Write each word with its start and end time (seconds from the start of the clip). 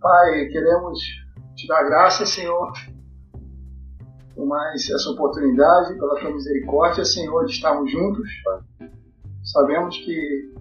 Pai, 0.00 0.46
queremos 0.46 0.98
te 1.54 1.68
dar 1.68 1.84
graças, 1.84 2.30
Senhor, 2.30 2.72
por 4.34 4.46
mais 4.46 4.88
essa 4.88 5.10
oportunidade, 5.10 5.98
pela 5.98 6.18
tua 6.18 6.32
misericórdia, 6.32 7.04
Senhor, 7.04 7.44
de 7.44 7.52
estarmos 7.52 7.92
juntos. 7.92 8.26
Sabemos 9.44 9.98
que 9.98 10.54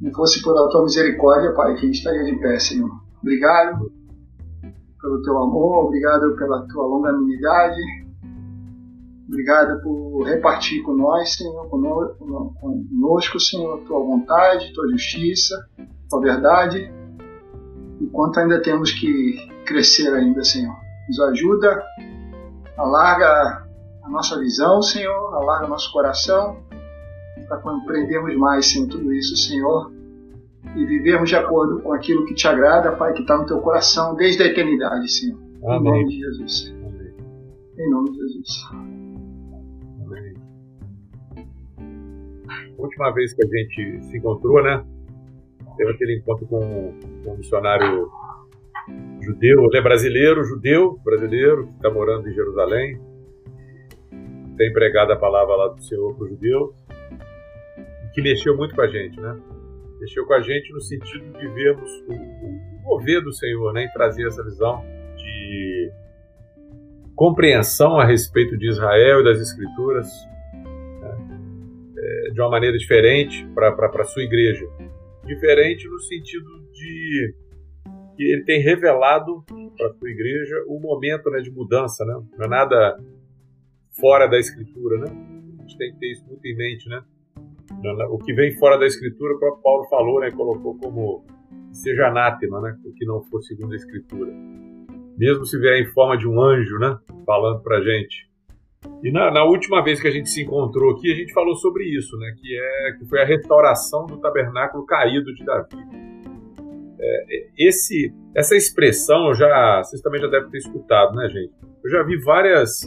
não 0.00 0.12
fosse 0.12 0.40
pela 0.44 0.70
tua 0.70 0.84
misericórdia, 0.84 1.52
Pai, 1.54 1.74
que 1.74 1.80
a 1.80 1.84
gente 1.86 1.96
estaria 1.96 2.22
de 2.22 2.38
pé, 2.38 2.56
Senhor. 2.60 2.88
Obrigado 3.20 3.90
pelo 5.00 5.22
teu 5.22 5.38
amor, 5.38 5.86
obrigado 5.86 6.36
pela 6.36 6.64
tua 6.68 6.86
longanimidade, 6.86 7.80
obrigado 9.26 9.82
por 9.82 10.22
repartir 10.22 10.84
com 10.84 10.94
nós, 10.94 11.34
Senhor, 11.34 11.68
conosco, 11.68 13.40
Senhor, 13.40 13.80
tua 13.80 13.98
vontade, 13.98 14.72
tua 14.72 14.88
justiça, 14.88 15.56
tua 16.08 16.20
verdade, 16.20 17.01
enquanto 18.02 18.40
ainda 18.40 18.60
temos 18.60 18.90
que 18.92 19.48
crescer 19.64 20.12
ainda, 20.12 20.42
Senhor. 20.42 20.74
Nos 21.08 21.20
ajuda, 21.20 21.82
alarga 22.76 23.66
a 24.02 24.08
nossa 24.08 24.38
visão, 24.38 24.82
Senhor, 24.82 25.34
alarga 25.34 25.68
nosso 25.68 25.92
coração, 25.92 26.60
para 27.48 27.58
compreendermos 27.58 28.36
mais, 28.36 28.72
Senhor, 28.72 28.88
tudo 28.88 29.12
isso, 29.12 29.36
Senhor, 29.36 29.92
e 30.74 30.84
vivermos 30.84 31.28
de 31.28 31.36
acordo 31.36 31.80
com 31.80 31.92
aquilo 31.92 32.24
que 32.24 32.34
te 32.34 32.48
agrada, 32.48 32.92
Pai, 32.92 33.12
que 33.12 33.22
está 33.22 33.36
no 33.36 33.46
teu 33.46 33.60
coração 33.60 34.14
desde 34.14 34.42
a 34.42 34.46
eternidade, 34.46 35.08
Senhor. 35.08 35.38
Amém. 35.64 35.78
Em 35.78 35.82
nome 35.82 36.08
de 36.08 36.18
Jesus. 36.18 36.74
Amém. 36.84 37.14
Em 37.78 37.90
nome 37.90 38.10
de 38.10 38.18
Jesus. 38.18 38.48
Amém. 38.70 40.34
Última 42.78 43.12
vez 43.12 43.32
que 43.32 43.44
a 43.44 43.46
gente 43.46 44.02
se 44.04 44.18
encontrou, 44.18 44.62
né? 44.62 44.84
Teve 45.76 45.90
aquele 45.92 46.18
encontro 46.18 46.46
com, 46.46 46.94
um 47.26 47.36
missionário 47.36 48.10
judeu, 49.20 49.64
ele 49.64 49.78
é 49.78 49.82
brasileiro, 49.82 50.44
judeu, 50.44 50.98
brasileiro, 51.04 51.68
que 51.68 51.74
está 51.74 51.90
morando 51.90 52.28
em 52.28 52.34
Jerusalém, 52.34 53.00
tem 54.56 54.72
pregado 54.72 55.12
a 55.12 55.16
palavra 55.16 55.56
lá 55.56 55.68
do 55.68 55.82
Senhor 55.82 56.14
para 56.14 56.24
os 56.24 56.30
judeus, 56.30 56.74
que 58.12 58.22
mexeu 58.22 58.56
muito 58.56 58.74
com 58.74 58.82
a 58.82 58.88
gente, 58.88 59.18
né? 59.20 59.38
Mexeu 60.00 60.26
com 60.26 60.34
a 60.34 60.40
gente 60.40 60.72
no 60.72 60.80
sentido 60.80 61.38
de 61.38 61.48
vermos 61.48 61.90
o, 62.08 62.12
o 62.12 62.82
mover 62.82 63.22
do 63.22 63.32
Senhor, 63.32 63.72
né? 63.72 63.84
Em 63.84 63.92
trazer 63.92 64.26
essa 64.26 64.42
visão 64.44 64.84
de 65.16 65.92
compreensão 67.14 67.98
a 67.98 68.04
respeito 68.04 68.58
de 68.58 68.68
Israel 68.68 69.20
e 69.20 69.24
das 69.24 69.40
Escrituras 69.40 70.08
né? 71.00 71.16
é, 71.96 72.30
de 72.30 72.40
uma 72.40 72.50
maneira 72.50 72.76
diferente 72.76 73.46
para 73.54 73.70
a 73.70 74.04
sua 74.04 74.22
igreja. 74.22 74.66
Diferente 75.24 75.88
no 75.88 76.00
sentido 76.00 76.66
de 76.72 77.34
que 78.16 78.22
ele 78.24 78.44
tem 78.44 78.60
revelado 78.60 79.42
para 79.76 79.86
a 79.88 79.94
sua 79.94 80.10
igreja 80.10 80.64
o 80.66 80.78
momento 80.78 81.30
né, 81.30 81.40
de 81.40 81.50
mudança, 81.50 82.04
né? 82.04 82.22
Não 82.36 82.44
é 82.44 82.48
nada 82.48 82.98
fora 83.98 84.26
da 84.26 84.38
escritura, 84.38 84.98
né? 84.98 85.06
A 85.58 85.62
gente 85.62 85.78
tem 85.78 85.92
que 85.92 85.98
ter 85.98 86.12
isso 86.12 86.26
muito 86.26 86.44
em 86.46 86.56
mente, 86.56 86.88
né? 86.88 87.02
O 88.10 88.18
que 88.18 88.32
vem 88.32 88.52
fora 88.58 88.78
da 88.78 88.86
escritura, 88.86 89.34
o 89.34 89.38
próprio 89.38 89.62
Paulo 89.62 89.84
falou, 89.88 90.20
né? 90.20 90.30
Colocou 90.30 90.76
como 90.78 91.24
seja 91.72 92.08
anátema, 92.08 92.60
né? 92.60 92.78
O 92.84 92.92
que 92.92 93.04
não 93.04 93.22
for 93.22 93.42
segundo 93.42 93.72
a 93.72 93.76
escritura. 93.76 94.32
Mesmo 95.16 95.44
se 95.44 95.58
vier 95.58 95.80
em 95.80 95.90
forma 95.92 96.16
de 96.16 96.28
um 96.28 96.40
anjo, 96.40 96.78
né? 96.78 96.98
Falando 97.24 97.62
para 97.62 97.80
gente. 97.80 98.31
E 99.02 99.10
na, 99.10 99.30
na, 99.30 99.44
última 99.44 99.82
vez 99.82 100.00
que 100.00 100.08
a 100.08 100.10
gente 100.10 100.28
se 100.28 100.42
encontrou 100.42 100.92
aqui, 100.92 101.10
a 101.10 101.14
gente 101.14 101.32
falou 101.32 101.56
sobre 101.56 101.84
isso, 101.84 102.16
né? 102.18 102.34
Que, 102.38 102.58
é, 102.58 102.92
que 102.98 103.04
foi 103.06 103.20
a 103.20 103.24
restauração 103.24 104.06
do 104.06 104.18
tabernáculo 104.18 104.86
caído 104.86 105.34
de 105.34 105.44
Davi. 105.44 105.76
É, 107.00 107.46
esse, 107.58 108.14
essa 108.34 108.56
expressão, 108.56 109.34
já, 109.34 109.82
vocês 109.82 110.00
também 110.00 110.20
já 110.20 110.28
devem 110.28 110.50
ter 110.50 110.58
escutado, 110.58 111.16
né, 111.16 111.28
gente? 111.28 111.52
Eu 111.84 111.90
já 111.90 112.02
vi 112.02 112.16
várias 112.16 112.82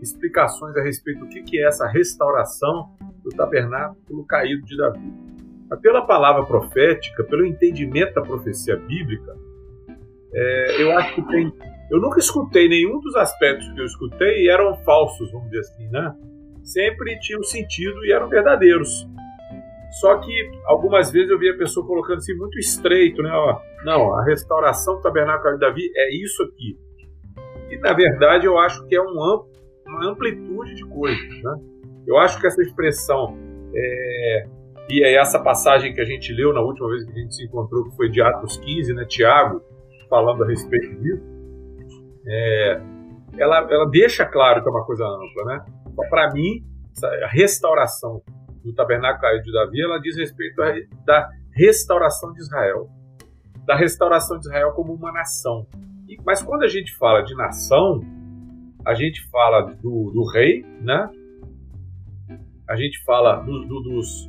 explicações 0.00 0.76
a 0.76 0.82
respeito 0.82 1.20
do 1.20 1.28
que, 1.28 1.42
que 1.42 1.58
é 1.58 1.66
essa 1.66 1.86
restauração 1.88 2.90
do 3.22 3.30
tabernáculo 3.30 4.24
caído 4.26 4.64
de 4.64 4.76
Davi. 4.76 5.12
Mas 5.68 5.80
pela 5.80 6.02
palavra 6.06 6.44
profética, 6.44 7.24
pelo 7.24 7.44
entendimento 7.44 8.14
da 8.14 8.22
profecia 8.22 8.76
bíblica, 8.76 9.36
é, 10.32 10.82
eu 10.82 10.96
acho 10.96 11.14
que 11.14 11.22
tem. 11.22 11.52
Eu 11.90 12.00
nunca 12.00 12.18
escutei 12.18 12.68
nenhum 12.68 13.00
dos 13.00 13.16
aspectos 13.16 13.70
que 13.72 13.80
eu 13.80 13.86
escutei 13.86 14.48
eram 14.48 14.76
falsos, 14.84 15.30
vamos 15.32 15.50
dizer 15.50 15.60
assim, 15.60 15.88
né? 15.88 16.14
Sempre 16.62 17.18
tinham 17.20 17.42
sentido 17.42 18.04
e 18.04 18.12
eram 18.12 18.28
verdadeiros. 18.28 19.06
Só 20.00 20.18
que 20.18 20.32
algumas 20.66 21.10
vezes 21.10 21.30
eu 21.30 21.38
vi 21.38 21.48
a 21.48 21.56
pessoa 21.56 21.86
colocando 21.86 22.18
assim 22.18 22.34
muito 22.34 22.58
estreito, 22.58 23.22
né? 23.22 23.30
Ó, 23.32 23.58
não, 23.84 24.14
a 24.14 24.24
restauração 24.24 24.96
do 24.96 25.02
tabernáculo 25.02 25.54
de 25.54 25.60
Davi 25.60 25.90
é 25.96 26.14
isso 26.14 26.42
aqui. 26.42 26.76
E 27.70 27.78
na 27.78 27.94
verdade 27.94 28.46
eu 28.46 28.58
acho 28.58 28.86
que 28.86 28.94
é 28.94 29.00
um 29.00 29.22
amplo, 29.22 29.48
uma 29.86 30.10
amplitude 30.10 30.74
de 30.74 30.84
coisas, 30.84 31.42
né? 31.42 31.56
Eu 32.06 32.18
acho 32.18 32.38
que 32.38 32.46
essa 32.46 32.60
expressão 32.60 33.36
é, 33.74 34.46
e 34.90 35.04
é 35.04 35.14
essa 35.16 35.38
passagem 35.42 35.94
que 35.94 36.00
a 36.00 36.04
gente 36.04 36.32
leu 36.32 36.52
na 36.52 36.60
última 36.60 36.88
vez 36.88 37.04
que 37.04 37.12
a 37.12 37.22
gente 37.22 37.34
se 37.34 37.44
encontrou, 37.44 37.84
que 37.84 37.96
foi 37.96 38.10
de 38.10 38.20
Atos 38.20 38.58
15, 38.58 38.94
né? 38.94 39.04
Tiago 39.06 39.62
falando 40.08 40.44
a 40.44 40.46
respeito 40.46 40.94
disso, 41.00 41.37
é, 42.28 42.80
ela, 43.38 43.66
ela 43.70 43.88
deixa 43.90 44.24
claro 44.26 44.62
que 44.62 44.68
é 44.68 44.70
uma 44.70 44.84
coisa 44.84 45.04
ampla, 45.04 45.44
né? 45.44 45.64
Para 46.10 46.32
mim, 46.32 46.64
a 47.24 47.28
restauração 47.28 48.22
do 48.64 48.74
tabernáculo 48.74 49.40
de 49.42 49.52
Davi, 49.52 49.82
ela 49.82 49.98
diz 49.98 50.16
respeito 50.16 50.60
a, 50.62 50.74
da 51.04 51.28
restauração 51.52 52.32
de 52.32 52.40
Israel, 52.40 52.88
da 53.64 53.74
restauração 53.74 54.38
de 54.38 54.46
Israel 54.46 54.72
como 54.72 54.92
uma 54.94 55.12
nação. 55.12 55.66
E, 56.08 56.16
mas 56.24 56.42
quando 56.42 56.62
a 56.62 56.68
gente 56.68 56.96
fala 56.96 57.22
de 57.22 57.34
nação, 57.34 58.00
a 58.84 58.94
gente 58.94 59.28
fala 59.30 59.62
do, 59.62 60.10
do 60.10 60.24
rei, 60.32 60.64
né? 60.80 61.10
A 62.68 62.76
gente 62.76 63.02
fala 63.04 63.36
do, 63.36 63.64
do, 63.66 63.80
dos 63.80 64.28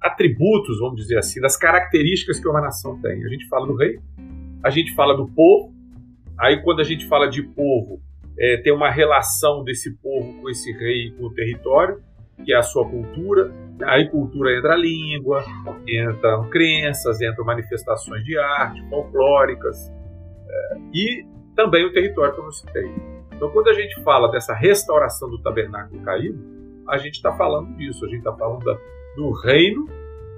atributos, 0.00 0.78
vamos 0.80 0.96
dizer 0.96 1.18
assim, 1.18 1.40
das 1.40 1.56
características 1.56 2.38
que 2.38 2.48
uma 2.48 2.60
nação 2.60 3.00
tem. 3.00 3.24
A 3.24 3.28
gente 3.28 3.48
fala 3.48 3.66
do 3.66 3.76
rei, 3.76 3.98
a 4.62 4.70
gente 4.70 4.94
fala 4.94 5.16
do 5.16 5.26
povo. 5.28 5.73
Aí 6.38 6.62
quando 6.62 6.80
a 6.80 6.84
gente 6.84 7.06
fala 7.06 7.28
de 7.28 7.42
povo, 7.42 8.00
é, 8.38 8.56
tem 8.58 8.72
uma 8.72 8.90
relação 8.90 9.62
desse 9.62 9.96
povo 9.98 10.40
com 10.40 10.50
esse 10.50 10.72
rei 10.72 11.12
com 11.12 11.26
o 11.26 11.34
território 11.34 12.02
que 12.42 12.52
é 12.52 12.56
a 12.56 12.62
sua 12.62 12.88
cultura. 12.88 13.52
Aí 13.84 14.08
cultura 14.08 14.56
entra 14.56 14.72
a 14.72 14.76
língua, 14.76 15.44
entram 15.86 16.48
crenças, 16.48 17.20
entram 17.20 17.44
manifestações 17.44 18.24
de 18.24 18.36
arte, 18.38 18.82
folclóricas 18.88 19.76
é, 20.48 20.78
e 20.92 21.26
também 21.54 21.84
o 21.84 21.92
território, 21.92 22.34
como 22.34 22.48
eu 22.48 22.52
citei. 22.52 22.90
Então, 23.32 23.50
quando 23.50 23.68
a 23.68 23.72
gente 23.72 24.00
fala 24.02 24.30
dessa 24.30 24.54
restauração 24.54 25.28
do 25.28 25.40
tabernáculo 25.40 26.00
caído, 26.02 26.38
a 26.88 26.96
gente 26.98 27.14
está 27.14 27.32
falando 27.32 27.76
disso, 27.76 28.04
a 28.04 28.08
gente 28.08 28.18
está 28.18 28.32
falando 28.32 28.64
da, 28.64 28.76
do 29.16 29.32
reino 29.42 29.86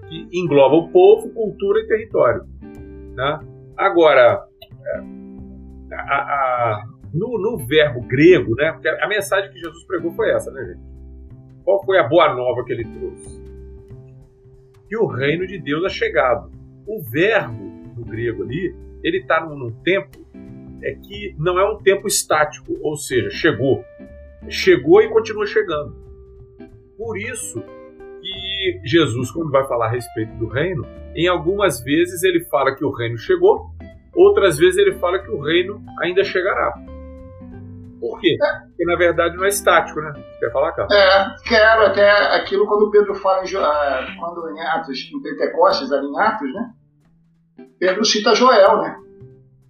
que 0.08 0.28
engloba 0.32 0.76
o 0.76 0.88
povo, 0.90 1.30
cultura 1.30 1.80
e 1.80 1.86
território. 1.86 2.44
Né? 3.14 3.40
Agora, 3.76 4.44
é, 4.86 5.00
a, 5.92 6.16
a, 6.16 6.84
no, 7.12 7.38
no, 7.38 7.58
verbo 7.58 8.00
grego, 8.02 8.54
né? 8.54 8.72
Porque 8.72 8.88
a 8.88 9.08
mensagem 9.08 9.50
que 9.50 9.58
Jesus 9.58 9.84
pregou 9.84 10.12
foi 10.12 10.30
essa, 10.30 10.50
né, 10.50 10.64
gente? 10.64 10.80
Qual 11.64 11.84
foi 11.84 11.98
a 11.98 12.04
boa 12.04 12.34
nova 12.34 12.64
que 12.64 12.72
ele 12.72 12.84
trouxe? 12.84 13.44
Que 14.88 14.97
o 14.97 15.06
reino 15.06 15.47
de 15.47 15.58
Deus 15.58 15.84
é 15.84 15.88
chegado. 15.88 16.50
O 16.86 17.02
verbo 17.02 17.64
no 17.97 18.04
grego 18.04 18.44
ali, 18.44 18.74
ele 19.02 19.19
está 19.19 19.44
num, 19.44 19.56
num 19.56 19.72
tempo 19.82 20.26
é 20.82 20.94
que 20.94 21.34
não 21.38 21.58
é 21.58 21.69
um 21.69 21.78
tempo 21.78 22.06
estático, 22.06 22.76
ou 22.80 22.97
seja, 22.97 23.30
chegou. 23.30 23.84
Chegou 24.48 25.03
e 25.03 25.08
continua 25.08 25.47
chegando. 25.47 25.97
Por 26.97 27.18
isso 27.18 27.62
que 28.20 28.80
Jesus, 28.84 29.30
quando 29.30 29.50
vai 29.50 29.66
falar 29.66 29.86
a 29.86 29.91
respeito 29.91 30.33
do 30.36 30.47
reino, 30.47 30.86
em 31.15 31.27
algumas 31.27 31.80
vezes 31.80 32.22
ele 32.22 32.44
fala 32.44 32.74
que 32.74 32.84
o 32.84 32.91
reino 32.91 33.18
chegou, 33.18 33.71
outras 34.16 34.59
vezes 34.59 34.78
ele 34.78 34.98
fala 34.98 35.18
que 35.18 35.30
o 35.30 35.41
reino 35.41 35.83
ainda 36.03 36.24
chegará. 36.24 36.72
Por 38.01 38.21
quê? 38.21 38.36
É. 38.42 38.66
Porque 38.66 38.84
na 38.84 38.97
verdade 38.97 39.36
não 39.36 39.45
é 39.45 39.48
estático, 39.48 40.01
né? 40.01 40.13
Você 40.15 40.39
quer 40.41 40.53
falar, 40.53 40.72
Carlos? 40.72 40.95
É, 40.95 41.36
quero 41.47 41.86
até 41.86 42.10
aquilo 42.36 42.66
quando 42.66 42.91
Pedro 42.91 43.15
fala 43.15 43.42
em, 43.45 43.57
uh, 43.57 44.21
quando 44.21 44.51
em 44.51 44.60
Atos, 44.60 45.10
em 45.13 45.22
Pentecostes, 45.22 45.92
ali 45.92 46.07
em 46.07 46.18
Atos, 46.18 46.53
né? 46.53 46.71
Pedro 47.78 48.04
cita 48.04 48.34
Joel, 48.34 48.78
né? 48.78 48.97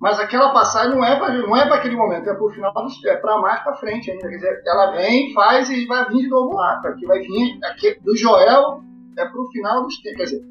Mas 0.01 0.21
aquela 0.21 0.53
passagem 0.53 0.95
não 0.95 1.05
é 1.05 1.19
para 1.19 1.33
não 1.33 1.57
é 1.57 1.67
para 1.67 1.77
aquele 1.77 1.97
momento, 1.97 2.29
é 2.29 2.35
para 2.35 2.45
o 2.45 2.51
final, 2.51 2.73
é 3.07 3.17
para 3.17 3.39
mais 3.39 3.63
para 3.63 3.77
frente 3.77 4.11
ainda. 4.11 4.29
Quer 4.29 4.37
dizer, 4.37 4.63
ela 4.67 4.91
vem, 4.91 5.33
faz 5.33 5.71
e 5.71 5.87
vai 5.87 6.07
vir 6.07 6.23
de 6.23 6.29
novo 6.29 6.55
lá. 6.55 6.81
Aqui 6.85 7.07
vai 7.07 7.21
vir 7.21 7.59
aqui, 7.65 7.99
do 8.03 8.17
Joel 8.17 8.83
é 9.17 9.25
para 9.25 9.41
o 9.41 9.51
final 9.51 9.83
dos 9.83 9.97
tempos. 10.03 10.19
Quer 10.19 10.25
dizer, 10.25 10.45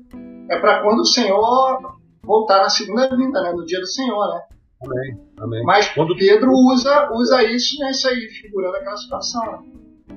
é 0.49 0.59
para 0.59 0.81
quando 0.81 1.01
o 1.01 1.05
Senhor 1.05 1.95
voltar 2.25 2.59
na 2.59 2.69
segunda 2.69 3.07
vinda, 3.15 3.41
né? 3.41 3.51
No 3.51 3.65
dia 3.65 3.79
do 3.79 3.87
Senhor, 3.87 4.33
né? 4.33 4.41
Amém. 4.83 5.19
Amém. 5.39 5.63
Mas 5.63 5.89
Quando... 5.93 6.15
Pedro 6.15 6.51
usa, 6.51 7.09
usa 7.13 7.43
isso 7.43 7.79
nessa 7.79 8.09
aí, 8.09 8.27
figurando 8.27 8.77
aquela 8.77 8.97
situação. 8.97 9.63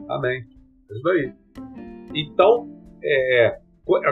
Amém. 0.09 0.43
É 0.91 0.95
isso 0.95 1.09
aí. 1.09 1.33
Então, 2.15 2.69
é, 3.03 3.59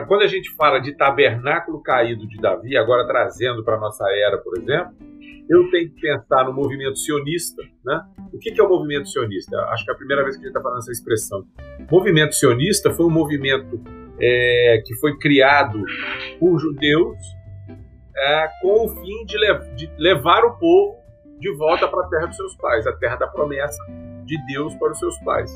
quando 0.07 0.21
a 0.21 0.27
gente 0.27 0.53
fala 0.55 0.79
de 0.79 0.95
tabernáculo 0.95 1.81
caído 1.81 2.27
de 2.27 2.37
Davi, 2.37 2.77
agora 2.77 3.05
trazendo 3.07 3.63
para 3.63 3.75
a 3.75 3.79
nossa 3.79 4.05
era, 4.09 4.37
por 4.37 4.57
exemplo, 4.57 4.93
eu 5.49 5.69
tenho 5.71 5.89
que 5.89 6.01
pensar 6.01 6.45
no 6.45 6.53
movimento 6.53 6.97
sionista. 6.97 7.61
Né? 7.85 8.01
O 8.33 8.37
que 8.37 8.59
é 8.59 8.63
o 8.63 8.69
movimento 8.69 9.07
sionista? 9.07 9.57
Acho 9.71 9.85
que 9.85 9.91
é 9.91 9.93
a 9.93 9.97
primeira 9.97 10.23
vez 10.23 10.35
que 10.35 10.41
a 10.41 10.45
gente 10.45 10.55
está 10.55 10.61
falando 10.61 10.79
essa 10.79 10.91
expressão. 10.91 11.45
O 11.89 11.95
movimento 11.95 12.35
sionista 12.35 12.91
foi 12.93 13.05
um 13.05 13.11
movimento 13.11 13.81
é, 14.19 14.81
que 14.85 14.95
foi 14.95 15.17
criado 15.17 15.83
por 16.39 16.59
judeus 16.59 17.17
é, 18.17 18.47
com 18.61 18.85
o 18.85 18.89
fim 18.89 19.25
de, 19.25 19.37
le 19.37 19.75
de 19.75 19.91
levar 19.97 20.43
o 20.43 20.57
povo 20.57 20.97
de 21.39 21.53
volta 21.55 21.87
para 21.87 22.05
a 22.05 22.09
terra 22.09 22.25
dos 22.27 22.35
seus 22.35 22.55
pais, 22.55 22.87
a 22.87 22.93
terra 22.93 23.15
da 23.15 23.27
promessa 23.27 23.77
de 24.25 24.37
Deus 24.47 24.73
para 24.75 24.91
os 24.91 24.99
seus 24.99 25.17
pais. 25.19 25.51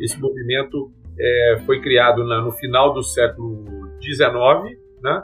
Esse 0.00 0.18
movimento 0.18 0.90
é, 1.18 1.62
foi 1.66 1.80
criado 1.80 2.24
na, 2.24 2.40
no 2.40 2.52
final 2.52 2.94
do 2.94 3.02
século 3.02 3.64
XIX, 4.00 4.78
né, 5.02 5.22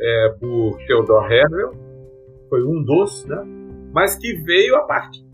é, 0.00 0.28
por 0.38 0.78
Theodor 0.86 1.30
Herzl, 1.30 1.76
foi 2.48 2.62
um 2.62 2.82
dos, 2.82 3.26
né, 3.26 3.42
mas 3.92 4.16
que 4.16 4.34
veio 4.34 4.76
a 4.76 4.82
partir 4.82 5.26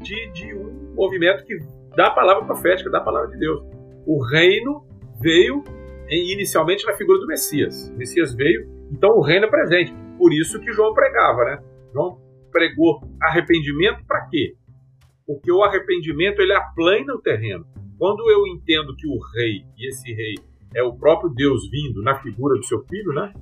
de, 0.00 0.30
de 0.32 0.54
um 0.54 0.94
movimento 0.94 1.44
que 1.44 1.58
da 1.96 2.10
palavra 2.10 2.44
profética, 2.44 2.90
da 2.90 3.00
palavra 3.00 3.30
de 3.30 3.38
Deus. 3.38 3.64
O 4.06 4.22
reino 4.22 4.84
veio 5.20 5.64
inicialmente 6.08 6.84
na 6.86 6.92
figura 6.92 7.18
do 7.18 7.26
Messias. 7.26 7.88
O 7.88 7.96
Messias 7.96 8.34
veio, 8.34 8.68
então 8.92 9.16
o 9.16 9.22
reino 9.22 9.46
é 9.46 9.48
presente. 9.48 9.94
Por 10.16 10.32
isso 10.32 10.60
que 10.60 10.72
João 10.72 10.94
pregava, 10.94 11.44
né? 11.44 11.62
João 11.92 12.20
pregou 12.50 13.00
arrependimento 13.20 14.04
para 14.06 14.26
quê? 14.28 14.54
Porque 15.26 15.50
o 15.50 15.62
arrependimento 15.62 16.40
ele 16.40 16.52
aplana 16.52 17.14
o 17.14 17.20
terreno. 17.20 17.66
Quando 17.98 18.30
eu 18.30 18.46
entendo 18.46 18.94
que 18.96 19.06
o 19.06 19.18
rei, 19.34 19.64
e 19.76 19.88
esse 19.88 20.12
rei 20.12 20.34
é 20.74 20.82
o 20.82 20.94
próprio 20.94 21.30
Deus 21.30 21.68
vindo 21.70 22.02
na 22.02 22.20
figura 22.20 22.56
do 22.56 22.64
seu 22.64 22.84
filho, 22.84 23.12
né? 23.12 23.32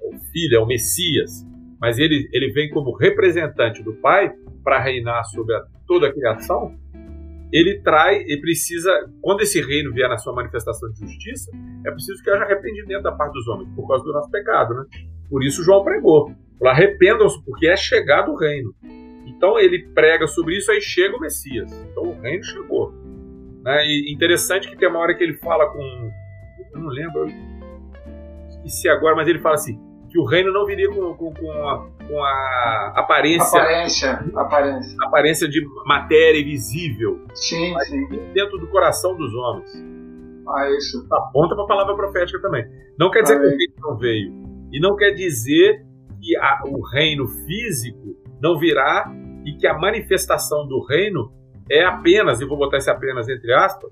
O 0.00 0.18
filho 0.32 0.56
é 0.56 0.58
o 0.58 0.66
Messias, 0.66 1.46
mas 1.80 1.98
ele, 1.98 2.28
ele 2.32 2.52
vem 2.52 2.70
como 2.70 2.96
representante 2.96 3.82
do 3.82 3.94
Pai 3.94 4.32
para 4.62 4.80
reinar 4.82 5.24
sobre 5.24 5.54
a, 5.54 5.64
toda 5.86 6.08
a 6.08 6.12
criação. 6.12 6.74
Ele 7.52 7.80
traz, 7.82 8.26
ele 8.26 8.40
precisa, 8.40 8.90
quando 9.20 9.42
esse 9.42 9.60
reino 9.60 9.92
vier 9.92 10.08
na 10.08 10.16
sua 10.16 10.34
manifestação 10.34 10.90
de 10.90 11.00
justiça, 11.00 11.50
é 11.86 11.90
preciso 11.90 12.22
que 12.22 12.30
haja 12.30 12.44
arrependimento 12.44 13.02
da 13.02 13.12
parte 13.12 13.34
dos 13.34 13.46
homens, 13.46 13.68
por 13.74 13.86
causa 13.86 14.02
do 14.02 14.12
nosso 14.12 14.30
pecado, 14.30 14.74
né? 14.74 14.84
Por 15.34 15.42
isso 15.42 15.64
João 15.64 15.82
pregou. 15.82 16.32
Arrependam-se, 16.64 17.44
porque 17.44 17.66
é 17.66 17.74
chegado 17.74 18.30
o 18.30 18.36
reino. 18.36 18.72
Então 19.26 19.58
ele 19.58 19.84
prega 19.92 20.28
sobre 20.28 20.56
isso, 20.56 20.70
aí 20.70 20.80
chega 20.80 21.16
o 21.16 21.20
Messias. 21.20 21.72
Então 21.90 22.04
o 22.04 22.20
reino 22.20 22.44
chegou. 22.44 22.94
Né? 23.64 23.84
E 23.84 24.14
interessante 24.14 24.70
que 24.70 24.76
tem 24.76 24.88
uma 24.88 25.00
hora 25.00 25.12
que 25.12 25.24
ele 25.24 25.34
fala 25.38 25.68
com. 25.72 25.80
Eu 26.72 26.78
não 26.78 26.88
lembro, 26.88 27.26
esqueci 28.48 28.88
agora, 28.88 29.16
mas 29.16 29.26
ele 29.26 29.40
fala 29.40 29.56
assim: 29.56 29.76
que 30.08 30.20
o 30.20 30.24
reino 30.24 30.52
não 30.52 30.64
viria 30.66 30.88
com, 30.88 31.12
com, 31.14 31.34
com, 31.34 31.50
a, 31.50 31.88
com 32.06 32.22
a 32.22 32.92
aparência, 32.94 33.58
aparência, 33.60 34.24
aparência. 34.36 34.96
aparência 35.02 35.48
de 35.48 35.66
matéria 35.84 36.44
visível. 36.44 37.26
Sim, 37.34 37.72
mas 37.72 37.88
sim. 37.88 38.06
Dentro 38.32 38.56
do 38.56 38.68
coração 38.68 39.16
dos 39.16 39.34
homens. 39.34 39.84
Ah, 40.48 40.70
isso. 40.78 41.04
Aponta 41.10 41.56
para 41.56 41.64
a 41.64 41.66
palavra 41.66 41.96
profética 41.96 42.40
também. 42.40 42.64
Não 42.96 43.10
quer 43.10 43.22
dizer 43.22 43.34
Amém. 43.34 43.48
que 43.48 43.54
o 43.56 43.58
reino 43.58 43.74
não 43.80 43.96
veio. 43.96 44.53
E 44.74 44.80
não 44.80 44.96
quer 44.96 45.12
dizer 45.12 45.86
que 46.20 46.36
a, 46.36 46.62
o 46.66 46.82
reino 46.82 47.28
físico 47.46 48.16
não 48.42 48.58
virá 48.58 49.08
e 49.44 49.52
que 49.52 49.68
a 49.68 49.78
manifestação 49.78 50.66
do 50.66 50.84
reino 50.84 51.32
é 51.70 51.84
apenas, 51.84 52.40
e 52.40 52.44
vou 52.44 52.58
botar 52.58 52.78
esse 52.78 52.90
apenas 52.90 53.28
entre 53.28 53.52
aspas, 53.54 53.88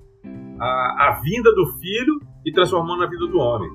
a, 0.58 1.08
a 1.08 1.20
vinda 1.22 1.54
do 1.54 1.66
filho 1.78 2.18
e 2.44 2.50
transformando 2.50 3.04
a 3.04 3.06
vida 3.06 3.28
do 3.28 3.38
homem. 3.38 3.70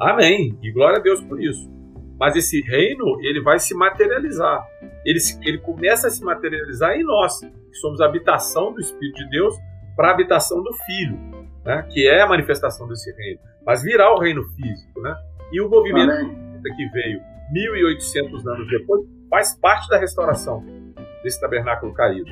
Amém. 0.00 0.58
E 0.60 0.72
glória 0.72 0.98
a 0.98 1.00
Deus 1.00 1.22
por 1.22 1.40
isso. 1.40 1.70
Mas 2.18 2.34
esse 2.34 2.60
reino, 2.62 3.18
ele 3.20 3.40
vai 3.40 3.60
se 3.60 3.72
materializar. 3.72 4.66
Ele, 5.04 5.18
ele 5.42 5.58
começa 5.58 6.08
a 6.08 6.10
se 6.10 6.24
materializar 6.24 6.96
em 6.96 7.04
nós, 7.04 7.38
que 7.40 7.76
somos 7.76 8.00
a 8.00 8.06
habitação 8.06 8.72
do 8.72 8.80
Espírito 8.80 9.18
de 9.18 9.30
Deus 9.30 9.54
para 9.94 10.08
a 10.08 10.14
habitação 10.14 10.62
do 10.64 10.72
Filho, 10.84 11.16
né? 11.64 11.86
que 11.90 12.08
é 12.08 12.22
a 12.22 12.26
manifestação 12.26 12.88
desse 12.88 13.14
reino. 13.14 13.40
Mas 13.64 13.82
virá 13.82 14.12
o 14.12 14.18
reino 14.18 14.42
físico. 14.54 15.00
Né? 15.00 15.14
E 15.52 15.60
o 15.60 15.68
movimento 15.68 16.10
Amém. 16.10 16.62
que 16.76 16.88
veio 16.90 17.20
1800 17.52 18.46
anos 18.46 18.68
depois 18.68 19.06
faz 19.28 19.58
parte 19.58 19.88
da 19.88 19.98
restauração 19.98 20.64
desse 21.22 21.40
tabernáculo 21.40 21.92
caído 21.92 22.30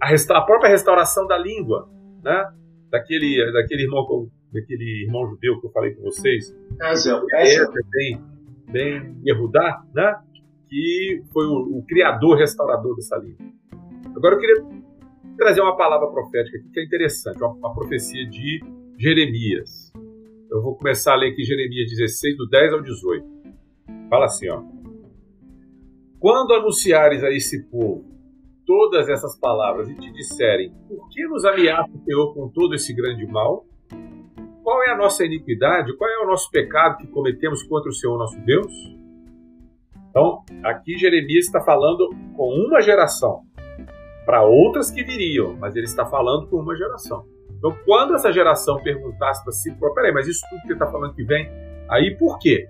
a, 0.00 0.38
a 0.38 0.40
própria 0.42 0.70
restauração 0.70 1.26
da 1.26 1.36
língua, 1.36 1.88
né? 2.22 2.52
Daquele, 2.90 3.52
daquele 3.52 3.82
irmão, 3.82 4.30
daquele 4.52 5.04
irmão 5.04 5.28
judeu 5.28 5.60
que 5.60 5.66
eu 5.66 5.70
falei 5.70 5.94
com 5.94 6.02
vocês, 6.04 6.56
é, 6.80 6.92
é, 7.42 7.54
é 7.56 7.66
bem, 7.90 8.24
bem 8.70 9.20
Yehudá, 9.26 9.82
né? 9.94 10.20
Que 10.68 11.22
foi 11.32 11.46
o, 11.46 11.78
o 11.78 11.84
criador, 11.86 12.38
restaurador 12.38 12.94
dessa 12.96 13.16
língua. 13.16 13.46
Agora 14.16 14.36
eu 14.36 14.38
queria 14.38 14.64
trazer 15.36 15.60
uma 15.60 15.76
palavra 15.76 16.08
profética 16.08 16.56
aqui 16.56 16.68
que 16.70 16.80
é 16.80 16.84
interessante, 16.84 17.38
uma, 17.42 17.52
uma 17.52 17.74
profecia 17.74 18.26
de 18.28 18.60
Jeremias. 18.98 19.87
Eu 20.58 20.62
vou 20.62 20.74
começar 20.74 21.12
a 21.12 21.16
ler 21.16 21.30
aqui 21.30 21.44
Jeremias 21.44 21.88
16, 21.88 22.36
do 22.36 22.48
10 22.48 22.72
ao 22.72 22.82
18. 22.82 23.24
Fala 24.10 24.24
assim, 24.24 24.48
ó. 24.50 24.60
Quando 26.18 26.52
anunciares 26.52 27.22
a 27.22 27.30
esse 27.30 27.62
povo 27.70 28.04
todas 28.66 29.08
essas 29.08 29.38
palavras 29.38 29.88
e 29.88 29.94
te 29.94 30.10
disserem: 30.10 30.74
Por 30.88 31.08
que 31.10 31.24
nos 31.28 31.44
ameaça 31.44 31.88
o 31.94 32.04
Senhor 32.04 32.34
com 32.34 32.48
todo 32.48 32.74
esse 32.74 32.92
grande 32.92 33.24
mal? 33.24 33.64
Qual 34.64 34.82
é 34.82 34.90
a 34.90 34.96
nossa 34.96 35.24
iniquidade? 35.24 35.96
Qual 35.96 36.10
é 36.10 36.24
o 36.24 36.26
nosso 36.26 36.50
pecado 36.50 36.96
que 36.96 37.06
cometemos 37.06 37.62
contra 37.62 37.88
o 37.88 37.94
Senhor 37.94 38.18
nosso 38.18 38.40
Deus? 38.40 38.72
Então, 40.10 40.42
aqui 40.64 40.98
Jeremias 40.98 41.44
está 41.44 41.60
falando 41.60 42.10
com 42.36 42.48
uma 42.48 42.80
geração, 42.80 43.42
para 44.26 44.44
outras 44.44 44.90
que 44.90 45.04
viriam, 45.04 45.56
mas 45.56 45.76
ele 45.76 45.86
está 45.86 46.04
falando 46.04 46.48
com 46.48 46.56
uma 46.56 46.74
geração. 46.74 47.24
Então, 47.58 47.76
quando 47.84 48.14
essa 48.14 48.32
geração 48.32 48.80
perguntasse 48.82 49.42
para 49.42 49.52
si, 49.52 49.74
peraí, 49.94 50.12
mas 50.12 50.26
isso 50.26 50.40
tudo 50.48 50.62
que 50.62 50.68
ele 50.68 50.74
está 50.74 50.86
falando 50.86 51.14
que 51.14 51.24
vem, 51.24 51.50
aí 51.90 52.16
por 52.16 52.38
quê? 52.38 52.68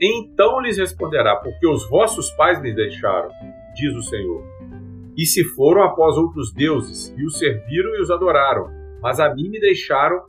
Então 0.00 0.60
lhes 0.60 0.78
responderá, 0.78 1.36
porque 1.36 1.68
os 1.68 1.88
vossos 1.88 2.30
pais 2.30 2.60
me 2.60 2.74
deixaram, 2.74 3.30
diz 3.74 3.94
o 3.94 4.02
Senhor 4.02 4.42
e 5.16 5.26
se 5.26 5.44
foram 5.44 5.82
após 5.82 6.16
outros 6.16 6.52
deuses, 6.52 7.14
e 7.16 7.24
os 7.24 7.38
serviram 7.38 7.94
e 7.96 8.00
os 8.00 8.10
adoraram, 8.10 8.70
mas 9.00 9.20
a 9.20 9.34
mim 9.34 9.48
me 9.48 9.60
deixaram, 9.60 10.22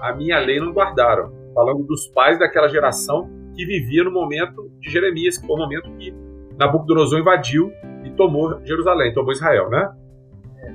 a 0.00 0.14
minha 0.14 0.38
lei 0.38 0.60
não 0.60 0.72
guardaram. 0.72 1.32
Falando 1.54 1.84
dos 1.84 2.06
pais 2.08 2.38
daquela 2.38 2.68
geração 2.68 3.28
que 3.54 3.64
vivia 3.64 4.04
no 4.04 4.12
momento 4.12 4.70
de 4.78 4.90
Jeremias, 4.90 5.38
que 5.38 5.46
foi 5.46 5.56
o 5.56 5.58
momento 5.58 5.90
que 5.96 6.14
Nabucodonosor 6.58 7.18
invadiu 7.18 7.72
e 8.04 8.10
tomou 8.10 8.60
Jerusalém, 8.64 9.14
tomou 9.14 9.32
Israel, 9.32 9.68
né? 9.70 9.90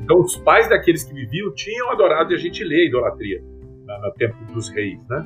Então, 0.06 0.22
os 0.22 0.38
pais 0.38 0.70
daqueles 0.70 1.04
que 1.04 1.16
viviam 1.16 1.52
tinham 1.56 1.90
adorado, 1.90 2.32
e 2.32 2.36
a 2.36 2.38
gente 2.38 2.64
lê 2.64 2.84
a 2.84 2.86
idolatria 2.86 3.42
no 3.42 4.12
tempo 4.14 4.38
dos 4.54 4.70
reis, 4.70 5.00
né? 5.10 5.26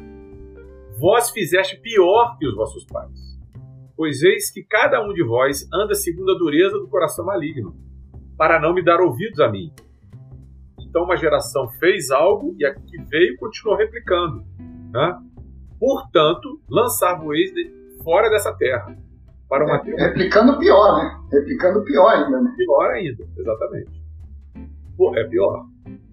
Vós 0.97 1.31
fizeste 1.31 1.77
pior 1.81 2.37
que 2.37 2.47
os 2.47 2.55
vossos 2.55 2.85
pais 2.85 3.29
Pois 3.95 4.23
eis 4.23 4.49
que 4.49 4.63
cada 4.63 5.03
um 5.05 5.13
de 5.13 5.21
vós 5.21 5.67
anda 5.73 5.93
segundo 5.93 6.31
a 6.31 6.37
dureza 6.37 6.79
do 6.79 6.87
coração 6.87 7.25
maligno, 7.25 7.75
para 8.37 8.57
não 8.57 8.73
me 8.73 8.81
dar 8.81 9.01
ouvidos 9.01 9.41
a 9.41 9.49
mim. 9.49 9.73
Então 10.79 11.03
uma 11.03 11.17
geração 11.17 11.67
fez 11.71 12.09
algo 12.09 12.55
e 12.57 12.65
a 12.65 12.73
que 12.73 12.97
veio 13.09 13.37
continuou 13.37 13.77
replicando. 13.77 14.45
Né? 14.93 15.19
Portanto, 15.77 16.61
lançar-vos 16.69 17.37
fora 18.01 18.29
dessa 18.29 18.53
terra. 18.53 18.97
Para 19.49 19.65
uma 19.65 19.79
terra... 19.79 20.07
Replicando 20.07 20.57
pior, 20.57 21.03
né? 21.03 21.19
Replicando 21.33 21.83
pior 21.83 22.07
ainda, 22.07 22.39
né? 22.39 22.53
Pior 22.55 22.91
ainda, 22.91 23.27
exatamente. 23.37 23.98
É 25.15 25.23
pior. 25.23 25.65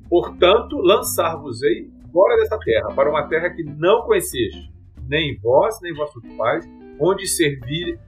Portanto, 0.08 0.76
lançar-vos-ei 0.78 1.90
fora 2.12 2.36
dessa 2.36 2.58
terra, 2.58 2.94
para 2.94 3.10
uma 3.10 3.28
terra 3.28 3.50
que 3.50 3.62
não 3.62 4.02
conheceste, 4.02 4.72
nem 5.08 5.38
vós, 5.40 5.78
nem 5.82 5.92
vossos 5.92 6.22
pais, 6.36 6.64
onde, 6.98 7.26
servir, 7.26 7.98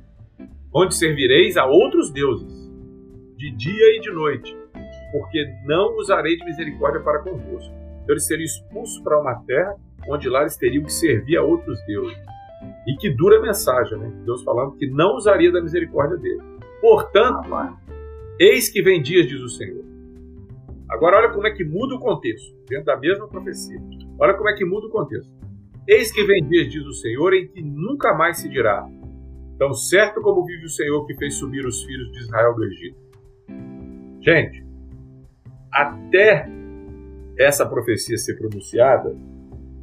onde 0.72 0.94
servireis 0.94 1.56
a 1.56 1.66
outros 1.66 2.10
deuses, 2.12 2.70
de 3.36 3.50
dia 3.50 3.96
e 3.96 4.00
de 4.00 4.10
noite, 4.10 4.56
porque 5.12 5.44
não 5.66 5.96
usarei 5.96 6.36
de 6.36 6.44
misericórdia 6.44 7.00
para 7.00 7.22
convosco. 7.22 7.74
Então 8.02 8.14
eles 8.14 8.26
seriam 8.26 8.44
expulsos 8.44 9.00
para 9.02 9.20
uma 9.20 9.34
terra 9.46 9.74
onde 10.08 10.28
lá 10.28 10.40
eles 10.40 10.56
teriam 10.56 10.84
que 10.84 10.92
servir 10.92 11.36
a 11.36 11.42
outros 11.42 11.78
deuses. 11.86 12.16
E 12.86 12.96
que 12.96 13.10
dura 13.10 13.40
mensagem, 13.40 13.98
né? 13.98 14.10
Deus 14.24 14.42
falando 14.42 14.76
que 14.76 14.86
não 14.86 15.14
usaria 15.14 15.52
da 15.52 15.60
misericórdia 15.60 16.16
dele. 16.16 16.42
Portanto, 16.80 17.48
eis 18.40 18.68
que 18.68 18.82
vem 18.82 19.02
dias, 19.02 19.26
diz 19.26 19.40
o 19.40 19.48
Senhor. 19.48 19.84
Agora 20.88 21.18
olha 21.18 21.30
como 21.30 21.46
é 21.46 21.50
que 21.50 21.64
muda 21.64 21.94
o 21.94 22.00
contexto, 22.00 22.56
dentro 22.68 22.86
da 22.86 22.96
mesma 22.96 23.28
profecia. 23.28 23.78
Olha 24.18 24.34
como 24.34 24.48
é 24.48 24.54
que 24.54 24.64
muda 24.64 24.86
o 24.86 24.90
contexto. 24.90 25.30
Eis 25.86 26.12
que 26.12 26.24
vem 26.24 26.46
dias, 26.48 26.70
diz 26.70 26.84
o 26.84 26.92
Senhor, 26.92 27.34
em 27.34 27.48
que 27.48 27.62
nunca 27.62 28.14
mais 28.14 28.38
se 28.38 28.48
dirá: 28.48 28.86
Tão 29.58 29.72
certo 29.72 30.20
como 30.20 30.44
vive 30.44 30.64
o 30.64 30.70
Senhor 30.70 31.06
que 31.06 31.16
fez 31.16 31.34
subir 31.34 31.66
os 31.66 31.82
filhos 31.84 32.10
de 32.12 32.20
Israel 32.20 32.54
do 32.54 32.64
Egito. 32.64 32.96
Gente, 34.20 34.64
até 35.72 36.48
essa 37.38 37.66
profecia 37.66 38.16
ser 38.16 38.36
pronunciada, 38.36 39.16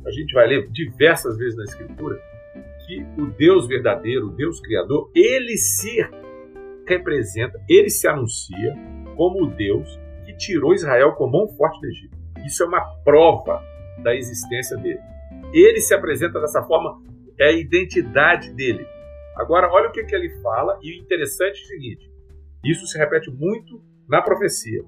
a 0.05 0.11
gente 0.11 0.33
vai 0.33 0.47
ler 0.47 0.69
diversas 0.69 1.37
vezes 1.37 1.57
na 1.57 1.63
Escritura, 1.63 2.19
que 2.85 3.03
o 3.19 3.27
Deus 3.37 3.67
verdadeiro, 3.67 4.27
o 4.27 4.31
Deus 4.31 4.59
Criador, 4.61 5.09
ele 5.15 5.57
se 5.57 5.97
representa, 6.87 7.59
ele 7.67 7.89
se 7.89 8.07
anuncia 8.07 8.75
como 9.15 9.43
o 9.43 9.47
Deus 9.47 9.99
tirou 10.37 10.73
Israel 10.73 11.13
com 11.13 11.27
mão 11.27 11.47
forte 11.47 11.79
do 11.81 11.87
Egito. 11.87 12.17
Isso 12.45 12.63
é 12.63 12.65
uma 12.65 12.81
prova 13.03 13.61
da 14.03 14.15
existência 14.15 14.77
dele. 14.77 14.99
Ele 15.53 15.79
se 15.79 15.93
apresenta 15.93 16.39
dessa 16.39 16.63
forma, 16.63 17.01
é 17.39 17.47
a 17.47 17.51
identidade 17.51 18.51
dele. 18.53 18.85
Agora, 19.35 19.69
olha 19.71 19.89
o 19.89 19.91
que, 19.91 20.03
que 20.03 20.15
ele 20.15 20.29
fala, 20.41 20.77
e 20.81 20.91
o 20.91 21.03
interessante 21.03 21.59
é 21.59 21.63
o 21.63 21.67
seguinte: 21.67 22.11
isso 22.63 22.87
se 22.87 22.97
repete 22.97 23.29
muito 23.31 23.81
na 24.07 24.21
profecia. 24.21 24.83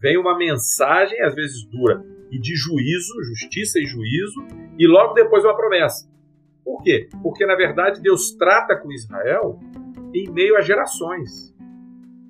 Vem 0.00 0.16
uma 0.16 0.36
mensagem, 0.36 1.20
às 1.22 1.34
vezes 1.34 1.64
dura, 1.66 2.02
e 2.30 2.38
de 2.38 2.54
juízo, 2.56 3.22
justiça 3.24 3.78
e 3.78 3.84
juízo, 3.84 4.46
e 4.78 4.86
logo 4.86 5.14
depois 5.14 5.44
uma 5.44 5.56
promessa. 5.56 6.08
Por 6.64 6.82
quê? 6.82 7.08
Porque, 7.22 7.44
na 7.44 7.54
verdade, 7.54 8.00
Deus 8.00 8.32
trata 8.32 8.76
com 8.76 8.92
Israel 8.92 9.58
em 10.14 10.30
meio 10.30 10.56
a 10.56 10.60
gerações. 10.60 11.54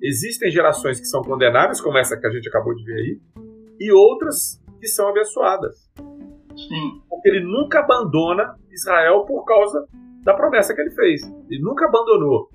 Existem 0.01 0.49
gerações 0.49 0.99
que 0.99 1.05
são 1.05 1.21
condenáveis, 1.21 1.79
como 1.79 1.97
essa 1.97 2.19
que 2.19 2.25
a 2.25 2.31
gente 2.31 2.49
acabou 2.49 2.73
de 2.75 2.83
ver 2.83 2.95
aí, 2.95 3.19
e 3.79 3.91
outras 3.91 4.61
que 4.79 4.87
são 4.87 5.09
abençoadas. 5.09 5.89
Sim. 6.55 7.01
Porque 7.09 7.29
ele 7.29 7.45
nunca 7.45 7.79
abandona 7.79 8.55
Israel 8.71 9.25
por 9.25 9.45
causa 9.45 9.87
da 10.23 10.33
promessa 10.33 10.73
que 10.73 10.81
ele 10.81 10.91
fez. 10.91 11.21
Ele 11.49 11.61
nunca 11.61 11.85
abandonou. 11.85 12.49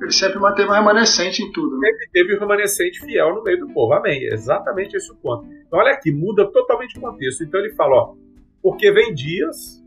Ele 0.00 0.12
sempre 0.12 0.38
manteve 0.38 0.68
um 0.68 0.72
remanescente 0.72 1.42
em 1.42 1.52
tudo. 1.52 1.78
Né? 1.78 1.88
Sempre 1.88 2.10
teve 2.12 2.36
um 2.36 2.40
remanescente 2.40 3.00
fiel 3.00 3.34
no 3.34 3.42
meio 3.42 3.60
do 3.60 3.72
povo. 3.72 3.92
Amém. 3.92 4.24
exatamente 4.24 4.96
esse 4.96 5.10
o 5.10 5.16
ponto. 5.16 5.46
Então, 5.66 5.78
olha 5.78 5.92
aqui, 5.92 6.10
muda 6.10 6.50
totalmente 6.50 6.98
o 6.98 7.00
contexto. 7.00 7.44
Então, 7.44 7.60
ele 7.60 7.74
fala: 7.74 7.96
ó, 7.96 8.14
porque 8.62 8.90
vem 8.90 9.12
dias 9.14 9.80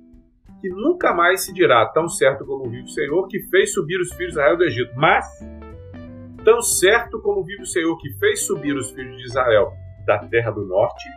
que 0.62 0.70
nunca 0.70 1.14
mais 1.14 1.42
se 1.42 1.54
dirá, 1.54 1.86
tão 1.88 2.08
certo 2.08 2.46
como 2.46 2.70
vive 2.70 2.86
o 2.86 2.88
Senhor, 2.88 3.28
que 3.28 3.40
fez 3.50 3.74
subir 3.74 4.00
os 4.00 4.14
filhos 4.14 4.34
de 4.34 4.40
Israel 4.40 4.58
do 4.58 4.64
Egito. 4.64 4.92
Mas, 4.96 5.26
tão 6.44 6.62
certo 6.62 7.22
como 7.22 7.44
vive 7.44 7.64
o 7.64 7.68
Senhor, 7.68 7.98
que 7.98 8.10
fez 8.20 8.46
subir 8.46 8.76
os 8.76 8.92
filhos 8.92 9.18
de 9.18 9.24
Israel 9.24 9.74
da 10.06 10.20
terra 10.20 10.52
do 10.52 10.66
norte 10.66 11.08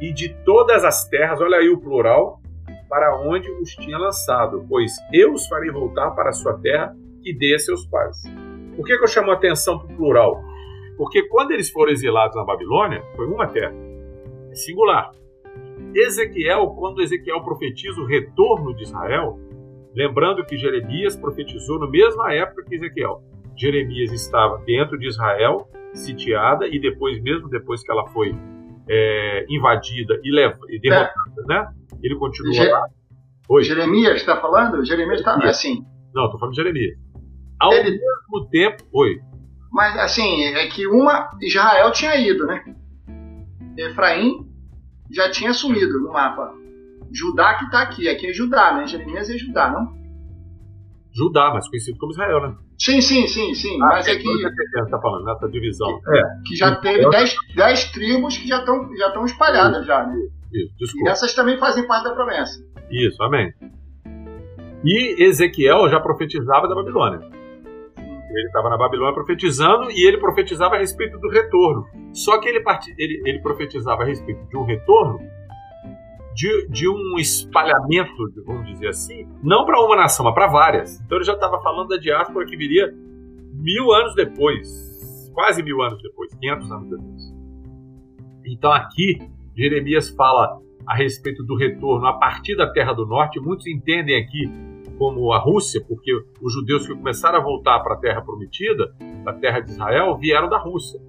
e 0.00 0.12
de 0.12 0.34
todas 0.44 0.84
as 0.84 1.08
terras, 1.08 1.40
olha 1.40 1.58
aí 1.58 1.68
o 1.68 1.78
plural, 1.78 2.40
para 2.88 3.16
onde 3.20 3.50
os 3.50 3.70
tinha 3.70 3.96
lançado, 3.96 4.66
pois 4.68 4.92
eu 5.12 5.32
os 5.32 5.46
farei 5.46 5.70
voltar 5.70 6.10
para 6.10 6.30
a 6.30 6.32
sua 6.32 6.58
terra 6.58 6.94
que 7.22 7.32
dê 7.32 7.54
a 7.54 7.58
seus 7.58 7.86
pais. 7.86 8.22
Por 8.76 8.86
que, 8.86 8.96
que 8.96 9.04
eu 9.04 9.08
chamo 9.08 9.30
a 9.30 9.34
atenção 9.34 9.78
para 9.78 9.92
o 9.92 9.96
plural? 9.96 10.42
Porque 10.96 11.26
quando 11.28 11.52
eles 11.52 11.70
foram 11.70 11.92
exilados 11.92 12.36
na 12.36 12.44
Babilônia, 12.44 13.02
foi 13.14 13.26
uma 13.26 13.46
terra, 13.46 13.74
é 14.50 14.54
singular. 14.54 15.12
Ezequiel, 15.94 16.68
quando 16.78 17.02
Ezequiel 17.02 17.42
profetiza 17.42 18.00
o 18.00 18.06
retorno 18.06 18.74
de 18.74 18.84
Israel, 18.84 19.38
lembrando 19.94 20.44
que 20.44 20.56
Jeremias 20.56 21.16
profetizou 21.16 21.78
na 21.78 21.88
mesma 21.88 22.32
época 22.32 22.64
que 22.64 22.74
Ezequiel. 22.74 23.22
Jeremias 23.56 24.12
estava 24.12 24.58
dentro 24.64 24.98
de 24.98 25.08
Israel, 25.08 25.68
sitiada, 25.92 26.66
e 26.66 26.80
depois, 26.80 27.22
mesmo 27.22 27.48
depois 27.48 27.82
que 27.82 27.90
ela 27.90 28.06
foi 28.08 28.34
é, 28.88 29.46
invadida 29.48 30.18
e, 30.22 30.32
leva, 30.32 30.58
e 30.68 30.80
derrotada, 30.80 31.14
é. 31.38 31.46
né? 31.46 31.68
Ele 32.02 32.16
continua 32.16 32.52
Je 32.52 32.68
lá. 32.68 32.86
Oi. 33.48 33.62
Jeremias 33.62 34.16
está 34.16 34.40
falando? 34.40 34.84
Jeremias 34.84 35.20
está 35.20 35.34
assim. 35.44 35.84
Não, 36.14 36.24
estou 36.24 36.38
falando 36.38 36.54
de 36.54 36.62
Jeremias. 36.62 36.96
Ao 37.60 37.72
Ele... 37.72 37.90
mesmo 37.90 38.48
tempo. 38.50 38.84
Oi. 38.92 39.20
Mas 39.70 39.96
assim, 39.98 40.42
é 40.42 40.66
que 40.66 40.86
uma 40.86 41.30
Israel 41.40 41.90
tinha 41.92 42.16
ido, 42.16 42.46
né? 42.46 42.62
Efraim 43.76 44.46
já 45.10 45.30
tinha 45.30 45.52
sumido 45.52 46.00
no 46.00 46.12
mapa. 46.12 46.54
Judá 47.10 47.54
que 47.54 47.64
está 47.64 47.82
aqui. 47.82 48.08
Aqui 48.08 48.28
é 48.28 48.32
Judá, 48.32 48.74
né? 48.74 48.86
Jeremias 48.86 49.30
é 49.30 49.36
Judá, 49.36 49.70
não? 49.70 50.02
Judá, 51.14 51.50
mas 51.52 51.68
conhecido 51.68 51.98
como 51.98 52.12
Israel, 52.12 52.40
né? 52.40 52.56
Sim, 52.84 53.00
sim, 53.00 53.28
sim, 53.28 53.54
sim. 53.54 53.76
Ah, 53.80 53.86
mas 53.92 54.08
é 54.08 54.16
que. 54.16 54.24
Você 54.24 54.80
está 54.82 54.98
falando, 55.00 55.24
nessa 55.24 55.48
divisão. 55.48 56.00
Que, 56.00 56.18
é. 56.18 56.22
que 56.44 56.56
já 56.56 56.74
teve 56.74 57.08
dez, 57.10 57.36
dez 57.54 57.84
tribos 57.92 58.36
que 58.36 58.48
já 58.48 58.58
estão 58.58 58.90
já 58.96 59.24
espalhadas, 59.24 59.86
já, 59.86 60.04
né? 60.04 60.16
Isso, 60.52 60.74
desculpa. 60.76 61.08
E 61.08 61.12
essas 61.12 61.32
também 61.32 61.58
fazem 61.58 61.86
parte 61.86 62.04
da 62.04 62.14
promessa. 62.14 62.60
Isso, 62.90 63.22
amém. 63.22 63.52
E 64.84 65.22
Ezequiel 65.22 65.88
já 65.88 66.00
profetizava 66.00 66.66
da 66.66 66.74
Babilônia. 66.74 67.20
Ele 67.96 68.46
estava 68.46 68.68
na 68.68 68.76
Babilônia 68.76 69.14
profetizando 69.14 69.88
e 69.92 70.04
ele 70.04 70.18
profetizava 70.18 70.74
a 70.74 70.78
respeito 70.78 71.18
do 71.20 71.28
retorno. 71.28 71.86
Só 72.12 72.40
que 72.40 72.48
ele, 72.48 72.64
ele, 72.98 73.22
ele 73.24 73.38
profetizava 73.40 74.02
a 74.02 74.06
respeito 74.06 74.44
de 74.48 74.56
um 74.56 74.64
retorno 74.64 75.20
de, 76.34 76.68
de 76.68 76.88
um 76.88 77.18
espalhamento, 77.18 78.12
vamos 78.44 78.66
dizer 78.66 78.88
assim, 78.88 79.26
não 79.42 79.64
para 79.64 79.80
uma 79.80 79.96
nação, 79.96 80.24
mas 80.24 80.34
para 80.34 80.46
várias. 80.46 81.00
Então 81.00 81.18
ele 81.18 81.24
já 81.24 81.34
estava 81.34 81.60
falando 81.60 81.88
da 81.88 81.96
diáspora 81.96 82.46
que 82.46 82.56
viria 82.56 82.92
mil 83.52 83.92
anos 83.92 84.14
depois, 84.14 85.30
quase 85.34 85.62
mil 85.62 85.82
anos 85.82 86.02
depois, 86.02 86.32
500 86.34 86.72
anos 86.72 86.90
depois. 86.90 87.34
Então 88.44 88.72
aqui 88.72 89.18
Jeremias 89.56 90.08
fala 90.10 90.58
a 90.86 90.94
respeito 90.96 91.44
do 91.44 91.56
retorno 91.56 92.06
a 92.06 92.14
partir 92.14 92.56
da 92.56 92.70
Terra 92.70 92.92
do 92.92 93.06
Norte. 93.06 93.40
Muitos 93.40 93.66
entendem 93.66 94.16
aqui 94.16 94.50
como 94.98 95.32
a 95.32 95.38
Rússia, 95.38 95.82
porque 95.86 96.12
os 96.40 96.52
judeus 96.52 96.86
que 96.86 96.94
começaram 96.94 97.38
a 97.38 97.42
voltar 97.42 97.80
para 97.80 97.94
a 97.94 97.98
Terra 97.98 98.22
Prometida, 98.22 98.94
a 99.26 99.32
Terra 99.32 99.60
de 99.60 99.70
Israel, 99.70 100.16
vieram 100.16 100.48
da 100.48 100.58
Rússia. 100.58 101.00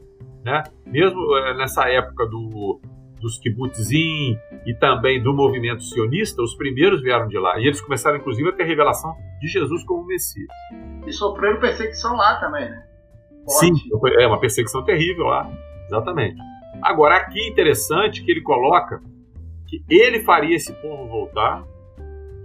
Né? 0.44 0.64
Mesmo 0.86 1.20
eh, 1.38 1.54
nessa 1.56 1.88
época 1.90 2.26
do, 2.28 2.80
dos 3.22 3.38
kibbutzim 3.40 4.38
e 4.66 4.74
também 4.74 5.22
do 5.22 5.34
movimento 5.34 5.84
sionista, 5.84 6.42
os 6.42 6.56
primeiros 6.56 7.02
vieram 7.02 7.28
de 7.28 7.38
lá. 7.38 7.60
E 7.60 7.66
eles 7.66 7.82
começaram, 7.82 8.18
inclusive, 8.18 8.50
a 8.50 8.54
ter 8.54 8.64
a 8.64 8.66
revelação 8.66 9.14
de 9.40 9.48
Jesus 9.48 9.84
como 9.84 10.06
Messias. 10.06 10.48
E 11.06 11.12
sofreram 11.12 11.60
perseguição 11.60 12.16
lá 12.16 12.40
também, 12.40 12.70
né? 12.70 12.88
Sim, 13.48 13.74
é 14.20 14.26
uma 14.26 14.40
perseguição 14.40 14.84
terrível 14.84 15.26
lá. 15.26 15.52
Exatamente. 15.86 16.38
Agora, 16.82 17.18
aqui 17.18 17.40
é 17.40 17.50
interessante 17.50 18.24
que 18.24 18.32
ele 18.32 18.42
coloca 18.42 19.02
que 19.68 19.84
ele 19.90 20.24
faria 20.24 20.56
esse 20.56 20.74
povo 20.82 21.08
voltar. 21.08 21.66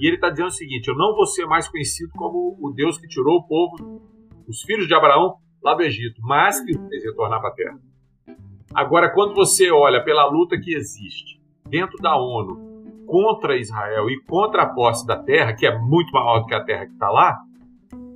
E 0.00 0.06
ele 0.06 0.16
está 0.16 0.28
dizendo 0.30 0.48
o 0.48 0.52
seguinte: 0.52 0.88
Eu 0.88 0.96
não 0.96 1.14
vou 1.14 1.26
ser 1.26 1.46
mais 1.46 1.68
conhecido 1.68 2.10
como 2.16 2.56
o 2.60 2.72
Deus 2.72 2.98
que 2.98 3.06
tirou 3.06 3.38
o 3.38 3.46
povo, 3.46 4.02
os 4.48 4.62
filhos 4.62 4.88
de 4.88 4.94
Abraão, 4.94 5.36
lá 5.62 5.74
do 5.74 5.82
Egito, 5.82 6.20
mas 6.22 6.60
que 6.60 6.76
fez 6.88 7.04
retornar 7.04 7.40
para 7.40 7.50
a 7.50 7.54
terra. 7.54 7.78
Agora, 8.74 9.10
quando 9.10 9.34
você 9.34 9.70
olha 9.70 10.02
pela 10.04 10.26
luta 10.26 10.58
que 10.58 10.74
existe 10.74 11.37
dentro 11.68 11.96
da 11.98 12.16
ONU 12.16 12.68
contra 13.06 13.56
Israel 13.56 14.10
e 14.10 14.20
contra 14.24 14.62
a 14.62 14.66
posse 14.66 15.06
da 15.06 15.16
terra, 15.16 15.54
que 15.54 15.66
é 15.66 15.78
muito 15.78 16.10
maior 16.12 16.40
do 16.40 16.46
que 16.46 16.54
a 16.54 16.62
terra 16.62 16.86
que 16.86 16.92
está 16.92 17.10
lá, 17.10 17.38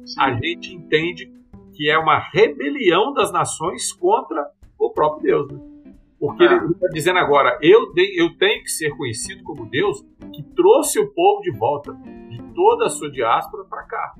Sim. 0.04 0.20
a 0.20 0.32
gente 0.34 0.74
entende 0.74 1.32
que 1.74 1.90
é 1.90 1.98
uma 1.98 2.18
rebelião 2.18 3.12
das 3.12 3.32
nações 3.32 3.92
contra 3.92 4.46
o 4.78 4.90
próprio 4.90 5.22
Deus. 5.22 5.50
Né? 5.50 5.72
Porque 6.20 6.44
ah. 6.44 6.52
ele 6.52 6.72
está 6.72 6.88
dizendo 6.92 7.18
agora: 7.18 7.58
eu, 7.62 7.92
de, 7.92 8.20
eu 8.20 8.36
tenho 8.36 8.62
que 8.62 8.70
ser 8.70 8.90
conhecido 8.96 9.42
como 9.42 9.68
Deus 9.68 10.04
que 10.32 10.42
trouxe 10.54 11.00
o 11.00 11.12
povo 11.12 11.40
de 11.40 11.50
volta, 11.50 11.92
de 12.28 12.40
toda 12.54 12.86
a 12.86 12.88
sua 12.90 13.10
diáspora 13.10 13.64
para 13.64 13.82
cá. 13.84 14.14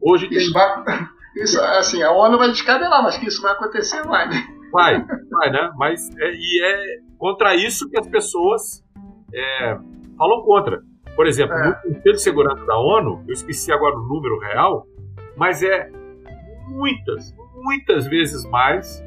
Hoje 0.00 0.28
isso 0.32 0.52
tem... 0.52 0.62
vai, 0.62 1.08
isso, 1.36 1.60
assim, 1.60 2.02
a 2.02 2.10
ONU 2.10 2.38
vai 2.38 2.48
descabelar, 2.48 3.02
mas 3.02 3.18
que 3.18 3.28
isso 3.28 3.42
vai 3.42 3.52
acontecer, 3.52 4.02
vai, 4.06 4.28
né? 4.28 4.42
Vai, 4.72 5.04
vai, 5.30 5.50
né? 5.50 5.70
Mas 5.76 6.08
é, 6.18 6.32
e 6.32 6.62
é 6.64 7.09
contra 7.20 7.54
isso 7.54 7.88
que 7.90 7.98
as 7.98 8.08
pessoas 8.08 8.82
é, 9.32 9.78
falam 10.16 10.42
contra. 10.42 10.80
Por 11.14 11.26
exemplo, 11.26 11.54
é. 11.54 11.68
no 11.68 11.94
Conselho 11.94 12.14
de 12.14 12.22
Segurança 12.22 12.64
da 12.64 12.78
ONU, 12.78 13.22
eu 13.28 13.34
esqueci 13.34 13.70
agora 13.70 13.94
o 13.94 14.02
número 14.02 14.38
real, 14.38 14.86
mas 15.36 15.62
é 15.62 15.90
muitas, 16.66 17.36
muitas 17.54 18.06
vezes 18.06 18.44
mais 18.46 19.04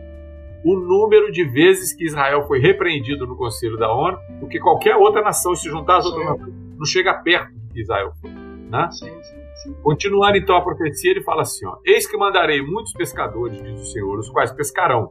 o 0.63 0.75
número 0.75 1.32
de 1.32 1.43
vezes 1.43 1.91
que 1.93 2.05
Israel 2.05 2.46
foi 2.48 2.60
repreendido 2.60 3.25
no 3.25 3.36
Conselho 3.36 3.77
da 3.77 3.91
ONU 3.91 4.17
do 4.39 4.48
que 4.48 4.60
qualquer 4.60 4.96
outra 4.96 5.24
nação. 5.24 5.55
Se 5.55 5.67
juntar 5.67 5.98
as 5.98 6.05
outras 6.05 6.24
nações, 6.24 6.53
não 6.77 6.86
chega 6.86 7.15
perto 7.15 7.51
do 7.51 7.74
que 7.74 7.82
Israel 7.82 8.13
foi. 8.22 8.29
Né? 8.29 8.89
Sim, 8.91 9.10
sim, 9.24 9.41
sim. 9.63 9.74
Continuando 9.82 10.38
então 10.38 10.55
a 10.55 10.62
profecia, 10.62 11.12
ele 11.12 11.24
fala 11.24 11.41
assim: 11.41 11.65
ó, 11.65 11.77
Eis 11.84 12.08
que 12.08 12.15
mandarei 12.15 12.62
muitos 12.62 12.93
pescadores, 12.93 13.62
diz 13.62 13.82
o 13.82 13.86
Senhor, 13.86 14.20
os 14.20 14.29
quais 14.29 14.51
pescarão 14.51 15.10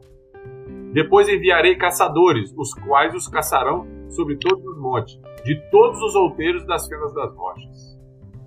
depois 0.93 1.27
enviarei 1.27 1.75
caçadores, 1.75 2.53
os 2.55 2.71
quais 2.75 3.15
os 3.15 3.27
caçarão 3.27 3.87
sobre 4.09 4.37
todos 4.37 4.63
os 4.63 4.77
montes, 4.77 5.19
de 5.43 5.59
todos 5.71 5.99
os 6.03 6.13
outeiros 6.13 6.63
das 6.67 6.87
fendas 6.87 7.11
das 7.15 7.35
rochas. 7.35 7.99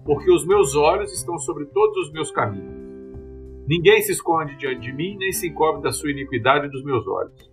Porque 0.04 0.30
os 0.30 0.46
meus 0.46 0.76
olhos 0.76 1.12
estão 1.12 1.36
sobre 1.38 1.66
todos 1.66 2.06
os 2.06 2.12
meus 2.12 2.30
caminhos. 2.30 2.86
Ninguém 3.66 4.00
se 4.00 4.12
esconde 4.12 4.56
diante 4.56 4.80
de 4.80 4.92
mim, 4.92 5.16
nem 5.18 5.32
se 5.32 5.48
encobre 5.48 5.82
da 5.82 5.90
sua 5.90 6.12
iniquidade 6.12 6.68
dos 6.68 6.84
meus 6.84 7.04
olhos. 7.08 7.50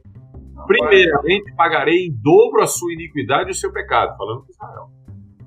Primeiramente 0.67 1.55
pagarei 1.55 2.05
em 2.05 2.12
dobro 2.12 2.62
a 2.62 2.67
sua 2.67 2.93
iniquidade 2.93 3.50
e 3.50 3.51
o 3.51 3.55
seu 3.55 3.73
pecado, 3.73 4.15
falando 4.15 4.45
de 4.45 4.51
Israel. 4.51 4.91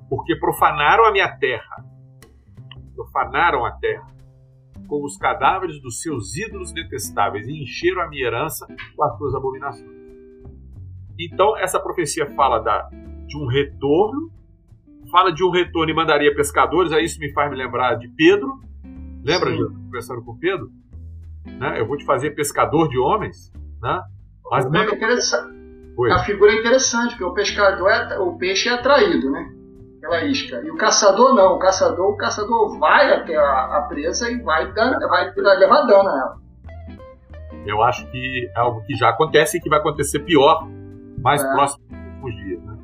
Porque 0.09 0.35
profanaram 0.35 1.05
a 1.05 1.11
minha 1.13 1.29
terra. 1.37 1.85
Profanaram 2.93 3.65
a 3.65 3.71
terra 3.71 4.16
com 4.87 5.03
os 5.03 5.17
cadáveres 5.17 5.81
dos 5.81 6.01
seus 6.01 6.35
ídolos 6.35 6.71
detestáveis 6.71 7.47
e 7.47 7.63
encheram 7.63 8.01
a 8.01 8.07
minha 8.07 8.25
herança 8.25 8.65
com 8.95 9.03
as 9.03 9.17
suas 9.17 9.35
abominações. 9.35 9.97
Então, 11.19 11.57
essa 11.57 11.79
profecia 11.79 12.25
fala 12.35 12.59
da, 12.59 12.89
de 13.27 13.37
um 13.37 13.47
retorno 13.47 14.31
fala 15.11 15.31
de 15.31 15.43
um 15.43 15.49
retorno 15.49 15.91
e 15.91 15.95
mandaria 15.95 16.33
pescadores, 16.35 16.91
aí 16.91 17.05
isso 17.05 17.19
me 17.19 17.31
faz 17.33 17.49
me 17.49 17.57
lembrar 17.57 17.95
de 17.95 18.07
Pedro. 18.09 18.59
Lembra 19.23 19.51
de 19.51 19.63
conversando 19.85 20.23
com 20.23 20.37
Pedro? 20.37 20.69
Né? 21.45 21.79
Eu 21.79 21.87
vou 21.87 21.97
te 21.97 22.05
fazer 22.05 22.31
pescador 22.31 22.87
de 22.89 22.97
homens, 22.97 23.51
né? 23.81 24.01
Mas 24.49 24.65
o 24.65 24.69
manda... 24.69 24.79
é 24.79 24.85
A 26.13 26.19
figura 26.19 26.51
é 26.51 26.59
interessante, 26.59 27.11
porque 27.11 27.23
o 27.23 27.33
pescador 27.33 27.89
é, 27.89 28.19
o 28.19 28.37
peixe 28.37 28.69
é 28.69 28.73
atraído, 28.73 29.31
né? 29.31 29.51
Pela 30.07 30.23
isca. 30.25 30.61
E 30.63 30.71
o 30.71 30.77
caçador 30.77 31.35
não. 31.35 31.55
O 31.55 31.59
caçador, 31.59 32.11
o 32.11 32.17
caçador 32.17 32.79
vai 32.79 33.13
até 33.13 33.35
a, 33.35 33.77
a 33.77 33.81
presa 33.83 34.31
e 34.31 34.41
vai, 34.41 34.71
dar, 34.73 34.97
vai 34.99 35.33
levar 35.35 35.81
dano 35.81 36.09
a 36.09 36.17
ela. 36.17 36.37
Eu 37.65 37.81
acho 37.83 38.09
que 38.09 38.49
é 38.55 38.59
algo 38.59 38.81
que 38.85 38.95
já 38.95 39.09
acontece 39.09 39.57
e 39.57 39.61
que 39.61 39.69
vai 39.69 39.79
acontecer 39.79 40.19
pior 40.19 40.65
mais 41.21 41.43
é. 41.43 41.51
próximo 41.53 41.83
dos 42.21 42.35
dias, 42.35 42.63
né? 42.63 42.77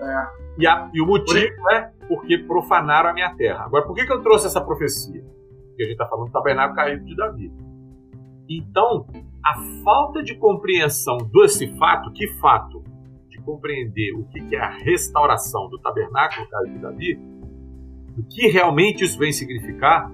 É. 0.00 0.26
E, 0.58 0.66
a, 0.66 0.90
e 0.92 1.00
o 1.00 1.06
motivo 1.06 1.54
por... 1.56 1.72
é 1.72 1.92
porque 2.08 2.38
profanaram 2.38 3.10
a 3.10 3.12
minha 3.12 3.34
terra. 3.36 3.64
Agora, 3.64 3.86
por 3.86 3.94
que, 3.94 4.04
que 4.04 4.12
eu 4.12 4.20
trouxe 4.20 4.46
essa 4.46 4.60
profecia? 4.60 5.22
Porque 5.68 5.82
a 5.82 5.86
gente 5.86 5.92
está 5.92 6.06
falando 6.06 6.26
do 6.26 6.32
tabernáculo 6.32 6.74
caído 6.74 7.04
de 7.04 7.14
Davi. 7.14 7.52
Então, 8.48 9.06
a 9.44 9.54
falta 9.84 10.22
de 10.22 10.34
compreensão 10.34 11.18
desse 11.18 11.68
fato, 11.78 12.10
que 12.12 12.26
fato? 12.38 12.82
De 13.48 13.54
compreender 13.54 14.12
o 14.14 14.24
que, 14.24 14.54
é 14.54 14.60
a 14.60 14.68
restauração 14.68 15.68
do 15.70 15.78
tabernáculo 15.78 16.46
de 16.66 16.78
Davi, 16.78 17.18
o 18.16 18.22
que 18.28 18.46
realmente 18.48 19.04
isso 19.04 19.18
vem 19.18 19.32
significar, 19.32 20.10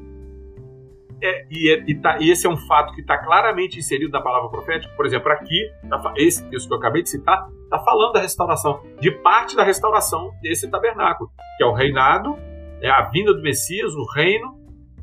é, 1.21 1.47
e, 1.51 1.71
é, 1.71 1.85
e, 1.87 1.95
tá, 1.95 2.19
esse 2.21 2.47
é 2.47 2.51
um 2.51 2.57
fato 2.57 2.95
que 2.95 3.01
está 3.01 3.19
claramente 3.19 3.79
inserido 3.79 4.13
na 4.13 4.21
palavra 4.21 4.51
profética. 4.51 4.93
Por 4.95 5.07
exemplo, 5.07 5.33
aqui, 5.33 5.71
tá, 5.89 6.13
esse 6.17 6.45
texto 6.49 6.69
que 6.69 6.75
eu 6.75 6.79
acabei 6.79 7.03
de 7.03 7.11
citar, 7.11 7.49
está 7.65 7.79
falando 7.79 8.13
da 8.13 8.21
restauração, 8.21 8.83
de 9.01 9.11
parte 9.11 9.57
da 9.57 9.65
restauração 9.65 10.33
desse 10.43 10.71
tabernáculo, 10.71 11.31
que 11.57 11.65
é 11.65 11.67
o 11.67 11.73
reinado, 11.73 12.37
é 12.81 12.91
a 12.91 13.03
vinda 13.09 13.33
do 13.33 13.43
Messias, 13.43 13.95
o 13.95 14.05
reino, 14.13 14.59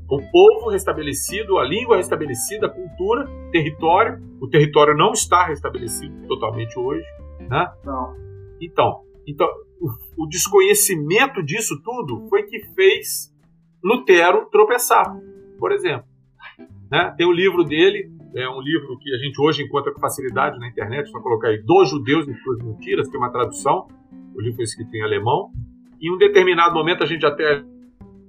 o 0.10 0.22
povo 0.30 0.70
restabelecido, 0.70 1.58
a 1.58 1.66
língua 1.66 1.98
restabelecida, 1.98 2.68
a 2.68 2.70
cultura, 2.70 3.28
território. 3.52 4.22
O 4.42 4.48
território 4.48 4.96
não 4.96 5.14
está 5.14 5.48
restabelecido 5.48 6.28
totalmente 6.28 6.78
hoje, 6.78 7.06
né? 7.52 7.70
Não. 7.84 8.16
Então, 8.62 9.02
então 9.28 9.48
o, 9.82 10.24
o 10.24 10.28
desconhecimento 10.28 11.44
disso 11.44 11.82
tudo 11.84 12.30
foi 12.30 12.44
que 12.44 12.62
fez 12.74 13.30
Lutero 13.84 14.48
tropeçar, 14.50 15.14
por 15.60 15.74
exemplo. 15.74 16.06
Né? 16.90 17.14
Tem 17.18 17.28
o 17.28 17.32
livro 17.32 17.66
dele, 17.66 18.10
é 18.36 18.48
um 18.50 18.62
livro 18.62 18.98
que 19.00 19.14
a 19.14 19.18
gente 19.18 19.40
hoje 19.42 19.64
encontra 19.64 19.94
com 19.94 20.00
facilidade 20.00 20.58
na 20.60 20.70
internet, 20.70 21.10
só 21.10 21.20
colocar 21.20 21.50
aí 21.50 21.62
Dos 21.62 21.90
Judeus 21.90 22.26
e 22.28 22.34
Suas 22.36 22.64
Mentiras, 22.64 23.10
que 23.10 23.16
é 23.16 23.20
uma 23.20 23.32
tradução. 23.32 23.88
O 24.34 24.40
livro 24.40 24.56
foi 24.56 24.64
escrito 24.64 24.96
em 24.96 25.04
alemão. 25.04 25.52
Em 26.02 26.14
um 26.14 26.18
determinado 26.18 26.74
momento, 26.74 27.04
a 27.04 27.06
gente 27.06 27.26
até 27.26 27.64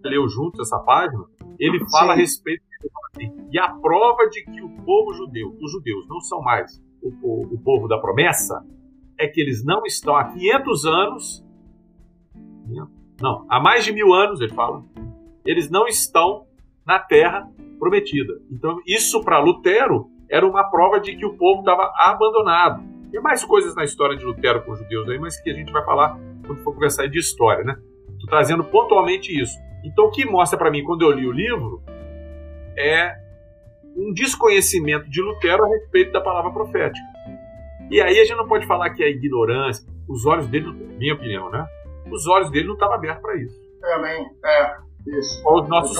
leu 0.05 0.29
juntos 0.29 0.61
essa 0.61 0.81
página, 0.81 1.25
ele 1.61 1.79
fala 1.91 2.07
Sim. 2.07 2.11
a 2.11 2.14
respeito 2.14 2.62
assim, 3.14 3.31
e 3.52 3.59
a 3.59 3.69
prova 3.69 4.29
de 4.29 4.43
que 4.45 4.62
o 4.62 4.69
povo 4.85 5.12
judeu, 5.14 5.57
os 5.61 5.71
judeus 5.71 6.09
não 6.09 6.21
são 6.21 6.41
mais 6.41 6.83
o, 7.00 7.09
o, 7.23 7.55
o 7.55 7.59
povo 7.62 7.87
da 7.87 7.99
promessa, 7.99 8.64
é 9.19 9.26
que 9.26 9.40
eles 9.40 9.64
não 9.64 9.85
estão 9.85 10.16
há 10.16 10.25
500 10.25 10.87
anos, 10.87 11.45
não, 13.21 13.47
há 13.49 13.61
mais 13.61 13.85
de 13.85 13.92
mil 13.92 14.12
anos, 14.12 14.40
ele 14.40 14.52
fala, 14.52 14.85
eles 15.45 15.71
não 15.71 15.87
estão 15.87 16.47
na 16.87 16.99
terra 16.99 17.49
prometida. 17.78 18.35
Então, 18.50 18.78
isso 18.87 19.23
para 19.23 19.38
Lutero 19.38 20.09
era 20.31 20.47
uma 20.47 20.64
prova 20.64 20.99
de 21.00 21.16
que 21.16 21.26
o 21.26 21.37
povo 21.37 21.61
estava 21.61 21.92
abandonado. 21.97 22.83
Tem 23.11 23.21
mais 23.21 23.45
coisas 23.45 23.75
na 23.75 23.85
história 23.85 24.16
de 24.16 24.25
Lutero 24.25 24.64
com 24.64 24.73
os 24.73 24.78
judeus 24.78 25.09
aí, 25.09 25.19
mas 25.19 25.38
que 25.40 25.50
a 25.50 25.54
gente 25.54 25.71
vai 25.71 25.85
falar 25.85 26.19
quando 26.47 26.62
for 26.62 26.73
conversar 26.73 27.07
de 27.07 27.19
história, 27.19 27.62
né? 27.62 27.76
Estou 28.12 28.28
trazendo 28.28 28.64
pontualmente 28.64 29.38
isso. 29.38 29.54
Então, 29.85 30.07
o 30.07 30.11
que 30.11 30.25
mostra 30.25 30.59
para 30.59 30.71
mim 30.71 30.83
quando 30.85 31.02
eu 31.02 31.11
li 31.11 31.26
o 31.26 31.33
livro 31.33 31.83
é 32.76 33.14
um 33.97 34.13
desconhecimento 34.13 35.08
de 35.10 35.21
Lutero 35.21 35.65
a 35.65 35.69
respeito 35.69 36.13
da 36.13 36.21
palavra 36.21 36.50
profética. 36.50 37.12
E 37.90 38.00
aí 38.00 38.18
a 38.21 38.25
gente 38.25 38.36
não 38.36 38.47
pode 38.47 38.66
falar 38.66 38.90
que 38.90 39.02
é 39.02 39.10
ignorância. 39.10 39.86
Os 40.08 40.26
olhos 40.26 40.47
dele, 40.49 40.71
minha 40.99 41.14
opinião, 41.14 41.50
né? 41.50 41.66
Os 42.10 42.26
olhos 42.26 42.50
dele 42.50 42.66
não 42.66 42.75
estavam 42.75 42.95
abertos 42.95 43.23
para 43.23 43.36
isso. 43.36 43.60
Também, 43.80 44.26
é. 44.45 44.76
Isso. 45.18 45.42
Os 45.47 45.68
nossos 45.68 45.99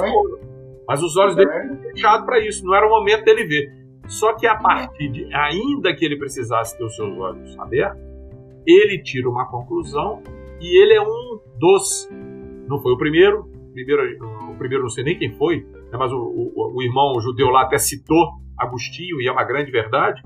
mas 0.87 1.03
os 1.03 1.17
olhos 1.17 1.37
dele 1.37 1.49
estavam 1.51 1.77
fechados 1.81 2.27
para 2.27 2.41
isso, 2.41 2.65
não 2.67 2.75
era 2.75 2.87
o 2.87 2.91
momento 2.91 3.25
dele 3.25 3.45
ver. 3.45 3.73
Só 4.09 4.35
que 4.35 4.47
a 4.47 4.57
partir 4.57 5.09
de, 5.09 5.33
ainda 5.33 5.95
que 5.95 6.05
ele 6.05 6.19
precisasse 6.19 6.77
ter 6.77 6.85
os 6.85 6.95
seus 6.95 7.17
olhos 7.19 7.59
abertos, 7.59 8.01
ele 8.67 9.03
tira 9.03 9.29
uma 9.29 9.47
conclusão 9.49 10.23
e 10.61 10.83
ele 10.83 10.95
é 10.95 11.01
um 11.01 11.41
dos. 11.59 12.09
Não 12.69 12.81
foi 12.81 12.93
o 12.93 12.99
primeiro, 12.99 13.45
primeiro 13.73 14.03
o 14.51 14.57
primeiro 14.57 14.83
não 14.83 14.91
sei 14.91 15.05
nem 15.05 15.19
quem 15.19 15.33
foi, 15.37 15.61
né, 15.91 15.99
mas 15.99 16.13
o, 16.13 16.19
o, 16.19 16.77
o 16.77 16.83
irmão 16.83 17.19
judeu 17.21 17.49
lá 17.49 17.63
até 17.63 17.79
citou 17.79 18.43
Agostinho, 18.59 19.21
e 19.21 19.27
é 19.27 19.33
uma 19.33 19.45
grande 19.45 19.71
verdade. 19.71 20.23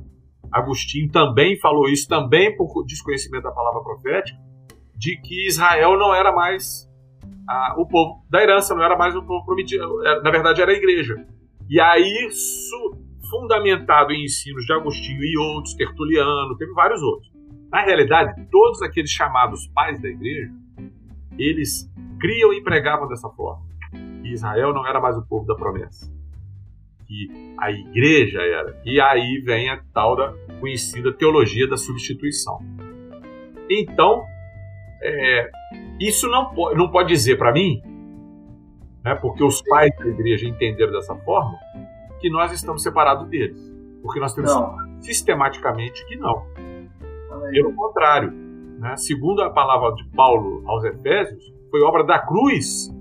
Agostinho 0.52 1.10
também 1.10 1.58
falou 1.58 1.88
isso, 1.88 2.08
também 2.08 2.56
por 2.56 2.84
desconhecimento 2.84 3.44
da 3.44 3.52
palavra 3.52 3.82
profética, 3.82 4.38
de 4.94 5.16
que 5.20 5.46
Israel 5.46 5.98
não 5.98 6.14
era 6.14 6.32
mais 6.32 6.86
o 7.76 7.86
povo 7.86 8.24
da 8.28 8.42
herança, 8.42 8.74
não 8.74 8.82
era 8.82 8.96
mais 8.96 9.14
o 9.14 9.22
povo 9.22 9.44
prometido, 9.44 10.02
na 10.22 10.30
verdade 10.30 10.60
era 10.60 10.72
a 10.72 10.74
igreja. 10.74 11.14
E 11.68 11.80
aí, 11.80 12.28
su, 12.30 12.96
fundamentado 13.30 14.12
em 14.12 14.24
ensinos 14.24 14.64
de 14.64 14.72
Agostinho 14.72 15.22
e 15.22 15.36
outros, 15.38 15.74
Tertuliano, 15.74 16.56
teve 16.56 16.72
vários 16.72 17.02
outros. 17.02 17.30
Na 17.70 17.84
realidade, 17.84 18.46
todos 18.50 18.80
aqueles 18.82 19.10
chamados 19.10 19.66
pais 19.68 20.00
da 20.00 20.08
igreja, 20.08 20.52
eles 21.38 21.90
criam 22.20 22.52
e 22.52 22.62
pregavam 22.62 23.08
dessa 23.08 23.28
forma. 23.30 23.64
Que 24.22 24.32
Israel 24.32 24.72
não 24.72 24.86
era 24.86 25.00
mais 25.00 25.16
o 25.16 25.26
povo 25.26 25.46
da 25.46 25.54
promessa. 25.54 26.10
Que 27.06 27.54
a 27.58 27.70
igreja 27.70 28.40
era. 28.40 28.80
E 28.84 29.00
aí 29.00 29.40
vem 29.44 29.70
a 29.70 29.80
tal 29.94 30.16
da 30.16 30.34
conhecida 30.60 31.12
teologia 31.12 31.68
da 31.68 31.76
substituição. 31.76 32.58
Então, 33.70 34.24
é, 35.02 35.50
isso 36.00 36.28
não 36.28 36.52
pode, 36.54 36.76
não 36.76 36.90
pode 36.90 37.08
dizer 37.08 37.36
para 37.36 37.52
mim, 37.52 37.82
né, 39.04 39.14
porque 39.14 39.44
os 39.44 39.62
pais 39.62 39.94
da 39.96 40.06
igreja 40.06 40.48
entenderam 40.48 40.92
dessa 40.92 41.14
forma, 41.14 41.56
que 42.20 42.28
nós 42.30 42.52
estamos 42.52 42.82
separados 42.82 43.28
deles. 43.28 43.56
Porque 44.02 44.20
nós 44.20 44.34
temos 44.34 44.52
não. 44.52 45.00
sistematicamente 45.00 46.04
que 46.06 46.16
não. 46.16 46.44
Pelo 47.50 47.72
contrário, 47.74 48.32
né, 48.78 48.96
segundo 48.96 49.42
a 49.42 49.50
palavra 49.50 49.94
de 49.94 50.04
Paulo 50.10 50.62
aos 50.66 50.84
Efésios, 50.84 51.52
foi 51.70 51.82
obra 51.82 52.04
da 52.04 52.18
cruz 52.18 52.92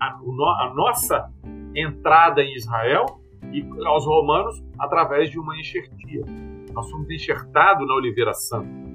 a, 0.00 0.06
a 0.06 0.72
nossa 0.74 1.30
entrada 1.74 2.42
em 2.42 2.54
Israel 2.54 3.06
e 3.52 3.64
aos 3.86 4.04
romanos 4.04 4.62
através 4.78 5.30
de 5.30 5.38
uma 5.38 5.56
enxertia. 5.58 6.24
Nós 6.72 6.88
somos 6.88 7.08
enxertados 7.10 7.86
na 7.86 7.94
Oliveira 7.94 8.32
Santa 8.34 8.88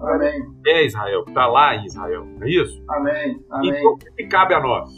Amém. 0.00 0.42
é 0.66 0.84
Israel, 0.84 1.24
que 1.24 1.30
está 1.30 1.46
lá 1.46 1.76
em 1.76 1.84
Israel, 1.84 2.24
não 2.24 2.46
é 2.46 2.50
isso? 2.50 2.82
Amém. 2.90 3.40
Amém. 3.50 3.70
Então, 3.70 3.92
o 3.92 3.96
que 3.98 4.26
cabe 4.26 4.54
a 4.54 4.60
nós? 4.60 4.90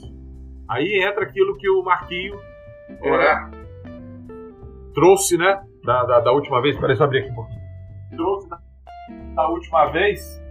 Aí 0.69 1.05
entra 1.05 1.25
aquilo 1.25 1.57
que 1.57 1.69
o 1.69 1.83
Marquinho 1.83 2.39
é, 3.03 3.51
trouxe, 4.95 5.37
né? 5.37 5.63
Da, 5.85 6.05
da, 6.05 6.21
da, 6.21 6.33
última 6.33 6.63
vez, 6.63 6.79
peraí, 6.79 6.97
só 6.97 7.05
abrir 7.05 7.21
aqui 7.21 7.31
um 7.31 7.35
pouquinho. 7.35 7.61
Trouxe 8.17 8.49
da, 8.49 8.59
da 9.35 9.49
última 9.49 9.87
vez, 9.91 10.43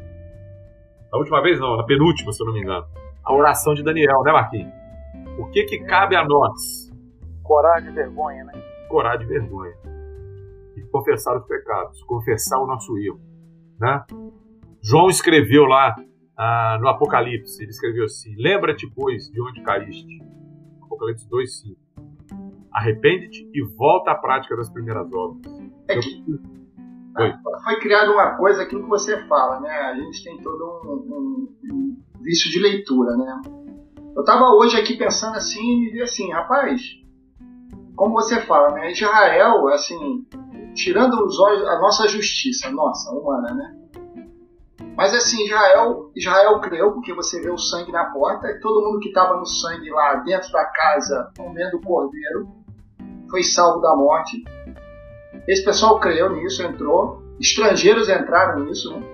da 1.11 1.17
última 1.17 1.41
vez 1.41 1.59
não, 1.59 1.75
na 1.75 1.83
penúltima, 1.83 2.31
se 2.31 2.41
eu 2.41 2.45
não 2.45 2.53
me 2.53 2.61
engano, 2.61 2.85
a 3.23 3.33
oração 3.33 3.73
de 3.73 3.83
Daniel, 3.83 4.21
né, 4.23 4.31
Marquinhos? 4.31 4.82
O 5.37 5.49
que 5.49 5.63
que 5.63 5.79
cabe 5.79 6.15
a 6.15 6.23
nós? 6.23 6.91
Coragem 7.43 7.89
e 7.89 7.93
vergonha, 7.93 8.43
né? 8.43 8.53
Coragem 8.87 9.25
e 9.25 9.29
vergonha. 9.29 9.73
E 10.77 10.81
confessar 10.91 11.35
os 11.37 11.45
pecados, 11.45 12.03
confessar 12.03 12.59
o 12.59 12.67
nosso 12.67 12.97
erro, 12.97 13.19
né? 13.79 14.03
João 14.81 15.09
escreveu 15.09 15.65
lá 15.65 15.95
ah, 16.37 16.77
no 16.81 16.87
Apocalipse, 16.87 17.61
ele 17.61 17.71
escreveu 17.71 18.05
assim: 18.05 18.35
Lembra-te, 18.37 18.87
pois, 18.93 19.29
de 19.31 19.41
onde 19.41 19.61
caíste. 19.63 20.21
Apocalipse 20.81 21.27
2,5. 21.29 21.75
Arrepende-te 22.71 23.49
e 23.53 23.63
volta 23.75 24.11
à 24.11 24.15
prática 24.15 24.55
das 24.55 24.69
primeiras 24.69 25.11
obras. 25.11 25.51
É 25.87 25.99
que 25.99 26.23
foi. 27.15 27.33
foi 27.63 27.79
criada 27.79 28.11
uma 28.11 28.35
coisa, 28.35 28.63
aquilo 28.63 28.83
que 28.83 28.89
você 28.89 29.25
fala, 29.27 29.59
né? 29.59 29.69
A 29.69 29.95
gente 29.95 30.23
tem 30.23 30.37
todo 30.41 30.81
um, 30.85 31.15
um, 31.15 31.55
um 31.71 32.21
vício 32.21 32.49
de 32.51 32.59
leitura, 32.59 33.15
né? 33.15 33.62
Eu 34.15 34.21
estava 34.21 34.51
hoje 34.51 34.79
aqui 34.79 34.95
pensando 34.95 35.35
assim 35.37 35.59
e 35.59 35.79
me 35.79 35.91
vi 35.91 36.01
assim, 36.01 36.31
rapaz, 36.31 36.81
como 37.95 38.13
você 38.13 38.39
fala, 38.41 38.69
né? 38.75 38.91
Israel, 38.91 39.67
assim, 39.69 40.25
tirando 40.75 41.25
os 41.25 41.39
olhos, 41.39 41.67
a 41.67 41.79
nossa 41.79 42.07
justiça, 42.07 42.69
nossa, 42.69 43.11
humana, 43.11 43.53
né? 43.53 43.75
Mas 44.95 45.15
assim, 45.15 45.43
Israel, 45.45 46.11
Israel 46.15 46.59
creu, 46.59 46.91
porque 46.91 47.13
você 47.13 47.41
vê 47.41 47.49
o 47.49 47.57
sangue 47.57 47.91
na 47.91 48.05
porta, 48.05 48.47
e 48.47 48.59
todo 48.59 48.85
mundo 48.85 48.99
que 48.99 49.07
estava 49.07 49.35
no 49.35 49.45
sangue 49.47 49.89
lá 49.89 50.15
dentro 50.17 50.51
da 50.51 50.63
casa, 50.65 51.31
comendo 51.35 51.77
o 51.77 51.81
cordeiro, 51.81 52.47
foi 53.31 53.43
salvo 53.43 53.81
da 53.81 53.95
morte. 53.95 54.43
Esse 55.47 55.65
pessoal 55.65 55.99
creu 55.99 56.29
nisso, 56.29 56.61
entrou. 56.61 57.23
Estrangeiros 57.39 58.07
entraram 58.09 58.63
nisso, 58.63 58.91
né? 58.91 59.12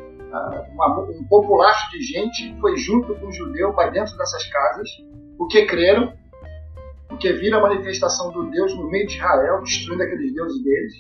Uma, 0.74 1.00
um 1.02 1.24
populacho 1.26 1.90
de 1.92 2.02
gente 2.02 2.56
foi 2.60 2.78
junto 2.78 3.16
com 3.16 3.28
o 3.28 3.32
judeu 3.32 3.74
para 3.74 3.90
dentro 3.90 4.16
dessas 4.18 4.46
casas, 4.46 4.90
porque 5.38 5.66
creram, 5.66 6.14
porque 7.08 7.34
viram 7.34 7.60
a 7.60 7.70
manifestação 7.70 8.32
do 8.32 8.50
Deus 8.50 8.76
no 8.76 8.90
meio 8.90 9.08
de 9.08 9.16
Israel, 9.16 9.62
destruindo 9.62 10.04
aqueles 10.04 10.34
deuses 10.34 10.64
deles. 10.64 10.94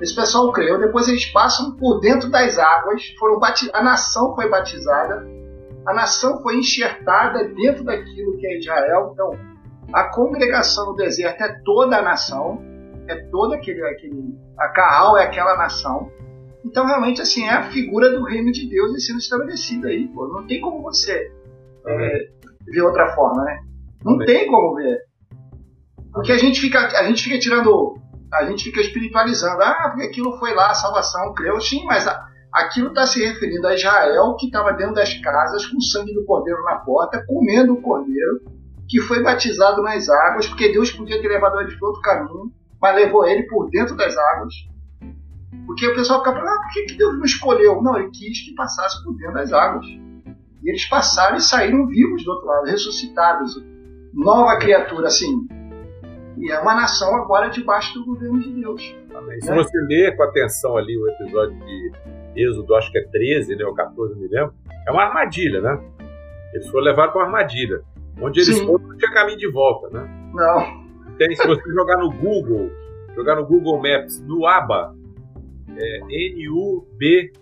Esse 0.00 0.14
pessoal 0.14 0.50
creu, 0.50 0.80
depois 0.80 1.06
eles 1.06 1.26
passam 1.26 1.76
por 1.76 2.00
dentro 2.00 2.28
das 2.28 2.58
águas, 2.58 3.06
foram 3.18 3.38
a 3.72 3.82
nação 3.82 4.34
foi 4.34 4.48
batizada, 4.48 5.24
a 5.86 5.94
nação 5.94 6.42
foi 6.42 6.56
enxertada 6.56 7.44
dentro 7.44 7.84
daquilo 7.84 8.36
que 8.38 8.46
é 8.46 8.58
Israel. 8.58 9.10
Então, 9.12 9.30
a 9.92 10.04
congregação 10.04 10.86
no 10.86 10.96
deserto 10.96 11.42
é 11.42 11.60
toda 11.64 11.98
a 11.98 12.02
nação, 12.02 12.60
é 13.08 13.16
toda 13.30 13.56
aquele, 13.56 13.84
aquele 13.84 14.34
a 14.58 14.68
Carral 14.68 15.18
é 15.18 15.24
aquela 15.24 15.56
nação. 15.56 16.10
Então, 16.64 16.86
realmente, 16.86 17.20
assim, 17.20 17.44
é 17.44 17.50
a 17.50 17.70
figura 17.70 18.10
do 18.10 18.24
reino 18.24 18.52
de 18.52 18.68
Deus 18.68 19.04
sendo 19.04 19.18
estabelecida 19.18 19.88
aí, 19.88 20.06
pô. 20.08 20.28
Não 20.28 20.46
tem 20.46 20.60
como 20.60 20.82
você 20.82 21.30
é, 21.86 22.28
ver 22.66 22.82
outra 22.82 23.14
forma, 23.14 23.44
né? 23.44 23.60
Não 24.04 24.14
Amém. 24.14 24.26
tem 24.26 24.46
como 24.46 24.76
ver. 24.76 24.98
Porque 26.12 26.32
a 26.32 26.38
gente 26.38 26.60
fica, 26.60 26.78
a 26.78 27.04
gente 27.04 27.22
fica 27.24 27.38
tirando, 27.38 27.96
a 28.32 28.44
gente 28.44 28.64
fica 28.64 28.80
espiritualizando. 28.80 29.60
Ah, 29.62 29.90
porque 29.90 30.06
aquilo 30.06 30.38
foi 30.38 30.54
lá, 30.54 30.70
a 30.70 30.74
salvação, 30.74 31.34
creu. 31.34 31.60
Sim, 31.60 31.84
mas 31.84 32.06
a, 32.06 32.24
aquilo 32.52 32.88
está 32.88 33.06
se 33.06 33.24
referindo 33.24 33.66
a 33.66 33.74
Israel 33.74 34.36
que 34.36 34.46
estava 34.46 34.72
dentro 34.72 34.94
das 34.94 35.12
casas 35.14 35.66
com 35.66 35.78
o 35.78 35.82
sangue 35.82 36.14
do 36.14 36.24
cordeiro 36.24 36.62
na 36.64 36.76
porta, 36.76 37.24
comendo 37.26 37.74
o 37.74 37.82
cordeiro, 37.82 38.40
que 38.88 39.00
foi 39.00 39.22
batizado 39.22 39.82
nas 39.82 40.08
águas, 40.08 40.46
porque 40.46 40.72
Deus 40.72 40.92
podia 40.92 41.20
ter 41.20 41.28
levado 41.28 41.60
ele 41.60 41.76
por 41.76 41.88
outro 41.88 42.02
caminho, 42.02 42.52
mas 42.80 42.94
levou 42.94 43.26
ele 43.26 43.44
por 43.44 43.68
dentro 43.70 43.96
das 43.96 44.16
águas 44.16 44.54
porque 45.66 45.86
o 45.86 45.94
pessoal 45.94 46.18
fica 46.20 46.32
falando, 46.32 46.48
ah, 46.48 46.60
por 46.62 46.72
que, 46.72 46.82
que 46.86 46.98
Deus 46.98 47.14
não 47.16 47.24
escolheu? 47.24 47.82
Não, 47.82 47.96
ele 47.98 48.10
quis 48.10 48.44
que 48.44 48.54
passasse 48.54 49.02
por 49.04 49.14
dentro 49.16 49.34
das 49.34 49.52
águas. 49.52 49.86
E 49.86 50.70
eles 50.70 50.84
passaram 50.88 51.36
e 51.36 51.40
saíram 51.40 51.86
vivos 51.86 52.24
do 52.24 52.30
outro 52.30 52.46
lado, 52.46 52.66
ressuscitados. 52.66 53.62
Nova 54.12 54.58
criatura, 54.58 55.08
assim. 55.08 55.46
E 56.38 56.50
é 56.50 56.58
uma 56.60 56.74
nação 56.74 57.14
agora 57.16 57.48
debaixo 57.48 57.94
do 57.94 58.04
governo 58.04 58.40
de 58.40 58.52
Deus. 58.52 58.96
Né? 59.08 59.38
Se 59.40 59.54
você 59.54 59.78
ler 59.88 60.16
com 60.16 60.22
atenção 60.24 60.76
ali 60.76 60.96
o 60.98 61.08
episódio 61.08 61.56
de 61.58 61.92
Êxodo, 62.36 62.74
acho 62.74 62.90
que 62.90 62.98
é 62.98 63.06
13, 63.06 63.56
né, 63.56 63.64
ou 63.64 63.74
14, 63.74 64.18
me 64.18 64.28
lembro, 64.28 64.54
é 64.86 64.90
uma 64.90 65.04
armadilha, 65.04 65.60
né? 65.60 65.78
Eles 66.52 66.66
foram 66.68 66.84
levados 66.84 67.12
para 67.12 67.22
uma 67.22 67.26
armadilha. 67.26 67.82
Onde 68.20 68.40
eles 68.40 68.56
Sim. 68.56 68.66
foram, 68.66 68.86
não 68.86 68.96
tinha 68.96 69.12
caminho 69.12 69.38
de 69.38 69.50
volta, 69.50 69.88
né? 69.90 70.30
Não. 70.34 70.82
Tem, 71.16 71.34
se 71.34 71.46
você 71.46 71.70
jogar 71.70 71.98
no 71.98 72.10
Google, 72.10 72.70
jogar 73.14 73.36
no 73.36 73.46
Google 73.46 73.80
Maps, 73.80 74.20
no 74.20 74.46
ABA, 74.46 74.94
é, 75.76 76.00
N-U-B-A-W-A, 76.08 77.40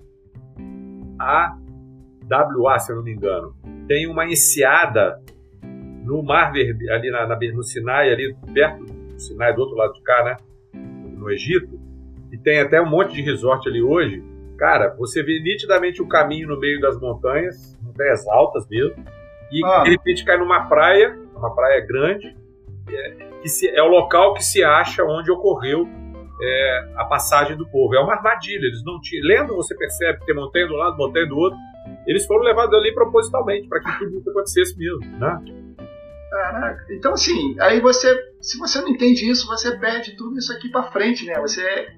se 2.78 2.92
eu 2.92 2.96
não 2.96 3.02
me 3.02 3.12
engano. 3.12 3.54
Tem 3.86 4.06
uma 4.06 4.26
enseada 4.26 5.20
no 6.04 6.22
Mar 6.22 6.52
Vermelho, 6.52 6.92
ali 6.92 7.10
na, 7.10 7.26
na, 7.26 7.36
no 7.36 7.62
Sinai, 7.62 8.12
ali 8.12 8.34
perto 8.52 8.84
do 8.84 9.20
Sinai, 9.20 9.54
do 9.54 9.60
outro 9.60 9.76
lado 9.76 9.92
de 9.94 10.02
cá, 10.02 10.24
né? 10.24 10.36
No 11.16 11.30
Egito. 11.30 11.80
E 12.32 12.38
tem 12.38 12.60
até 12.60 12.80
um 12.80 12.88
monte 12.88 13.14
de 13.14 13.22
resort 13.22 13.68
ali 13.68 13.82
hoje. 13.82 14.22
Cara, 14.56 14.94
você 14.96 15.22
vê 15.22 15.40
nitidamente 15.40 16.02
o 16.02 16.06
caminho 16.06 16.48
no 16.48 16.58
meio 16.58 16.80
das 16.80 16.98
montanhas, 17.00 17.76
montanhas 17.82 18.26
altas 18.28 18.68
mesmo. 18.68 19.04
E 19.50 19.64
ah. 19.64 19.82
de 19.82 19.90
repente 19.90 20.24
cai 20.24 20.38
numa 20.38 20.66
praia, 20.68 21.18
uma 21.34 21.54
praia 21.54 21.80
grande, 21.80 22.36
é, 22.88 23.10
que 23.42 23.48
se, 23.48 23.68
é 23.68 23.82
o 23.82 23.88
local 23.88 24.34
que 24.34 24.44
se 24.44 24.62
acha 24.62 25.04
onde 25.04 25.30
ocorreu 25.30 25.88
é, 26.42 26.92
a 26.96 27.04
passagem 27.04 27.56
do 27.56 27.68
povo. 27.68 27.94
É 27.94 28.00
uma 28.00 28.14
armadilha. 28.14 28.66
Eles 28.66 28.84
não 28.84 29.00
tinham. 29.00 29.26
Lendo, 29.26 29.56
você 29.56 29.74
percebe 29.76 30.20
que 30.20 30.26
tem 30.26 30.34
montanha 30.34 30.66
do 30.66 30.74
lado, 30.74 30.96
montanha 30.96 31.26
do 31.26 31.36
outro. 31.36 31.58
Eles 32.06 32.26
foram 32.26 32.42
levados 32.42 32.74
ali 32.74 32.92
propositalmente, 32.94 33.68
para 33.68 33.80
que 33.80 33.98
tudo 33.98 34.30
acontecesse 34.30 34.76
mesmo. 34.76 35.00
Né? 35.18 35.42
Caraca. 36.30 36.86
Então, 36.90 37.12
assim, 37.12 37.56
aí 37.60 37.80
você, 37.80 38.16
se 38.40 38.58
você 38.58 38.80
não 38.80 38.88
entende 38.88 39.28
isso, 39.28 39.46
você 39.46 39.76
perde 39.76 40.16
tudo 40.16 40.38
isso 40.38 40.52
aqui 40.52 40.68
para 40.68 40.90
frente, 40.90 41.26
né? 41.26 41.40
Você 41.40 41.88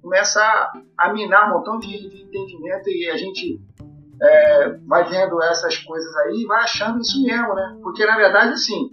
começa 0.00 0.40
a, 0.96 1.12
minar 1.12 1.48
um 1.48 1.58
montão 1.58 1.78
de, 1.78 1.88
de 1.88 2.22
entendimento 2.22 2.88
e 2.88 3.08
a 3.10 3.16
gente 3.16 3.60
é, 4.22 4.68
vai 4.86 5.04
vendo 5.08 5.42
essas 5.42 5.78
coisas 5.78 6.14
aí 6.18 6.42
e 6.42 6.46
vai 6.46 6.62
achando 6.62 7.00
isso 7.00 7.22
mesmo, 7.22 7.54
né? 7.54 7.78
Porque, 7.82 8.06
na 8.06 8.16
verdade, 8.16 8.52
assim, 8.52 8.90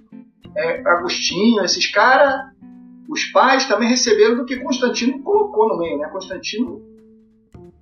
é, 0.56 0.82
Agostinho, 0.88 1.64
esses 1.64 1.92
caras 1.92 2.34
os 3.10 3.26
pais 3.32 3.68
também 3.68 3.90
receberam 3.90 4.38
do 4.38 4.46
que 4.46 4.58
Constantino 4.58 5.24
colocou 5.24 5.68
no 5.68 5.78
meio. 5.80 5.98
Né? 5.98 6.08
Constantino 6.10 6.80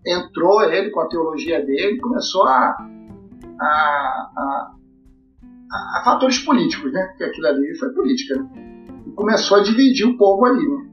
entrou, 0.05 0.63
ele 0.63 0.89
com 0.89 1.01
a 1.01 1.09
teologia 1.09 1.63
dele, 1.63 1.99
começou 1.99 2.45
a, 2.45 2.77
a, 3.59 3.65
a, 4.37 4.73
a, 5.69 5.99
a 5.99 6.01
fatores 6.05 6.39
políticos, 6.39 6.93
né? 6.93 7.07
porque 7.07 7.25
aquilo 7.25 7.47
ali 7.47 7.77
foi 7.77 7.93
política. 7.93 8.41
Né? 8.41 8.49
E 9.05 9.11
começou 9.11 9.57
a 9.57 9.63
dividir 9.63 10.07
o 10.07 10.17
povo 10.17 10.45
ali. 10.45 10.65
Né? 10.65 10.89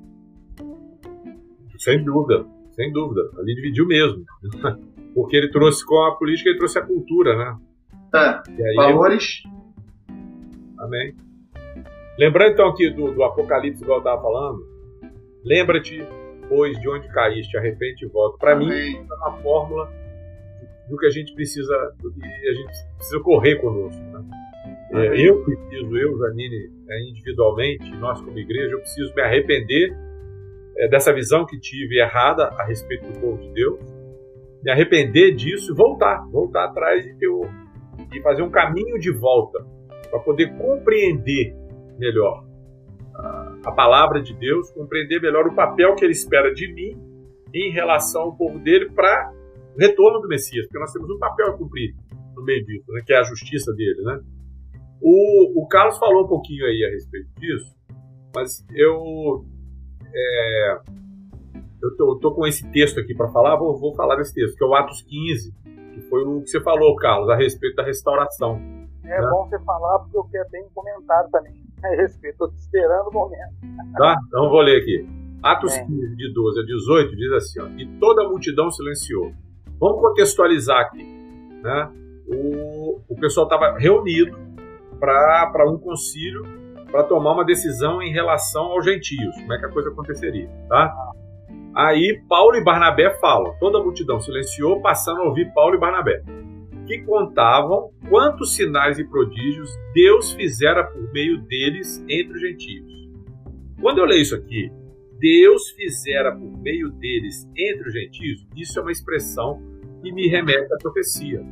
Sem 1.79 2.05
dúvida, 2.05 2.45
sem 2.73 2.93
dúvida. 2.93 3.21
Ali 3.39 3.55
dividiu 3.55 3.87
mesmo. 3.87 4.25
Porque 5.15 5.37
ele 5.37 5.49
trouxe 5.49 5.87
com 5.87 6.03
a 6.03 6.17
política, 6.17 6.51
ele 6.51 6.59
trouxe 6.59 6.77
a 6.77 6.85
cultura, 6.85 7.37
né? 7.37 7.57
É, 8.13 8.75
valores. 8.75 9.45
Amém. 10.77 11.15
Lembrando 12.19 12.53
então 12.53 12.69
aqui 12.69 12.91
do, 12.91 13.13
do 13.13 13.25
Apocalipse, 13.25 13.83
igual 13.83 13.99
eu 13.99 14.03
estava 14.03 14.23
falando, 14.23 14.67
lembra-te, 15.45 16.07
pois, 16.49 16.79
de 16.81 16.89
onde 16.89 17.09
caíste, 17.09 17.57
arrepende 17.57 18.05
e 18.05 18.09
volta. 18.09 18.39
Para 18.39 18.55
mim, 18.55 18.71
é 18.71 19.15
uma 19.15 19.33
fórmula 19.43 19.93
do 20.89 20.97
que 20.97 21.07
a 21.07 21.11
gente 21.11 21.35
precisa, 21.35 21.75
do 22.01 22.13
que 22.13 22.25
a 22.25 22.55
gente 22.55 22.73
precisa 22.97 23.21
correr 23.21 23.57
conosco. 23.57 24.01
Né? 24.01 24.25
É, 24.93 25.29
eu 25.29 25.43
preciso, 25.43 25.97
eu, 25.97 26.19
Janine, 26.19 26.71
é, 26.89 27.09
individualmente, 27.09 27.91
nós 27.97 28.21
como 28.21 28.39
igreja, 28.39 28.75
eu 28.75 28.81
preciso 28.81 29.13
me 29.15 29.23
arrepender 29.23 29.97
é, 30.77 30.89
dessa 30.89 31.13
visão 31.13 31.45
que 31.45 31.59
tive 31.59 32.01
errada 32.01 32.45
a 32.45 32.65
respeito 32.65 33.11
do 33.11 33.19
povo 33.19 33.39
de 33.39 33.53
Deus, 33.53 33.81
me 34.63 34.71
arrepender 34.71 35.35
disso 35.35 35.73
e 35.73 35.75
voltar, 35.75 36.25
voltar 36.31 36.67
atrás 36.67 37.05
e, 37.05 37.15
ter 37.17 37.29
o, 37.29 37.43
e 38.13 38.21
fazer 38.23 38.43
um 38.43 38.51
caminho 38.51 38.99
de 38.99 39.11
volta 39.11 39.67
para 40.11 40.21
poder 40.21 40.57
compreender 40.57 41.64
melhor 41.99 42.45
a 43.65 43.73
palavra 43.73 44.21
de 44.21 44.35
Deus, 44.35 44.71
compreender 44.73 45.21
melhor 45.21 45.47
o 45.47 45.55
papel 45.55 45.95
que 45.95 46.05
ele 46.05 46.13
espera 46.13 46.53
de 46.53 46.73
mim 46.73 47.01
em 47.55 47.71
relação 47.71 48.23
ao 48.23 48.37
povo 48.37 48.59
dele 48.59 48.91
para 48.91 49.33
o 49.75 49.79
retorno 49.79 50.21
do 50.21 50.29
Messias, 50.29 50.67
porque 50.67 50.79
nós 50.79 50.93
temos 50.93 51.09
um 51.11 51.19
papel 51.19 51.49
a 51.49 51.57
cumprir 51.57 51.95
no 52.35 52.45
meio 52.45 52.65
disso, 52.65 52.93
né, 52.93 53.03
que 53.07 53.13
é 53.13 53.19
a 53.19 53.23
justiça 53.23 53.73
dele. 53.73 54.03
Né? 54.03 54.21
O, 55.01 55.63
o 55.63 55.69
Carlos 55.69 55.99
falou 55.99 56.25
um 56.25 56.29
pouquinho 56.29 56.65
aí 56.67 56.85
a 56.85 56.91
respeito 56.91 57.29
disso, 57.39 57.75
mas 58.35 58.65
eu 58.75 59.45
é, 60.13 60.79
eu 61.83 61.97
tô, 61.97 62.19
tô, 62.19 62.35
com 62.35 62.47
esse 62.47 62.69
texto 62.71 62.99
aqui 62.99 63.15
para 63.15 63.29
falar, 63.29 63.57
vou, 63.57 63.79
vou 63.79 63.95
falar 63.95 64.17
desse 64.17 64.35
texto, 64.35 64.57
que 64.57 64.65
é 64.65 64.67
o 64.67 64.75
Atos 64.75 65.03
15, 65.03 65.53
que 65.95 66.01
foi 66.09 66.25
o 66.25 66.41
que 66.43 66.49
você 66.49 66.61
falou, 66.61 66.95
Carlos, 66.97 67.29
a 67.29 67.37
respeito 67.37 67.77
da 67.77 67.85
restauração. 67.85 68.57
É 69.05 69.21
né? 69.21 69.29
bom 69.31 69.47
você 69.47 69.59
falar, 69.61 69.99
porque 70.01 70.17
eu 70.17 70.25
quero 70.25 70.67
um 70.67 70.71
comentário 70.75 71.31
também. 71.31 71.64
Estou 72.25 72.51
te 72.51 72.59
esperando 72.59 73.09
o 73.09 73.13
momento. 73.13 73.55
Tá? 73.97 74.17
Então 74.27 74.51
vou 74.51 74.61
ler 74.61 74.81
aqui. 74.81 75.07
Atos 75.43 75.75
é. 75.75 75.85
15, 75.85 76.17
de 76.17 76.33
12 76.33 76.61
a 76.61 76.65
18, 76.65 77.17
diz 77.17 77.33
assim: 77.33 77.61
ó, 77.61 77.67
E 77.79 77.87
toda 77.99 78.25
a 78.25 78.29
multidão 78.29 78.71
silenciou. 78.71 79.33
Vamos 79.79 80.01
contextualizar 80.01 80.81
aqui. 80.81 81.05
Né? 81.63 81.91
O, 82.27 83.01
o 83.09 83.17
pessoal 83.21 83.47
estava 83.47 83.79
reunido 83.79 84.37
para 84.99 85.71
um 85.71 85.79
concílio 85.79 86.45
para 86.91 87.03
tomar 87.03 87.33
uma 87.33 87.45
decisão 87.45 88.01
em 88.01 88.13
relação 88.13 88.65
aos 88.67 88.85
gentios. 88.85 89.35
Como 89.35 89.53
é 89.53 89.59
que 89.59 89.67
a 89.67 89.69
coisa 89.69 89.91
aconteceria? 89.91 90.49
Tá? 90.69 90.95
Aí 91.75 92.23
Paulo 92.29 92.57
e 92.57 92.65
Barnabé 92.65 93.11
falam. 93.19 93.55
Toda 93.59 93.79
a 93.79 93.83
multidão 93.83 94.21
silenciou, 94.21 94.81
passando 94.81 95.21
a 95.21 95.25
ouvir 95.25 95.53
Paulo 95.53 95.75
e 95.75 95.79
Barnabé 95.79 96.23
que 96.87 97.03
contavam 97.03 97.91
quantos 98.09 98.55
sinais 98.55 98.99
e 98.99 99.05
prodígios 99.05 99.71
Deus 99.95 100.33
fizera 100.33 100.85
por 100.85 101.13
meio 101.13 101.39
deles 101.43 102.05
entre 102.09 102.35
os 102.35 102.41
gentios. 102.41 102.93
Quando 103.81 103.99
eu 103.99 104.05
leio 104.05 104.23
isso 104.23 104.35
aqui, 104.35 104.71
Deus 105.19 105.71
fizera 105.71 106.33
por 106.33 106.59
meio 106.59 106.91
deles 106.91 107.49
entre 107.57 107.89
os 107.89 107.95
gentios, 107.95 108.47
isso 108.57 108.79
é 108.79 108.83
uma 108.83 108.93
expressão 108.93 109.63
que 110.03 110.13
me 110.13 110.29
remete 110.29 110.73
à 110.73 110.77
profecia. 110.77 111.43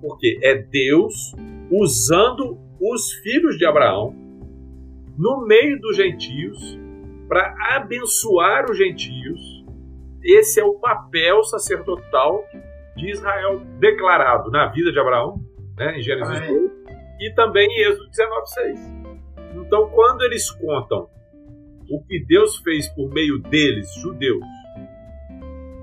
Porque 0.00 0.38
é 0.42 0.56
Deus 0.56 1.34
usando 1.70 2.58
os 2.80 3.12
filhos 3.14 3.56
de 3.56 3.64
Abraão 3.64 4.14
no 5.16 5.46
meio 5.46 5.80
dos 5.80 5.96
gentios 5.96 6.78
para 7.28 7.54
abençoar 7.76 8.70
os 8.70 8.76
gentios. 8.76 9.64
Esse 10.22 10.60
é 10.60 10.64
o 10.64 10.74
papel 10.74 11.42
sacerdotal 11.44 12.44
de 12.96 13.10
Israel 13.10 13.60
declarado 13.78 14.50
na 14.50 14.66
vida 14.66 14.92
de 14.92 14.98
Abraão, 14.98 15.40
né, 15.76 15.98
em 15.98 16.02
Gênesis 16.02 16.36
Amém. 16.36 16.48
2, 16.48 16.72
e 17.20 17.34
também 17.34 17.66
em 17.66 17.82
Êxodo 17.88 18.10
19:6. 18.10 19.02
Então, 19.54 19.88
quando 19.90 20.22
eles 20.22 20.50
contam 20.50 21.08
o 21.90 22.02
que 22.04 22.24
Deus 22.26 22.56
fez 22.58 22.88
por 22.88 23.10
meio 23.12 23.38
deles, 23.38 23.92
judeus, 24.00 24.44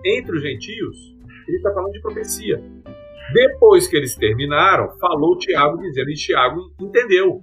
entre 0.05 0.35
os 0.35 0.41
gentios, 0.41 1.15
Ele 1.47 1.57
está 1.57 1.73
falando 1.73 1.91
de 1.91 2.01
profecia. 2.01 2.61
Depois 3.33 3.87
que 3.87 3.95
eles 3.95 4.15
terminaram, 4.15 4.97
falou 4.97 5.37
Tiago 5.37 5.77
dizendo, 5.77 6.09
e 6.09 6.15
Tiago 6.15 6.73
entendeu. 6.79 7.41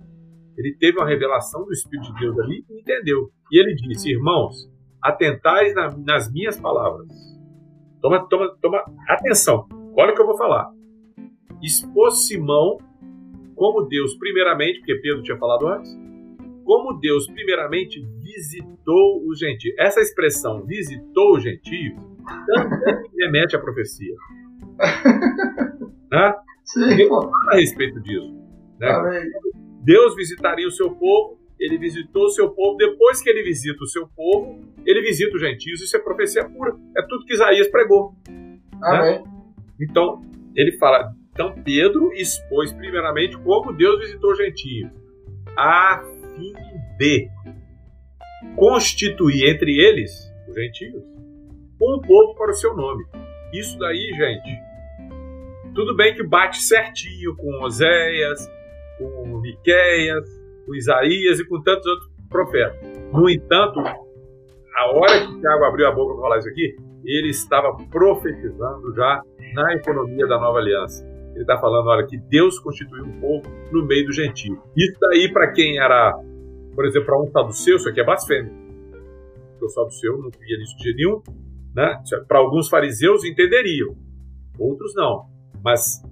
Ele 0.56 0.74
teve 0.78 0.98
uma 0.98 1.06
revelação 1.06 1.64
do 1.64 1.72
Espírito 1.72 2.12
de 2.14 2.20
Deus 2.20 2.38
ali 2.40 2.64
e 2.68 2.80
entendeu. 2.80 3.30
E 3.52 3.60
ele 3.60 3.74
disse: 3.74 4.10
Irmãos, 4.10 4.68
atentais 5.02 5.74
na, 5.74 5.96
nas 5.98 6.32
minhas 6.32 6.58
palavras. 6.58 7.08
Toma, 8.00 8.26
toma, 8.28 8.56
toma 8.60 8.84
atenção. 9.08 9.66
Olha 9.96 10.12
o 10.12 10.14
que 10.14 10.22
eu 10.22 10.26
vou 10.26 10.36
falar. 10.36 10.70
Expôs 11.62 12.26
Simão 12.26 12.78
como 13.54 13.82
Deus, 13.82 14.14
primeiramente, 14.14 14.78
porque 14.80 14.96
Pedro 14.96 15.22
tinha 15.22 15.38
falado 15.38 15.66
antes, 15.66 15.90
como 16.64 16.98
Deus, 17.00 17.26
primeiramente, 17.26 18.04
visitou 18.22 19.26
os 19.26 19.38
gentios. 19.38 19.74
Essa 19.78 20.00
expressão, 20.00 20.64
visitou 20.64 21.36
os 21.36 21.42
gentios, 21.42 21.96
também 22.46 23.10
remete 23.18 23.56
à 23.56 23.58
profecia. 23.58 24.14
né? 26.10 26.34
Sim. 26.64 27.08
fala 27.08 27.30
a 27.52 27.56
respeito 27.56 28.00
disso. 28.00 28.34
Né? 28.78 28.90
Deus 29.84 30.16
visitaria 30.16 30.66
o 30.66 30.70
seu 30.72 30.90
povo, 30.90 31.38
ele 31.58 31.78
visitou 31.78 32.24
o 32.24 32.30
seu 32.30 32.50
povo, 32.50 32.76
depois 32.76 33.22
que 33.22 33.30
ele 33.30 33.42
visita 33.42 33.82
o 33.82 33.86
seu 33.86 34.06
povo, 34.08 34.60
ele 34.84 35.00
visita 35.02 35.34
os 35.34 35.40
gentios, 35.40 35.80
isso 35.80 35.96
é 35.96 36.00
profecia 36.00 36.48
pura. 36.48 36.76
É 36.96 37.02
tudo 37.02 37.24
que 37.24 37.34
Isaías 37.34 37.68
pregou. 37.68 38.14
Né? 38.28 39.24
Então, 39.80 40.22
ele 40.54 40.72
fala, 40.78 41.12
então 41.32 41.54
Pedro 41.62 42.12
expôs 42.12 42.72
primeiramente 42.72 43.36
como 43.38 43.72
Deus 43.72 44.00
visitou 44.00 44.32
os 44.32 44.38
gentios, 44.38 44.90
a 45.56 46.02
fim 46.34 46.52
de 46.98 47.28
constituir 48.54 49.50
entre 49.50 49.78
eles, 49.78 50.12
os 50.48 50.54
gentios, 50.54 51.02
um 51.82 52.00
povo 52.00 52.34
para 52.34 52.50
o 52.50 52.54
seu 52.54 52.74
nome. 52.74 53.04
Isso 53.52 53.78
daí, 53.78 54.10
gente, 54.14 54.66
tudo 55.74 55.94
bem 55.94 56.14
que 56.14 56.22
bate 56.22 56.62
certinho 56.62 57.36
com 57.36 57.62
Oséias, 57.62 58.50
com 58.98 59.40
Miqueias, 59.40 60.26
com 60.66 60.74
Isaías 60.74 61.38
e 61.38 61.48
com 61.48 61.62
tantos 61.62 61.86
outros 61.86 62.10
profetas. 62.28 62.76
No 63.12 63.30
entanto, 63.30 63.80
a 63.80 64.90
hora 64.92 65.26
que 65.26 65.40
Tiago 65.40 65.64
abriu 65.64 65.86
a 65.86 65.92
boca 65.92 66.14
para 66.14 66.22
falar 66.22 66.38
isso 66.38 66.48
aqui, 66.48 66.76
ele 67.04 67.28
estava 67.28 67.72
profetizando 67.90 68.94
já 68.94 69.22
na 69.54 69.72
economia 69.74 70.26
da 70.26 70.38
nova 70.38 70.58
aliança. 70.58 71.06
Ele 71.32 71.42
está 71.42 71.58
falando, 71.58 71.86
olha, 71.88 72.06
que 72.06 72.16
Deus 72.16 72.58
constituiu 72.58 73.04
um 73.04 73.20
povo 73.20 73.42
no 73.70 73.86
meio 73.86 74.06
do 74.06 74.12
gentio. 74.12 74.60
Isso 74.76 74.98
daí, 75.00 75.30
para 75.32 75.52
quem 75.52 75.78
era, 75.78 76.18
por 76.74 76.84
exemplo, 76.84 77.06
para 77.06 77.22
um 77.22 77.30
saduceu, 77.30 77.76
isso 77.76 77.88
aqui 77.88 78.00
é 78.00 78.04
blasfêmia. 78.04 78.52
Porque 79.50 79.64
o 79.64 79.68
saduceu 79.68 80.18
não 80.18 80.30
queria 80.30 80.62
isso 80.62 80.76
de 80.78 80.94
nenhum. 80.94 81.22
Né? 81.74 82.02
Para 82.26 82.38
alguns 82.38 82.68
fariseus 82.68 83.22
entenderiam, 83.22 83.94
outros 84.58 84.94
não. 84.94 85.26
Mas 85.62 86.02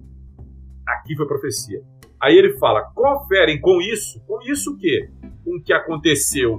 aqui 0.87 1.17
foi 1.17 1.27
profecia. 1.27 1.83
Aí 2.25 2.39
ele 2.39 2.57
fala: 2.57 2.91
conferem 2.95 3.61
com 3.61 3.83
isso, 3.83 4.19
com 4.27 4.41
isso 4.51 4.73
o 4.73 4.79
quê? 4.79 5.11
Com 5.45 5.57
o 5.59 5.63
que 5.63 5.75
aconteceu, 5.75 6.59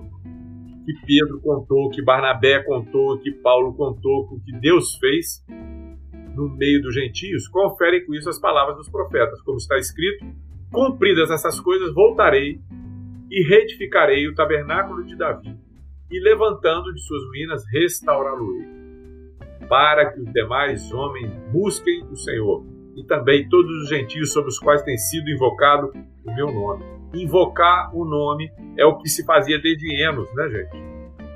que 0.85 0.93
Pedro 1.07 1.41
contou, 1.41 1.89
que 1.89 2.03
Barnabé 2.03 2.61
contou, 2.63 3.17
que 3.17 3.31
Paulo 3.31 3.73
contou, 3.73 4.27
com 4.27 4.35
o 4.35 4.43
que 4.43 4.51
Deus 4.59 4.95
fez 4.99 5.43
no 6.35 6.55
meio 6.55 6.83
dos 6.83 6.93
gentios, 6.93 7.47
conferem 7.47 8.05
com 8.05 8.13
isso 8.13 8.29
as 8.29 8.39
palavras 8.39 8.77
dos 8.77 8.87
profetas, 8.87 9.41
como 9.41 9.57
está 9.57 9.75
escrito: 9.77 10.23
Cumpridas 10.71 11.31
essas 11.31 11.59
coisas, 11.59 11.91
voltarei 11.95 12.59
e 13.31 13.41
reedificarei 13.41 14.27
o 14.27 14.35
tabernáculo 14.35 15.03
de 15.03 15.17
Davi, 15.17 15.57
e 16.11 16.19
levantando 16.19 16.93
de 16.93 17.01
suas 17.01 17.23
ruínas, 17.25 17.63
restaurá-lo-ei, 17.73 19.67
para 19.67 20.11
que 20.11 20.21
os 20.21 20.31
demais 20.31 20.91
homens 20.91 21.31
busquem 21.51 22.03
o 22.11 22.15
Senhor, 22.15 22.74
e 22.95 23.03
também 23.03 23.47
todos 23.49 23.83
os 23.83 23.89
gentios 23.89 24.31
sobre 24.31 24.49
os 24.49 24.59
quais 24.59 24.81
tem 24.83 24.97
sido 24.97 25.29
invocado 25.29 25.91
o 26.25 26.33
meu 26.33 26.51
nome. 26.51 26.83
Invocar 27.13 27.95
o 27.95 28.05
nome 28.05 28.51
é 28.77 28.85
o 28.85 28.97
que 28.97 29.09
se 29.09 29.25
fazia 29.25 29.59
desde 29.59 30.03
Enos, 30.03 30.33
né, 30.33 30.49
gente? 30.49 30.77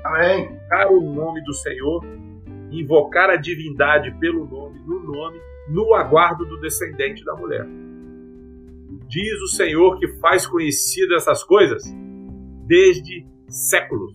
Amém. 0.04 0.44
Invocar 0.44 0.92
o 0.92 1.00
nome 1.00 1.42
do 1.44 1.52
Senhor 1.52 2.04
invocar 2.70 3.30
a 3.30 3.36
divindade 3.36 4.12
pelo 4.18 4.46
nome, 4.46 4.80
no 4.86 5.00
nome, 5.00 5.40
no 5.68 5.94
aguardo 5.94 6.44
do 6.44 6.60
descendente 6.60 7.24
da 7.24 7.34
mulher. 7.34 7.66
Diz 9.08 9.42
o 9.42 9.48
Senhor 9.48 9.98
que 9.98 10.06
faz 10.18 10.46
conhecidas 10.46 11.22
essas 11.22 11.42
coisas 11.42 11.82
desde 12.66 13.26
séculos. 13.48 14.12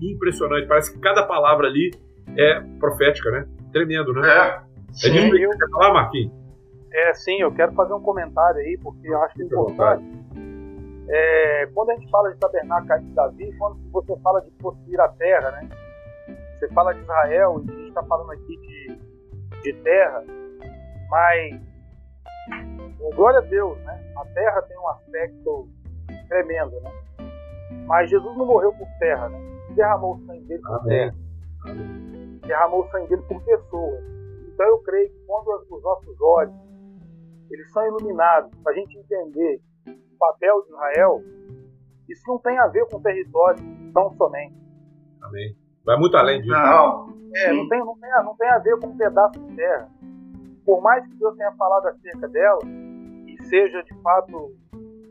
Impressionante, 0.00 0.66
parece 0.66 0.92
que 0.92 0.98
cada 1.00 1.22
palavra 1.24 1.66
ali 1.66 1.90
é 2.36 2.60
profética, 2.78 3.30
né? 3.30 3.46
Tremendo, 3.72 4.12
né? 4.12 4.28
É. 4.28 4.60
Sim, 4.92 5.18
é 5.18 5.30
que 5.30 5.70
falar, 5.70 5.92
Marquinhos? 5.92 6.32
É, 6.92 7.14
sim, 7.14 7.40
eu 7.40 7.52
quero 7.52 7.72
fazer 7.72 7.92
um 7.92 8.00
comentário 8.00 8.60
aí, 8.60 8.78
porque 8.82 9.08
eu 9.08 9.22
acho 9.22 9.42
importante. 9.42 10.04
É, 11.10 11.66
quando 11.74 11.90
a 11.90 11.94
gente 11.94 12.10
fala 12.10 12.32
de 12.32 12.38
tabernáculo 12.38 13.00
de 13.00 13.14
Davi, 13.14 13.56
quando 13.58 13.78
você 13.90 14.16
fala 14.20 14.40
de 14.42 14.50
possuir 14.52 15.00
a 15.00 15.08
terra, 15.08 15.50
né? 15.52 15.68
Você 16.58 16.68
fala 16.68 16.92
de 16.92 17.00
Israel 17.00 17.62
e 17.64 17.70
a 17.70 17.74
gente 17.74 17.88
está 17.88 18.02
falando 18.02 18.32
aqui 18.32 18.56
de, 18.56 18.98
de 19.62 19.72
terra, 19.82 20.24
mas 21.08 21.60
glória 23.14 23.38
a 23.38 23.42
Deus, 23.42 23.78
né? 23.80 24.12
A 24.16 24.24
terra 24.26 24.62
tem 24.62 24.78
um 24.78 24.88
aspecto 24.88 25.68
tremendo, 26.28 26.80
né? 26.80 26.90
Mas 27.86 28.10
Jesus 28.10 28.36
não 28.36 28.44
morreu 28.44 28.72
por 28.72 28.88
terra, 28.98 29.28
né? 29.28 29.38
Derramou 29.74 30.16
o 30.16 30.26
sangue 30.26 30.44
dele 30.44 30.62
por 30.62 30.80
Amém. 30.80 30.88
terra. 30.88 31.14
Amém. 31.64 32.40
Derramou 32.46 32.84
o 32.84 32.90
sangue 32.90 33.08
dele 33.08 33.22
por 33.22 33.42
pessoas. 33.42 34.04
Então 34.52 34.66
eu 34.66 34.78
creio 34.80 35.08
que 35.08 35.18
quando 35.26 35.66
os 35.70 35.82
nossos 35.82 36.20
olhos 36.20 36.67
eles 37.50 37.70
são 37.72 37.86
iluminados 37.86 38.50
para 38.62 38.72
a 38.72 38.74
gente 38.74 38.98
entender 38.98 39.60
o 39.86 40.18
papel 40.18 40.62
de 40.62 40.68
Israel, 40.68 41.22
isso 42.08 42.22
não 42.26 42.38
tem 42.38 42.58
a 42.58 42.66
ver 42.66 42.86
com 42.88 42.96
o 42.96 43.02
território 43.02 43.62
tão 43.92 44.10
somente. 44.16 44.56
Amém. 45.22 45.56
Vai 45.84 45.96
muito 45.96 46.16
além 46.16 46.40
disso. 46.40 46.52
Não. 46.52 47.18
É, 47.34 47.52
não 47.52 47.68
tem, 47.68 47.78
não, 47.80 47.98
tem, 47.98 48.10
não 48.24 48.36
tem 48.36 48.48
a 48.48 48.58
ver 48.58 48.78
com 48.78 48.88
um 48.88 48.96
pedaço 48.96 49.38
de 49.38 49.56
terra. 49.56 49.88
Por 50.64 50.80
mais 50.82 51.06
que 51.06 51.14
Deus 51.14 51.36
tenha 51.36 51.52
falado 51.52 51.86
acerca 51.86 52.28
dela, 52.28 52.60
e 53.26 53.42
seja 53.44 53.82
de 53.82 53.94
fato 54.02 54.52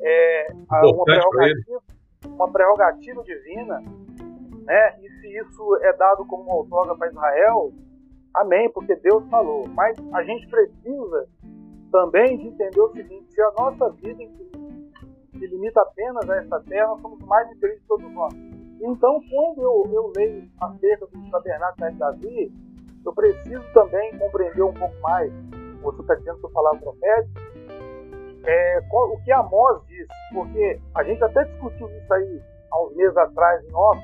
é, 0.02 0.48
uma, 0.70 1.04
prerrogativa, 1.04 1.82
uma 2.26 2.52
prerrogativa 2.52 3.24
divina, 3.24 3.84
né? 4.66 5.00
E 5.02 5.10
se 5.10 5.38
isso 5.38 5.76
é 5.82 5.94
dado 5.94 6.26
como 6.26 6.44
uma 6.44 6.56
outorga 6.56 6.96
para 6.96 7.08
Israel, 7.08 7.72
amém, 8.34 8.70
porque 8.72 8.96
Deus 8.96 9.28
falou. 9.30 9.68
Mas 9.70 9.98
a 10.14 10.24
gente 10.24 10.48
precisa 10.48 11.28
também 11.92 12.38
de 12.38 12.48
entender 12.48 12.80
o 12.80 12.92
seguinte: 12.92 13.26
se 13.30 13.42
a 13.42 13.52
nossa 13.58 13.90
vida 13.92 14.24
se 15.38 15.48
limita 15.48 15.82
apenas 15.82 16.30
a 16.30 16.38
essa 16.38 16.60
terra, 16.62 16.88
nós 16.88 17.02
somos 17.02 17.20
mais 17.26 17.50
infelizes 17.52 17.82
de 17.82 17.88
todos 17.88 18.12
nós. 18.14 18.34
Então, 18.80 19.22
quando 19.30 19.62
eu, 19.62 19.90
eu 19.92 20.12
leio 20.16 20.48
acerca 20.62 21.08
do 21.08 21.32
tabernáculo 21.32 21.92
de 21.92 21.98
Davi, 21.98 22.52
eu 23.06 23.14
preciso 23.14 23.64
também 23.74 24.18
compreender 24.18 24.64
um 24.64 24.74
pouco 24.74 24.96
mais, 25.02 25.32
você 25.82 26.02
está 26.02 26.16
dizendo 26.16 26.40
que 26.40 26.46
eu 26.46 26.52
falava 26.52 26.78
profético, 26.78 27.40
é, 28.46 28.80
o 28.92 29.18
que 29.24 29.32
Amós 29.32 29.82
diz, 29.88 30.08
porque 30.34 30.80
a 30.96 31.04
gente 31.04 31.24
até 31.24 31.44
discutiu 31.46 31.90
isso 31.90 32.14
aí 32.14 32.42
há 32.72 32.84
uns 32.84 32.96
meses 32.96 33.18
atrás 33.18 33.64
em 33.68 33.74
off, 33.74 34.00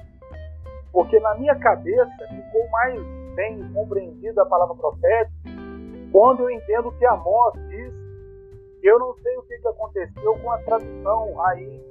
porque 0.91 1.19
na 1.19 1.35
minha 1.35 1.55
cabeça 1.55 2.27
ficou 2.29 2.67
mais 2.69 3.01
bem 3.35 3.73
compreendida 3.73 4.41
a 4.41 4.45
palavra 4.45 4.75
profética 4.75 5.52
quando 6.13 6.41
eu 6.41 6.51
entendo 6.51 6.91
que 6.91 7.05
Amós 7.07 7.53
diz. 7.67 7.91
Eu 8.83 8.99
não 8.99 9.13
sei 9.15 9.35
o 9.37 9.43
que, 9.43 9.57
que 9.57 9.67
aconteceu 9.67 10.37
com 10.39 10.51
a 10.51 10.57
tradução 10.59 11.41
aí 11.45 11.81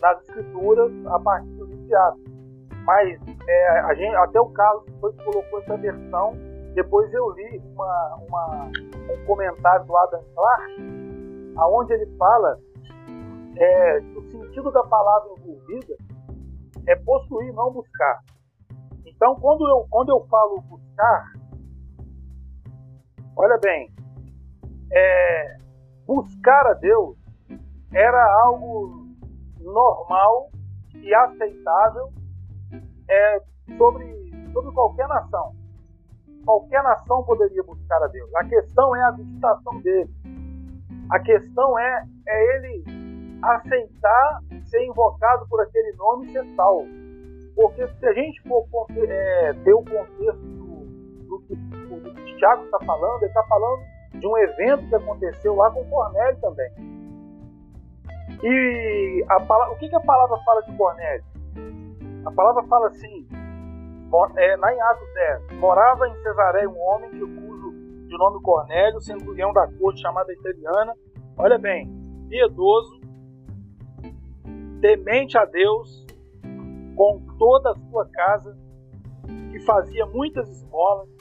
nas 0.00 0.20
escrituras 0.22 0.92
a 1.06 1.18
partir 1.18 1.56
do 1.56 1.86
teatro. 1.86 2.20
Mas 2.84 3.20
é, 3.48 3.68
a 3.80 3.94
gente, 3.94 4.14
até 4.14 4.40
o 4.40 4.48
Carlos 4.50 4.84
foi 5.00 5.12
que 5.12 5.24
colocou 5.24 5.60
essa 5.60 5.76
versão. 5.76 6.34
Depois 6.74 7.12
eu 7.12 7.30
li 7.32 7.60
uma, 7.74 8.18
uma, 8.28 8.70
um 9.12 9.26
comentário 9.26 9.84
do 9.86 9.96
Adam 9.96 10.22
Clark, 10.34 10.74
aonde 11.56 11.94
ele 11.94 12.06
fala 12.16 12.60
é, 13.56 14.00
que 14.00 14.18
o 14.18 14.30
sentido 14.30 14.70
da 14.70 14.84
palavra 14.84 15.30
envolvida 15.38 15.96
é 16.86 16.94
possuir, 16.94 17.52
não 17.54 17.72
buscar. 17.72 18.20
Então, 19.04 19.34
quando 19.36 19.68
eu, 19.68 19.86
quando 19.90 20.10
eu 20.10 20.24
falo 20.28 20.60
buscar, 20.60 21.32
olha 23.36 23.58
bem, 23.58 23.92
é, 24.92 25.56
buscar 26.06 26.66
a 26.66 26.74
Deus 26.74 27.16
era 27.92 28.24
algo 28.44 29.06
normal 29.60 30.50
e 30.94 31.14
aceitável 31.14 32.12
é, 33.08 33.40
sobre, 33.76 34.50
sobre 34.52 34.72
qualquer 34.72 35.08
nação. 35.08 35.54
Qualquer 36.44 36.82
nação 36.82 37.24
poderia 37.24 37.62
buscar 37.62 38.02
a 38.02 38.06
Deus. 38.06 38.32
A 38.36 38.44
questão 38.44 38.94
é 38.94 39.02
a 39.02 39.10
visitação 39.10 39.80
dele. 39.80 40.10
A 41.10 41.18
questão 41.20 41.78
é, 41.78 42.04
é 42.26 42.56
ele 42.56 42.84
aceitar 43.42 44.40
ser 44.64 44.84
invocado 44.84 45.46
por 45.48 45.60
aquele 45.60 45.92
nome 45.96 46.26
e 46.26 46.32
ser 46.32 46.44
salvo. 46.54 46.88
Porque 47.54 47.86
se 47.86 48.06
a 48.06 48.12
gente 48.12 48.40
for 48.42 48.66
é, 49.08 49.52
ter 49.64 49.74
o 49.74 49.82
contexto 49.82 50.40
do, 50.40 51.26
do, 51.26 51.40
que, 51.46 51.56
Tiago 52.36 52.64
está 52.64 52.78
falando, 52.80 53.22
ele 53.22 53.26
está 53.26 53.42
falando 53.44 53.82
de 54.12 54.26
um 54.26 54.36
evento 54.38 54.88
que 54.88 54.94
aconteceu 54.94 55.54
lá 55.54 55.70
com 55.70 55.84
Cornélio 55.88 56.40
também. 56.40 56.70
E 58.42 59.24
a 59.28 59.40
palavra, 59.40 59.74
o 59.74 59.78
que, 59.78 59.88
que 59.88 59.96
a 59.96 60.00
palavra 60.00 60.38
fala 60.44 60.62
de 60.62 60.76
Cornélio? 60.76 61.24
A 62.24 62.30
palavra 62.32 62.62
fala 62.64 62.88
assim, 62.88 63.26
é, 64.36 64.56
lá 64.56 64.74
em 64.74 64.80
Atos 64.80 65.14
10, 65.48 65.60
morava 65.60 66.08
em 66.08 66.14
Cesareia 66.22 66.68
um 66.68 66.80
homem 66.80 67.10
que, 67.10 67.20
cujo 67.20 67.72
de 68.06 68.16
nome 68.18 68.42
Cornélio, 68.42 69.00
centurião 69.00 69.52
da 69.52 69.66
corte 69.78 70.00
chamada 70.00 70.32
italiana, 70.32 70.94
olha 71.36 71.58
bem, 71.58 71.90
piedoso, 72.28 73.00
temente 74.80 75.36
a 75.36 75.44
Deus, 75.44 76.04
com 76.96 77.20
toda 77.38 77.70
a 77.70 77.74
sua 77.74 78.06
casa, 78.08 78.56
que 79.50 79.60
fazia 79.60 80.06
muitas 80.06 80.48
esmolas 80.48 81.15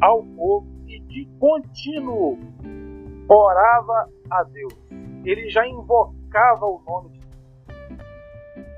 ao 0.00 0.22
povo 0.22 0.66
e 0.86 1.00
de 1.00 1.26
contínuo 1.38 2.38
orava 3.28 4.08
a 4.30 4.42
Deus. 4.44 4.74
Ele 5.24 5.48
já 5.50 5.66
invocava 5.66 6.64
o 6.66 6.80
nome 6.86 7.10
de 7.10 7.20
Deus. 7.20 8.00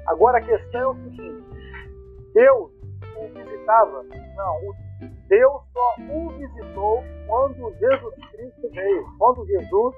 Agora 0.06 0.38
a 0.38 0.42
questão 0.42 0.80
é 0.80 0.87
o 0.88 0.94
seguinte: 0.94 1.44
Deus 2.35 2.70
o 3.16 3.28
visitava? 3.28 4.04
Não, 4.37 4.74
Deus 5.28 5.62
só 5.72 5.94
o 6.12 6.30
visitou 6.30 7.04
quando 7.26 7.72
Jesus 7.78 8.14
Cristo 8.33 8.70
veio. 8.72 9.06
Quando 9.18 9.46
Jesus 9.46 9.94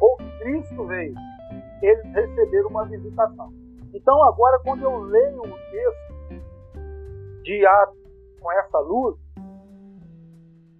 ou 0.00 0.16
Cristo 0.38 0.86
veio, 0.86 1.14
eles 1.82 2.04
receberam 2.14 2.68
uma 2.68 2.86
visitação. 2.86 3.52
Então, 3.92 4.22
agora, 4.22 4.58
quando 4.60 4.82
eu 4.82 5.00
leio 5.00 5.42
o 5.42 5.58
texto 5.70 6.10
de 7.42 7.66
Atos 7.66 7.98
com 8.40 8.52
essa 8.52 8.78
luz, 8.78 9.16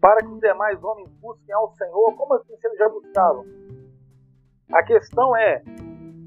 para 0.01 0.21
que 0.21 0.29
os 0.29 0.41
demais 0.41 0.83
homens 0.83 1.11
busquem 1.21 1.55
ao 1.55 1.71
Senhor, 1.75 2.15
como 2.17 2.35
assim 2.35 2.57
se 2.57 2.67
eles 2.67 2.79
já 2.79 2.89
buscavam? 2.89 3.45
A 4.73 4.83
questão 4.83 5.37
é, 5.37 5.63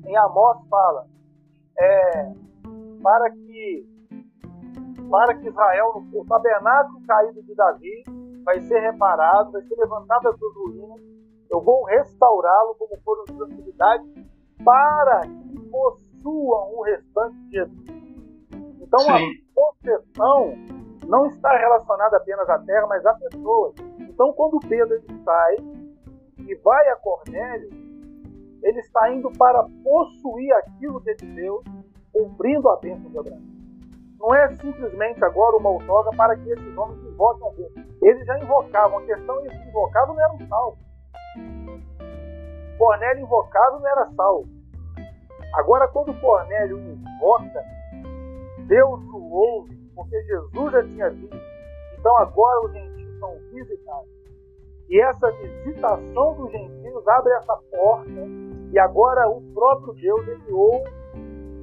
em 0.06 0.18
Amós 0.18 0.58
fala, 0.70 1.08
é, 1.78 2.34
para 3.02 3.32
que 3.32 3.94
para 5.10 5.36
que 5.36 5.48
Israel, 5.48 6.04
o 6.12 6.26
tabernáculo 6.26 7.00
caído 7.06 7.44
de 7.44 7.54
Davi, 7.54 8.04
vai 8.44 8.60
ser 8.62 8.80
reparado, 8.80 9.52
vai 9.52 9.62
ser 9.62 9.76
levantado 9.76 10.24
das 10.24 10.40
suas 10.40 10.56
ruínas, 10.56 11.02
eu 11.52 11.62
vou 11.62 11.84
restaurá-lo 11.84 12.76
como 12.76 12.98
foram 13.04 13.26
suas 13.28 13.52
atividades, 13.52 14.08
para 14.64 15.22
que 15.22 15.60
possuam 15.70 16.74
o 16.76 16.84
restante 16.84 17.38
de 17.46 17.52
Jesus. 17.52 17.88
Então 18.82 19.00
Sim. 19.00 19.12
a 19.12 19.54
possessão 19.54 20.54
não 21.08 21.28
está 21.28 21.56
relacionada 21.58 22.18
apenas 22.18 22.50
à 22.50 22.60
terra, 22.60 22.88
mas 22.88 23.06
a 23.06 23.14
pessoas. 23.14 23.76
Então 24.00 24.34
quando 24.34 24.60
Pedro 24.68 25.02
sai 25.24 25.56
e 26.40 26.56
vai 26.56 26.90
a 26.90 26.96
Cornélio, 26.98 27.70
ele 28.62 28.80
está 28.80 29.12
indo 29.12 29.32
para 29.38 29.64
possuir 29.84 30.54
aquilo 30.54 31.02
que 31.02 31.10
é 31.10 31.14
de 31.16 31.26
Deus, 31.26 31.64
cumprindo 32.12 32.70
a 32.70 32.78
bênção 32.78 33.10
de 33.12 33.18
Abraão. 33.18 33.42
Não 34.20 34.34
é 34.34 34.56
simplesmente 34.56 35.24
agora 35.26 35.58
uma 35.58 35.70
outorga 35.70 36.12
para 36.16 36.38
que 36.38 36.50
esses 36.50 36.78
homens 36.78 37.04
invoquem 37.04 37.46
a 37.46 37.52
Deus. 37.52 37.74
Eles 38.02 38.26
já 38.26 38.40
invocavam, 38.40 39.00
a 39.00 39.06
questão 39.06 39.46
é 39.46 39.50
que 39.50 39.68
invocavam 39.68 40.16
não 40.16 40.24
eram 40.24 40.48
salvos. 40.48 40.80
Cornélio 42.78 43.24
invocado 43.24 43.80
não 43.80 43.88
era 43.88 44.10
salvo. 44.16 44.50
Agora, 45.56 45.88
quando 45.90 46.20
Cornélio 46.20 46.80
invoca, 46.80 47.64
Deus 48.66 49.02
o 49.14 49.32
ouve, 49.32 49.83
porque 49.96 50.22
Jesus 50.24 50.72
já 50.72 50.84
tinha 50.84 51.10
visto. 51.10 51.38
Então, 52.00 52.18
agora 52.18 52.66
os 52.66 52.74
gentios 52.74 53.20
são 53.20 53.38
visitados. 53.52 54.10
E 54.90 55.02
essa 55.02 55.32
visitação 55.32 56.36
dos 56.36 56.52
gentios 56.52 57.08
abre 57.08 57.34
essa 57.34 57.56
porta, 57.72 58.12
e 58.72 58.80
agora 58.80 59.28
o 59.30 59.42
próprio 59.54 59.94
Deus 59.94 60.26
ouve 60.52 60.92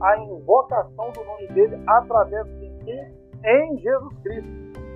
a 0.01 0.19
invocação 0.19 1.11
do 1.12 1.25
nome 1.25 1.47
dele 1.49 1.83
através 1.87 2.47
de 2.59 2.85
quem? 2.85 3.21
Em 3.45 3.79
Jesus 3.79 4.19
Cristo, 4.23 4.51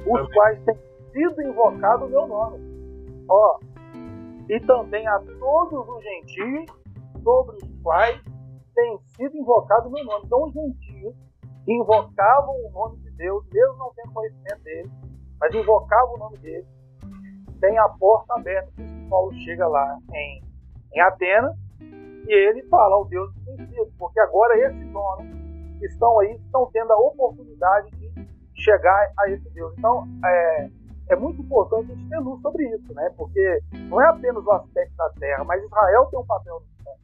os 0.07 0.20
Amém. 0.20 0.33
quais 0.33 0.64
têm 0.64 0.77
sido 1.12 1.42
invocado 1.42 2.07
o 2.07 2.09
meu 2.09 2.27
nome. 2.27 2.59
Ó, 3.29 3.59
e 4.49 4.61
também 4.61 5.07
a 5.07 5.18
todos 5.38 5.88
os 5.88 6.03
gentios 6.03 6.66
sobre 7.23 7.57
os 7.57 7.83
quais 7.83 8.20
tem 8.75 8.99
sido 9.16 9.37
invocado 9.37 9.88
o 9.88 9.92
meu 9.92 10.05
nome. 10.05 10.23
Então, 10.25 10.44
os 10.44 10.53
gentios 10.53 11.14
invocavam 11.66 12.55
o 12.66 12.70
nome 12.73 13.04
Deus, 13.16 13.44
mesmo 13.53 13.77
não 13.77 13.92
tendo 13.94 14.12
conhecimento 14.12 14.62
dele, 14.62 14.90
mas 15.40 15.55
invocavam 15.55 16.14
o 16.14 16.18
nome 16.18 16.38
dele, 16.38 16.66
tem 17.61 17.79
a 17.79 17.88
porta 17.88 18.35
aberta. 18.35 18.70
Por 18.77 18.85
isso 18.85 19.09
Paulo 19.09 19.33
chega 19.44 19.66
lá 19.66 19.98
em, 20.12 20.42
em 20.94 21.00
Atenas 21.00 21.57
e 22.27 22.33
ele 22.33 22.62
fala 22.68 22.96
ao 22.96 23.05
Deus 23.07 23.33
desconhecido, 23.35 23.92
porque 23.98 24.20
agora 24.20 24.59
esses 24.59 24.94
homens 24.94 25.79
que 25.79 25.87
estão 25.87 26.18
aí 26.20 26.33
estão 26.37 26.70
tendo 26.72 26.92
a 26.92 26.98
oportunidade 26.98 27.90
de 27.90 28.05
chegar 28.55 29.12
a 29.18 29.31
esse 29.31 29.48
Deus. 29.50 29.74
Então, 29.77 30.07
é, 30.24 30.70
é 31.11 31.16
muito 31.16 31.42
importante 31.42 31.92
a 31.92 31.94
gente 31.94 32.09
ter 32.09 32.18
luz 32.18 32.40
sobre 32.40 32.64
isso, 32.74 32.94
né? 32.94 33.11
Porque 33.16 33.61
não 33.90 34.00
é 34.00 34.09
apenas 34.09 34.44
o 34.44 34.53
aspecto 34.53 34.96
da 34.96 35.11
terra, 35.11 35.44
mas 35.44 35.62
Israel 35.62 36.07
tem 36.07 36.18
um 36.18 36.27
papel 36.27 36.61
no 36.61 36.85
céu. 36.85 36.94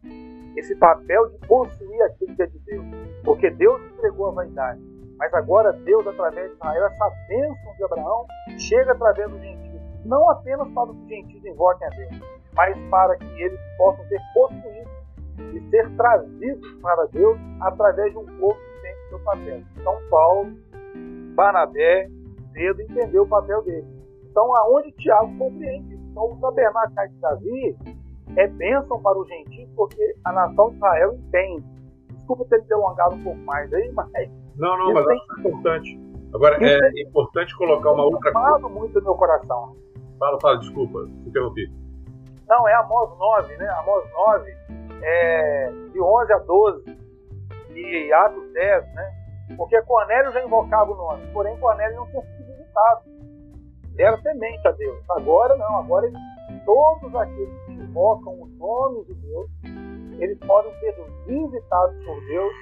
Esse 0.57 0.75
papel 0.77 1.29
de 1.31 1.39
possuir 1.47 2.03
aquilo 2.03 2.35
que 2.35 2.43
é 2.43 2.47
de 2.47 2.59
Deus. 2.61 2.85
Porque 3.25 3.51
Deus 3.51 3.81
entregou 3.93 4.29
a 4.29 4.33
vaidade. 4.33 4.81
Mas 5.21 5.35
agora 5.35 5.75
Deus, 5.75 6.07
através 6.07 6.49
de 6.49 6.57
Israel, 6.57 6.87
essa 6.87 7.11
bênção 7.29 7.75
de 7.77 7.85
Abraão, 7.85 8.27
chega 8.59 8.93
através 8.93 9.31
dos 9.31 9.39
gentios. 9.39 9.83
Não 10.07 10.31
apenas 10.31 10.67
para 10.73 10.87
que 10.87 10.99
os 10.99 11.09
gentios 11.09 11.45
invoquem 11.45 11.87
a 11.87 11.91
Deus, 11.91 12.23
mas 12.55 12.79
para 12.89 13.17
que 13.19 13.43
eles 13.43 13.61
possam 13.77 14.03
ser 14.07 14.19
possuídos 14.33 14.91
e 15.55 15.71
ser 15.71 15.95
trazidos 15.97 16.73
para 16.81 17.05
Deus 17.09 17.39
através 17.61 18.11
de 18.13 18.19
um 18.19 18.25
povo 18.39 18.55
que 18.55 18.83
tem 18.83 18.95
o 18.95 19.09
seu 19.11 19.19
papel. 19.21 19.63
São 19.85 19.99
Paulo, 20.09 20.57
Barnabé, 21.35 22.09
Pedro 22.55 22.83
entendeu 22.83 23.25
o 23.25 23.29
papel 23.29 23.63
dele. 23.63 23.87
Então, 24.25 24.57
aonde 24.57 24.91
Tiago 24.93 25.37
compreende? 25.37 25.97
Então, 25.97 26.33
o 26.33 26.37
tabernáculo 26.41 27.09
de 27.09 27.21
Davi 27.21 27.77
é 28.37 28.47
bênção 28.47 29.03
para 29.03 29.19
os 29.19 29.29
gentios, 29.29 29.69
porque 29.77 30.17
a 30.25 30.33
nação 30.33 30.71
de 30.71 30.77
Israel 30.77 31.15
entende. 31.15 31.67
Desculpa 32.09 32.47
ter 32.47 32.63
me 32.63 32.69
delongado 32.69 33.17
um 33.17 33.23
pouco 33.23 33.41
mais 33.41 33.71
aí, 33.75 33.93
mas. 33.93 34.09
Não, 34.57 34.79
não, 34.79 34.93
mas 34.93 35.07
é 35.07 35.41
importante. 35.41 36.01
Agora, 36.35 36.59
é, 36.61 37.03
importante 37.03 37.57
colocar 37.57 37.93
uma 37.93 38.05
outra 38.05 38.33
coisa. 38.33 38.69
muito 38.69 38.95
no 38.99 39.03
meu 39.03 39.15
coração. 39.15 39.77
Fala, 40.19 40.39
fala, 40.41 40.59
desculpa, 40.59 41.09
interrompi. 41.27 41.67
Não, 42.49 42.69
é 42.69 42.75
Amós 42.75 43.11
9, 43.19 43.57
né? 43.57 43.69
Amós 43.79 44.05
9 44.13 44.57
é, 45.03 45.73
de 45.93 46.01
11 46.01 46.33
a 46.33 46.39
12 46.39 46.99
e 47.75 48.13
Atos 48.13 48.53
10, 48.53 48.95
né? 48.95 49.13
Porque 49.57 49.81
Cornélio 49.83 50.33
já 50.33 50.45
invocava 50.45 50.93
o 50.93 50.97
nome, 50.97 51.27
porém 51.33 51.57
Cornélio 51.59 51.97
não 51.97 52.07
tinha 52.07 52.23
sido 52.23 52.47
visitado. 52.47 53.01
Era 53.99 54.17
temente 54.19 54.67
a 54.67 54.73
Deus. 54.73 54.99
Agora 55.11 55.57
não, 55.57 55.79
agora 55.79 56.07
ele, 56.07 56.17
todos 56.65 57.15
aqueles 57.15 57.65
que 57.65 57.73
invocam 57.73 58.33
o 58.33 58.47
nome 58.47 59.05
de 59.05 59.15
Deus, 59.15 59.51
eles 60.19 60.39
podem 60.39 60.73
ser 60.81 60.95
visitados 61.27 62.05
por 62.05 62.21
Deus 62.27 62.53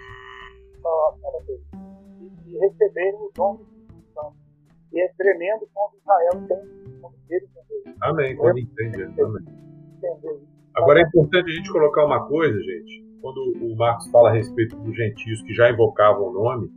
e, 2.21 2.51
e 2.51 2.59
receberem 2.59 3.15
o 3.15 3.31
nome 3.37 3.65
de 3.65 3.87
Deus. 4.15 4.35
E 4.93 5.01
é 5.01 5.09
tremendo 5.17 5.69
como 5.75 5.97
Israel 5.97 6.47
tem 6.49 6.79
como 7.01 7.15
ele 7.31 7.49
Amém, 8.01 8.37
quando 8.37 8.59
entende. 8.59 9.03
Amém. 9.03 9.45
Agora 10.75 11.01
é 11.01 11.03
importante 11.03 11.51
a 11.51 11.55
gente 11.55 11.71
colocar 11.71 12.05
uma 12.05 12.27
coisa, 12.27 12.59
gente. 12.61 13.05
Quando 13.21 13.39
o 13.61 13.77
Marcos 13.77 14.09
fala 14.11 14.31
a 14.31 14.33
respeito 14.33 14.77
dos 14.77 14.97
gentios 14.97 15.43
que 15.43 15.53
já 15.53 15.71
invocavam 15.71 16.29
o 16.29 16.33
nome, 16.33 16.71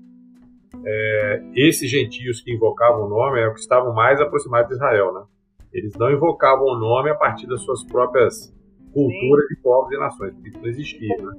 é, 0.84 1.44
esses 1.56 1.90
gentios 1.90 2.42
que 2.42 2.52
invocavam 2.52 3.06
o 3.06 3.10
nome 3.10 3.40
é 3.40 3.48
o 3.48 3.54
que 3.54 3.60
estavam 3.60 3.94
mais 3.94 4.20
aproximados 4.20 4.70
de 4.70 4.76
Israel, 4.76 5.14
né? 5.14 5.24
Eles 5.72 5.94
não 5.96 6.12
invocavam 6.12 6.66
o 6.66 6.80
nome 6.80 7.12
a 7.12 7.16
partir 7.16 7.48
das 7.48 7.62
suas 7.62 7.84
próprias 7.84 8.54
culturas 8.92 9.48
de 9.48 9.56
povos 9.62 9.94
e 9.94 9.98
nações, 10.00 10.34
porque 10.34 10.50
isso 10.50 10.60
não 10.60 10.68
existia, 10.68 11.18
né? 11.18 11.34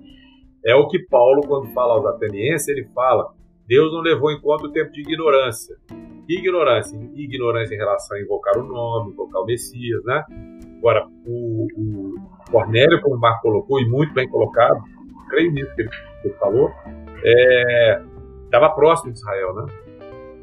É 0.64 0.74
o 0.74 0.86
que 0.86 0.98
Paulo, 1.06 1.42
quando 1.46 1.72
fala 1.72 1.94
aos 1.94 2.06
atenienses, 2.06 2.68
ele 2.68 2.84
fala: 2.94 3.32
Deus 3.66 3.92
não 3.92 4.00
levou 4.00 4.30
em 4.30 4.40
conta 4.40 4.66
o 4.66 4.72
tempo 4.72 4.92
de 4.92 5.00
ignorância. 5.00 5.76
Ignorância? 6.28 6.98
Ignorância 7.14 7.74
em 7.74 7.78
relação 7.78 8.16
a 8.16 8.20
invocar 8.20 8.56
o 8.58 8.62
nome, 8.62 9.12
invocar 9.12 9.42
o 9.42 9.46
Messias, 9.46 10.02
né? 10.04 10.24
Agora, 10.78 11.06
o, 11.26 11.66
o 11.76 12.14
Cornélio, 12.50 13.00
como 13.00 13.16
o 13.16 13.20
Marco 13.20 13.42
colocou, 13.42 13.80
e 13.80 13.88
muito 13.88 14.12
bem 14.14 14.28
colocado, 14.28 14.82
creio 15.30 15.52
nisso 15.52 15.74
que 15.74 15.82
ele, 15.82 16.34
falou, 16.38 16.70
estava 18.44 18.66
é, 18.66 18.74
próximo 18.74 19.12
de 19.12 19.18
Israel, 19.18 19.54
né? 19.54 19.66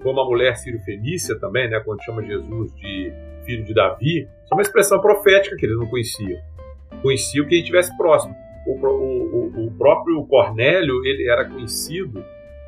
Como 0.02 0.20
a 0.20 0.26
mulher 0.26 0.56
sírio-fenícia 0.56 1.38
também, 1.40 1.70
né? 1.70 1.82
Quando 1.82 2.04
chama 2.04 2.24
Jesus 2.24 2.74
de 2.76 3.14
filho 3.46 3.66
de 3.66 3.74
Davi, 3.74 4.22
isso 4.22 4.54
é 4.54 4.56
uma 4.56 4.62
expressão 4.62 5.00
profética 5.02 5.56
que 5.56 5.66
eles 5.66 5.78
não 5.78 5.88
conheciam. 5.88 6.40
Conheciam 7.02 7.46
quem 7.48 7.60
estivesse 7.60 7.96
próximo. 7.98 8.34
O, 8.70 8.88
o, 8.88 9.66
o, 9.66 9.72
próprio 9.78 10.24
Cornélio, 10.28 11.04
ele 11.04 11.28
era 11.28 11.50
conhecido 11.50 12.24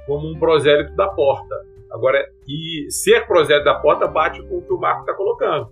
como 0.07 0.27
um 0.27 0.39
prosélito 0.39 0.95
da 0.95 1.07
porta. 1.07 1.55
Agora, 1.91 2.25
e 2.47 2.89
ser 2.89 3.27
prosélito 3.27 3.65
da 3.65 3.75
porta 3.75 4.07
bate 4.07 4.41
com 4.43 4.57
o 4.57 4.61
que 4.61 4.73
o 4.73 4.79
Marco 4.79 5.01
está 5.01 5.13
colocando. 5.13 5.69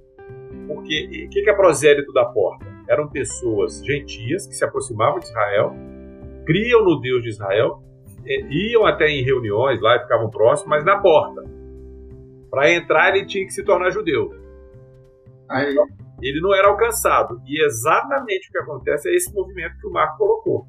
Porque 0.67 1.25
o 1.25 1.29
que, 1.29 1.41
que 1.41 1.49
é 1.49 1.53
prosélito 1.53 2.13
da 2.13 2.25
porta? 2.25 2.65
Eram 2.87 3.07
pessoas 3.07 3.83
gentias 3.83 4.45
que 4.45 4.53
se 4.53 4.63
aproximavam 4.63 5.19
de 5.19 5.25
Israel, 5.25 5.73
criam 6.45 6.83
no 6.83 6.99
Deus 6.99 7.23
de 7.23 7.29
Israel, 7.29 7.81
iam 8.49 8.85
até 8.85 9.07
em 9.07 9.23
reuniões 9.23 9.81
lá 9.81 9.95
e 9.95 9.99
ficavam 10.01 10.29
próximos, 10.29 10.69
mas 10.69 10.85
na 10.85 10.99
porta. 10.99 11.43
Para 12.51 12.71
entrar, 12.71 13.15
ele 13.15 13.25
tinha 13.25 13.45
que 13.45 13.53
se 13.53 13.63
tornar 13.63 13.91
judeu. 13.91 14.33
Aí. 15.47 15.75
Ele 16.21 16.41
não 16.41 16.53
era 16.53 16.67
alcançado. 16.67 17.41
E 17.45 17.63
exatamente 17.63 18.49
o 18.49 18.51
que 18.51 18.57
acontece 18.59 19.09
é 19.09 19.15
esse 19.15 19.33
movimento 19.33 19.77
que 19.79 19.87
o 19.87 19.91
Marco 19.91 20.17
colocou. 20.17 20.67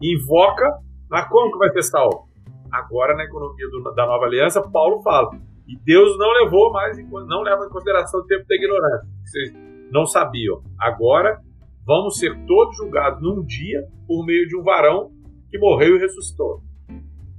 Invoca, 0.00 0.78
mas 1.10 1.28
como 1.28 1.52
que 1.52 1.58
vai 1.58 1.70
ser 1.70 1.82
salvo? 1.82 2.28
Agora, 2.70 3.16
na 3.16 3.24
economia 3.24 3.66
do, 3.70 3.94
da 3.94 4.06
nova 4.06 4.26
aliança, 4.26 4.62
Paulo 4.62 5.02
fala. 5.02 5.30
E 5.66 5.76
Deus 5.84 6.16
não 6.18 6.30
levou 6.44 6.72
mais, 6.72 6.96
não 7.26 7.42
leva 7.42 7.66
em 7.66 7.68
consideração 7.68 8.20
o 8.20 8.26
tempo 8.26 8.44
da 8.48 8.54
ignorância. 8.54 9.08
Vocês 9.24 9.52
não 9.90 10.06
sabiam. 10.06 10.62
Agora, 10.78 11.40
vamos 11.86 12.18
ser 12.18 12.34
todos 12.46 12.76
julgados 12.76 13.22
num 13.22 13.44
dia 13.44 13.86
por 14.06 14.24
meio 14.24 14.46
de 14.46 14.56
um 14.56 14.62
varão 14.62 15.10
que 15.50 15.58
morreu 15.58 15.96
e 15.96 15.98
ressuscitou. 15.98 16.62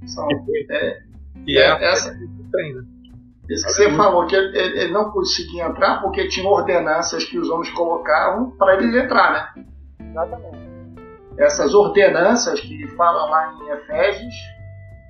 Só, 0.06 0.26
que, 0.26 0.66
é, 0.70 0.98
que 1.44 1.58
é, 1.58 1.62
é 1.62 1.90
essa, 1.90 2.12
que 2.12 2.26
tem, 2.52 2.74
né? 2.74 2.82
Isso 3.50 3.66
que 3.66 3.72
você 3.72 3.90
falou, 3.96 4.26
que 4.26 4.36
ele, 4.36 4.56
ele, 4.56 4.92
não 4.92 5.10
conseguia 5.10 5.64
entrar 5.64 6.00
porque 6.00 6.28
tinha 6.28 6.48
ordenanças 6.48 7.24
que 7.24 7.36
os 7.36 7.50
homens 7.50 7.68
colocavam 7.70 8.50
para 8.52 8.76
ele 8.76 8.96
entrar, 8.96 9.32
né? 9.56 9.64
Exatamente. 10.08 10.70
Essas 11.36 11.74
ordenanças 11.74 12.60
que 12.60 12.86
falam 12.96 13.28
lá 13.28 13.52
em 13.54 13.70
Efésios, 13.70 14.34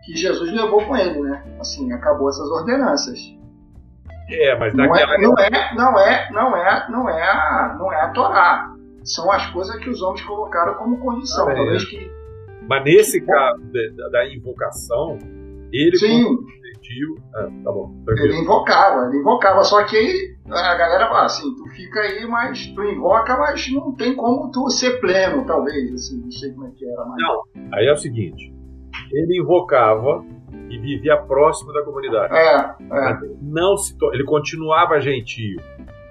que 0.06 0.16
Jesus 0.16 0.50
levou 0.52 0.82
com 0.86 0.96
ele, 0.96 1.20
né? 1.20 1.44
Assim, 1.60 1.92
acabou 1.92 2.30
essas 2.30 2.48
ordenanças. 2.50 3.18
É, 4.30 4.58
mas 4.58 4.72
não 4.72 4.96
é, 4.96 5.18
não 5.18 5.38
é, 5.38 5.74
não 5.74 5.98
é, 5.98 6.30
não 6.30 6.56
é, 6.56 6.86
não 6.88 7.10
é, 7.10 7.22
a, 7.22 7.76
não 7.78 7.92
é 7.92 8.00
a 8.00 8.08
Torá. 8.08 8.74
São 9.04 9.30
as 9.30 9.46
coisas 9.48 9.76
que 9.76 9.90
os 9.90 10.00
homens 10.00 10.22
colocaram 10.22 10.74
como 10.74 10.98
condição. 10.98 11.46
Ah, 11.46 11.52
é. 11.52 11.54
Talvez 11.56 11.84
que. 11.84 12.10
Mas 12.66 12.84
nesse 12.84 13.20
caso 13.20 13.60
da, 13.64 14.08
da 14.10 14.32
invocação, 14.32 15.18
ele 15.72 15.96
Sim 15.96 16.38
Ah, 17.34 17.48
tá 17.64 17.72
bom. 17.72 17.94
Tranquilo. 18.04 18.26
Ele 18.26 18.42
invocava, 18.42 19.08
ele 19.08 19.18
invocava, 19.18 19.62
só 19.62 19.84
que 19.84 19.96
aí 19.96 20.36
a 20.48 20.74
galera 20.74 21.08
fala 21.08 21.24
assim, 21.24 21.54
tu 21.54 21.68
fica 21.70 22.00
aí, 22.00 22.26
mas 22.26 22.66
tu 22.66 22.82
invoca, 22.82 23.36
mas 23.36 23.72
não 23.72 23.94
tem 23.94 24.14
como 24.16 24.50
tu 24.50 24.68
ser 24.70 25.00
pleno, 25.00 25.46
talvez, 25.46 25.92
assim, 25.92 26.20
não 26.20 26.30
sei 26.30 26.52
como 26.52 26.66
é 26.66 26.70
que 26.70 26.84
era. 26.84 27.04
Mas... 27.04 27.22
Não, 27.22 27.42
aí 27.74 27.86
é 27.86 27.92
o 27.92 27.96
seguinte, 27.96 28.52
ele 29.12 29.40
invocava 29.40 30.24
e 30.68 30.78
vivia 30.78 31.16
próximo 31.16 31.72
da 31.72 31.82
comunidade. 31.84 32.34
É, 32.34 32.56
é. 32.56 33.18
Não 33.40 33.76
se 33.76 33.96
to... 33.98 34.12
Ele 34.12 34.24
continuava 34.24 35.00
gentio. 35.00 35.60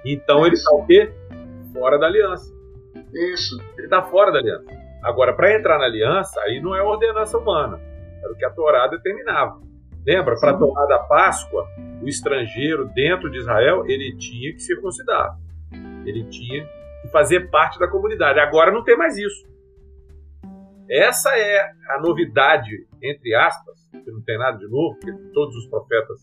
Então 0.04 0.46
ele 0.46 0.54
está 0.54 0.70
o 0.74 0.84
quê? 0.86 1.12
Fora 1.72 1.98
da 1.98 2.06
aliança. 2.06 2.52
Isso. 3.32 3.60
Ele 3.76 3.86
está 3.86 4.02
fora 4.02 4.30
da 4.30 4.38
aliança. 4.38 4.64
Agora, 5.02 5.34
para 5.34 5.54
entrar 5.54 5.78
na 5.78 5.86
aliança, 5.86 6.40
aí 6.42 6.60
não 6.60 6.74
é 6.74 6.82
ordenança 6.82 7.38
humana. 7.38 7.80
Era 8.22 8.32
o 8.32 8.36
que 8.36 8.44
a 8.44 8.50
Torá 8.50 8.86
determinava. 8.86 9.60
Lembra? 10.06 10.34
Para 10.38 10.56
tomar 10.56 10.86
da 10.86 10.98
Páscoa, 10.98 11.66
o 12.02 12.08
estrangeiro 12.08 12.88
dentro 12.94 13.30
de 13.30 13.38
Israel, 13.38 13.84
ele 13.86 14.16
tinha 14.16 14.52
que 14.52 14.60
circuncidar. 14.60 15.38
Ele 16.04 16.24
tinha 16.24 16.66
que 17.02 17.08
fazer 17.08 17.50
parte 17.50 17.78
da 17.78 17.88
comunidade. 17.88 18.40
Agora 18.40 18.72
não 18.72 18.82
tem 18.82 18.96
mais 18.96 19.16
isso. 19.16 19.48
Essa 20.88 21.30
é 21.36 21.70
a 21.90 22.00
novidade, 22.00 22.86
entre 23.02 23.34
aspas, 23.34 23.78
que 23.92 24.10
não 24.10 24.22
tem 24.22 24.36
nada 24.38 24.58
de 24.58 24.68
novo, 24.68 24.98
porque 24.98 25.12
todos 25.32 25.54
os 25.54 25.66
profetas 25.68 26.18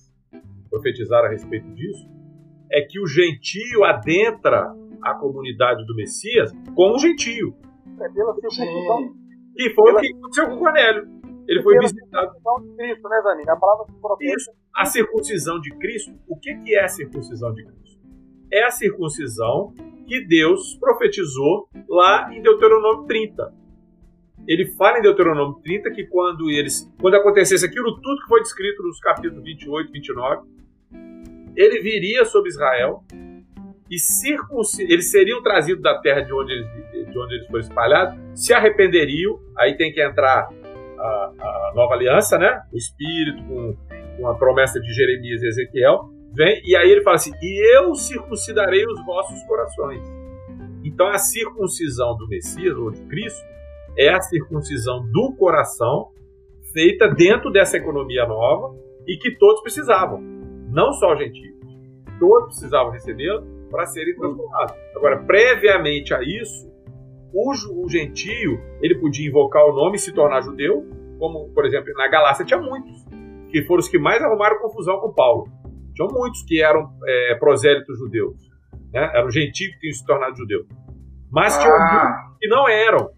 profetizaram 0.69 1.27
a 1.27 1.29
respeito 1.29 1.67
disso, 1.73 2.05
é 2.69 2.81
que 2.81 2.99
o 2.99 3.07
gentio 3.07 3.85
adentra 3.85 4.73
a 5.01 5.13
comunidade 5.15 5.85
do 5.85 5.95
Messias 5.95 6.51
como 6.75 6.95
um 6.95 6.99
gentio. 6.99 7.55
É 8.01 8.09
pela 8.09 8.33
circuncisão. 8.33 9.15
E 9.55 9.73
foi 9.73 9.93
o 9.93 9.97
que 9.97 10.07
aconteceu 10.13 10.49
com 10.49 10.57
Cornélio. 10.57 11.16
Ele 11.47 11.63
foi 11.63 11.79
visitado. 11.79 12.27
A 12.27 12.33
circuncisão 12.33 12.61
de 12.61 12.75
Cristo, 12.75 13.09
né, 13.09 13.21
Zanin? 13.23 13.49
A 13.49 13.55
palavra 13.55 13.85
Isso. 14.21 14.51
A 14.75 14.85
circuncisão 14.85 15.59
de 15.59 15.69
Cristo. 15.77 16.13
O 16.27 16.37
que, 16.37 16.55
que 16.55 16.75
é 16.75 16.83
a 16.83 16.87
circuncisão 16.87 17.53
de 17.53 17.63
Cristo? 17.63 18.01
É 18.51 18.63
a 18.63 18.71
circuncisão 18.71 19.73
que 20.05 20.25
Deus 20.25 20.75
profetizou 20.75 21.67
lá 21.87 22.33
em 22.33 22.41
Deuteronômio 22.41 23.05
30. 23.05 23.53
Ele 24.47 24.65
fala 24.77 24.99
em 24.99 25.01
Deuteronômio 25.01 25.59
30 25.61 25.91
que 25.91 26.05
quando 26.05 26.49
eles, 26.49 26.89
quando 27.01 27.15
acontecesse 27.15 27.65
aquilo 27.65 27.99
tudo 27.99 28.21
que 28.21 28.27
foi 28.27 28.41
descrito 28.41 28.81
nos 28.83 28.99
capítulos 28.99 29.43
28 29.43 29.89
e 29.89 29.91
29, 29.91 30.47
ele 31.55 31.81
viria 31.81 32.23
sobre 32.23 32.49
Israel 32.49 33.03
e 33.89 33.95
eles 34.91 35.11
seriam 35.11 35.41
trazidos 35.41 35.81
da 35.81 35.99
terra 35.99 36.21
de 36.21 36.33
onde 36.33 36.53
eles, 36.53 36.67
de 37.11 37.19
onde 37.19 37.35
eles 37.35 37.47
foram 37.47 37.59
espalhados, 37.59 38.17
se 38.35 38.53
arrependeriam, 38.53 39.39
aí 39.57 39.75
tem 39.75 39.91
que 39.91 40.01
entrar 40.01 40.49
a, 40.97 41.31
a 41.39 41.71
nova 41.75 41.93
aliança, 41.93 42.37
né? 42.37 42.61
O 42.71 42.77
Espírito 42.77 43.43
com, 43.43 43.75
com 44.17 44.27
a 44.27 44.35
promessa 44.35 44.79
de 44.79 44.91
Jeremias 44.93 45.41
e 45.41 45.47
Ezequiel, 45.47 46.09
vem 46.33 46.61
e 46.65 46.75
aí 46.75 46.89
ele 46.91 47.01
fala 47.01 47.15
assim: 47.15 47.33
e 47.41 47.77
eu 47.77 47.93
circuncidarei 47.95 48.85
os 48.85 49.05
vossos 49.05 49.41
corações. 49.43 50.01
Então 50.83 51.07
a 51.07 51.17
circuncisão 51.17 52.15
do 52.15 52.27
Messias 52.27 52.75
ou 52.77 52.91
de 52.91 53.01
Cristo 53.07 53.45
é 53.97 54.09
a 54.09 54.21
circuncisão 54.21 55.05
do 55.11 55.35
coração 55.37 56.09
feita 56.71 57.07
dentro 57.07 57.51
dessa 57.51 57.77
economia 57.77 58.25
nova 58.25 58.75
e 59.07 59.17
que 59.17 59.31
todos 59.37 59.61
precisavam, 59.61 60.21
não 60.69 60.91
só 60.93 61.13
os 61.13 61.19
gentios, 61.19 61.57
todos 62.19 62.47
precisavam 62.47 62.91
recebê-la 62.91 63.41
para 63.69 63.85
serem 63.85 64.15
transformados. 64.15 64.75
Agora, 64.95 65.23
previamente 65.25 66.13
a 66.13 66.21
isso, 66.21 66.71
o, 67.33 67.83
o 67.83 67.89
gentio 67.89 68.59
ele 68.81 68.99
podia 68.99 69.27
invocar 69.27 69.65
o 69.65 69.73
nome 69.73 69.97
e 69.97 69.99
se 69.99 70.13
tornar 70.13 70.41
judeu, 70.41 70.85
como, 71.19 71.49
por 71.53 71.65
exemplo, 71.65 71.91
na 71.93 72.07
Galácia 72.07 72.45
tinha 72.45 72.59
muitos, 72.59 73.05
que 73.49 73.63
foram 73.63 73.79
os 73.79 73.87
que 73.87 73.97
mais 73.97 74.21
arrumaram 74.21 74.59
confusão 74.59 74.99
com 74.99 75.13
Paulo. 75.13 75.47
Tinham 75.93 76.09
muitos 76.11 76.43
que 76.43 76.61
eram 76.61 76.91
é, 77.05 77.35
prosélitos 77.35 77.97
judeus, 77.97 78.37
né? 78.93 79.11
eram 79.13 79.29
gentios 79.29 79.73
que 79.73 79.79
tinham 79.79 79.93
se 79.93 80.05
tornado 80.05 80.37
judeu. 80.37 80.65
Mas 81.31 81.57
tinha 81.57 81.73
ah. 81.73 82.33
que 82.39 82.47
não 82.47 82.67
eram, 82.69 83.09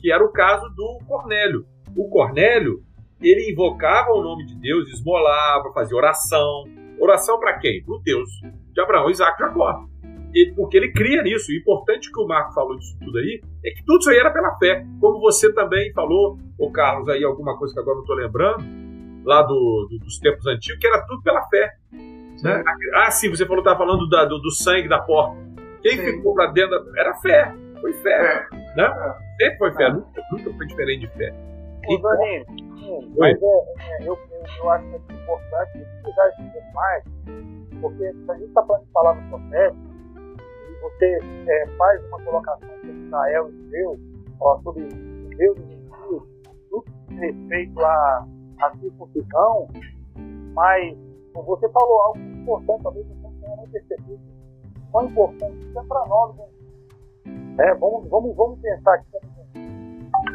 que 0.00 0.10
era 0.10 0.24
o 0.24 0.32
caso 0.32 0.68
do 0.70 0.98
Cornélio. 1.06 1.64
O 1.96 2.08
Cornélio, 2.08 2.82
ele 3.20 3.52
invocava 3.52 4.12
o 4.12 4.22
nome 4.22 4.46
de 4.46 4.56
Deus, 4.56 4.88
esmolava, 4.88 5.72
fazia 5.72 5.96
oração. 5.96 6.64
Oração 6.98 7.38
para 7.38 7.58
quem? 7.58 7.84
Para 7.84 7.94
o 7.94 7.98
Deus 7.98 8.28
de 8.72 8.80
Abraão, 8.80 9.10
Isaac 9.10 9.40
e 9.40 9.46
Jacó 9.46 9.91
ele, 10.32 10.54
porque 10.54 10.76
ele 10.76 10.92
cria 10.92 11.22
nisso. 11.22 11.50
O 11.50 11.54
importante 11.54 12.10
que 12.10 12.20
o 12.20 12.26
Marco 12.26 12.52
falou 12.52 12.76
disso 12.76 12.96
tudo 12.98 13.18
aí 13.18 13.40
é 13.64 13.70
que 13.70 13.84
tudo 13.84 14.00
isso 14.00 14.10
aí 14.10 14.18
era 14.18 14.30
pela 14.30 14.56
fé. 14.58 14.84
Como 15.00 15.20
você 15.20 15.52
também 15.52 15.92
falou, 15.92 16.38
o 16.58 16.70
Carlos, 16.70 17.08
aí 17.08 17.22
alguma 17.24 17.56
coisa 17.58 17.74
que 17.74 17.80
agora 17.80 17.96
não 17.96 18.02
estou 18.02 18.16
lembrando, 18.16 18.64
lá 19.24 19.42
do, 19.42 19.88
do, 19.90 19.98
dos 19.98 20.18
tempos 20.18 20.46
antigos, 20.46 20.78
que 20.80 20.86
era 20.86 21.04
tudo 21.06 21.22
pela 21.22 21.42
fé. 21.48 21.72
Né? 22.42 22.64
Ah, 22.94 23.10
sim, 23.10 23.30
você 23.30 23.46
falou 23.46 23.60
estava 23.60 23.78
falando 23.78 24.08
da, 24.08 24.24
do, 24.24 24.38
do, 24.38 24.50
sangue 24.50 24.88
da 24.88 24.98
porta. 24.98 25.36
Quem 25.82 25.96
sim. 25.96 26.04
ficou 26.04 26.34
para 26.34 26.50
dentro 26.50 26.70
da, 26.70 27.00
era 27.00 27.14
fé. 27.14 27.54
Foi 27.80 27.92
fé. 27.94 28.48
É. 28.52 28.56
Né? 28.76 28.84
É. 28.84 29.44
Sempre 29.44 29.58
foi 29.58 29.72
fé, 29.74 29.84
é. 29.84 29.92
nunca, 29.92 30.22
nunca 30.32 30.52
foi 30.56 30.66
diferente 30.66 31.00
de 31.00 31.08
fé. 31.16 31.34
Ô, 31.86 31.98
mas 31.98 32.20
é, 32.20 33.46
é, 33.46 34.08
eu, 34.08 34.18
eu, 34.58 34.70
acho 34.70 34.88
que 34.88 34.94
é 34.94 35.14
importante 35.14 35.86
usar 36.04 36.28
isso 36.28 36.74
mais, 36.74 37.04
porque 37.80 38.04
a 38.04 38.34
gente 38.34 38.48
está 38.48 38.62
falando 38.64 38.84
de 38.84 38.92
palavras 38.92 39.24
proféticas, 39.28 39.91
você 40.82 41.18
é, 41.48 41.66
faz 41.78 42.04
uma 42.06 42.22
colocação 42.24 42.68
sobre 42.68 43.06
Israel 43.06 43.48
e 43.50 43.70
Deus, 43.70 43.98
ó, 44.40 44.60
sobre 44.62 44.82
Deus 45.36 45.58
e 45.58 45.62
gentios, 45.62 46.22
tudo 46.68 46.84
respeito 47.10 47.80
à, 47.80 48.28
à 48.60 48.70
circuncisão, 48.78 49.68
mas 50.54 50.96
você 51.34 51.68
falou 51.70 52.00
algo 52.02 52.18
importante, 52.18 52.82
talvez 52.82 53.06
você 53.06 53.22
não 53.22 53.32
tenha 53.40 53.56
nem 53.56 53.68
percebido. 53.68 54.20
Quão 54.90 55.06
importante 55.06 55.66
isso 55.66 55.78
é 55.78 55.84
para 55.84 56.06
nós, 56.06 56.36
né? 56.36 56.44
É, 57.58 57.74
vamos, 57.74 58.08
vamos, 58.08 58.36
vamos 58.36 58.60
pensar 58.60 58.94
aqui. 58.94 59.06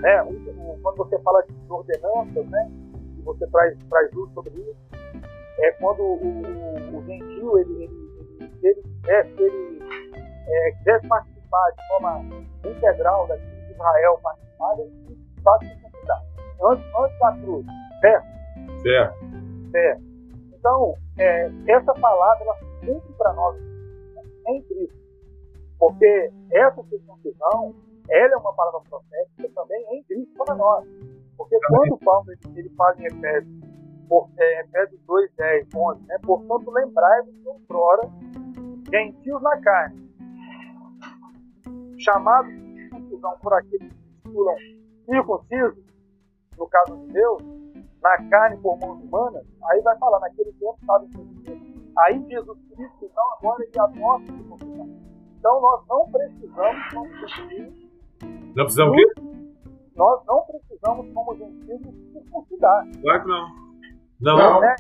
É, 0.06 0.24
o, 0.24 0.80
quando 0.82 0.98
você 0.98 1.20
fala 1.20 1.43
de 1.43 1.54
ordenanças, 1.72 2.50
né, 2.50 2.72
e 3.18 3.22
você 3.22 3.45
traz, 3.48 3.78
traz 3.89 4.12
luz 4.14 4.32
sobre 4.34 4.54
isso, 4.54 4.78
é 5.60 5.72
quando 5.74 6.02
o, 6.02 6.16
o, 6.16 6.98
o 6.98 7.06
gentil, 7.06 7.58
ele, 7.60 7.84
ele, 7.84 8.12
ele, 8.39 8.52
ele, 8.64 8.84
é, 9.08 9.28
ele 9.38 9.77
é, 10.48 10.72
quisesse 10.72 11.08
participar 11.08 11.72
de 11.72 11.88
forma 11.88 12.26
integral 12.66 13.28
daquilo 13.28 13.66
que 13.66 13.72
Israel 13.74 14.20
participava, 14.24 14.82
ele 14.82 15.18
sabe 15.43 15.70
que 15.70 15.88
antes, 16.64 16.86
antes 17.00 17.20
da 17.20 17.32
cruz, 17.34 17.66
certo? 18.02 18.28
Certo. 18.82 19.18
Certo. 19.72 20.02
Então, 20.54 20.95
é, 21.18 21.52
essa 21.68 21.93
palavra, 21.93 22.43
ela 22.43 22.56
cumpre 22.86 23.14
para 23.18 23.34
nós 23.34 23.56
em 24.48 24.62
Cristo. 24.64 24.98
Porque 25.80 26.32
essa 26.52 26.84
circuncisão, 26.84 27.76
ela 28.10 28.34
é 28.34 28.38
uma 28.38 28.54
palavra 28.54 28.82
profética 28.89 29.50
também 29.54 29.86
em 29.91 30.04
Cristo 30.04 30.34
para 30.45 30.56
nós. 30.56 30.86
Porque 31.38 31.58
quando 31.68 31.98
Paulo 32.00 32.26
ele, 32.32 32.60
ele 32.60 32.70
fala 32.76 32.95
em 33.00 33.06
Efésios, 33.06 33.68
por, 34.10 34.30
é, 34.38 34.62
Efésios 34.62 35.00
2, 35.06 35.32
10, 35.38 35.68
11, 35.76 36.08
né? 36.08 36.18
portanto 36.24 36.72
lembrai-vos 36.72 37.36
que 37.36 37.48
outrora 37.48 38.10
gentios 38.89 39.41
na 39.41 39.62
carne, 39.62 40.07
chamados 42.00 42.52
de 42.52 42.74
circuncisão 42.76 43.38
por 43.41 43.54
aqueles 43.54 43.91
que 43.91 44.22
circulam 44.24 44.56
circuncisos, 45.06 45.86
no 46.58 46.68
caso 46.68 46.98
de 46.98 47.14
Deus, 47.14 47.41
na 48.02 48.30
carne 48.30 48.58
por 48.58 48.78
mãos 48.80 49.02
humanas, 49.04 49.45
aí 49.72 49.82
vai 49.82 49.98
falar, 49.98 50.20
naquele 50.20 50.52
tempo 50.54 50.78
estava 50.82 51.06
circunciso. 51.08 51.78
Aí 52.00 52.26
Jesus 52.30 52.58
Cristo, 52.76 53.06
então, 53.06 53.24
agora 53.38 53.64
ele 53.64 53.72
é 53.76 53.82
a 53.82 53.88
nossa 53.88 54.26
circuncisão. 54.26 54.89
Então 55.39 55.62
nós 55.62 55.88
não 55.88 56.12
precisamos, 56.12 56.93
como 56.93 57.28
gentios. 57.28 57.88
Não 58.56 58.66
precisamos 58.66 58.93
o 58.93 58.95
quê? 58.95 59.22
Nós 59.95 60.26
não 60.26 60.41
precisamos, 60.41 61.14
como 61.14 61.36
gentios, 61.38 62.12
circuncidar. 62.12 62.88
Claro 63.02 63.22
que 63.22 63.28
não. 63.28 63.68
Não. 64.20 64.38
Não, 64.38 64.62
né? 64.62 64.76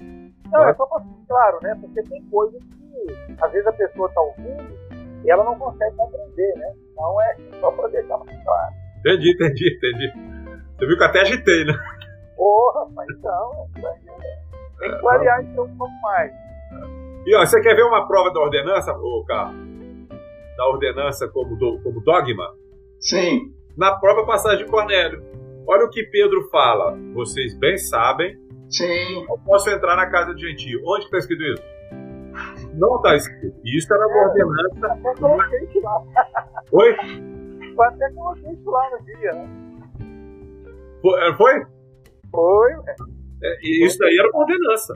não 0.51 0.63
é 0.67 0.73
só 0.73 0.85
para 0.87 1.03
claro, 1.27 1.59
né? 1.61 1.75
Porque 1.79 2.03
tem 2.03 2.23
coisas 2.29 2.61
que 2.63 3.35
às 3.41 3.51
vezes 3.51 3.67
a 3.67 3.73
pessoa 3.73 4.07
está 4.09 4.21
ouvindo 4.21 4.86
e 5.23 5.31
ela 5.31 5.43
não 5.43 5.57
consegue 5.57 5.95
compreender, 5.95 6.55
né? 6.55 6.73
Então 6.91 7.21
é 7.21 7.37
só 7.59 7.71
para 7.71 7.87
deixar 7.89 8.17
mais 8.17 8.43
claro. 8.43 8.73
Entendi, 8.99 9.31
entendi, 9.31 9.75
entendi. 9.75 10.11
Você 10.77 10.85
viu 10.85 10.97
que 10.97 11.03
eu 11.03 11.07
até 11.07 11.21
agitei, 11.21 11.65
né? 11.65 11.73
Porra, 12.35 12.87
mas 12.93 13.07
então, 13.09 13.67
tem 13.73 14.91
que 14.91 14.99
clarear 14.99 15.41
então 15.41 15.65
um 15.65 15.77
pouco 15.77 15.93
mais. 16.01 16.31
E 17.25 17.35
ó, 17.35 17.45
você 17.45 17.59
quer 17.61 17.75
ver 17.75 17.83
uma 17.83 18.07
prova 18.07 18.31
da 18.31 18.39
ordenança, 18.39 18.93
ô 18.93 19.23
Carlos? 19.25 19.67
Da 20.55 20.67
ordenança 20.67 21.27
como, 21.27 21.55
do, 21.57 21.81
como 21.83 22.01
dogma? 22.01 22.55
Sim. 22.99 23.53
Na 23.77 23.95
própria 23.95 24.25
passagem 24.25 24.65
de 24.65 24.71
Cornélio. 24.71 25.23
Olha 25.67 25.85
o 25.85 25.89
que 25.89 26.03
Pedro 26.03 26.47
fala. 26.49 26.97
Vocês 27.13 27.57
bem 27.57 27.77
sabem. 27.77 28.35
Sim. 28.69 29.25
Eu 29.29 29.37
posso 29.45 29.69
entrar 29.69 29.95
na 29.95 30.09
casa 30.09 30.33
de 30.33 30.47
gentio. 30.47 30.81
Onde 30.85 31.05
está 31.05 31.17
escrito 31.17 31.43
isso? 31.43 31.63
Não 32.77 32.97
está 32.97 33.15
escrito. 33.15 33.59
Isso 33.65 33.93
era 33.93 34.07
uma 34.07 34.17
é, 34.17 34.27
ordenança. 34.27 34.87
Até 34.93 35.15
coloquei 35.19 35.63
isso 35.63 35.81
lá. 35.81 36.03
Oi? 36.71 36.95
Eu 37.61 37.83
até 37.83 38.11
coloquei 38.11 38.51
isso 38.51 38.69
lá 38.69 38.89
no 38.91 39.05
dia, 39.05 39.31
né? 39.33 39.49
Foi? 41.01 41.33
Foi? 41.35 41.65
Foi, 42.31 42.71
é, 43.41 43.57
e 43.61 43.85
isso 43.85 43.97
daí 43.99 44.17
era 44.17 44.29
uma 44.29 44.41
ordenança. 44.41 44.93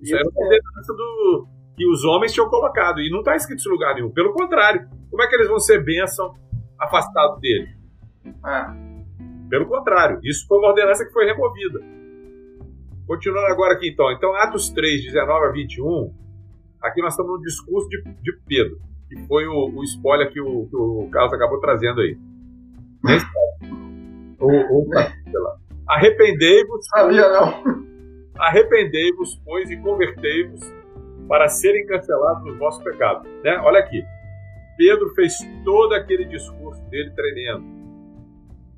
Isso, 0.00 0.14
isso 0.14 0.16
era 0.16 0.28
uma 0.28 0.42
ordenança 0.42 0.94
do, 0.94 1.48
que 1.76 1.86
os 1.86 2.04
homens 2.04 2.32
tinham 2.32 2.48
colocado. 2.48 3.00
E 3.00 3.10
não 3.10 3.20
está 3.20 3.36
escrito 3.36 3.62
em 3.66 3.72
lugar 3.72 3.94
nenhum. 3.94 4.10
Pelo 4.10 4.32
contrário, 4.32 4.88
como 5.10 5.22
é 5.22 5.26
que 5.26 5.34
eles 5.36 5.48
vão 5.48 5.58
ser 5.58 5.84
bênção 5.84 6.34
afastados 6.78 7.40
dele? 7.40 7.68
Ah. 8.42 8.74
Pelo 9.48 9.66
contrário, 9.66 10.20
isso 10.22 10.46
foi 10.46 10.58
uma 10.58 10.68
ordenança 10.68 11.04
que 11.04 11.12
foi 11.12 11.24
removida. 11.24 11.80
Continuando 13.06 13.46
agora 13.46 13.74
aqui 13.74 13.88
então. 13.88 14.12
Então, 14.12 14.34
Atos 14.36 14.70
3, 14.70 15.04
19 15.04 15.46
a 15.46 15.50
21, 15.50 16.14
aqui 16.88 17.00
nós 17.00 17.12
estamos 17.12 17.38
no 17.38 17.42
discurso 17.42 17.88
de, 17.88 18.02
de 18.22 18.32
Pedro, 18.46 18.78
que 19.08 19.16
foi 19.26 19.46
o, 19.46 19.70
o 19.74 19.84
spoiler 19.84 20.30
que 20.32 20.40
o, 20.40 20.66
que 20.68 20.76
o 20.76 21.08
Carlos 21.10 21.32
acabou 21.32 21.60
trazendo 21.60 22.00
aí. 22.00 22.18
ou, 24.40 24.50
ou, 24.50 24.88
sei 24.92 25.40
lá. 25.40 25.56
Arrependei-vos. 25.88 26.86
Sabia 26.88 27.28
não. 27.28 27.86
Arrependei-vos, 28.38 29.40
pois, 29.44 29.70
e 29.70 29.76
convertei-vos 29.78 30.60
para 31.26 31.48
serem 31.48 31.86
cancelados 31.86 32.44
os 32.50 32.58
vossos 32.58 32.82
pecados. 32.82 33.28
Né? 33.42 33.58
Olha 33.58 33.80
aqui. 33.80 34.02
Pedro 34.76 35.12
fez 35.14 35.34
todo 35.64 35.94
aquele 35.94 36.24
discurso 36.26 36.80
dele 36.88 37.10
tremendo. 37.10 37.64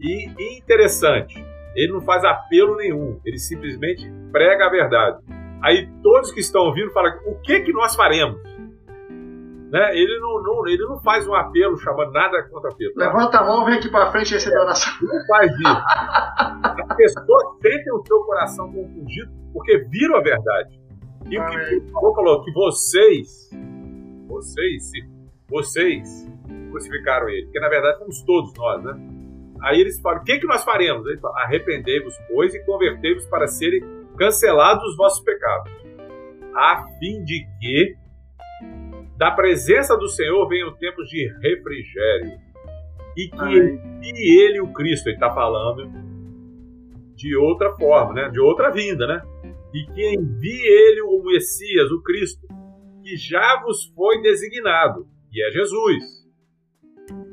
E 0.00 0.56
interessante, 0.56 1.44
ele 1.74 1.92
não 1.92 2.00
faz 2.00 2.24
apelo 2.24 2.76
nenhum, 2.76 3.20
ele 3.24 3.38
simplesmente 3.38 4.10
prega 4.32 4.66
a 4.66 4.70
verdade. 4.70 5.22
Aí 5.62 5.88
todos 6.02 6.32
que 6.32 6.40
estão 6.40 6.62
ouvindo 6.62 6.90
falam: 6.92 7.12
o 7.26 7.40
que 7.40 7.60
que 7.60 7.72
nós 7.72 7.94
faremos? 7.94 8.40
Né? 9.70 9.96
Ele, 9.96 10.18
não, 10.18 10.42
não, 10.42 10.66
ele 10.66 10.84
não 10.84 11.00
faz 11.00 11.26
um 11.28 11.34
apelo 11.34 11.78
chamando 11.78 12.10
nada 12.12 12.42
contra 12.50 12.74
Pedro. 12.76 12.94
Levanta 12.96 13.38
a 13.38 13.44
mão, 13.44 13.64
vem 13.64 13.76
aqui 13.76 13.88
para 13.88 14.10
frente 14.10 14.30
e 14.30 14.34
recebe 14.34 14.56
a 14.56 14.62
oração. 14.62 14.92
Não 15.00 15.26
faz 15.26 15.52
isso. 15.52 15.84
As 16.88 16.96
pessoas 16.96 17.44
sentem 17.62 17.92
o 17.92 18.02
seu 18.04 18.20
coração 18.24 18.72
confundido 18.72 19.30
porque 19.52 19.78
viram 19.90 20.16
a 20.16 20.22
verdade. 20.22 20.80
E 21.30 21.38
o 21.38 21.46
que 21.46 21.58
Pedro 21.58 21.92
falou, 21.92 22.14
falou 22.14 22.44
que 22.44 22.52
vocês, 22.52 23.50
vocês, 24.26 24.90
vocês 25.48 26.28
crucificaram 26.70 27.28
ele. 27.28 27.44
Porque 27.44 27.60
na 27.60 27.68
verdade 27.68 27.98
fomos 28.00 28.22
todos 28.24 28.52
nós, 28.56 28.82
né? 28.82 29.20
Aí 29.62 29.80
eles 29.80 30.00
falam: 30.00 30.20
o 30.20 30.24
que, 30.24 30.38
que 30.38 30.46
nós 30.46 30.64
faremos? 30.64 31.06
Ele 31.06 31.20
fala: 31.20 31.42
arrependei-vos, 31.42 32.14
pois, 32.28 32.52
e 32.54 32.64
convertei-vos 32.64 33.26
para 33.26 33.46
serem 33.46 33.99
cancelados 34.16 34.84
os 34.90 34.96
vossos 34.96 35.22
pecados, 35.24 35.72
a 36.54 36.86
fim 36.98 37.24
de 37.24 37.46
que 37.60 37.96
da 39.16 39.30
presença 39.30 39.96
do 39.96 40.08
Senhor 40.08 40.48
venham 40.48 40.74
tempos 40.76 41.08
de 41.08 41.26
refrigério 41.42 42.38
e 43.16 43.28
que 43.28 43.58
envie 43.58 44.40
ele 44.42 44.60
o 44.60 44.72
Cristo. 44.72 45.08
Ele 45.08 45.16
está 45.16 45.32
falando 45.32 45.90
de 47.14 47.36
outra 47.36 47.76
forma, 47.76 48.14
né? 48.14 48.28
de 48.30 48.40
outra 48.40 48.70
vinda, 48.70 49.06
né? 49.06 49.22
E 49.74 49.84
que 49.92 50.14
envie 50.14 50.62
ele 50.62 51.02
o 51.02 51.22
Messias, 51.22 51.90
o 51.90 52.02
Cristo, 52.02 52.46
que 53.02 53.16
já 53.16 53.60
vos 53.62 53.92
foi 53.94 54.22
designado, 54.22 55.06
e 55.32 55.46
é 55.46 55.50
Jesus 55.50 56.20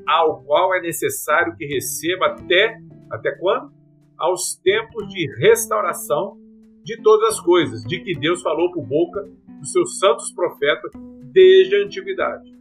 ao 0.08 0.42
qual 0.44 0.74
é 0.74 0.82
necessário 0.82 1.56
que 1.58 1.66
receba 1.66 2.28
até 2.28 2.80
até 3.12 3.32
quando? 3.38 3.72
Aos 4.18 4.56
tempos 4.56 5.08
de 5.10 5.28
restauração 5.38 6.38
de 6.88 6.96
todas 7.02 7.34
as 7.34 7.40
coisas, 7.42 7.84
de 7.84 8.00
que 8.00 8.18
Deus 8.18 8.42
falou 8.42 8.72
por 8.72 8.82
boca 8.82 9.28
dos 9.60 9.74
seus 9.74 10.00
santos 10.00 10.32
profetas 10.32 10.90
desde 11.34 11.76
a 11.76 11.84
antiguidade. 11.84 12.56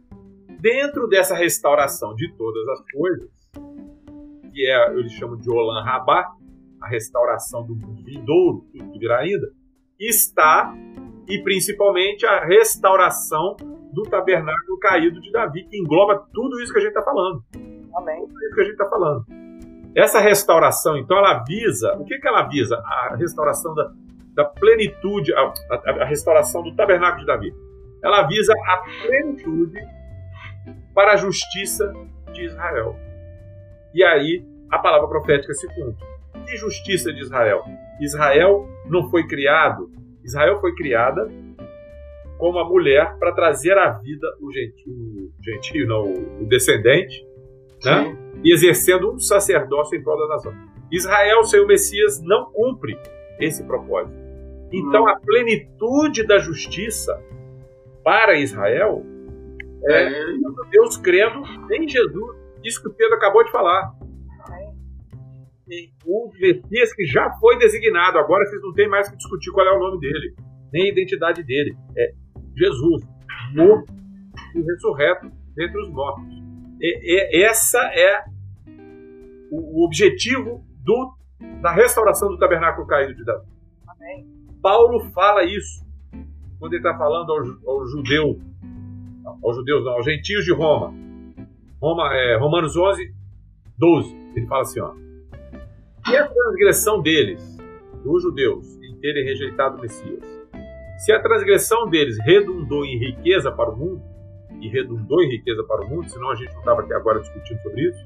Dentro 0.59 1.07
dessa 1.07 1.33
restauração 1.33 2.13
de 2.13 2.33
todas 2.33 2.67
as 2.67 2.91
coisas, 2.91 3.29
que 4.51 4.69
é, 4.69 4.89
eu 4.89 4.99
lhe 4.99 5.09
chamo 5.11 5.37
de 5.37 5.49
Olam 5.49 5.81
Rabá, 5.81 6.33
a 6.81 6.89
restauração 6.89 7.65
do 7.65 7.73
vindouro, 8.03 8.65
que 8.69 8.99
virá 8.99 9.19
ainda, 9.19 9.49
está 9.97 10.75
e 11.25 11.41
principalmente 11.41 12.25
a 12.25 12.43
restauração 12.43 13.55
do 13.93 14.03
tabernáculo 14.03 14.77
caído 14.77 15.21
de 15.21 15.31
Davi, 15.31 15.63
que 15.69 15.77
engloba 15.77 16.27
tudo 16.33 16.59
isso 16.59 16.73
que 16.73 16.79
a 16.79 16.81
gente 16.81 16.89
está 16.89 17.01
falando. 17.01 17.41
Amém. 17.95 18.27
Tudo 18.27 18.43
isso 18.43 18.55
que 18.55 18.61
a 18.61 18.63
gente 18.65 18.73
está 18.73 18.89
falando. 18.89 19.25
Essa 19.95 20.19
restauração, 20.19 20.97
então, 20.97 21.17
ela 21.17 21.45
visa. 21.45 21.95
O 21.97 22.03
que, 22.03 22.19
que 22.19 22.27
ela 22.27 22.43
visa? 22.43 22.75
A 22.75 23.15
restauração 23.15 23.73
da, 23.73 23.89
da 24.37 24.45
plenitude, 24.45 25.33
a, 25.33 25.51
a, 25.71 26.03
a 26.03 26.05
restauração 26.05 26.61
do 26.61 26.75
tabernáculo 26.75 27.21
de 27.21 27.25
Davi. 27.25 27.53
Ela 28.03 28.27
visa 28.27 28.53
a 28.53 28.77
plenitude 29.03 29.79
para 30.93 31.13
a 31.13 31.17
justiça 31.17 31.91
de 32.31 32.45
Israel. 32.45 32.95
E 33.95 34.03
aí 34.03 34.45
a 34.69 34.77
palavra 34.77 35.07
profética 35.07 35.51
se 35.55 35.67
cumpre. 35.73 36.05
Que 36.45 36.55
justiça 36.55 37.11
de 37.11 37.19
Israel? 37.19 37.63
Israel 37.99 38.69
não 38.85 39.09
foi 39.09 39.25
criado, 39.25 39.89
Israel 40.23 40.61
foi 40.61 40.75
criada 40.75 41.27
como 42.37 42.59
a 42.59 42.69
mulher 42.69 43.17
para 43.17 43.33
trazer 43.33 43.75
à 43.75 43.89
vida 43.89 44.27
o 44.39 44.53
gentio, 44.53 45.31
gentio 45.43 45.87
não, 45.87 46.03
o 46.41 46.45
descendente, 46.47 47.25
né? 47.83 48.15
e 48.43 48.53
exercendo 48.53 49.11
um 49.11 49.17
sacerdócio 49.17 49.97
em 49.97 50.03
prol 50.03 50.19
da 50.19 50.35
nação. 50.35 50.53
Israel, 50.91 51.43
sem 51.43 51.59
o 51.59 51.65
Messias, 51.65 52.21
não 52.21 52.51
cumpre 52.51 52.95
esse 53.39 53.63
propósito. 53.63 54.26
Então, 54.71 55.03
hum. 55.03 55.09
a 55.09 55.19
plenitude 55.19 56.25
da 56.25 56.37
justiça 56.39 57.19
para 58.03 58.37
Israel 58.37 59.05
é, 59.85 60.03
é 60.03 60.37
Deus 60.71 60.97
crendo 60.97 61.43
em 61.71 61.87
Jesus. 61.87 62.37
Isso 62.63 62.81
que 62.81 62.89
o 62.89 62.93
Pedro 62.93 63.15
acabou 63.15 63.43
de 63.43 63.51
falar. 63.51 63.93
E 65.69 65.91
o 66.05 66.31
Messias 66.39 66.93
que 66.93 67.05
já 67.05 67.29
foi 67.39 67.57
designado, 67.57 68.17
agora 68.17 68.45
vocês 68.45 68.61
não 68.61 68.73
têm 68.73 68.87
mais 68.87 69.09
que 69.09 69.17
discutir 69.17 69.51
qual 69.51 69.67
é 69.67 69.75
o 69.75 69.79
nome 69.79 69.99
dele, 69.99 70.33
nem 70.71 70.85
a 70.85 70.91
identidade 70.91 71.43
dele. 71.43 71.75
É 71.97 72.13
Jesus, 72.55 73.03
morto 73.53 73.93
e 74.55 74.61
ressurreto 74.61 75.29
dentre 75.55 75.81
os 75.81 75.89
mortos. 75.89 76.23
E, 76.79 77.37
e, 77.37 77.43
essa 77.43 77.79
é 77.79 78.23
o, 79.51 79.81
o 79.81 79.85
objetivo 79.85 80.65
do, 80.83 81.13
da 81.61 81.73
restauração 81.73 82.29
do 82.29 82.37
tabernáculo 82.37 82.87
caído 82.87 83.13
de 83.13 83.25
Davi. 83.25 83.45
Amém. 83.87 84.36
Paulo 84.67 84.99
fala 85.11 85.45
isso 85.45 85.81
quando 86.59 86.73
ele 86.73 86.85
está 86.85 86.97
falando 86.97 87.31
ao, 87.31 87.39
ao 87.73 87.87
judeu, 87.87 88.37
aos 89.41 89.55
judeus, 89.55 89.85
não, 89.85 89.93
aos 89.93 90.03
gentios 90.03 90.43
de 90.43 90.53
Roma. 90.53 90.93
Roma 91.81 92.13
é, 92.13 92.35
Romanos 92.37 92.75
11, 92.75 93.13
12. 93.77 94.13
Ele 94.35 94.45
fala 94.45 94.63
assim: 94.63 94.81
ó, 94.81 94.93
e 96.11 96.17
a 96.17 96.27
transgressão 96.27 97.01
deles, 97.01 97.57
dos 98.03 98.21
judeus, 98.21 98.77
em 98.83 98.99
terem 98.99 99.23
rejeitado 99.23 99.77
o 99.77 99.81
Messias, 99.81 100.21
se 100.97 101.13
a 101.13 101.21
transgressão 101.21 101.87
deles 101.89 102.17
redundou 102.25 102.83
em 102.83 102.97
riqueza 102.97 103.49
para 103.49 103.71
o 103.71 103.77
mundo, 103.77 104.03
e 104.59 104.67
redundou 104.67 105.23
em 105.23 105.29
riqueza 105.29 105.63
para 105.63 105.85
o 105.85 105.89
mundo, 105.89 106.09
senão 106.09 106.29
a 106.29 106.35
gente 106.35 106.51
não 106.51 106.59
estava 106.59 106.81
aqui 106.81 106.93
agora 106.93 107.21
discutindo 107.21 107.61
sobre 107.61 107.87
isso, 107.87 108.03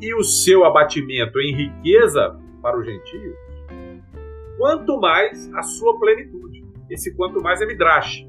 e 0.00 0.12
o 0.12 0.24
seu 0.24 0.64
abatimento 0.64 1.38
em 1.38 1.54
riqueza 1.54 2.36
para 2.60 2.76
os 2.76 2.84
gentios, 2.84 3.43
quanto 4.58 4.98
mais 5.00 5.52
a 5.54 5.62
sua 5.62 5.98
plenitude. 5.98 6.64
Esse 6.90 7.14
quanto 7.14 7.42
mais 7.42 7.60
é 7.60 7.66
midrash. 7.66 8.26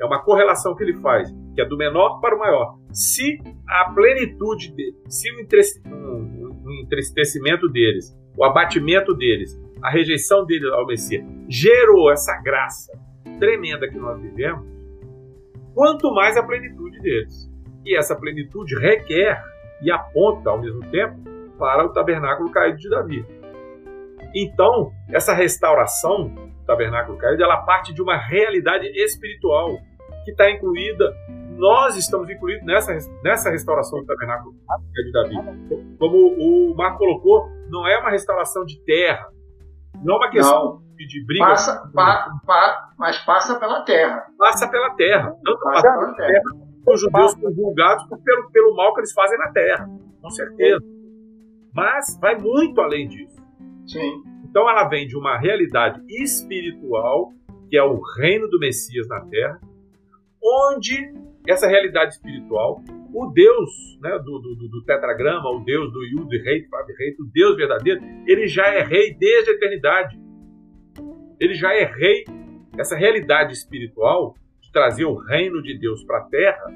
É 0.00 0.04
uma 0.04 0.22
correlação 0.22 0.74
que 0.74 0.82
ele 0.82 0.94
faz. 1.00 1.30
que 1.54 1.62
é 1.62 1.64
do 1.64 1.76
menor 1.76 2.20
para 2.20 2.36
o 2.36 2.38
maior. 2.38 2.78
Se 2.92 3.38
a 3.66 3.90
plenitude 3.94 4.74
dele, 4.74 4.94
se 5.08 5.30
o 5.32 5.40
entristecimento 6.82 7.68
deles, 7.68 8.14
o 8.36 8.44
abatimento 8.44 9.14
deles, 9.14 9.58
a 9.82 9.90
rejeição 9.90 10.44
deles 10.44 10.70
ao 10.72 10.86
Messias 10.86 11.24
gerou 11.48 12.12
essa 12.12 12.36
graça 12.42 12.92
tremenda 13.38 13.88
que 13.88 13.98
nós 13.98 14.20
vivemos, 14.20 14.66
quanto 15.74 16.12
mais 16.12 16.36
a 16.36 16.42
plenitude 16.42 17.00
deles. 17.00 17.50
E 17.84 17.96
essa 17.96 18.14
plenitude 18.16 18.78
requer 18.78 19.42
e 19.82 19.90
aponta 19.90 20.50
ao 20.50 20.60
mesmo 20.60 20.80
tempo 20.90 21.16
para 21.58 21.86
o 21.86 21.92
tabernáculo 21.92 22.50
caído 22.50 22.78
de 22.78 22.88
Davi. 22.90 23.24
Então, 24.34 24.92
essa 25.08 25.32
restauração 25.32 26.28
do 26.28 26.64
tabernáculo 26.66 27.18
caído, 27.18 27.42
ela 27.42 27.58
parte 27.58 27.94
de 27.94 28.02
uma 28.02 28.16
realidade 28.16 28.86
espiritual 28.86 29.78
que 30.24 30.32
está 30.32 30.50
incluída, 30.50 31.14
nós 31.56 31.96
estamos 31.96 32.28
incluídos 32.28 32.66
nessa, 32.66 32.92
nessa 33.22 33.50
restauração 33.50 34.00
do 34.00 34.06
tabernáculo 34.06 34.54
de 34.92 35.12
Davi. 35.12 35.36
Como 35.98 36.16
o 36.16 36.74
Marco 36.76 36.98
colocou, 36.98 37.48
não 37.68 37.86
é 37.86 37.98
uma 37.98 38.10
restauração 38.10 38.64
de 38.64 38.78
terra, 38.84 39.26
não 40.04 40.14
é 40.14 40.18
uma 40.18 40.30
questão 40.30 40.64
não. 40.64 40.82
de 40.96 41.24
briga. 41.24 41.46
Passa, 41.46 41.90
pa, 41.94 42.28
pa, 42.44 42.90
mas 42.98 43.18
passa 43.24 43.58
pela 43.58 43.82
terra. 43.82 44.26
Passa 44.38 44.68
pela 44.68 44.90
terra. 44.94 45.32
Tanto 45.44 45.60
passa, 45.60 45.82
passa 45.82 45.98
pela 45.98 46.14
terra. 46.14 46.28
terra. 46.28 46.66
Os 46.86 47.00
judeus 47.00 47.32
são 47.32 47.52
julgados 47.52 48.04
pelo, 48.24 48.50
pelo 48.50 48.76
mal 48.76 48.94
que 48.94 49.00
eles 49.00 49.12
fazem 49.12 49.38
na 49.38 49.50
terra, 49.50 49.88
com 50.22 50.30
certeza. 50.30 50.84
Mas 51.74 52.18
vai 52.20 52.38
muito 52.38 52.80
além 52.80 53.08
disso. 53.08 53.35
Sim. 53.86 54.22
Então 54.44 54.68
ela 54.68 54.88
vem 54.88 55.06
de 55.06 55.16
uma 55.16 55.38
realidade 55.38 56.00
espiritual, 56.08 57.32
que 57.68 57.76
é 57.76 57.82
o 57.82 58.00
reino 58.18 58.48
do 58.48 58.58
Messias 58.58 59.06
na 59.08 59.20
terra, 59.20 59.60
onde 60.42 61.12
essa 61.48 61.68
realidade 61.68 62.14
espiritual, 62.14 62.82
o 63.12 63.26
Deus 63.28 63.70
né, 64.00 64.18
do, 64.18 64.38
do, 64.38 64.68
do, 64.68 64.84
tetragrama, 64.84 65.48
o 65.50 65.60
Deus 65.64 65.92
do 65.92 66.02
Yud, 66.04 66.36
Rei, 66.38 66.66
Fab, 66.68 66.86
Rei, 66.98 67.14
o 67.18 67.24
Deus 67.32 67.56
verdadeiro, 67.56 68.00
ele 68.26 68.46
já 68.46 68.66
é 68.66 68.82
rei 68.82 69.14
desde 69.14 69.50
a 69.50 69.54
eternidade. 69.54 70.18
Ele 71.38 71.54
já 71.54 71.72
é 71.72 71.84
rei. 71.84 72.24
Essa 72.76 72.96
realidade 72.96 73.52
espiritual 73.52 74.34
de 74.60 74.70
trazer 74.70 75.04
o 75.04 75.14
reino 75.14 75.62
de 75.62 75.78
Deus 75.78 76.04
para 76.04 76.18
a 76.18 76.24
terra, 76.24 76.66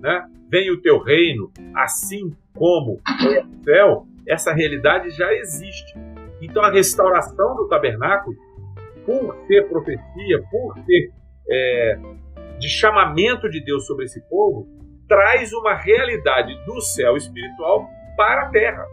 né? 0.00 0.28
vem 0.50 0.70
o 0.70 0.80
teu 0.80 0.98
reino, 0.98 1.50
assim 1.74 2.34
como 2.54 2.94
o 2.94 3.64
céu, 3.64 4.06
essa 4.26 4.52
realidade 4.52 5.10
já 5.10 5.32
existe. 5.32 5.94
Então 6.40 6.62
a 6.62 6.70
restauração 6.70 7.56
do 7.56 7.68
tabernáculo, 7.68 8.36
por 9.04 9.36
ser 9.46 9.68
profecia, 9.68 10.42
por 10.50 10.78
ser 10.84 11.12
é, 11.50 11.98
de 12.58 12.68
chamamento 12.68 13.48
de 13.48 13.64
Deus 13.64 13.86
sobre 13.86 14.04
esse 14.04 14.20
povo, 14.28 14.68
traz 15.08 15.52
uma 15.52 15.74
realidade 15.74 16.54
do 16.66 16.80
céu 16.80 17.16
espiritual 17.16 17.88
para 18.16 18.42
a 18.42 18.50
terra. 18.50 18.86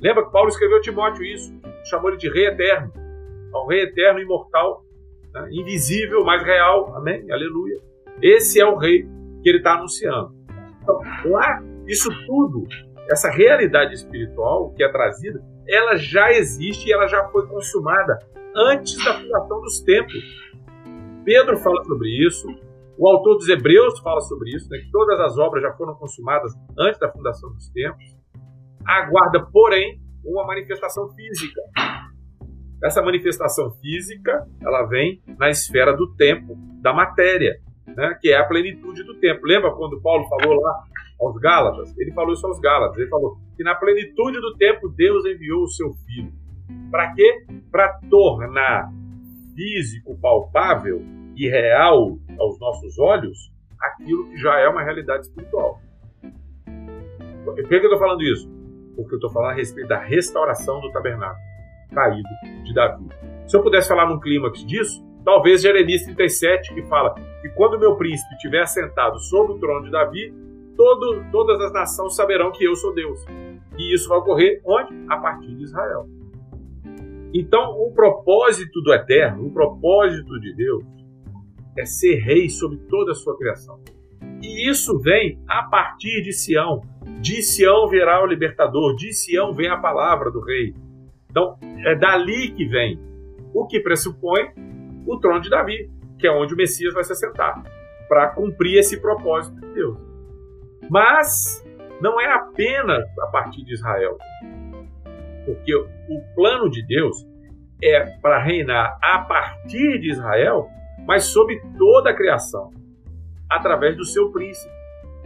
Lembra 0.00 0.24
que 0.24 0.32
Paulo 0.32 0.48
escreveu 0.48 0.78
a 0.78 0.80
Timóteo 0.80 1.24
isso, 1.24 1.54
chamou 1.84 2.10
ele 2.10 2.18
de 2.18 2.30
rei 2.30 2.46
eterno, 2.46 2.92
ao 3.52 3.66
rei 3.66 3.82
eterno, 3.82 4.20
imortal, 4.20 4.82
né? 5.32 5.48
invisível, 5.50 6.24
mas 6.24 6.42
real, 6.42 6.96
amém? 6.96 7.30
Aleluia. 7.30 7.78
Esse 8.22 8.60
é 8.60 8.66
o 8.66 8.76
rei 8.76 9.02
que 9.42 9.48
ele 9.48 9.58
está 9.58 9.74
anunciando. 9.74 10.34
Então, 10.82 11.00
lá, 11.26 11.62
isso 11.86 12.08
tudo, 12.26 12.66
essa 13.10 13.30
realidade 13.30 13.94
espiritual 13.94 14.72
que 14.72 14.82
é 14.82 14.88
trazida, 14.90 15.42
ela 15.68 15.96
já 15.96 16.30
existe 16.30 16.88
e 16.88 16.92
ela 16.92 17.06
já 17.06 17.28
foi 17.28 17.46
consumada 17.46 18.18
antes 18.54 19.02
da 19.04 19.14
fundação 19.14 19.60
dos 19.60 19.80
tempos. 19.80 20.14
Pedro 21.24 21.56
fala 21.58 21.82
sobre 21.84 22.08
isso, 22.26 22.46
o 22.96 23.08
autor 23.08 23.36
dos 23.36 23.48
Hebreus 23.48 23.98
fala 24.00 24.20
sobre 24.20 24.50
isso, 24.50 24.68
né, 24.70 24.78
que 24.78 24.90
todas 24.90 25.18
as 25.20 25.38
obras 25.38 25.62
já 25.62 25.72
foram 25.72 25.94
consumadas 25.94 26.52
antes 26.78 27.00
da 27.00 27.10
fundação 27.10 27.50
dos 27.52 27.68
tempos. 27.70 28.04
Aguarda, 28.86 29.44
porém, 29.50 30.00
uma 30.24 30.46
manifestação 30.46 31.08
física. 31.10 31.60
Essa 32.82 33.02
manifestação 33.02 33.70
física, 33.80 34.46
ela 34.60 34.84
vem 34.86 35.22
na 35.38 35.48
esfera 35.48 35.96
do 35.96 36.14
tempo, 36.14 36.54
da 36.80 36.92
matéria, 36.92 37.58
né, 37.86 38.16
que 38.20 38.30
é 38.30 38.36
a 38.36 38.44
plenitude 38.44 39.02
do 39.04 39.18
tempo. 39.18 39.40
Lembra 39.44 39.72
quando 39.72 40.00
Paulo 40.00 40.28
falou 40.28 40.60
lá 40.60 40.84
aos 41.26 41.36
Gálatas? 41.38 41.96
Ele 41.98 42.12
falou 42.12 42.32
isso 42.32 42.46
aos 42.46 42.60
Gálatas. 42.60 42.98
Ele 42.98 43.08
falou 43.08 43.36
que 43.56 43.62
na 43.62 43.74
plenitude 43.74 44.40
do 44.40 44.54
tempo 44.56 44.88
Deus 44.88 45.24
enviou 45.24 45.62
o 45.62 45.68
seu 45.68 45.92
Filho. 46.06 46.32
Para 46.90 47.12
quê? 47.14 47.46
Para 47.70 48.00
tornar 48.10 48.90
físico, 49.54 50.18
palpável 50.20 51.02
e 51.36 51.48
real 51.48 52.18
aos 52.38 52.58
nossos 52.58 52.98
olhos 52.98 53.52
aquilo 53.80 54.28
que 54.28 54.36
já 54.36 54.58
é 54.58 54.68
uma 54.68 54.82
realidade 54.82 55.26
espiritual. 55.26 55.80
Por 57.44 57.54
que, 57.54 57.74
eu 57.74 57.82
estou 57.82 57.98
falando 57.98 58.22
isso? 58.22 58.50
Porque 58.96 59.14
eu 59.14 59.18
estou 59.18 59.30
falando 59.30 59.50
a 59.50 59.54
respeito 59.54 59.88
da 59.88 59.98
restauração 59.98 60.80
do 60.80 60.90
tabernáculo 60.90 61.54
caído 61.92 62.28
de 62.64 62.74
Davi. 62.74 63.06
Se 63.46 63.56
eu 63.56 63.62
pudesse 63.62 63.88
falar 63.88 64.08
num 64.08 64.18
clímax 64.18 64.64
disso, 64.64 65.04
talvez 65.24 65.62
Jeremias 65.62 66.02
37, 66.04 66.74
que 66.74 66.82
fala 66.82 67.14
que 67.40 67.48
quando 67.50 67.78
meu 67.78 67.96
príncipe 67.96 68.34
estiver 68.34 68.66
sentado 68.66 69.18
sobre 69.20 69.52
o 69.52 69.58
trono 69.58 69.84
de 69.84 69.90
Davi, 69.90 70.34
todo, 70.84 71.24
todas 71.32 71.58
as 71.62 71.72
nações 71.72 72.14
saberão 72.14 72.52
que 72.52 72.62
eu 72.62 72.76
sou 72.76 72.94
Deus. 72.94 73.18
E 73.78 73.94
isso 73.94 74.06
vai 74.06 74.18
ocorrer 74.18 74.60
onde? 74.66 74.94
A 75.08 75.16
partir 75.16 75.54
de 75.54 75.62
Israel. 75.62 76.06
Então, 77.32 77.70
o 77.80 77.90
propósito 77.92 78.82
do 78.82 78.92
Eterno, 78.92 79.46
o 79.46 79.50
propósito 79.50 80.38
de 80.38 80.54
Deus, 80.54 80.84
é 81.76 81.86
ser 81.86 82.16
rei 82.16 82.50
sobre 82.50 82.78
toda 82.88 83.12
a 83.12 83.14
sua 83.14 83.36
criação. 83.36 83.80
E 84.42 84.68
isso 84.68 84.98
vem 85.00 85.40
a 85.48 85.62
partir 85.62 86.22
de 86.22 86.32
Sião. 86.32 86.82
De 87.20 87.42
Sião 87.42 87.88
virá 87.88 88.22
o 88.22 88.26
libertador, 88.26 88.94
de 88.94 89.12
Sião 89.12 89.54
vem 89.54 89.68
a 89.68 89.78
palavra 89.78 90.30
do 90.30 90.40
rei. 90.40 90.74
Então, 91.30 91.56
é 91.62 91.96
dali 91.96 92.50
que 92.50 92.66
vem 92.66 93.00
o 93.54 93.66
que 93.66 93.80
pressupõe 93.80 94.50
o 95.06 95.18
trono 95.18 95.40
de 95.40 95.48
Davi, 95.48 95.90
que 96.18 96.26
é 96.26 96.30
onde 96.30 96.52
o 96.52 96.56
Messias 96.56 96.92
vai 96.92 97.02
se 97.02 97.12
assentar, 97.12 97.62
para 98.06 98.28
cumprir 98.28 98.78
esse 98.78 99.00
propósito 99.00 99.58
de 99.60 99.74
Deus. 99.74 100.13
Mas 100.90 101.64
não 102.00 102.20
é 102.20 102.32
apenas 102.32 103.04
a 103.20 103.26
partir 103.28 103.64
de 103.64 103.74
Israel. 103.74 104.16
Porque 105.44 105.74
o 105.74 106.34
plano 106.34 106.70
de 106.70 106.84
Deus 106.86 107.16
é 107.82 108.04
para 108.20 108.42
reinar 108.42 108.98
a 109.02 109.18
partir 109.20 110.00
de 110.00 110.10
Israel, 110.10 110.68
mas 111.06 111.24
sobre 111.24 111.60
toda 111.76 112.10
a 112.10 112.14
criação, 112.14 112.70
através 113.50 113.96
do 113.96 114.04
seu 114.04 114.32
príncipe, 114.32 114.72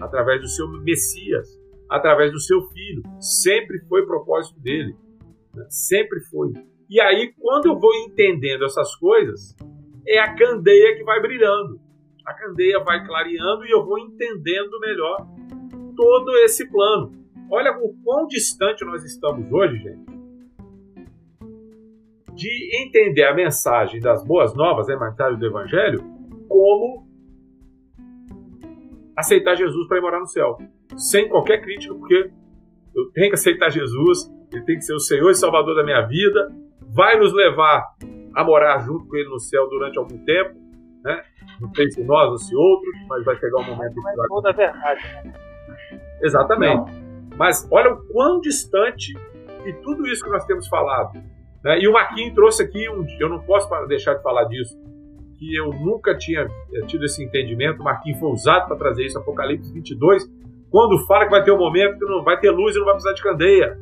através 0.00 0.40
do 0.40 0.48
seu 0.48 0.68
Messias, 0.82 1.48
através 1.88 2.32
do 2.32 2.40
seu 2.40 2.62
filho. 2.68 3.02
Sempre 3.20 3.78
foi 3.88 4.06
propósito 4.06 4.60
dele. 4.60 4.96
Né? 5.54 5.66
Sempre 5.68 6.20
foi. 6.30 6.52
E 6.90 7.00
aí, 7.00 7.32
quando 7.38 7.66
eu 7.66 7.78
vou 7.78 7.94
entendendo 7.94 8.64
essas 8.64 8.94
coisas, 8.96 9.54
é 10.06 10.18
a 10.18 10.34
candeia 10.34 10.96
que 10.96 11.04
vai 11.04 11.20
brilhando. 11.20 11.80
A 12.28 12.34
candeia 12.34 12.78
vai 12.80 13.02
clareando 13.06 13.64
e 13.64 13.70
eu 13.70 13.82
vou 13.86 13.98
entendendo 13.98 14.78
melhor 14.80 15.26
todo 15.96 16.30
esse 16.44 16.70
plano. 16.70 17.10
Olha 17.50 17.72
o 17.72 17.94
quão 18.04 18.26
distante 18.26 18.84
nós 18.84 19.02
estamos 19.02 19.50
hoje, 19.50 19.78
gente, 19.78 20.04
de 22.34 22.82
entender 22.82 23.24
a 23.24 23.34
mensagem 23.34 23.98
das 23.98 24.22
boas 24.22 24.54
novas, 24.54 24.90
a 24.90 24.92
né, 24.92 25.06
mensagem 25.06 25.38
do 25.38 25.46
Evangelho, 25.46 26.04
como 26.46 27.08
aceitar 29.16 29.54
Jesus 29.54 29.88
para 29.88 29.96
ir 29.96 30.02
morar 30.02 30.20
no 30.20 30.26
céu. 30.26 30.58
Sem 30.98 31.30
qualquer 31.30 31.62
crítica, 31.62 31.94
porque 31.94 32.30
eu 32.94 33.10
tenho 33.14 33.30
que 33.30 33.36
aceitar 33.36 33.70
Jesus, 33.70 34.30
ele 34.52 34.66
tem 34.66 34.76
que 34.76 34.82
ser 34.82 34.92
o 34.92 35.00
Senhor 35.00 35.30
e 35.30 35.34
Salvador 35.34 35.74
da 35.74 35.82
minha 35.82 36.02
vida, 36.02 36.54
vai 36.94 37.18
nos 37.18 37.32
levar 37.32 37.86
a 38.34 38.44
morar 38.44 38.80
junto 38.80 39.08
com 39.08 39.16
ele 39.16 39.30
no 39.30 39.38
céu 39.38 39.66
durante 39.70 39.98
algum 39.98 40.22
tempo, 40.26 40.67
né? 41.08 41.22
Não 41.60 41.74
sei 41.74 41.90
se 41.90 42.04
nós 42.04 42.30
ou 42.30 42.38
se 42.38 42.54
outros, 42.54 42.94
mas 43.08 43.24
vai 43.24 43.36
chegar 43.36 43.60
um 43.60 43.64
momento 43.64 43.94
que 43.94 44.00
vai. 44.00 44.14
toda 44.28 44.50
a 44.50 44.52
verdade. 44.52 45.02
Né? 45.24 45.32
Exatamente. 46.22 46.92
Não. 46.92 47.36
Mas 47.36 47.66
olha 47.70 47.92
o 47.92 47.96
quão 48.08 48.40
distante 48.40 49.14
e 49.64 49.72
tudo 49.82 50.06
isso 50.06 50.24
que 50.24 50.30
nós 50.30 50.44
temos 50.44 50.68
falado 50.68 51.20
né? 51.62 51.80
E 51.80 51.88
o 51.88 51.92
Marquinhos 51.92 52.34
trouxe 52.34 52.62
aqui, 52.62 52.88
um, 52.88 53.04
eu 53.18 53.28
não 53.28 53.40
posso 53.40 53.68
deixar 53.86 54.14
de 54.14 54.22
falar 54.22 54.44
disso, 54.44 54.78
que 55.38 55.54
eu 55.54 55.70
nunca 55.70 56.16
tinha 56.16 56.48
eh, 56.74 56.86
tido 56.86 57.04
esse 57.04 57.22
entendimento. 57.22 57.80
O 57.80 57.84
Marquinhos 57.84 58.18
foi 58.18 58.30
usado 58.30 58.66
para 58.66 58.76
trazer 58.76 59.04
isso, 59.04 59.18
Apocalipse 59.18 59.72
22, 59.72 60.24
quando 60.70 61.06
fala 61.06 61.24
que 61.24 61.30
vai 61.30 61.44
ter 61.44 61.52
um 61.52 61.58
momento 61.58 61.98
que 61.98 62.04
não 62.04 62.22
vai 62.24 62.38
ter 62.38 62.50
luz 62.50 62.74
e 62.74 62.78
não 62.78 62.84
vai 62.84 62.94
precisar 62.94 63.14
de 63.14 63.22
candeia. 63.22 63.78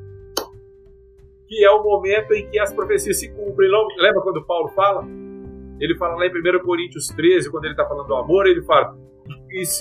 Que 1.48 1.64
é 1.64 1.70
o 1.70 1.82
momento 1.82 2.32
em 2.32 2.48
que 2.48 2.58
as 2.58 2.72
profecias 2.72 3.20
se 3.20 3.28
cumprem. 3.32 3.70
Lembra 3.98 4.20
quando 4.20 4.44
Paulo 4.44 4.68
fala? 4.70 5.06
Ele 5.80 5.96
fala 5.96 6.16
lá 6.16 6.26
em 6.26 6.30
1 6.30 6.64
Coríntios 6.64 7.08
13, 7.08 7.50
quando 7.50 7.64
ele 7.64 7.74
está 7.74 7.86
falando 7.86 8.06
do 8.06 8.16
amor, 8.16 8.46
ele 8.46 8.62
fala: 8.62 8.96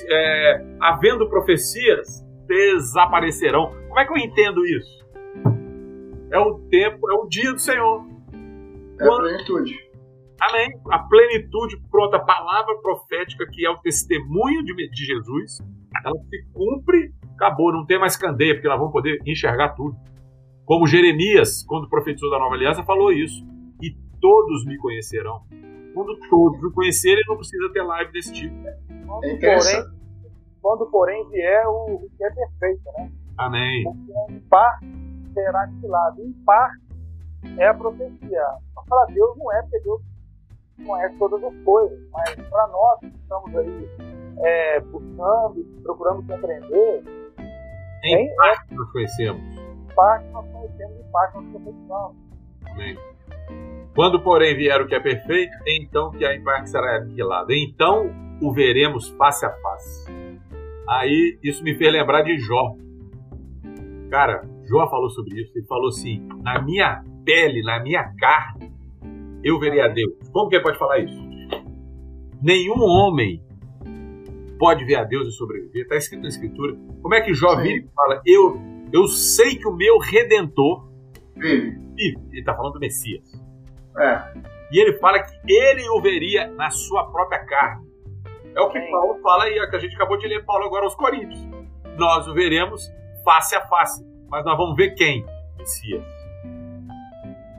é, 0.10 0.66
havendo 0.82 1.30
profecias, 1.30 2.26
desaparecerão. 2.48 3.72
Como 3.88 4.00
é 4.00 4.06
que 4.06 4.12
eu 4.12 4.18
entendo 4.18 4.66
isso? 4.66 5.06
é 6.36 6.39
o 6.39 6.60
tempo, 6.70 7.10
é 7.10 7.14
o 7.14 7.28
dia 7.28 7.54
do 7.54 7.60
Senhor. 7.60 8.06
É 9.00 9.06
Quando, 9.06 9.22
a 9.22 9.30
plenitude. 9.30 9.80
Amém. 10.39 10.70
A 10.91 11.00
plenitude, 11.00 11.78
pronta, 11.89 12.18
a 12.18 12.26
palavra 12.26 12.76
profética 12.82 13.46
que 13.50 13.66
é 13.66 13.70
o 13.70 13.78
testemunho 13.78 14.64
de, 14.64 14.74
de 14.89 15.06
Jesus, 15.06 15.60
ela 16.04 16.18
se 16.30 16.46
cumpre, 16.54 17.14
acabou, 17.36 17.72
não 17.72 17.86
tem 17.86 17.98
mais 17.98 18.18
candeia, 18.18 18.54
porque 18.54 18.68
nós 18.68 18.78
vamos 18.78 18.91
poder 18.91 19.18
enxergar 19.26 19.70
tudo. 19.70 19.96
Como 20.66 20.88
Jeremias, 20.88 21.64
quando 21.66 21.89
profetizou 21.89 22.30
da 22.30 22.39
nova 22.39 22.56
aliança, 22.56 22.84
falou 22.84 23.12
isso. 23.12 23.46
E 23.82 23.96
todos 24.20 24.66
me 24.66 24.78
conhecerão. 24.78 25.41
Quando 25.96 26.20
todos 26.30 26.62
me 26.62 26.72
conhecerem, 26.74 27.24
não 27.26 27.38
precisa 27.38 27.72
ter 27.72 27.82
live 27.82 28.12
desse 28.12 28.34
tipo. 28.34 28.54
Quando, 29.08 29.24
é 29.24 29.38
porém, 29.38 29.86
quando 30.62 30.86
porém 30.88 31.30
vier 31.30 31.66
o, 31.68 31.96
o 31.96 32.10
que 32.18 32.24
é 32.26 32.30
perfeito, 32.32 32.84
né? 32.98 33.10
Amém. 33.38 33.84
Porque 33.86 34.34
em 34.34 34.39
parte 34.41 34.86
será 35.34 35.62
aniquilado. 35.62 36.22
Em 36.22 36.34
parte 36.46 36.86
é 37.58 37.68
a 37.68 37.74
profecia. 37.74 38.43
Para 38.89 39.06
Deus 39.06 39.38
não 39.38 39.54
é, 39.54 39.62
porque 39.62 39.80
Deus 39.80 40.02
conhece 40.86 41.18
todas 41.18 41.41
as 41.41 41.56
coisas. 41.64 42.00
Mas 42.12 42.36
para 42.36 42.68
nós 42.68 43.00
que 43.00 43.08
estamos 43.08 43.56
aí 43.56 43.89
é, 44.39 44.80
buscando, 44.82 45.64
procurando 45.82 46.28
compreender. 46.28 47.04
Em 48.04 48.28
é, 48.28 48.36
parte 48.36 48.74
nós 48.74 48.91
conhecemos. 48.91 49.41
Em 49.41 49.96
parte 49.96 50.26
nós 50.32 50.46
conhecemos, 50.52 51.00
em 51.00 51.12
parte 51.12 51.36
nós 51.36 51.46
profetizamos. 51.52 52.18
Amém. 52.66 53.14
Quando, 53.96 54.20
porém, 54.20 54.58
vier 54.58 54.82
o 54.82 54.88
que 54.88 54.93
é 54.93 55.00
perfeito, 55.00 55.56
então 55.66 56.12
que 56.12 56.26
a 56.26 56.36
em 56.36 56.43
parte 56.43 56.70
será 56.70 56.98
aniquilado. 56.98 57.54
Então 57.54 58.12
o 58.41 58.52
veremos 58.52 59.08
face 59.12 59.46
a 59.46 59.50
face. 59.50 60.12
Aí 60.88 61.39
isso 61.41 61.64
me 61.64 61.74
fez 61.76 61.93
lembrar 61.93 62.22
de 62.24 62.38
Jó. 62.38 62.76
Cara, 64.12 64.46
Jó 64.70 64.89
falou 64.89 65.10
sobre 65.10 65.41
isso. 65.41 65.58
Ele 65.58 65.66
falou 65.66 65.88
assim: 65.88 66.28
na 66.43 66.62
minha 66.62 67.04
pele, 67.24 67.62
na 67.62 67.82
minha 67.82 68.04
carne, 68.20 68.70
eu 69.41 69.58
verei 69.60 69.80
a 69.80 69.88
Deus. 69.88 70.14
Como 70.30 70.50
que 70.50 70.56
ele 70.58 70.64
pode 70.64 70.78
falar 70.78 71.00
isso? 71.00 71.26
Nenhum 72.43 72.82
homem 72.82 73.41
pode 74.60 74.84
ver 74.84 74.96
a 74.96 75.04
Deus 75.06 75.30
e 75.30 75.32
sobreviver. 75.32 75.84
Está 75.84 75.96
escrito 75.96 76.22
na 76.22 76.28
Escritura. 76.28 76.76
Como 77.02 77.16
é 77.16 77.22
que 77.22 77.34
Jó 77.34 77.56
vive 77.56 77.86
e 77.86 77.93
fala: 77.96 78.22
eu, 78.26 78.60
eu 78.91 79.08
sei 79.08 79.56
que 79.56 79.68
o 79.68 79.74
meu 79.74 79.98
redentor 80.00 80.86
vive. 81.34 81.80
Ele 81.98 82.39
está 82.39 82.54
falando 82.54 82.74
do 82.74 82.80
Messias. 82.80 83.45
É. 83.98 84.34
E 84.72 84.80
ele 84.80 84.93
fala 85.00 85.20
que 85.20 85.34
ele 85.48 85.88
o 85.89 86.02
veria 86.02 86.48
na 86.48 86.70
sua 86.70 87.10
própria 87.12 87.39
carne. 87.46 87.86
É 88.56 88.62
o 88.62 88.70
que 88.70 88.80
Sim. 88.80 88.91
Paulo 88.91 89.20
fala 89.22 89.43
aí, 89.46 89.58
é 89.58 89.68
que 89.70 89.76
a 89.76 89.80
gente 89.80 89.96
acabou 89.96 90.18
de 90.18 90.28
ler 90.28 90.43
Paulo 90.46 90.66
agora 90.66 90.86
aos 90.86 90.96
Coríntios. 90.96 91.39
Nós 91.98 92.28
o 92.28 92.34
veremos 92.34 92.89
face 93.24 93.56
a 93.56 93.62
face. 93.68 94.06
Mas 94.30 94.46
nós 94.46 94.58
vamos 94.58 94.76
ver 94.76 94.96
quem? 94.96 95.26
Messias. 95.58 96.04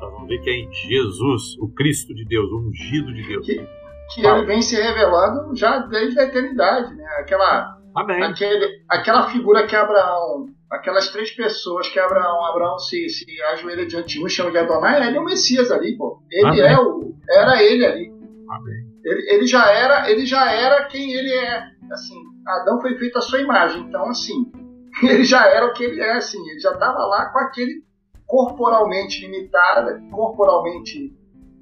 Nós 0.01 0.13
vamos 0.13 0.29
ver 0.29 0.41
quem? 0.41 0.73
Jesus, 0.73 1.57
o 1.59 1.69
Cristo 1.69 2.15
de 2.15 2.25
Deus, 2.25 2.51
o 2.51 2.69
ungido 2.69 3.13
de 3.13 3.27
Deus. 3.27 3.47
Que, 3.47 3.67
que 4.15 4.27
ele 4.27 4.47
vem 4.47 4.63
se 4.63 4.81
revelando 4.81 5.55
já 5.55 5.79
desde 5.79 6.19
a 6.19 6.25
eternidade, 6.25 6.95
né? 6.95 7.05
Aquela, 7.21 7.76
Amém. 7.97 8.23
Aquele, 8.23 8.83
aquela 8.91 9.31
figura 9.31 9.67
que 9.67 9.75
Abraão, 9.75 10.47
aquelas 10.71 11.09
três 11.09 11.31
pessoas 11.31 11.89
que 11.89 11.99
Abraão, 11.99 12.45
Abraão 12.45 12.79
se, 12.79 13.09
se 13.09 13.25
ajoelha 13.53 13.87
diante 13.87 14.19
de 14.19 14.25
um, 14.25 14.29
chama 14.29 14.51
de 14.51 14.59
Adonai, 14.59 15.07
ele 15.07 15.17
é 15.17 15.21
o 15.21 15.25
Messias 15.25 15.71
ali, 15.71 15.97
pô. 15.97 16.23
Ele 16.31 16.47
Amém. 16.47 16.61
é 16.61 16.79
o, 16.79 17.15
era 17.31 17.63
ele 17.63 17.87
ali. 17.87 18.13
Amém. 18.51 18.87
Ele, 19.03 19.35
ele 19.35 19.47
já 19.47 19.71
era, 19.71 20.11
ele 20.11 20.27
já 20.27 20.53
era 20.53 20.85
quem 20.85 21.13
ele 21.13 21.33
é. 21.33 21.63
Assim, 21.91 22.21
Adão 22.47 22.81
foi 22.81 22.99
feito 22.99 23.17
à 23.17 23.23
sua 23.23 23.41
imagem, 23.41 23.83
então 23.83 24.09
assim, 24.11 24.53
ele 25.03 25.25
já 25.25 25.47
era 25.47 25.67
o 25.67 25.73
que 25.73 25.85
ele 25.85 26.01
é, 26.01 26.17
assim, 26.17 26.39
ele 26.51 26.61
já 26.61 26.73
estava 26.73 26.99
lá 27.07 27.31
com 27.33 27.39
aquele 27.39 27.83
corporalmente 28.27 29.21
limitado, 29.27 30.11
corporalmente 30.11 31.15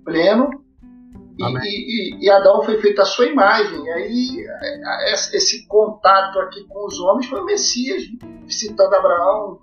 pleno, 0.04 0.63
e, 1.38 1.44
e, 1.44 2.24
e, 2.24 2.30
Adão 2.30 2.62
foi 2.62 2.80
feito 2.80 3.02
à 3.02 3.04
sua 3.04 3.26
imagem. 3.26 3.84
E 3.84 3.90
aí 3.90 4.46
esse 5.12 5.66
contato 5.66 6.38
aqui 6.40 6.64
com 6.64 6.86
os 6.86 6.98
homens 7.00 7.26
foi 7.26 7.40
o 7.40 7.44
Messias, 7.44 8.04
citando 8.48 8.94
Abraão. 8.94 9.60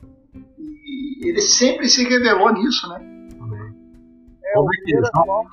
E 0.57 1.29
ele 1.29 1.41
sempre 1.41 1.87
se 1.87 2.03
revelou 2.03 2.51
nisso, 2.53 2.89
né? 2.89 2.99
É, 4.43 4.59
o 4.59 4.65
primeiro 4.65 5.07
João, 5.15 5.45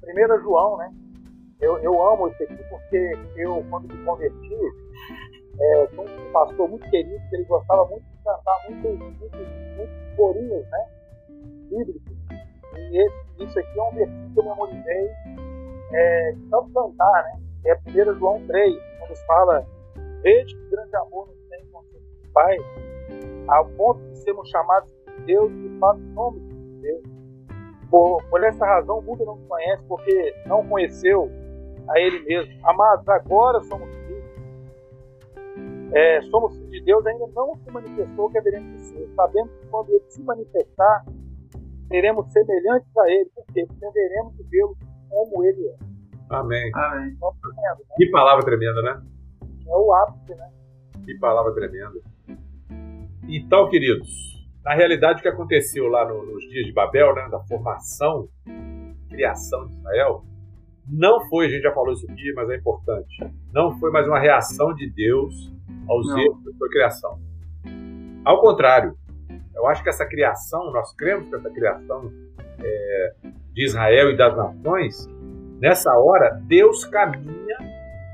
primeiro 0.00 0.40
João, 0.42 0.76
né? 0.76 0.92
Eu, 1.60 1.78
eu 1.78 2.12
amo 2.12 2.28
isso 2.28 2.42
aqui 2.42 2.62
porque 2.68 3.18
eu, 3.36 3.64
quando 3.70 3.88
me 3.92 4.04
converti, 4.04 4.54
é, 5.58 5.86
tinha 5.86 6.02
um 6.02 6.32
pastor 6.32 6.68
muito 6.68 6.88
querido, 6.90 7.18
que 7.28 7.36
ele 7.36 7.44
gostava 7.44 7.84
muito 7.86 8.04
de 8.04 8.22
cantar 8.22 8.68
muitos, 8.68 8.98
muitos, 8.98 9.30
muitos 9.76 10.16
corinhos, 10.16 10.66
né? 10.70 10.86
Bíblicos. 11.70 12.17
E 12.78 12.98
esse, 12.98 13.44
isso 13.44 13.58
aqui 13.58 13.78
é 13.78 13.82
um 13.82 13.94
versículo 13.94 14.30
que 14.32 14.38
eu 14.40 14.44
memorizei, 14.44 15.10
é, 15.92 16.34
tanto 16.50 16.70
cantar, 16.72 17.24
né? 17.24 17.40
É 17.66 17.74
1 17.74 18.18
João 18.18 18.46
3, 18.46 18.74
quando 18.98 19.16
fala: 19.26 19.66
Veja 20.22 20.56
que 20.56 20.70
grande 20.70 20.96
amor 20.96 21.26
nos 21.28 21.38
tem 21.48 21.64
com 21.72 21.78
o 21.78 22.32
Pai, 22.32 22.56
ao 23.48 23.66
ponto 23.70 24.00
de 24.10 24.18
sermos 24.18 24.48
chamados 24.48 24.90
de 24.90 25.24
Deus 25.24 25.52
e 25.52 25.78
faz 25.78 25.98
nome 26.14 26.40
de 26.40 26.80
Deus. 26.82 27.02
Por, 27.90 28.22
por 28.24 28.44
essa 28.44 28.64
razão, 28.64 28.98
o 28.98 29.02
mundo 29.02 29.24
não 29.24 29.38
conhece, 29.48 29.82
porque 29.88 30.34
não 30.46 30.66
conheceu 30.66 31.30
a 31.88 31.98
Ele 31.98 32.20
mesmo. 32.20 32.54
Amados, 32.66 33.08
agora 33.08 33.60
somos 33.62 33.98
é, 35.92 36.20
somos 36.22 36.54
filhos 36.54 36.70
de 36.70 36.80
Deus, 36.82 37.06
ainda 37.06 37.26
não 37.34 37.54
se 37.56 37.70
manifestou 37.70 38.26
o 38.26 38.30
que 38.30 38.38
haveremos 38.38 38.80
ser. 38.82 39.08
Sabemos 39.14 39.50
que 39.52 39.66
quando 39.68 39.90
ele 39.90 40.04
se 40.08 40.22
manifestar, 40.22 41.06
seremos 41.88 42.30
semelhantes 42.32 42.96
a 42.96 43.10
ele, 43.10 43.30
porque 43.34 43.66
veremos 43.92 44.34
vê-lo 44.50 44.76
como 45.08 45.44
ele 45.44 45.68
é. 45.68 45.76
Amém. 46.30 46.70
Amém. 46.74 47.14
Então, 47.16 47.34
né? 47.42 47.94
Que 47.96 48.10
palavra 48.10 48.44
tremenda, 48.44 48.82
né? 48.82 49.02
É 49.66 49.76
o 49.76 49.92
ápice, 49.94 50.34
né? 50.34 50.50
Que 51.04 51.14
palavra 51.18 51.54
tremenda. 51.54 51.98
Então, 53.26 53.68
queridos, 53.68 54.08
na 54.64 54.74
realidade 54.74 55.20
o 55.20 55.22
que 55.22 55.28
aconteceu 55.28 55.88
lá 55.88 56.06
no, 56.06 56.24
nos 56.26 56.46
dias 56.48 56.66
de 56.66 56.72
Babel, 56.72 57.14
né, 57.14 57.28
da 57.30 57.40
formação, 57.40 58.28
criação 59.08 59.66
de 59.66 59.74
Israel, 59.74 60.24
não 60.86 61.26
foi, 61.28 61.46
a 61.46 61.48
gente 61.48 61.62
já 61.62 61.72
falou 61.72 61.92
isso 61.92 62.10
aqui, 62.10 62.32
mas 62.34 62.48
é 62.50 62.56
importante, 62.56 63.30
não 63.52 63.78
foi 63.78 63.90
mais 63.90 64.06
uma 64.06 64.18
reação 64.18 64.74
de 64.74 64.90
Deus 64.90 65.52
aos 65.86 66.06
não. 66.06 66.18
erros 66.18 66.44
da 66.44 66.52
sua 66.52 66.68
criação. 66.68 67.20
Ao 68.24 68.40
contrário, 68.40 68.96
eu 69.58 69.66
acho 69.66 69.82
que 69.82 69.88
essa 69.88 70.06
criação, 70.06 70.72
nós 70.72 70.94
cremos 70.96 71.28
que 71.28 71.34
essa 71.34 71.50
criação 71.50 72.10
é, 72.62 73.12
de 73.52 73.64
Israel 73.64 74.10
e 74.10 74.16
das 74.16 74.36
nações, 74.36 75.08
nessa 75.60 75.92
hora, 75.92 76.40
Deus 76.46 76.84
caminha 76.84 77.56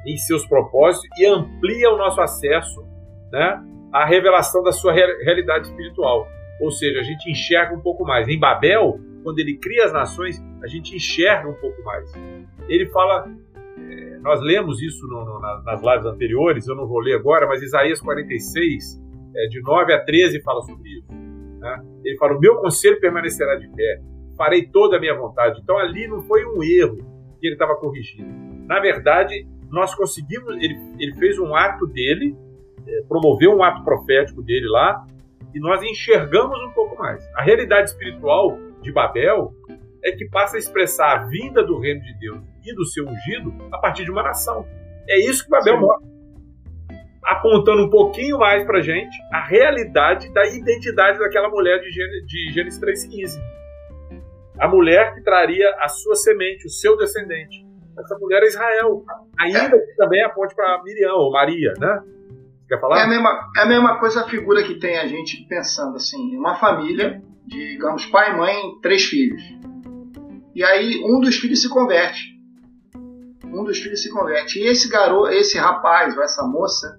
em 0.06 0.16
seus 0.16 0.46
propósitos 0.46 1.08
e 1.18 1.26
amplia 1.26 1.90
o 1.90 1.96
nosso 1.96 2.20
acesso 2.20 2.84
né, 3.30 3.62
à 3.92 4.04
revelação 4.04 4.62
da 4.62 4.72
sua 4.72 4.92
realidade 4.92 5.68
espiritual. 5.68 6.26
Ou 6.60 6.70
seja, 6.70 7.00
a 7.00 7.02
gente 7.02 7.30
enxerga 7.30 7.74
um 7.74 7.80
pouco 7.80 8.04
mais. 8.04 8.28
Em 8.28 8.38
Babel, 8.38 8.98
quando 9.22 9.38
ele 9.38 9.56
cria 9.58 9.86
as 9.86 9.92
nações, 9.92 10.42
a 10.62 10.66
gente 10.66 10.94
enxerga 10.94 11.48
um 11.48 11.54
pouco 11.54 11.82
mais. 11.82 12.12
Ele 12.68 12.86
fala 12.90 13.26
nós 14.24 14.40
lemos 14.40 14.80
isso 14.80 15.06
no, 15.06 15.22
no, 15.22 15.38
nas 15.38 15.82
lives 15.82 16.06
anteriores, 16.06 16.66
eu 16.66 16.74
não 16.74 16.86
vou 16.86 16.98
ler 16.98 17.14
agora, 17.14 17.46
mas 17.46 17.62
Isaías 17.62 18.00
46, 18.00 18.98
é, 19.36 19.46
de 19.48 19.60
9 19.60 19.92
a 19.92 20.02
13, 20.02 20.40
fala 20.40 20.62
sobre 20.62 20.88
isso. 20.88 21.23
Né? 21.64 21.82
Ele 22.04 22.18
fala: 22.18 22.36
O 22.36 22.40
meu 22.40 22.56
conselho 22.56 23.00
permanecerá 23.00 23.56
de 23.56 23.66
pé, 23.68 24.00
farei 24.36 24.66
toda 24.66 24.98
a 24.98 25.00
minha 25.00 25.16
vontade. 25.16 25.58
Então 25.62 25.78
ali 25.78 26.06
não 26.06 26.22
foi 26.22 26.44
um 26.44 26.62
erro 26.62 26.98
que 27.40 27.46
ele 27.46 27.54
estava 27.54 27.74
corrigindo. 27.76 28.30
Na 28.66 28.78
verdade, 28.80 29.46
nós 29.70 29.94
conseguimos, 29.94 30.54
ele, 30.56 30.78
ele 30.98 31.14
fez 31.14 31.38
um 31.38 31.56
ato 31.56 31.86
dele, 31.86 32.36
é, 32.86 33.02
promoveu 33.08 33.56
um 33.56 33.62
ato 33.62 33.82
profético 33.82 34.42
dele 34.42 34.68
lá, 34.68 35.06
e 35.54 35.58
nós 35.58 35.82
enxergamos 35.82 36.58
um 36.64 36.72
pouco 36.72 36.96
mais. 36.98 37.24
A 37.34 37.42
realidade 37.42 37.88
espiritual 37.88 38.58
de 38.82 38.92
Babel 38.92 39.54
é 40.04 40.12
que 40.12 40.28
passa 40.28 40.56
a 40.56 40.58
expressar 40.58 41.18
a 41.18 41.24
vinda 41.24 41.64
do 41.64 41.78
reino 41.78 42.02
de 42.02 42.18
Deus 42.18 42.42
e 42.62 42.74
do 42.74 42.84
seu 42.84 43.06
ungido 43.06 43.54
a 43.72 43.78
partir 43.78 44.04
de 44.04 44.10
uma 44.10 44.22
nação. 44.22 44.66
É 45.08 45.18
isso 45.18 45.44
que 45.44 45.50
Babel 45.50 45.80
mostra. 45.80 46.13
Apontando 47.24 47.82
um 47.82 47.90
pouquinho 47.90 48.38
mais 48.38 48.64
para 48.64 48.80
gente 48.80 49.16
a 49.32 49.44
realidade 49.46 50.32
da 50.32 50.46
identidade 50.46 51.18
daquela 51.18 51.48
mulher 51.48 51.80
de 51.80 51.90
Gênesis, 51.90 52.26
de 52.26 52.52
Gênesis 52.52 52.80
3,15. 52.80 53.40
A 54.58 54.68
mulher 54.68 55.14
que 55.14 55.22
traria 55.22 55.68
a 55.80 55.88
sua 55.88 56.14
semente, 56.14 56.66
o 56.66 56.70
seu 56.70 56.96
descendente. 56.96 57.64
Essa 57.98 58.18
mulher 58.18 58.42
é 58.42 58.46
Israel. 58.46 59.04
Ainda 59.40 59.70
que 59.70 59.96
também 59.96 60.22
aponte 60.22 60.54
para 60.54 60.82
Miriam 60.82 61.14
ou 61.14 61.32
Maria, 61.32 61.72
né? 61.78 62.02
Você 62.60 62.68
quer 62.68 62.80
falar? 62.80 63.00
É 63.00 63.02
a, 63.04 63.08
mesma, 63.08 63.50
é 63.56 63.60
a 63.60 63.66
mesma 63.66 63.98
coisa 63.98 64.20
a 64.20 64.28
figura 64.28 64.62
que 64.62 64.78
tem 64.78 64.98
a 64.98 65.06
gente 65.06 65.46
pensando 65.48 65.96
assim, 65.96 66.36
uma 66.36 66.56
família, 66.56 67.22
digamos, 67.46 68.06
pai, 68.06 68.36
mãe, 68.36 68.54
três 68.82 69.04
filhos. 69.04 69.42
E 70.54 70.62
aí 70.62 71.02
um 71.04 71.20
dos 71.20 71.36
filhos 71.36 71.62
se 71.62 71.68
converte 71.68 72.34
um 73.54 73.64
dos 73.64 73.78
filhos 73.78 74.02
se 74.02 74.10
converte. 74.10 74.58
E 74.58 74.66
esse 74.66 74.88
garoto, 74.88 75.30
esse 75.30 75.56
rapaz 75.56 76.16
ou 76.16 76.22
essa 76.22 76.42
moça 76.46 76.98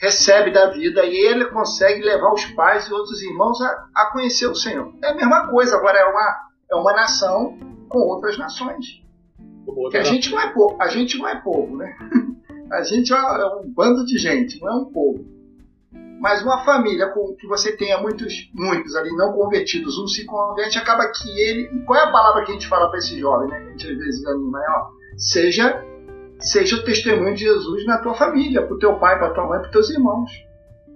recebe 0.00 0.50
da 0.52 0.70
vida 0.70 1.04
e 1.04 1.16
ele 1.16 1.46
consegue 1.46 2.02
levar 2.02 2.32
os 2.32 2.44
pais 2.46 2.86
e 2.86 2.92
outros 2.92 3.20
irmãos 3.22 3.60
a, 3.60 3.88
a 3.94 4.10
conhecer 4.12 4.46
o 4.46 4.54
Senhor. 4.54 4.92
É 5.02 5.08
a 5.08 5.14
mesma 5.14 5.48
coisa, 5.48 5.76
agora 5.76 5.98
é 5.98 6.04
uma, 6.04 6.36
é 6.70 6.74
uma 6.76 6.92
nação 6.92 7.58
com 7.88 7.98
outras 7.98 8.38
nações. 8.38 9.02
Porque 9.64 9.98
a 9.98 10.02
gente 10.02 10.30
não 10.30 10.40
é 10.40 10.52
povo, 10.52 10.76
a 10.80 10.88
gente 10.88 11.18
não 11.18 11.28
é 11.28 11.40
povo, 11.40 11.76
né? 11.76 11.96
A 12.70 12.82
gente 12.82 13.14
é 13.14 13.16
um 13.16 13.72
bando 13.72 14.04
de 14.04 14.18
gente, 14.18 14.60
não 14.60 14.68
é 14.68 14.74
um 14.74 14.84
povo. 14.92 15.24
Mas 16.20 16.42
uma 16.42 16.62
família 16.64 17.08
com 17.08 17.34
que 17.34 17.46
você 17.46 17.74
tenha 17.74 17.98
muitos, 17.98 18.50
muitos 18.52 18.94
ali 18.94 19.10
não 19.16 19.32
convertidos, 19.32 19.98
um 19.98 20.06
se 20.06 20.26
converte, 20.26 20.76
acaba 20.76 21.10
que 21.10 21.30
ele. 21.40 21.84
Qual 21.86 21.98
é 21.98 22.04
a 22.04 22.12
palavra 22.12 22.44
que 22.44 22.50
a 22.50 22.54
gente 22.54 22.68
fala 22.68 22.90
para 22.90 22.98
esse 22.98 23.18
jovem, 23.18 23.48
né? 23.48 23.58
Que 23.60 23.68
a 23.68 23.70
gente 23.70 23.90
às 23.90 23.98
vezes 23.98 24.26
anima, 24.26 24.62
é, 24.62 24.70
ó, 24.70 24.86
seja, 25.16 25.82
seja 26.40 26.76
o 26.76 26.84
testemunho 26.84 27.34
de 27.34 27.42
Jesus 27.42 27.84
na 27.86 27.98
tua 27.98 28.14
família, 28.14 28.62
para 28.62 28.74
o 28.74 28.78
teu 28.78 28.98
pai, 28.98 29.18
para 29.18 29.30
tua 29.30 29.46
mãe, 29.46 29.60
para 29.60 29.70
teus 29.70 29.90
irmãos. 29.90 30.30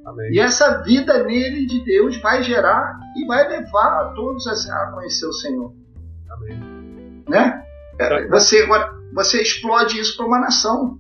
Amém. 0.05 0.33
E 0.33 0.41
essa 0.41 0.83
vida 0.83 1.23
nele 1.25 1.67
de 1.67 1.85
Deus 1.85 2.21
vai 2.21 2.43
gerar 2.43 2.99
e 3.17 3.27
vai 3.27 3.49
levar 3.49 4.01
a 4.01 4.13
todos 4.15 4.47
a 4.47 4.93
conhecer 4.93 5.27
o 5.27 5.33
Senhor. 5.33 5.73
Amém. 6.31 7.25
Né? 7.29 7.65
Tá. 7.99 8.27
Você, 8.31 8.63
agora, 8.63 8.93
você 9.15 9.41
explode 9.41 10.01
isso 10.01 10.17
para 10.17 10.27
uma 10.27 10.41
nação. 10.41 10.99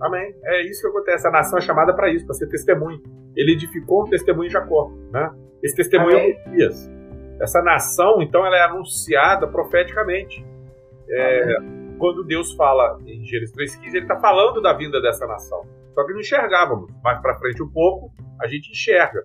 Amém. 0.00 0.34
É 0.44 0.62
isso 0.68 0.82
que 0.82 0.88
acontece. 0.88 1.26
A 1.26 1.30
nação 1.30 1.58
é 1.58 1.62
chamada 1.62 1.94
para 1.94 2.12
isso, 2.12 2.26
para 2.26 2.34
ser 2.34 2.48
testemunho. 2.48 3.00
Ele 3.36 3.52
edificou 3.52 4.06
um 4.06 4.10
testemunho 4.10 4.48
em 4.48 4.50
Jacó. 4.50 4.90
Né? 5.10 5.30
Esse 5.62 5.76
testemunho 5.76 6.16
Amém. 6.16 6.32
é 6.32 6.48
o 6.48 6.50
Messias. 6.50 6.90
Essa 7.40 7.62
nação, 7.62 8.20
então, 8.20 8.44
ela 8.44 8.56
é 8.56 8.62
anunciada 8.62 9.46
profeticamente. 9.46 10.44
É, 11.08 11.56
quando 12.00 12.24
Deus 12.24 12.54
fala 12.54 12.98
em 13.06 13.22
Gênesis 13.26 13.54
3,15, 13.54 13.88
ele 13.88 13.98
está 13.98 14.18
falando 14.18 14.60
da 14.62 14.72
vinda 14.72 15.02
dessa 15.02 15.26
nação. 15.26 15.62
Só 15.92 16.04
que 16.06 16.14
não 16.14 16.20
enxergávamos. 16.20 16.90
Mais 17.04 17.20
para 17.20 17.38
frente 17.38 17.62
um 17.62 17.68
pouco, 17.68 18.10
a 18.40 18.48
gente 18.48 18.70
enxerga. 18.70 19.22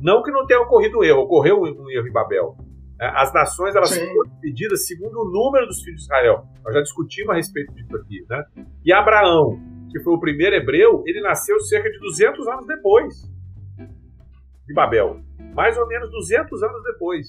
Não 0.00 0.22
que 0.22 0.30
não 0.30 0.46
tenha 0.46 0.60
ocorrido 0.60 0.98
um 0.98 1.02
erro, 1.02 1.22
ocorreu 1.22 1.62
um 1.62 1.90
erro 1.90 2.06
em 2.06 2.12
Babel. 2.12 2.54
É, 3.00 3.06
as 3.14 3.32
nações 3.32 3.74
elas 3.74 3.90
Sim. 3.90 4.06
foram 4.12 4.30
divididas 4.34 4.86
segundo 4.86 5.20
o 5.20 5.30
número 5.30 5.66
dos 5.66 5.80
filhos 5.82 6.00
de 6.00 6.04
Israel. 6.04 6.44
Nós 6.62 6.74
já 6.74 6.82
discutimos 6.82 7.30
a 7.30 7.34
respeito 7.36 7.72
disso 7.72 7.96
aqui. 7.96 8.22
Né? 8.28 8.44
E 8.84 8.92
Abraão, 8.92 9.58
que 9.90 9.98
foi 10.00 10.12
o 10.12 10.20
primeiro 10.20 10.54
hebreu, 10.54 11.02
ele 11.06 11.22
nasceu 11.22 11.58
cerca 11.60 11.90
de 11.90 11.98
200 11.98 12.46
anos 12.46 12.66
depois 12.66 13.14
de 14.66 14.74
Babel. 14.74 15.20
Mais 15.54 15.78
ou 15.78 15.86
menos 15.86 16.10
200 16.10 16.62
anos 16.62 16.82
depois. 16.82 17.26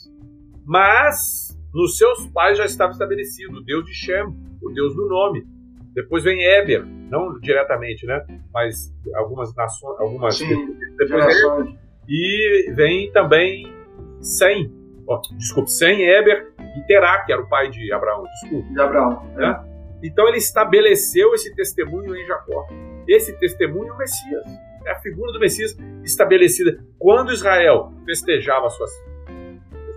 Mas 0.66 1.49
nos 1.74 1.98
seus 1.98 2.26
pais 2.28 2.58
já 2.58 2.66
estava 2.66 2.92
estabelecido 2.92 3.58
o 3.58 3.64
Deus 3.64 3.86
de 3.86 3.94
Shem, 3.94 4.24
o 4.62 4.70
Deus 4.72 4.96
do 4.96 5.08
nome. 5.08 5.46
Depois 5.94 6.24
vem 6.24 6.42
Eber, 6.44 6.86
não 6.86 7.40
diretamente, 7.40 8.06
né? 8.06 8.26
Mas 8.54 8.94
algumas 9.16 9.54
nações, 9.56 10.00
algumas 10.00 10.38
Sim, 10.38 10.76
depois 10.98 11.80
e 12.08 12.72
vem 12.74 13.12
também 13.12 13.72
Sem, 14.20 14.74
oh, 15.08 15.22
desculpe, 15.38 15.72
Sem, 15.72 16.02
Eber 16.02 16.52
e 16.60 16.88
Terá, 16.88 17.24
que 17.24 17.32
era 17.32 17.42
o 17.42 17.50
pai 17.50 17.70
de 17.70 17.92
Abraão, 17.92 18.24
desculpe. 18.42 18.74
De 18.74 18.82
Abraão, 18.82 19.24
né? 19.36 19.64
É. 19.66 20.08
Então 20.08 20.28
ele 20.28 20.38
estabeleceu 20.38 21.34
esse 21.34 21.54
testemunho 21.56 22.16
em 22.16 22.26
Jacó. 22.26 22.68
Esse 23.08 23.38
testemunho 23.40 23.90
é 23.90 23.94
o 23.94 23.98
Messias. 23.98 24.44
É 24.86 24.92
a 24.92 25.00
figura 25.00 25.32
do 25.32 25.40
Messias 25.40 25.78
estabelecida. 26.04 26.80
Quando 26.98 27.34
Israel 27.34 27.92
festejava 28.06 28.70
suas 28.70 28.92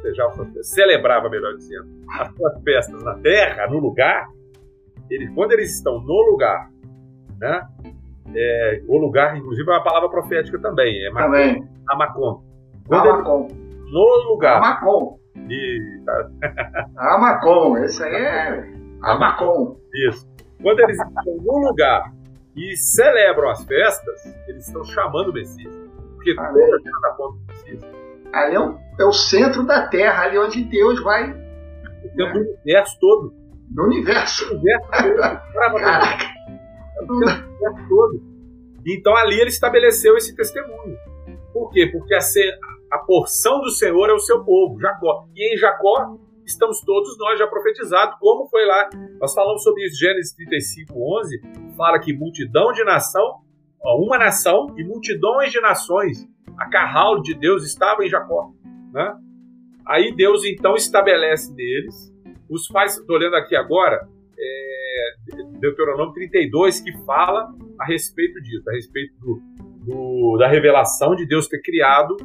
festejava 0.02 0.62
celebrava, 0.62 1.28
melhor 1.28 1.54
dizendo, 1.54 1.86
as 2.18 2.34
suas 2.34 2.62
festas 2.62 3.02
na 3.02 3.14
terra, 3.18 3.68
no 3.68 3.78
lugar, 3.78 4.28
eles, 5.08 5.30
quando 5.34 5.52
eles 5.52 5.74
estão 5.76 6.00
no 6.00 6.30
lugar, 6.30 6.70
né? 7.38 7.62
É, 8.34 8.82
o 8.88 8.98
lugar, 8.98 9.36
inclusive, 9.36 9.68
é 9.68 9.74
uma 9.74 9.84
palavra 9.84 10.08
profética 10.08 10.58
também. 10.58 11.04
É 11.04 11.10
Macon, 11.10 11.24
também. 11.26 11.68
Amacon. 11.88 12.42
Quando 12.86 13.08
Amacon. 13.10 13.48
Ele, 13.50 13.92
no 13.92 14.30
lugar. 14.30 14.56
Amacon. 14.56 15.18
E. 15.48 16.02
Amacon, 16.96 17.78
esse 17.78 18.02
aí 18.02 18.14
é 18.14 18.74
Amacon. 19.02 19.76
Isso. 20.08 20.26
Quando 20.62 20.80
eles 20.80 20.96
estão 20.98 21.36
no 21.36 21.68
lugar 21.68 22.12
e 22.56 22.76
celebram 22.76 23.50
as 23.50 23.64
festas, 23.64 24.24
eles 24.48 24.66
estão 24.66 24.84
chamando 24.84 25.30
o 25.30 25.32
Messias. 25.32 25.74
Porque 26.14 26.34
toda 26.34 26.48
a 26.48 26.80
terra 26.80 27.00
dá 27.02 27.10
conta 27.16 27.38
do 27.38 27.46
Messias. 27.48 28.01
Ali 28.32 28.54
é 28.56 28.60
o, 28.60 28.78
é 29.00 29.04
o, 29.04 29.12
centro 29.12 29.64
da 29.64 29.86
terra, 29.88 30.24
ali 30.24 30.38
onde 30.38 30.64
Deus 30.64 31.02
vai. 31.02 31.30
O 31.30 32.16
do 32.16 32.38
universo 32.38 32.98
todo. 33.00 33.34
Do 33.70 33.84
universo. 33.84 34.48
Do 34.48 34.56
universo 34.56 35.02
todo. 35.02 35.80
Caraca. 35.80 36.24
É 36.98 37.06
do 37.06 37.14
universo 37.14 37.88
todo. 37.88 38.22
Então 38.86 39.14
ali 39.16 39.40
ele 39.40 39.50
estabeleceu 39.50 40.16
esse 40.16 40.34
testemunho. 40.34 40.96
Por 41.52 41.70
quê? 41.70 41.86
Porque 41.92 42.14
a, 42.14 42.20
a 42.90 42.98
porção 42.98 43.60
do 43.60 43.70
Senhor 43.70 44.08
é 44.08 44.12
o 44.12 44.18
seu 44.18 44.42
povo, 44.44 44.80
Jacó. 44.80 45.26
E 45.34 45.54
em 45.54 45.58
Jacó 45.58 46.16
estamos 46.44 46.80
todos 46.80 47.16
nós 47.18 47.38
já 47.38 47.46
profetizados, 47.46 48.16
como 48.18 48.48
foi 48.48 48.66
lá. 48.66 48.88
Nós 49.20 49.34
falamos 49.34 49.62
sobre 49.62 49.84
isso, 49.86 49.98
Gênesis 49.98 50.34
35, 50.34 50.92
11, 51.20 51.40
fala 51.76 51.98
que 51.98 52.12
multidão 52.12 52.72
de 52.72 52.84
nação, 52.84 53.40
uma 53.84 54.18
nação 54.18 54.74
e 54.76 54.84
multidões 54.84 55.50
de 55.50 55.60
nações, 55.60 56.28
a 56.56 56.68
carral 56.68 57.20
de 57.20 57.34
Deus 57.34 57.64
estava 57.64 58.04
em 58.04 58.08
Jacó. 58.08 58.52
Né? 58.92 59.14
Aí 59.86 60.14
Deus 60.14 60.44
então 60.44 60.74
estabelece 60.74 61.52
neles, 61.54 62.12
os 62.48 62.66
faz, 62.68 62.96
estou 62.96 63.16
olhando 63.16 63.34
aqui 63.36 63.56
agora, 63.56 64.08
é, 64.38 65.14
Deuteronômio 65.58 66.12
32, 66.12 66.80
que 66.80 66.92
fala 67.04 67.52
a 67.78 67.84
respeito 67.84 68.40
disso, 68.40 68.68
a 68.68 68.72
respeito 68.72 69.14
do, 69.18 69.40
do, 69.84 70.36
da 70.38 70.46
revelação 70.46 71.14
de 71.14 71.26
Deus 71.26 71.48
ter 71.48 71.60
criado 71.60 72.16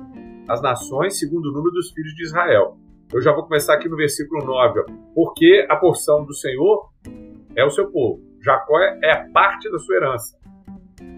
as 0.47 0.62
nações 0.62 1.18
segundo 1.18 1.49
o 1.49 1.51
número 1.51 1.72
dos 1.72 1.91
filhos 1.91 2.14
de 2.14 2.24
Israel. 2.24 2.78
Eu 3.14 3.22
já 3.22 3.32
vou 3.32 3.43
começar 3.43 3.74
aqui 3.74 3.88
no 3.88 3.95
versículo 3.95 4.45
9. 4.45 4.82
Ó. 4.82 4.86
Porque 5.16 5.66
a 5.70 5.76
porção 5.76 6.26
do 6.26 6.34
Senhor 6.34 6.89
é 7.55 7.64
o 7.64 7.70
seu 7.70 7.89
povo. 7.89 8.22
Jacó 8.41 8.80
é 8.80 9.30
parte 9.32 9.72
da 9.72 9.78
sua 9.80 9.95
herança. 9.95 10.37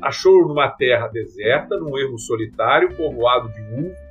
Achou 0.01 0.47
numa 0.47 0.69
terra 0.69 1.07
deserta, 1.07 1.77
num 1.77 1.97
ermo 1.97 2.17
solitário, 2.17 2.95
povoado 2.95 3.49
de 3.49 3.61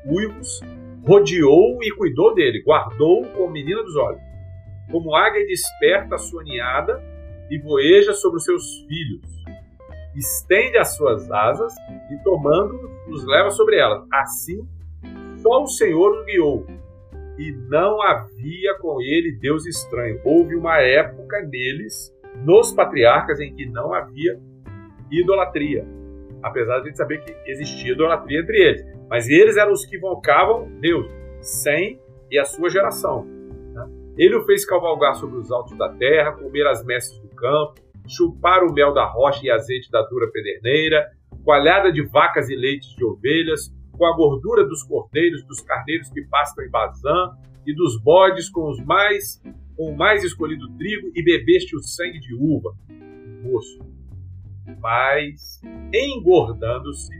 uivos, 0.07 0.61
rodeou 1.07 1.83
e 1.83 1.91
cuidou 1.93 2.35
dele, 2.35 2.63
guardou 2.63 3.25
como 3.29 3.53
menina 3.53 3.83
dos 3.83 3.97
olhos. 3.97 4.21
Como 4.91 5.15
águia 5.15 5.47
desperta 5.47 6.15
a 6.15 6.19
sua 6.19 6.43
ninhada 6.43 7.03
e 7.51 7.59
voeja 7.59 8.13
sobre 8.13 8.39
os 8.39 8.45
seus 8.45 8.65
filhos. 8.87 9.23
Estende 10.15 10.79
as 10.79 10.97
suas 10.97 11.31
asas 11.31 11.75
e, 12.11 12.17
tomando, 12.25 12.91
os 13.09 13.25
leva 13.25 13.51
sobre 13.51 13.79
elas. 13.79 14.05
Assim, 14.13 14.67
só 15.37 15.63
o 15.63 15.67
Senhor 15.67 16.19
os 16.19 16.25
guiou 16.25 16.67
e 17.39 17.53
não 17.69 18.03
havia 18.03 18.75
com 18.81 19.01
ele 19.01 19.39
Deus 19.41 19.65
estranho. 19.65 20.21
Houve 20.25 20.57
uma 20.57 20.81
época 20.81 21.41
neles, 21.43 22.13
nos 22.45 22.73
patriarcas, 22.73 23.39
em 23.41 23.55
que 23.55 23.65
não 23.67 23.95
havia 23.95 24.39
idolatria. 25.11 25.87
Apesar 26.43 26.77
de 26.77 26.83
a 26.83 26.85
gente 26.87 26.97
saber 26.97 27.19
que 27.25 27.51
existia 27.51 27.93
idolatria 27.93 28.41
entre 28.41 28.57
eles. 28.57 28.85
Mas 29.09 29.29
eles 29.29 29.57
eram 29.57 29.73
os 29.73 29.85
que 29.85 29.97
invocavam 29.97 30.71
Deus, 30.81 31.07
sem 31.41 32.01
e 32.31 32.39
a 32.39 32.45
sua 32.45 32.69
geração. 32.69 33.25
Né? 33.25 33.87
Ele 34.17 34.37
o 34.37 34.45
fez 34.45 34.65
cavalgar 34.65 35.15
sobre 35.17 35.39
os 35.39 35.51
altos 35.51 35.77
da 35.77 35.89
terra, 35.95 36.33
comer 36.33 36.67
as 36.67 36.85
messes 36.85 37.19
do 37.21 37.29
campo, 37.29 37.75
chupar 38.07 38.65
o 38.65 38.73
mel 38.73 38.93
da 38.93 39.05
rocha 39.05 39.41
e 39.45 39.51
azeite 39.51 39.91
da 39.91 40.03
dura 40.03 40.31
pederneira, 40.31 41.07
coalhada 41.45 41.93
de 41.93 42.03
vacas 42.07 42.49
e 42.49 42.57
leites 42.57 42.91
de 42.91 43.05
ovelhas, 43.05 43.73
com 43.93 44.07
a 44.07 44.17
gordura 44.17 44.65
dos 44.65 44.83
cordeiros, 44.85 45.45
dos 45.45 45.61
carneiros 45.61 46.09
que 46.11 46.23
pastam 46.23 46.65
em 46.65 46.71
Bazã, 46.71 47.33
e 47.67 47.75
dos 47.75 48.01
bodes 48.01 48.49
com 48.49 48.71
os 48.71 48.83
mais 48.85 49.43
com 49.77 49.93
o 49.93 49.97
mais 49.97 50.25
escolhido 50.25 50.69
trigo, 50.77 51.13
e 51.15 51.23
bebeste 51.23 51.77
o 51.77 51.81
sangue 51.81 52.19
de 52.19 52.35
uva, 52.35 52.75
moço. 53.45 53.79
Mas, 54.81 55.61
engordando-se, 55.93 57.13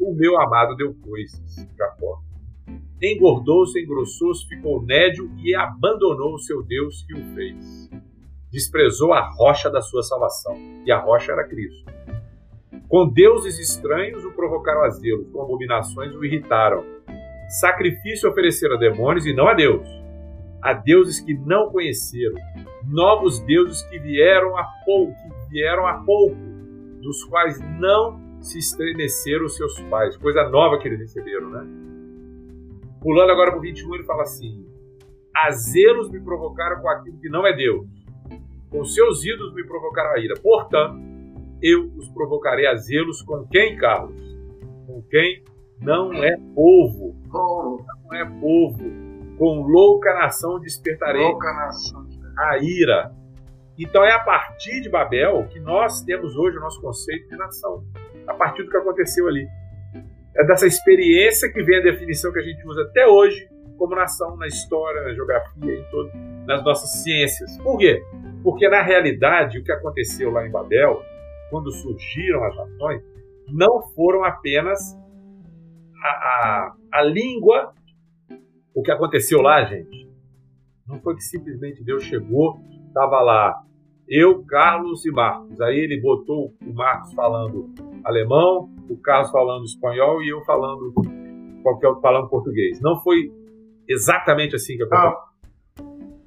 o 0.00 0.14
meu 0.14 0.40
amado 0.40 0.76
deu 0.76 0.94
coices, 0.94 1.66
Jacó. 1.76 2.20
Engordou-se, 3.02 3.80
engrossou-se, 3.80 4.46
ficou 4.46 4.82
nédio 4.82 5.30
e 5.38 5.54
abandonou 5.54 6.34
o 6.34 6.38
seu 6.38 6.62
Deus 6.62 7.02
que 7.04 7.14
o 7.14 7.34
fez. 7.34 7.90
Desprezou 8.50 9.12
a 9.12 9.28
rocha 9.30 9.70
da 9.70 9.80
sua 9.80 10.02
salvação, 10.02 10.54
e 10.84 10.92
a 10.92 10.98
rocha 10.98 11.32
era 11.32 11.48
Cristo. 11.48 11.90
Com 12.88 13.08
deuses 13.08 13.58
estranhos 13.58 14.24
o 14.24 14.32
provocaram 14.32 14.82
a 14.82 14.90
zelo, 14.90 15.24
com 15.26 15.40
abominações 15.40 16.14
o 16.14 16.24
irritaram. 16.24 16.84
Sacrifício 17.60 18.28
ofereceram 18.28 18.76
a 18.76 18.78
demônios 18.78 19.26
e 19.26 19.32
não 19.32 19.46
a 19.46 19.54
Deus. 19.54 19.86
A 20.60 20.74
deuses 20.74 21.20
que 21.20 21.32
não 21.32 21.70
conheceram, 21.70 22.34
novos 22.84 23.38
deuses 23.40 23.82
que 23.82 23.98
vieram 23.98 24.56
a 24.58 24.64
pouco, 24.84 25.14
que 25.14 25.50
vieram 25.50 25.86
a 25.86 26.04
pouco, 26.04 26.36
dos 27.00 27.24
quais 27.24 27.58
não 27.78 28.20
se 28.40 28.58
estremeceram 28.58 29.48
seus 29.48 29.78
pais. 29.82 30.16
Coisa 30.16 30.48
nova 30.48 30.78
que 30.78 30.88
eles 30.88 31.00
receberam, 31.00 31.50
né? 31.50 31.66
Pulando 33.00 33.30
agora 33.32 33.50
para 33.50 33.58
o 33.58 33.62
21, 33.62 33.94
ele 33.94 34.04
fala 34.04 34.22
assim: 34.22 34.66
A 35.34 35.50
zelos 35.50 36.10
me 36.10 36.20
provocaram 36.20 36.80
com 36.80 36.88
aquilo 36.88 37.18
que 37.18 37.28
não 37.28 37.46
é 37.46 37.54
Deus. 37.54 37.86
Com 38.70 38.84
seus 38.84 39.24
ídolos 39.24 39.54
me 39.54 39.64
provocaram 39.64 40.10
a 40.12 40.20
ira. 40.20 40.34
Portanto, 40.40 40.98
eu 41.62 41.90
os 41.96 42.08
provocarei 42.10 42.66
a 42.66 42.76
zelos 42.76 43.22
com 43.22 43.46
quem, 43.46 43.76
Carlos? 43.76 44.20
Com 44.86 45.02
quem 45.10 45.42
não 45.80 46.12
é 46.12 46.36
povo. 46.54 47.16
Não 47.26 48.14
é 48.14 48.24
povo. 48.40 48.78
Com 49.38 49.62
louca 49.62 50.12
nação 50.14 50.60
despertarei 50.60 51.22
louca 51.22 51.52
nação. 51.54 52.06
a 52.36 52.58
ira. 52.58 53.19
Então 53.80 54.04
é 54.04 54.12
a 54.12 54.18
partir 54.18 54.82
de 54.82 54.90
Babel 54.90 55.48
que 55.48 55.58
nós 55.58 56.02
temos 56.02 56.36
hoje 56.36 56.58
o 56.58 56.60
nosso 56.60 56.82
conceito 56.82 57.26
de 57.30 57.36
nação. 57.36 57.82
A 58.26 58.34
partir 58.34 58.62
do 58.62 58.70
que 58.70 58.76
aconteceu 58.76 59.26
ali. 59.26 59.48
É 60.36 60.44
dessa 60.44 60.66
experiência 60.66 61.50
que 61.50 61.62
vem 61.62 61.78
a 61.78 61.82
definição 61.82 62.30
que 62.30 62.38
a 62.38 62.42
gente 62.42 62.64
usa 62.68 62.82
até 62.82 63.06
hoje 63.06 63.48
como 63.78 63.96
nação 63.96 64.36
na 64.36 64.46
história, 64.46 65.02
na 65.02 65.14
geografia, 65.14 65.74
em 65.74 65.82
todo, 65.90 66.10
nas 66.46 66.62
nossas 66.62 67.02
ciências. 67.02 67.56
Por 67.62 67.78
quê? 67.78 68.02
Porque 68.42 68.68
na 68.68 68.82
realidade 68.82 69.58
o 69.58 69.64
que 69.64 69.72
aconteceu 69.72 70.30
lá 70.30 70.46
em 70.46 70.50
Babel, 70.50 71.02
quando 71.48 71.72
surgiram 71.72 72.44
as 72.44 72.54
nações, 72.54 73.02
não 73.48 73.80
foram 73.94 74.22
apenas 74.24 74.94
a, 76.04 76.08
a, 76.08 76.74
a 76.92 77.02
língua. 77.02 77.72
O 78.74 78.82
que 78.82 78.90
aconteceu 78.90 79.40
lá, 79.40 79.64
gente, 79.64 80.06
não 80.86 81.00
foi 81.00 81.14
que 81.14 81.22
simplesmente 81.22 81.82
Deus 81.82 82.04
chegou, 82.04 82.60
estava 82.86 83.22
lá 83.22 83.64
eu, 84.10 84.44
Carlos 84.44 85.06
e 85.06 85.10
Marcos. 85.12 85.60
Aí 85.60 85.78
ele 85.78 86.00
botou 86.00 86.52
o 86.66 86.74
Marcos 86.74 87.12
falando 87.14 87.72
alemão, 88.04 88.68
o 88.88 88.96
Carlos 88.96 89.30
falando 89.30 89.64
espanhol 89.64 90.20
e 90.20 90.28
eu 90.28 90.42
falando 90.42 90.92
qualquer 91.62 91.88
falando 92.02 92.28
português. 92.28 92.80
Não 92.80 93.00
foi 93.00 93.30
exatamente 93.88 94.56
assim 94.56 94.76
que 94.76 94.82
aconteceu. 94.82 95.30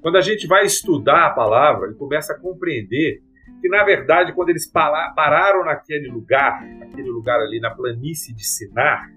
Quando 0.00 0.16
a 0.16 0.20
gente 0.22 0.46
vai 0.46 0.64
estudar 0.64 1.26
a 1.26 1.30
palavra 1.30 1.90
e 1.90 1.94
começa 1.94 2.32
a 2.32 2.38
compreender 2.38 3.22
que, 3.60 3.68
na 3.68 3.84
verdade, 3.84 4.34
quando 4.34 4.50
eles 4.50 4.70
pararam 4.70 5.64
naquele 5.64 6.08
lugar, 6.08 6.62
aquele 6.82 7.10
lugar 7.10 7.40
ali 7.40 7.60
na 7.60 7.70
planície 7.70 8.34
de 8.34 8.44
Sinar, 8.44 9.10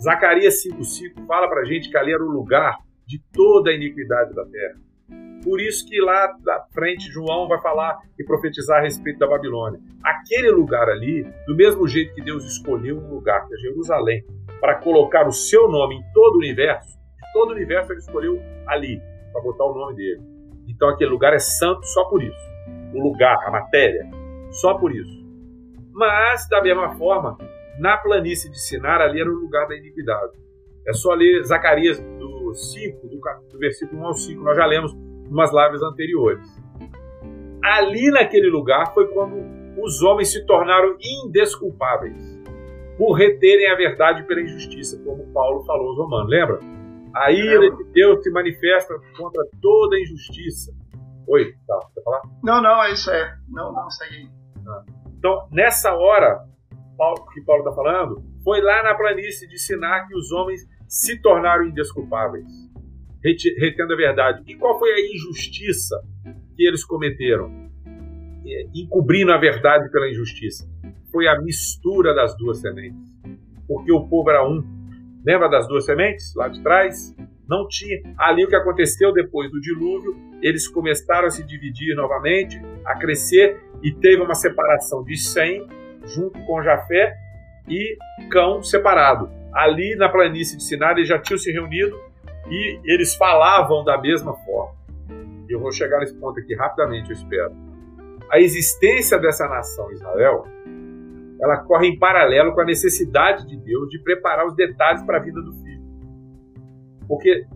Zacarias 0.00 0.62
5,5 0.64 1.26
fala 1.26 1.48
para 1.48 1.62
a 1.62 1.64
gente 1.64 1.90
que 1.90 1.96
ali 1.96 2.12
era 2.12 2.22
o 2.22 2.30
lugar 2.30 2.78
de 3.06 3.18
toda 3.32 3.70
a 3.70 3.74
iniquidade 3.74 4.34
da 4.34 4.44
terra. 4.44 4.87
Por 5.42 5.60
isso 5.60 5.86
que 5.86 6.00
lá 6.00 6.26
da 6.44 6.66
frente 6.72 7.10
João 7.12 7.46
vai 7.46 7.60
falar 7.60 7.98
e 8.18 8.24
profetizar 8.24 8.78
a 8.78 8.82
respeito 8.82 9.18
da 9.18 9.26
Babilônia. 9.26 9.80
Aquele 10.02 10.50
lugar 10.50 10.88
ali, 10.88 11.24
do 11.46 11.54
mesmo 11.54 11.86
jeito 11.86 12.14
que 12.14 12.22
Deus 12.22 12.44
escolheu 12.44 12.98
um 12.98 13.14
lugar, 13.14 13.46
que 13.46 13.54
é 13.54 13.58
Jerusalém, 13.58 14.24
para 14.60 14.76
colocar 14.76 15.26
o 15.26 15.32
seu 15.32 15.68
nome 15.68 15.96
em 15.96 16.12
todo 16.12 16.34
o 16.34 16.38
universo, 16.38 16.88
de 16.88 17.32
todo 17.32 17.50
o 17.50 17.54
universo 17.54 17.92
ele 17.92 18.00
escolheu 18.00 18.42
ali, 18.66 19.00
para 19.32 19.42
botar 19.42 19.64
o 19.64 19.74
nome 19.74 19.94
dele. 19.94 20.20
Então 20.66 20.88
aquele 20.88 21.10
lugar 21.10 21.32
é 21.32 21.38
santo 21.38 21.86
só 21.86 22.04
por 22.04 22.22
isso. 22.22 22.48
O 22.92 23.00
lugar, 23.00 23.36
a 23.46 23.50
matéria, 23.50 24.08
só 24.50 24.74
por 24.74 24.94
isso. 24.94 25.18
Mas, 25.92 26.48
da 26.48 26.62
mesma 26.62 26.96
forma, 26.96 27.36
na 27.78 27.96
planície 27.96 28.50
de 28.50 28.60
Sinar, 28.60 29.00
ali 29.00 29.20
era 29.20 29.30
o 29.30 29.34
lugar 29.34 29.66
da 29.68 29.76
iniquidade. 29.76 30.32
É 30.86 30.92
só 30.92 31.12
ler 31.12 31.44
Zacarias 31.44 32.00
do 32.00 32.54
5, 32.54 33.08
do, 33.08 33.20
do 33.52 33.58
versículo 33.58 34.02
1 34.02 34.06
ao 34.06 34.14
5, 34.14 34.42
nós 34.42 34.56
já 34.56 34.64
lemos 34.64 34.96
umas 35.30 35.50
lives 35.52 35.82
anteriores. 35.82 36.62
Ali 37.62 38.10
naquele 38.10 38.48
lugar 38.48 38.92
foi 38.94 39.06
quando 39.08 39.36
os 39.82 40.02
homens 40.02 40.32
se 40.32 40.44
tornaram 40.46 40.96
indesculpáveis 41.00 42.38
por 42.96 43.12
reterem 43.12 43.70
a 43.70 43.76
verdade 43.76 44.24
pela 44.24 44.40
injustiça, 44.40 45.00
como 45.04 45.32
Paulo 45.32 45.64
falou 45.64 45.90
aos 45.90 45.98
romanos. 45.98 46.28
Lembra? 46.28 46.58
A 47.14 47.30
ira 47.30 47.70
de 47.70 47.84
Deus 47.92 48.22
se 48.22 48.30
manifesta 48.30 48.94
contra 49.16 49.44
toda 49.62 49.98
injustiça. 49.98 50.72
Oi, 51.26 51.54
tá, 51.66 51.78
quer 51.94 52.02
falar? 52.02 52.22
Não, 52.42 52.60
não, 52.60 52.82
é 52.82 52.92
isso 52.92 53.10
é. 53.10 53.36
Não, 53.48 53.72
não, 53.72 53.88
segue. 53.90 54.28
Ah. 54.66 54.84
Então, 55.16 55.48
nessa 55.52 55.94
hora, 55.94 56.44
Paulo, 56.96 57.26
que 57.32 57.40
Paulo 57.42 57.62
está 57.62 57.74
falando, 57.74 58.22
foi 58.42 58.60
lá 58.60 58.82
na 58.82 58.94
planície 58.94 59.48
de 59.48 59.58
Sinar 59.58 60.08
que 60.08 60.16
os 60.16 60.32
homens 60.32 60.60
se 60.88 61.20
tornaram 61.20 61.64
indesculpáveis 61.64 62.46
retendo 63.22 63.92
a 63.92 63.96
verdade. 63.96 64.42
E 64.46 64.54
qual 64.54 64.78
foi 64.78 64.90
a 64.92 65.14
injustiça 65.14 66.00
que 66.56 66.66
eles 66.66 66.84
cometeram? 66.84 67.68
É, 68.46 68.66
encobrindo 68.74 69.32
a 69.32 69.38
verdade 69.38 69.90
pela 69.90 70.08
injustiça. 70.08 70.68
Foi 71.12 71.26
a 71.26 71.40
mistura 71.40 72.14
das 72.14 72.36
duas 72.36 72.60
sementes. 72.60 73.00
Porque 73.66 73.92
o 73.92 74.08
povo 74.08 74.30
era 74.30 74.48
um. 74.48 74.62
Lembra 75.24 75.48
das 75.48 75.66
duas 75.68 75.84
sementes 75.84 76.34
lá 76.34 76.48
de 76.48 76.62
trás? 76.62 77.14
Não 77.48 77.66
tinha. 77.68 77.98
Ali 78.18 78.44
o 78.44 78.48
que 78.48 78.56
aconteceu 78.56 79.12
depois 79.12 79.50
do 79.50 79.60
dilúvio, 79.60 80.16
eles 80.42 80.68
começaram 80.68 81.26
a 81.26 81.30
se 81.30 81.44
dividir 81.44 81.94
novamente, 81.94 82.60
a 82.84 82.98
crescer, 82.98 83.60
e 83.82 83.92
teve 83.92 84.22
uma 84.22 84.34
separação 84.34 85.02
de 85.02 85.16
Sem, 85.16 85.66
junto 86.04 86.38
com 86.46 86.62
Jafé, 86.62 87.14
e 87.68 87.96
Cão 88.30 88.62
separado. 88.62 89.30
Ali 89.52 89.96
na 89.96 90.08
planície 90.08 90.56
de 90.56 90.64
Sinar, 90.64 90.92
eles 90.92 91.08
já 91.08 91.18
tinham 91.18 91.38
se 91.38 91.50
reunido 91.50 91.98
e 92.50 92.80
eles 92.84 93.14
falavam 93.16 93.84
da 93.84 94.00
mesma 94.00 94.34
forma. 94.34 94.76
Eu 95.48 95.60
vou 95.60 95.72
chegar 95.72 95.98
nesse 96.00 96.14
ponto 96.18 96.38
aqui 96.38 96.54
rapidamente, 96.54 97.10
eu 97.10 97.16
espero. 97.16 97.54
A 98.30 98.38
existência 98.38 99.18
dessa 99.18 99.48
nação 99.48 99.90
Israel, 99.92 100.44
ela 101.40 101.58
corre 101.64 101.88
em 101.88 101.98
paralelo 101.98 102.52
com 102.52 102.60
a 102.60 102.64
necessidade 102.64 103.46
de 103.46 103.56
Deus 103.56 103.88
de 103.88 103.98
preparar 104.02 104.46
os 104.46 104.54
detalhes 104.54 105.02
para 105.02 105.18
a 105.18 105.22
vida 105.22 105.40
do 105.40 105.52
filho. 105.54 105.82
Porque 107.06 107.46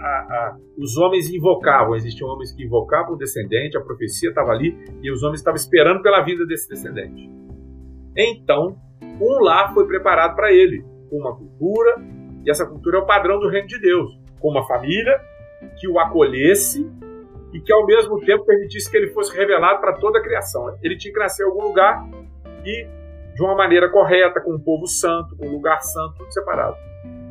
a, 0.00 0.06
a, 0.06 0.56
os 0.78 0.96
homens 0.96 1.32
invocavam, 1.32 1.94
existiam 1.94 2.28
homens 2.28 2.52
que 2.52 2.64
invocavam 2.64 3.14
o 3.14 3.18
descendente, 3.18 3.76
a 3.76 3.80
profecia 3.80 4.30
estava 4.30 4.50
ali 4.50 4.76
e 5.02 5.12
os 5.12 5.22
homens 5.22 5.40
estavam 5.40 5.56
esperando 5.56 6.02
pela 6.02 6.22
vida 6.22 6.46
desse 6.46 6.68
descendente. 6.68 7.30
Então, 8.16 8.76
um 9.20 9.42
lar 9.42 9.72
foi 9.74 9.86
preparado 9.86 10.34
para 10.34 10.52
ele, 10.52 10.84
com 11.10 11.18
uma 11.18 11.36
cultura, 11.36 11.96
e 12.44 12.50
essa 12.50 12.66
cultura 12.66 12.98
é 12.98 13.00
o 13.00 13.06
padrão 13.06 13.38
do 13.38 13.48
reino 13.48 13.66
de 13.66 13.78
Deus, 13.80 14.18
com 14.40 14.50
uma 14.50 14.66
família 14.66 15.20
que 15.78 15.88
o 15.88 15.98
acolhesse 15.98 16.90
e 17.52 17.60
que 17.60 17.72
ao 17.72 17.86
mesmo 17.86 18.18
tempo 18.20 18.44
permitisse 18.44 18.90
que 18.90 18.96
ele 18.96 19.08
fosse 19.08 19.36
revelado 19.36 19.80
para 19.80 19.94
toda 19.94 20.18
a 20.18 20.22
criação. 20.22 20.76
Ele 20.82 20.96
tinha 20.96 21.12
que 21.12 21.20
nascer 21.20 21.44
em 21.44 21.46
algum 21.46 21.62
lugar 21.62 22.04
e 22.64 22.86
de 23.34 23.42
uma 23.42 23.54
maneira 23.54 23.90
correta, 23.90 24.40
com 24.40 24.54
um 24.54 24.60
povo 24.60 24.86
santo, 24.86 25.36
com 25.36 25.46
um 25.46 25.52
lugar 25.52 25.80
santo, 25.80 26.18
tudo 26.18 26.32
separado. 26.32 26.76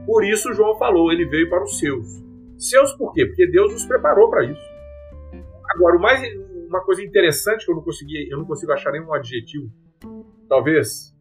Por 0.05 0.23
isso 0.23 0.53
João 0.53 0.77
falou, 0.77 1.11
ele 1.11 1.25
veio 1.25 1.49
para 1.49 1.63
os 1.63 1.77
seus. 1.77 2.07
Seus 2.57 2.93
por 2.93 3.13
quê? 3.13 3.25
Porque 3.25 3.47
Deus 3.47 3.71
nos 3.71 3.85
preparou 3.85 4.29
para 4.29 4.45
isso. 4.45 4.71
Agora, 5.75 5.97
o 5.97 6.01
mais, 6.01 6.21
uma 6.67 6.81
coisa 6.81 7.03
interessante 7.03 7.65
que 7.65 7.71
eu 7.71 7.75
não 7.75 7.83
consegui, 7.83 8.29
eu 8.29 8.37
não 8.37 8.45
consigo 8.45 8.71
achar 8.71 8.91
nenhum 8.91 9.13
adjetivo, 9.13 9.71
talvez, 10.49 11.15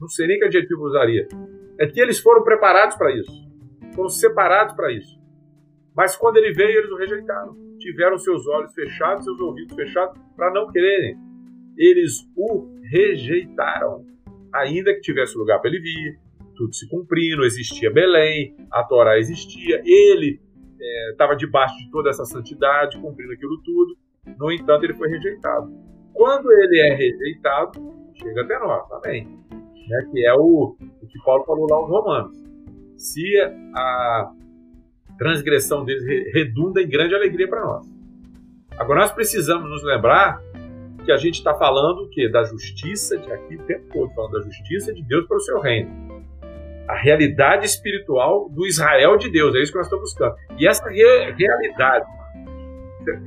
não 0.00 0.08
sei 0.08 0.26
nem 0.26 0.38
que 0.38 0.44
adjetivo 0.44 0.82
eu 0.82 0.86
usaria, 0.86 1.26
é 1.78 1.86
que 1.86 2.00
eles 2.00 2.18
foram 2.20 2.42
preparados 2.42 2.96
para 2.96 3.12
isso, 3.14 3.32
foram 3.94 4.08
separados 4.08 4.74
para 4.74 4.92
isso. 4.92 5.18
Mas 5.96 6.16
quando 6.16 6.36
ele 6.38 6.52
veio, 6.52 6.78
eles 6.78 6.90
o 6.90 6.96
rejeitaram. 6.96 7.56
Tiveram 7.78 8.18
seus 8.18 8.46
olhos 8.48 8.72
fechados, 8.74 9.24
seus 9.24 9.38
ouvidos 9.40 9.74
fechados, 9.74 10.20
para 10.36 10.52
não 10.52 10.70
quererem. 10.70 11.16
Eles 11.76 12.18
o 12.36 12.68
rejeitaram. 12.90 14.04
Ainda 14.52 14.92
que 14.94 15.00
tivesse 15.00 15.36
lugar 15.36 15.60
para 15.60 15.70
ele 15.70 15.80
vir, 15.80 16.18
tudo 16.56 16.74
se 16.74 16.88
cumprindo, 16.88 17.44
existia 17.44 17.92
Belém, 17.92 18.56
a 18.70 18.82
Torá 18.84 19.18
existia, 19.18 19.82
ele 19.84 20.40
estava 21.10 21.34
é, 21.34 21.36
debaixo 21.36 21.76
de 21.78 21.90
toda 21.90 22.10
essa 22.10 22.24
santidade, 22.24 22.98
cumprindo 23.00 23.32
aquilo 23.32 23.60
tudo. 23.62 23.96
No 24.38 24.50
entanto, 24.50 24.84
ele 24.84 24.94
foi 24.94 25.08
rejeitado. 25.08 25.72
Quando 26.12 26.50
ele 26.50 26.80
é 26.80 26.94
rejeitado, 26.94 27.94
chega 28.14 28.42
até 28.42 28.58
nós, 28.58 28.88
também. 28.88 29.28
Né, 29.88 30.08
que 30.10 30.26
é 30.26 30.34
o, 30.34 30.76
o 31.02 31.06
que 31.06 31.18
Paulo 31.24 31.44
falou 31.44 31.66
lá 31.68 31.76
aos 31.76 31.88
Romanos. 31.88 32.36
Se 32.96 33.38
a 33.74 34.32
transgressão 35.18 35.84
deles 35.84 36.04
redunda 36.32 36.82
em 36.82 36.88
grande 36.88 37.14
alegria 37.14 37.48
para 37.48 37.64
nós. 37.64 37.86
Agora 38.76 39.00
nós 39.00 39.12
precisamos 39.12 39.68
nos 39.70 39.84
lembrar 39.84 40.40
que 41.04 41.12
a 41.12 41.16
gente 41.16 41.34
está 41.34 41.54
falando 41.54 42.08
que 42.10 42.28
da 42.28 42.44
justiça 42.44 43.16
de 43.18 43.30
aqui 43.30 43.56
o 43.56 43.62
tempo 43.62 43.84
todo 43.92 44.14
falando 44.14 44.32
da 44.32 44.40
justiça 44.40 44.92
de 44.92 45.02
Deus 45.02 45.26
para 45.26 45.36
o 45.36 45.40
seu 45.40 45.60
reino, 45.60 46.24
a 46.88 46.96
realidade 46.96 47.66
espiritual 47.66 48.48
do 48.50 48.66
Israel 48.66 49.16
de 49.16 49.30
Deus 49.30 49.54
é 49.54 49.60
isso 49.60 49.72
que 49.72 49.78
nós 49.78 49.86
estamos 49.86 50.10
buscando. 50.10 50.34
E 50.58 50.66
essa 50.66 50.88
re 50.88 51.32
realidade 51.32 52.06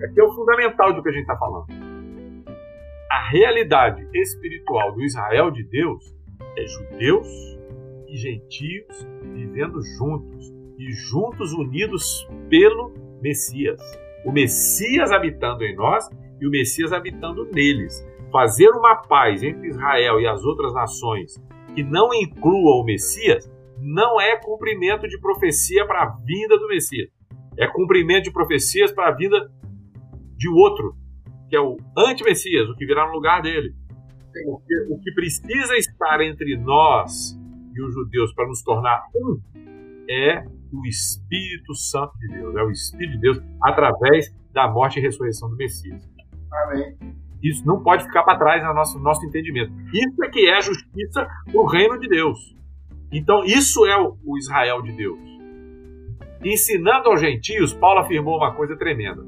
aqui 0.04 0.20
é 0.20 0.24
o 0.24 0.32
fundamental 0.34 0.94
do 0.94 1.02
que 1.02 1.10
a 1.10 1.12
gente 1.12 1.22
está 1.22 1.38
falando. 1.38 1.66
A 3.10 3.30
realidade 3.30 4.08
espiritual 4.14 4.94
do 4.94 5.02
Israel 5.04 5.50
de 5.50 5.64
Deus 5.64 6.17
é 6.58 6.68
judeus 6.68 7.28
e 8.08 8.18
gentios 8.18 9.08
vivendo 9.34 9.80
juntos 9.98 10.52
e 10.78 10.92
juntos 10.92 11.54
unidos 11.54 12.28
pelo 12.50 12.94
Messias. 13.22 13.80
O 14.26 14.32
Messias 14.32 15.12
habitando 15.12 15.64
em 15.64 15.76
nós 15.76 16.10
e 16.42 16.48
o 16.48 16.50
Messias 16.50 16.92
habitando 16.92 17.46
neles. 17.52 18.06
Fazer 18.32 18.70
uma 18.72 18.96
paz 18.96 19.44
entre 19.44 19.68
Israel 19.68 20.20
e 20.20 20.28
as 20.28 20.44
outras 20.44 20.74
nações 20.74 21.36
que 21.76 21.84
não 21.84 22.14
inclua 22.14 22.82
o 22.82 22.84
Messias 22.84 23.50
não 23.80 24.20
é 24.20 24.36
cumprimento 24.38 25.08
de 25.08 25.20
profecia 25.20 25.86
para 25.86 26.04
a 26.04 26.18
vinda 26.26 26.58
do 26.58 26.68
Messias. 26.68 27.10
É 27.58 27.68
cumprimento 27.68 28.24
de 28.24 28.34
profecias 28.34 28.92
para 28.92 29.10
a 29.10 29.16
vinda 29.16 29.52
de 30.36 30.50
outro, 30.50 30.96
que 31.50 31.56
é 31.56 31.62
o 31.62 31.78
anti-Messias, 31.96 32.68
o 32.70 32.76
que 32.76 32.86
virá 32.86 33.08
no 33.08 33.14
lugar 33.14 33.42
dele. 33.42 33.74
Porque 34.46 34.76
o 34.90 35.00
que 35.00 35.12
precisa 35.14 35.76
estar 35.78 36.22
entre 36.22 36.58
nós 36.58 37.38
e 37.76 37.82
os 37.82 37.94
judeus 37.94 38.34
para 38.34 38.48
nos 38.48 38.62
tornar 38.62 39.04
um 39.16 39.40
é 40.10 40.46
o 40.72 40.86
Espírito 40.86 41.76
Santo 41.76 42.18
de 42.20 42.28
Deus. 42.28 42.56
É 42.56 42.64
o 42.64 42.72
Espírito 42.72 43.14
de 43.14 43.20
Deus 43.20 43.42
através 43.62 44.34
da 44.52 44.68
morte 44.68 45.00
e 45.00 45.02
ressurreição 45.02 45.50
do 45.50 45.56
Messias. 45.56 46.08
Amém. 46.52 46.98
Isso 47.44 47.66
não 47.66 47.84
pode 47.84 48.04
ficar 48.04 48.24
para 48.24 48.38
trás 48.38 48.64
no 48.64 48.74
nosso, 48.74 49.00
nosso 49.00 49.26
entendimento. 49.26 49.72
Isso 49.94 50.24
é 50.24 50.30
que 50.30 50.48
é 50.48 50.58
a 50.58 50.62
justiça 50.62 51.28
do 51.52 51.66
reino 51.66 52.00
de 52.00 52.08
Deus. 52.08 52.56
Então, 53.12 53.44
isso 53.46 53.86
é 53.86 53.96
o, 53.98 54.18
o 54.26 54.38
Israel 54.38 54.82
de 54.82 54.92
Deus. 54.92 55.20
Ensinando 56.44 57.10
aos 57.10 57.22
gentios, 57.22 57.74
Paulo 57.74 58.00
afirmou 58.00 58.38
uma 58.38 58.54
coisa 58.54 58.76
tremenda. 58.76 59.24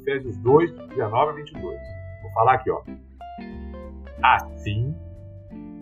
Efésios 0.00 0.36
2, 0.38 0.72
19 0.88 1.30
a 1.30 1.34
22. 1.34 1.62
Vou 2.22 2.32
falar 2.32 2.54
aqui, 2.54 2.70
ó. 2.70 2.82
Assim, 4.22 4.94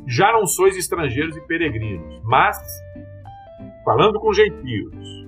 já 0.06 0.32
não 0.32 0.46
sois 0.46 0.76
estrangeiros 0.76 1.36
e 1.36 1.40
peregrinos, 1.42 2.20
mas, 2.24 2.58
falando 3.84 4.18
com 4.18 4.32
gentios, 4.32 5.26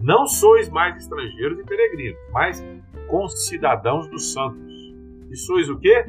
não 0.00 0.26
sois 0.26 0.68
mais 0.70 0.96
estrangeiros 0.96 1.58
e 1.58 1.64
peregrinos, 1.64 2.18
mas 2.32 2.64
concidadãos 3.08 4.08
dos 4.08 4.32
santos. 4.32 4.72
E 5.30 5.36
sois 5.36 5.68
o 5.68 5.78
quê? 5.78 6.04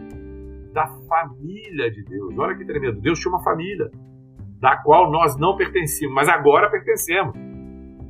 Da 0.73 0.88
família 1.07 1.89
de 1.89 2.03
Deus. 2.03 2.38
Olha 2.38 2.55
que 2.55 2.65
tremendo. 2.65 3.01
Deus 3.01 3.19
tinha 3.19 3.31
uma 3.31 3.43
família, 3.43 3.89
da 4.59 4.77
qual 4.77 5.11
nós 5.11 5.38
não 5.38 5.55
pertencíamos, 5.55 6.15
mas 6.15 6.27
agora 6.27 6.69
pertencemos. 6.69 7.35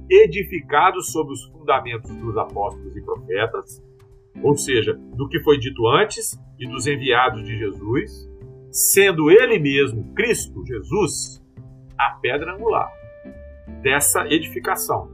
Edificados 0.10 1.12
sobre 1.12 1.34
os 1.34 1.44
fundamentos 1.46 2.16
dos 2.16 2.38
apóstolos 2.38 2.96
e 2.96 3.02
profetas, 3.02 3.84
ou 4.44 4.56
seja, 4.56 4.94
do 5.16 5.28
que 5.28 5.40
foi 5.42 5.58
dito 5.58 5.88
antes 5.88 6.38
e 6.60 6.68
dos 6.68 6.88
enviados 6.88 7.44
de 7.44 7.58
Jesus, 7.58 8.30
sendo 8.72 9.32
ele 9.32 9.60
mesmo, 9.60 10.14
Cristo, 10.14 10.66
Jesus, 10.66 11.44
a 11.98 12.12
pedra 12.22 12.54
angular 12.54 12.92
dessa 13.82 14.28
edificação, 14.28 15.10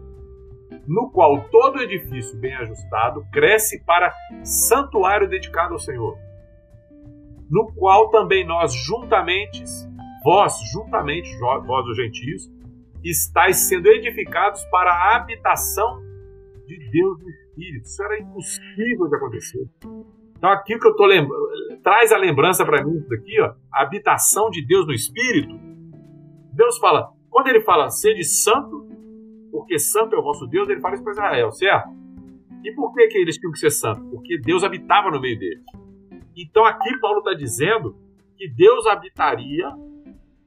no 0.88 1.10
qual 1.12 1.48
todo 1.50 1.82
edifício 1.82 2.38
bem 2.40 2.54
ajustado 2.56 3.26
cresce 3.32 3.84
para 3.86 4.14
santuário 4.44 5.30
dedicado 5.30 5.74
ao 5.74 5.80
Senhor, 5.80 6.18
no 7.50 7.72
qual 7.74 8.10
também 8.10 8.46
nós 8.46 8.74
juntamente, 8.74 9.64
vós 10.24 10.54
juntamente, 10.72 11.30
vós 11.40 11.86
os 11.88 11.96
gentios, 11.96 12.52
estáis 13.04 13.58
sendo 13.58 13.88
edificados 13.88 14.64
para 14.66 14.92
a 14.92 15.16
habitação 15.18 16.02
de 16.66 16.78
Deus 16.90 17.20
no 17.20 17.43
Espírito. 17.54 17.86
Isso 17.86 18.04
era 18.04 18.20
impossível 18.20 19.08
de 19.08 19.16
acontecer. 19.16 19.70
Então 20.38 20.52
aqui 20.52 20.78
que 20.78 20.88
eu 20.88 20.92
estou 20.92 21.06
lembrando, 21.06 21.48
traz 21.82 22.12
a 22.12 22.18
lembrança 22.18 22.66
para 22.66 22.84
mim 22.84 23.00
aqui, 23.14 23.40
ó, 23.40 23.54
a 23.72 23.84
habitação 23.84 24.50
de 24.50 24.66
Deus 24.66 24.86
no 24.86 24.94
Espírito. 24.94 25.58
Deus 26.52 26.78
fala, 26.78 27.12
quando 27.30 27.48
ele 27.48 27.62
fala 27.62 27.90
sede 27.90 28.24
santo, 28.24 28.88
porque 29.52 29.80
santo 29.80 30.16
é 30.16 30.20
o 30.20 30.24
vosso 30.24 30.46
Deus, 30.48 30.68
ele 30.68 30.82
fala 30.82 30.96
isso 30.96 31.04
para 31.04 31.14
Israel, 31.14 31.52
certo? 31.52 31.90
E 32.64 32.72
por 32.74 32.94
que, 32.94 33.08
que 33.08 33.18
eles 33.18 33.38
tinham 33.38 33.52
que 33.52 33.60
ser 33.60 33.72
santos? 33.72 34.04
Porque 34.10 34.38
Deus 34.38 34.64
habitava 34.64 35.10
no 35.12 35.22
meio 35.22 35.38
deles. 35.38 35.64
Então 36.36 36.66
aqui 36.66 36.98
Paulo 37.00 37.20
está 37.20 37.34
dizendo 37.34 37.96
que 38.38 38.50
Deus 38.50 38.86
habitaria 38.88 39.70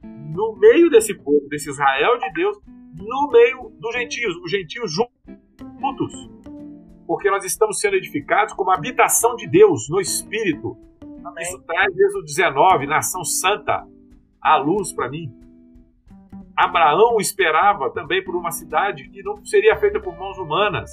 no 0.03 0.55
meio 0.57 0.89
desse 0.89 1.13
povo, 1.15 1.47
desse 1.49 1.69
Israel 1.69 2.17
de 2.19 2.31
Deus, 2.33 2.57
no 2.95 3.29
meio 3.31 3.71
dos 3.79 3.93
gentios, 3.93 4.35
os 4.43 4.51
gentios 4.51 4.91
juntos 4.91 6.36
porque 7.07 7.31
nós 7.31 7.45
estamos 7.45 7.79
sendo 7.79 7.95
edificados 7.95 8.53
como 8.53 8.69
habitação 8.69 9.35
de 9.35 9.47
Deus 9.47 9.89
no 9.89 10.01
Espírito. 10.01 10.77
Amém. 11.23 11.43
Isso 11.43 11.59
traz 11.63 11.97
Êxodo 11.97 12.25
19, 12.25 12.85
nação 12.85 13.23
santa, 13.23 13.87
a 14.41 14.57
luz 14.57 14.91
para 14.91 15.09
mim. 15.09 15.33
Abraão 16.55 17.17
esperava 17.19 17.89
também 17.91 18.23
por 18.23 18.35
uma 18.35 18.51
cidade 18.51 19.07
que 19.09 19.23
não 19.23 19.45
seria 19.45 19.77
feita 19.77 19.99
por 19.99 20.17
mãos 20.17 20.37
humanas. 20.37 20.89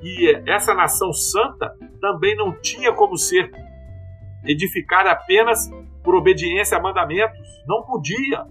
E 0.00 0.30
essa 0.46 0.72
nação 0.74 1.12
santa 1.12 1.76
também 2.00 2.36
não 2.36 2.52
tinha 2.52 2.92
como 2.92 3.18
ser 3.18 3.50
edificada 4.44 5.10
apenas 5.10 5.68
por 6.04 6.14
obediência 6.14 6.78
a 6.78 6.80
mandamentos. 6.80 7.46
Não 7.66 7.82
podia, 7.82 8.46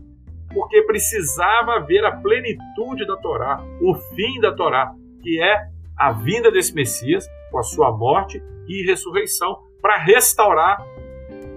porque 0.53 0.82
precisava 0.84 1.80
ver 1.80 2.05
a 2.05 2.11
plenitude 2.11 3.07
da 3.07 3.15
Torá, 3.15 3.63
o 3.82 3.95
fim 4.13 4.39
da 4.41 4.53
Torá, 4.53 4.93
que 5.22 5.41
é 5.41 5.76
a 5.97 6.11
vinda 6.11 6.51
desse 6.51 6.73
Messias 6.73 7.27
com 7.51 7.57
a 7.57 7.63
sua 7.63 7.91
morte 7.95 8.41
e 8.67 8.85
ressurreição 8.85 9.63
para 9.81 9.97
restaurar 9.97 10.77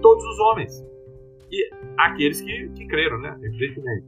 todos 0.01 0.23
os 0.23 0.39
homens 0.39 0.91
e 1.51 1.69
aqueles 1.97 2.41
que, 2.41 2.69
que 2.69 2.87
creram, 2.87 3.19
né? 3.19 3.37
Evidentemente. 3.43 4.07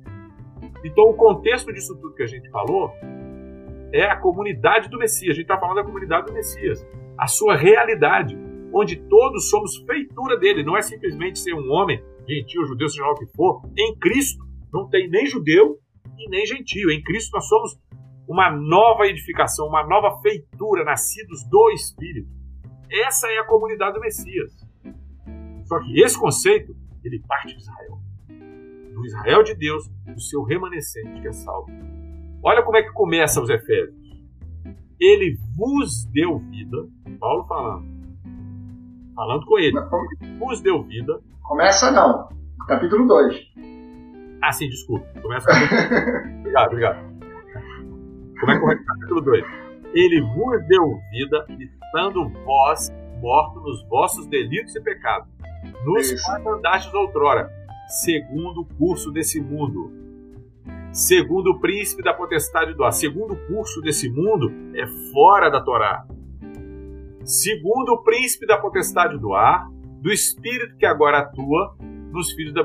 Então, 0.84 1.06
o 1.06 1.14
contexto 1.14 1.72
disso 1.74 1.96
tudo 1.96 2.16
que 2.16 2.24
a 2.24 2.28
gente 2.28 2.50
falou 2.50 2.92
é 3.92 4.04
a 4.06 4.16
comunidade 4.16 4.90
do 4.90 4.98
Messias. 4.98 5.32
A 5.32 5.34
gente 5.36 5.44
está 5.44 5.60
falando 5.60 5.76
da 5.76 5.84
comunidade 5.84 6.28
do 6.28 6.34
Messias, 6.34 6.86
a 7.18 7.28
sua 7.28 7.56
realidade, 7.56 8.38
onde 8.74 8.96
todos 8.96 9.50
somos 9.50 9.78
feitura 9.86 10.38
dele. 10.38 10.64
Não 10.64 10.78
é 10.78 10.82
simplesmente 10.82 11.40
ser 11.40 11.54
um 11.54 11.70
homem, 11.72 12.02
gentil, 12.28 12.66
judeu, 12.66 12.88
seja 12.88 13.06
o 13.06 13.16
que 13.16 13.26
for. 13.36 13.62
Em 13.78 13.96
Cristo 13.98 14.44
não 14.72 14.90
tem 14.90 15.10
nem 15.10 15.28
judeu 15.28 15.78
e 16.18 16.30
nem 16.30 16.46
gentio. 16.46 16.90
Em 16.90 17.04
Cristo 17.04 17.32
nós 17.34 17.48
somos 17.48 17.78
uma 18.28 18.52
nova 18.52 19.06
edificação, 19.08 19.68
uma 19.68 19.86
nova 19.86 20.22
feitura, 20.22 20.84
nascidos 20.84 21.44
do 21.50 21.72
Espírito. 21.72 22.30
Essa 22.90 23.28
é 23.28 23.40
a 23.40 23.46
comunidade 23.46 23.94
do 23.94 24.00
Messias. 24.00 24.52
Só 25.66 25.80
que 25.80 26.02
esse 26.02 26.18
conceito, 26.20 26.76
ele 27.04 27.22
parte 27.28 27.56
de 27.56 27.62
Israel. 27.62 28.00
Do 28.94 29.06
Israel 29.06 29.44
de 29.44 29.56
Deus, 29.56 29.90
do 30.06 30.22
seu 30.22 30.44
remanescente 30.44 31.22
que 31.22 31.28
é 31.28 31.32
salvo. 31.32 31.72
Olha 32.44 32.62
como 32.62 32.78
é 32.78 32.84
que 32.84 32.92
começa 32.92 33.42
os 33.42 33.50
Efésios. 33.50 34.04
Ele 35.00 35.38
vos 35.56 36.06
deu 36.12 36.38
vida, 36.40 36.78
Paulo 37.20 37.46
falando, 37.46 37.86
falando 39.16 39.46
com 39.46 39.58
ele, 39.58 39.78
vos 40.38 40.62
deu 40.62 40.84
vida. 40.84 41.20
Começa 41.42 41.92
não, 41.92 42.30
capítulo 42.68 43.08
2. 43.08 43.54
Ah, 44.42 44.52
sim, 44.52 44.70
desculpa. 44.70 45.06
Começa 45.22 45.48
com... 45.48 45.54
obrigado, 46.42 46.68
obrigado. 46.68 47.13
Como 48.40 48.52
é 48.52 48.60
correto? 48.60 48.84
Capítulo 48.86 49.22
2. 49.22 49.46
Ele 49.94 50.22
vos 50.22 50.68
deu 50.68 51.00
vida, 51.12 51.46
estando 51.60 52.30
vós 52.46 52.92
mortos 53.22 53.64
nos 53.64 53.88
vossos 53.88 54.28
delitos 54.28 54.76
e 54.76 54.82
pecados, 54.82 55.30
nos 55.86 56.22
quais 56.22 56.46
andastes 56.46 56.94
outrora, 56.94 57.50
segundo 57.88 58.62
o 58.62 58.66
curso 58.66 59.12
desse 59.12 59.40
mundo, 59.40 59.92
segundo 60.92 61.52
o 61.52 61.60
príncipe 61.60 62.04
da 62.04 62.14
potestade 62.14 62.74
do 62.74 62.84
ar. 62.84 62.92
Segundo 62.92 63.34
o 63.34 63.48
curso 63.48 63.82
desse 63.82 64.10
mundo 64.10 64.52
é 64.76 64.86
fora 65.12 65.50
da 65.50 65.62
Torá. 65.62 66.06
Segundo 67.24 67.94
o 67.94 68.04
príncipe 68.04 68.46
da 68.46 68.58
potestade 68.58 69.18
do 69.18 69.34
ar, 69.34 69.70
do 70.02 70.12
espírito 70.12 70.76
que 70.76 70.86
agora 70.86 71.20
atua 71.20 71.78
nos 72.12 72.32
filhos 72.34 72.54
da, 72.54 72.62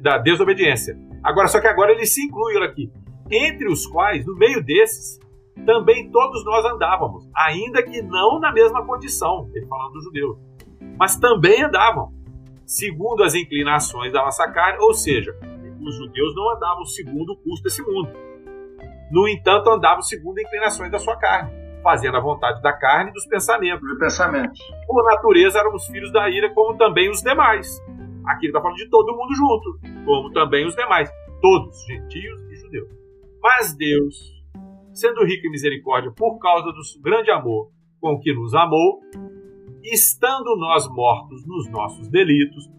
da 0.00 0.18
desobediência. 0.18 0.96
Agora, 1.22 1.48
só 1.48 1.60
que 1.60 1.66
agora 1.66 1.90
ele 1.90 2.06
se 2.06 2.22
inclui 2.22 2.56
aqui 2.62 2.90
entre 3.30 3.68
os 3.68 3.86
quais, 3.86 4.26
no 4.26 4.34
meio 4.36 4.64
desses, 4.64 5.20
também 5.64 6.10
todos 6.10 6.44
nós 6.44 6.64
andávamos, 6.64 7.28
ainda 7.36 7.82
que 7.82 8.02
não 8.02 8.40
na 8.40 8.52
mesma 8.52 8.84
condição, 8.84 9.48
ele 9.54 9.66
falando 9.66 9.92
dos 9.92 10.04
judeus, 10.04 10.38
mas 10.98 11.16
também 11.16 11.62
andavam, 11.62 12.12
segundo 12.66 13.22
as 13.22 13.34
inclinações 13.34 14.12
da 14.12 14.22
nossa 14.22 14.50
carne, 14.50 14.78
ou 14.80 14.94
seja, 14.94 15.36
os 15.80 15.96
judeus 15.96 16.34
não 16.34 16.54
andavam 16.54 16.84
segundo 16.84 17.32
o 17.32 17.36
curso 17.36 17.62
desse 17.62 17.82
mundo. 17.82 18.10
No 19.10 19.28
entanto, 19.28 19.70
andavam 19.70 20.02
segundo 20.02 20.38
as 20.38 20.44
inclinações 20.44 20.90
da 20.90 20.98
sua 20.98 21.16
carne, 21.16 21.50
fazendo 21.82 22.16
a 22.16 22.20
vontade 22.20 22.62
da 22.62 22.72
carne 22.72 23.10
e 23.10 23.12
dos 23.12 23.26
pensamentos. 23.26 23.88
De 23.88 23.98
pensamentos. 23.98 24.60
Por 24.86 25.04
natureza, 25.04 25.58
éramos 25.58 25.86
filhos 25.86 26.12
da 26.12 26.28
ira, 26.28 26.52
como 26.54 26.76
também 26.76 27.10
os 27.10 27.20
demais. 27.22 27.82
Aqui 28.26 28.46
ele 28.46 28.48
está 28.48 28.60
falando 28.60 28.76
de 28.76 28.88
todo 28.88 29.16
mundo 29.16 29.34
junto, 29.34 30.04
como 30.04 30.30
também 30.30 30.66
os 30.66 30.76
demais, 30.76 31.10
todos, 31.40 31.84
gentios 31.86 32.40
e 32.50 32.56
judeus. 32.56 32.99
Mas 33.42 33.74
Deus, 33.74 34.16
sendo 34.92 35.24
rico 35.24 35.46
em 35.46 35.50
misericórdia 35.50 36.12
por 36.12 36.38
causa 36.38 36.66
do 36.72 37.02
grande 37.02 37.30
amor 37.30 37.70
com 38.00 38.18
que 38.18 38.32
nos 38.34 38.54
amou, 38.54 39.00
estando 39.82 40.56
nós 40.56 40.88
mortos 40.88 41.46
nos 41.46 41.70
nossos 41.70 42.08
delitos, 42.08 42.70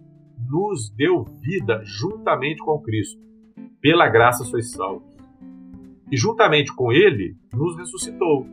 nos 0.49 0.89
deu 0.91 1.23
vida 1.23 1.81
juntamente 1.83 2.63
com 2.63 2.81
Cristo. 2.81 3.19
Pela 3.79 4.07
graça 4.07 4.43
sois 4.43 4.71
salvos. 4.71 5.15
E 6.11 6.17
juntamente 6.17 6.73
com 6.75 6.91
Ele 6.91 7.35
nos 7.53 7.77
ressuscitou 7.77 8.45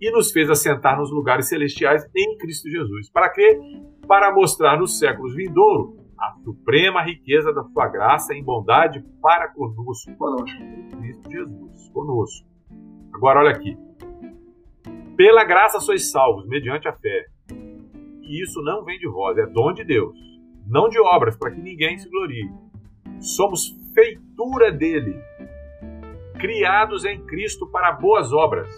e 0.00 0.10
nos 0.10 0.32
fez 0.32 0.48
assentar 0.48 0.96
nos 0.98 1.10
lugares 1.10 1.48
celestiais 1.48 2.08
em 2.16 2.36
Cristo 2.38 2.68
Jesus. 2.68 3.10
Para 3.10 3.28
quê? 3.30 3.60
Para 4.06 4.32
mostrar 4.32 4.78
nos 4.78 4.98
séculos 4.98 5.34
vindouros 5.34 5.94
a 6.18 6.34
suprema 6.42 7.02
riqueza 7.02 7.52
da 7.52 7.62
sua 7.64 7.88
graça 7.88 8.34
em 8.34 8.42
bondade 8.42 9.04
para 9.22 9.48
conosco. 9.48 10.14
Conosco. 10.16 10.58
Cristo 10.98 11.30
Jesus, 11.30 11.88
conosco. 11.90 12.46
Agora 13.12 13.40
olha 13.40 13.50
aqui. 13.50 13.76
Pela 15.16 15.44
graça 15.44 15.80
sois 15.80 16.10
salvos, 16.10 16.46
mediante 16.46 16.88
a 16.88 16.92
fé. 16.92 17.26
E 18.22 18.42
isso 18.42 18.60
não 18.62 18.84
vem 18.84 18.98
de 18.98 19.08
vós, 19.08 19.38
é 19.38 19.46
dom 19.46 19.72
de 19.72 19.84
Deus. 19.84 20.16
Não 20.66 20.88
de 20.88 20.98
obras, 21.00 21.36
para 21.36 21.50
que 21.50 21.60
ninguém 21.60 21.98
se 21.98 22.08
glorie. 22.10 22.50
Somos 23.20 23.74
feitura 23.94 24.70
dele. 24.70 25.20
criados 26.38 27.04
em 27.04 27.20
Cristo 27.26 27.66
para 27.66 27.92
boas 27.92 28.32
obras, 28.32 28.68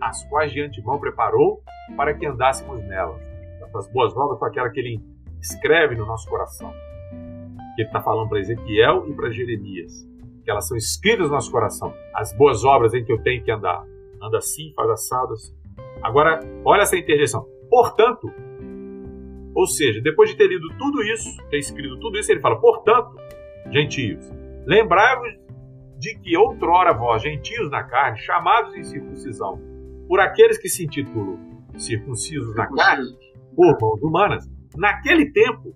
as 0.00 0.22
quais 0.28 0.52
de 0.52 0.60
antemão 0.60 0.98
preparou 1.00 1.62
para 1.96 2.12
que 2.14 2.26
andássemos 2.26 2.82
nelas. 2.84 3.22
Essas 3.62 3.90
boas 3.90 4.14
obras 4.14 4.38
são 4.38 4.48
aquelas 4.48 4.72
que 4.72 4.80
ele 4.80 5.02
escreve 5.40 5.94
no 5.94 6.06
nosso 6.06 6.28
coração. 6.28 6.70
Que 7.74 7.82
ele 7.82 7.88
está 7.88 8.00
falando 8.00 8.28
para 8.28 8.40
Ezequiel 8.40 9.06
e 9.08 9.14
para 9.14 9.30
Jeremias. 9.30 10.06
Que 10.44 10.50
elas 10.50 10.66
são 10.66 10.76
escritas 10.76 11.26
no 11.26 11.34
nosso 11.34 11.50
coração. 11.50 11.94
As 12.14 12.32
boas 12.32 12.64
obras 12.64 12.94
em 12.94 13.04
que 13.04 13.12
eu 13.12 13.22
tenho 13.22 13.42
que 13.42 13.50
andar. 13.50 13.84
Anda 14.22 14.38
assim, 14.38 14.72
faz 14.74 14.90
assadas. 14.90 15.54
Agora, 16.02 16.40
olha 16.64 16.82
essa 16.82 16.96
interjeição. 16.96 17.46
Portanto, 17.70 18.32
ou 19.54 19.66
seja, 19.66 20.00
depois 20.00 20.30
de 20.30 20.36
ter 20.36 20.46
lido 20.46 20.68
tudo 20.78 21.02
isso, 21.02 21.36
ter 21.50 21.58
escrito 21.58 21.98
tudo 21.98 22.16
isso, 22.18 22.30
ele 22.30 22.40
fala: 22.40 22.60
portanto, 22.60 23.16
gentios, 23.70 24.32
lembrai-vos 24.64 25.36
de 25.98 26.16
que 26.20 26.36
outrora 26.36 26.94
vós, 26.94 27.22
gentios 27.22 27.68
na 27.70 27.82
carne, 27.82 28.18
chamados 28.18 28.74
em 28.76 28.84
circuncisão, 28.84 29.60
por 30.06 30.20
aqueles 30.20 30.58
que 30.58 30.68
se 30.68 30.84
intitulam 30.84 31.38
circuncisos 31.76 32.54
na 32.54 32.66
carne, 32.68 33.16
por 33.54 33.76
mãos 33.80 34.00
humanas, 34.00 34.48
naquele 34.76 35.30
tempo 35.32 35.74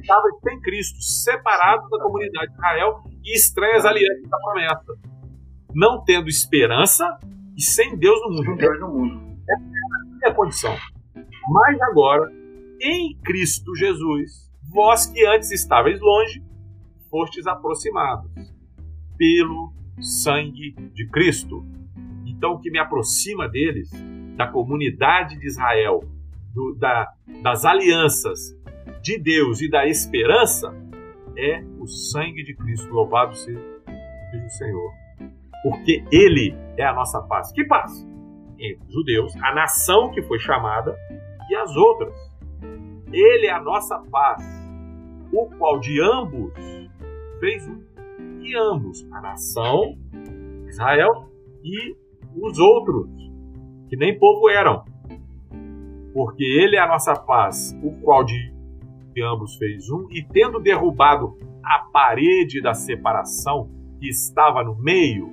estava 0.00 0.22
sem 0.42 0.60
Cristo, 0.60 1.00
separados 1.00 1.88
da 1.90 1.98
comunidade 2.00 2.48
de 2.48 2.54
Israel 2.54 3.02
e 3.24 3.36
estranhas 3.36 3.84
alianças 3.84 4.28
da 4.28 4.38
promessa, 4.38 4.94
não 5.74 6.04
tendo 6.04 6.28
esperança 6.28 7.18
e 7.56 7.62
sem 7.62 7.96
Deus 7.96 8.20
no 8.22 8.30
mundo. 8.30 8.44
Sem 8.44 8.56
Deus 8.56 8.80
no 8.80 8.88
mundo. 8.88 9.36
Essa 9.48 10.26
é 10.26 10.28
a 10.28 10.34
condição. 10.34 10.76
Mas 11.48 11.80
agora, 11.82 12.30
em 12.80 13.16
Cristo 13.24 13.74
Jesus, 13.76 14.50
vós 14.72 15.06
que 15.06 15.24
antes 15.26 15.50
estáveis 15.50 16.00
longe, 16.00 16.42
fostes 17.10 17.46
aproximados 17.46 18.30
pelo 19.16 19.72
sangue 20.00 20.74
de 20.92 21.08
Cristo. 21.08 21.64
Então, 22.26 22.52
o 22.52 22.60
que 22.60 22.70
me 22.70 22.78
aproxima 22.78 23.48
deles, 23.48 23.90
da 24.36 24.46
comunidade 24.46 25.38
de 25.38 25.46
Israel, 25.46 26.00
do, 26.56 26.74
da, 26.78 27.06
das 27.42 27.66
alianças 27.66 28.56
de 29.02 29.18
Deus 29.18 29.60
e 29.60 29.68
da 29.68 29.86
esperança, 29.86 30.74
é 31.36 31.62
o 31.78 31.86
sangue 31.86 32.42
de 32.42 32.56
Cristo. 32.56 32.88
Louvado 32.88 33.36
seja 33.36 33.60
o 34.34 34.48
Senhor. 34.48 34.90
Porque 35.62 36.02
Ele 36.10 36.56
é 36.78 36.84
a 36.84 36.94
nossa 36.94 37.20
paz. 37.20 37.52
Que 37.52 37.62
paz? 37.64 37.92
Entre 38.58 38.82
os 38.86 38.94
judeus, 38.94 39.36
a 39.36 39.54
nação 39.54 40.10
que 40.10 40.22
foi 40.22 40.38
chamada, 40.38 40.96
e 41.50 41.54
as 41.54 41.76
outras. 41.76 42.14
Ele 43.12 43.46
é 43.46 43.52
a 43.52 43.60
nossa 43.60 43.98
paz, 44.10 44.42
o 45.32 45.46
qual 45.58 45.78
de 45.78 46.00
ambos 46.02 46.52
fez 47.38 47.68
um 47.68 47.84
que 48.40 48.56
ambos, 48.56 49.06
a 49.12 49.20
nação, 49.20 49.96
Israel 50.66 51.28
e 51.62 51.94
os 52.40 52.58
outros, 52.58 53.08
que 53.88 53.96
nem 53.96 54.18
povo 54.18 54.48
eram. 54.48 54.84
Porque 56.16 56.42
ele 56.42 56.76
é 56.76 56.80
a 56.80 56.88
nossa 56.88 57.14
paz, 57.14 57.78
o 57.82 57.92
qual 58.00 58.24
de 58.24 58.50
ambos 59.22 59.54
fez 59.56 59.90
um, 59.90 60.06
e 60.10 60.24
tendo 60.24 60.58
derrubado 60.58 61.36
a 61.62 61.80
parede 61.92 62.62
da 62.62 62.72
separação 62.72 63.68
que 64.00 64.08
estava 64.08 64.64
no 64.64 64.74
meio, 64.78 65.30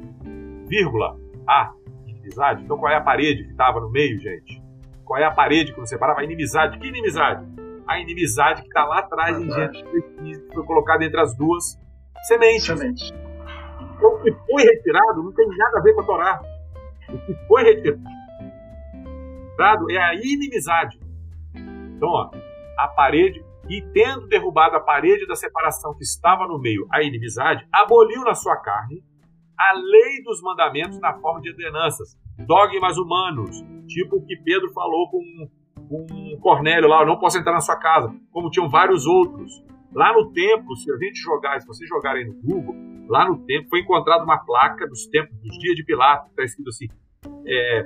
vírgula, 0.68 1.18
a 1.47 1.72
inimizade. 2.05 2.65
Então 2.65 2.77
qual 2.77 2.91
é 2.91 2.97
a 2.97 3.01
parede 3.01 3.45
que 3.45 3.51
estava 3.51 3.80
no 3.80 3.89
meio, 3.89 4.19
gente? 4.19 4.61
Qual 5.05 5.18
é 5.18 5.23
a 5.23 5.31
parede 5.31 5.72
que 5.73 5.80
nos 5.80 5.88
separava? 5.88 6.19
A 6.19 6.23
inimizade. 6.26 6.77
Que 6.77 6.88
inimizade? 6.88 7.47
A 7.88 7.97
inimizade 8.01 8.61
que 8.61 8.68
está 8.68 8.84
lá 8.84 8.99
atrás 8.99 9.39
em 9.39 9.49
Gênesis 9.49 9.84
que 9.84 10.53
foi 10.53 10.65
colocada 10.65 11.05
entre 11.05 11.22
as 11.22 11.34
duas 11.38 11.80
sementes. 12.27 12.65
Semente. 12.65 13.14
Então, 13.95 14.15
o 14.15 14.22
que 14.22 14.34
foi 14.34 14.64
retirado 14.64 15.23
não 15.23 15.31
tem 15.31 15.47
nada 15.47 15.80
a 15.80 15.81
ver 15.81 15.93
com 15.93 16.01
a 16.01 16.03
Torá. 16.03 16.41
O 17.07 17.18
que 17.19 17.34
foi 17.47 17.64
retirado 17.64 18.01
é 19.89 19.97
a 19.97 20.13
inimizade. 20.15 20.99
Então, 21.95 22.09
ó, 22.09 22.31
a 22.77 22.88
parede, 22.88 23.43
e 23.69 23.81
tendo 23.93 24.27
derrubado 24.27 24.75
a 24.75 24.80
parede 24.80 25.25
da 25.25 25.35
separação 25.35 25.93
que 25.95 26.03
estava 26.03 26.47
no 26.47 26.59
meio, 26.59 26.88
a 26.91 27.01
inimizade, 27.01 27.65
aboliu 27.71 28.21
na 28.23 28.34
sua 28.34 28.57
carne 28.57 29.03
a 29.57 29.73
lei 29.73 30.21
dos 30.23 30.41
mandamentos 30.41 30.99
na 30.99 31.13
forma 31.13 31.41
de 31.41 31.49
ordenanças, 31.49 32.17
dogmas 32.39 32.97
humanos, 32.97 33.63
tipo 33.88 34.17
o 34.17 34.25
que 34.25 34.35
Pedro 34.38 34.71
falou 34.73 35.09
com, 35.09 35.49
com 35.88 36.39
Cornélio 36.41 36.89
lá, 36.89 37.01
eu 37.01 37.07
não 37.07 37.19
posso 37.19 37.38
entrar 37.38 37.53
na 37.53 37.61
sua 37.61 37.77
casa, 37.77 38.13
como 38.31 38.49
tinham 38.49 38.69
vários 38.69 39.05
outros. 39.05 39.63
Lá 39.93 40.11
no 40.11 40.31
templo, 40.34 40.75
se 40.75 40.91
a 40.91 40.97
gente 40.97 41.19
jogar, 41.19 41.61
se 41.61 41.67
vocês 41.67 41.88
jogarem 41.88 42.25
no 42.25 42.34
Google, 42.34 42.75
lá 43.07 43.27
no 43.27 43.38
templo 43.45 43.69
foi 43.69 43.81
encontrada 43.81 44.23
uma 44.23 44.39
placa 44.39 44.88
dos 44.88 45.05
tempos, 45.05 45.38
dos 45.38 45.57
dias 45.59 45.75
de 45.75 45.85
Pilatos, 45.85 46.31
está 46.31 46.43
escrito 46.43 46.69
assim: 46.69 46.88
é, 47.45 47.85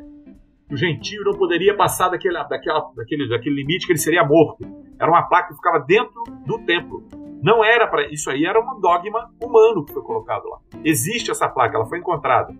o 0.69 0.75
gentio 0.75 1.23
não 1.23 1.33
poderia 1.33 1.75
passar 1.75 2.09
daquele, 2.09 2.35
daquela, 2.45 2.91
daquele, 2.95 3.29
daquele 3.29 3.55
limite 3.55 3.85
que 3.85 3.93
ele 3.93 3.99
seria 3.99 4.25
morto. 4.25 4.65
Era 4.99 5.09
uma 5.09 5.27
placa 5.27 5.49
que 5.49 5.55
ficava 5.55 5.79
dentro 5.79 6.23
do 6.45 6.59
templo. 6.65 7.03
Não 7.41 7.63
era 7.63 7.87
para 7.87 8.07
isso 8.11 8.29
aí, 8.29 8.45
era 8.45 8.59
um 8.59 8.79
dogma 8.79 9.31
humano 9.41 9.85
que 9.85 9.93
foi 9.93 10.01
colocado 10.01 10.43
lá. 10.49 10.59
Existe 10.83 11.31
essa 11.31 11.47
placa, 11.47 11.77
ela 11.77 11.85
foi 11.85 11.99
encontrada. 11.99 12.53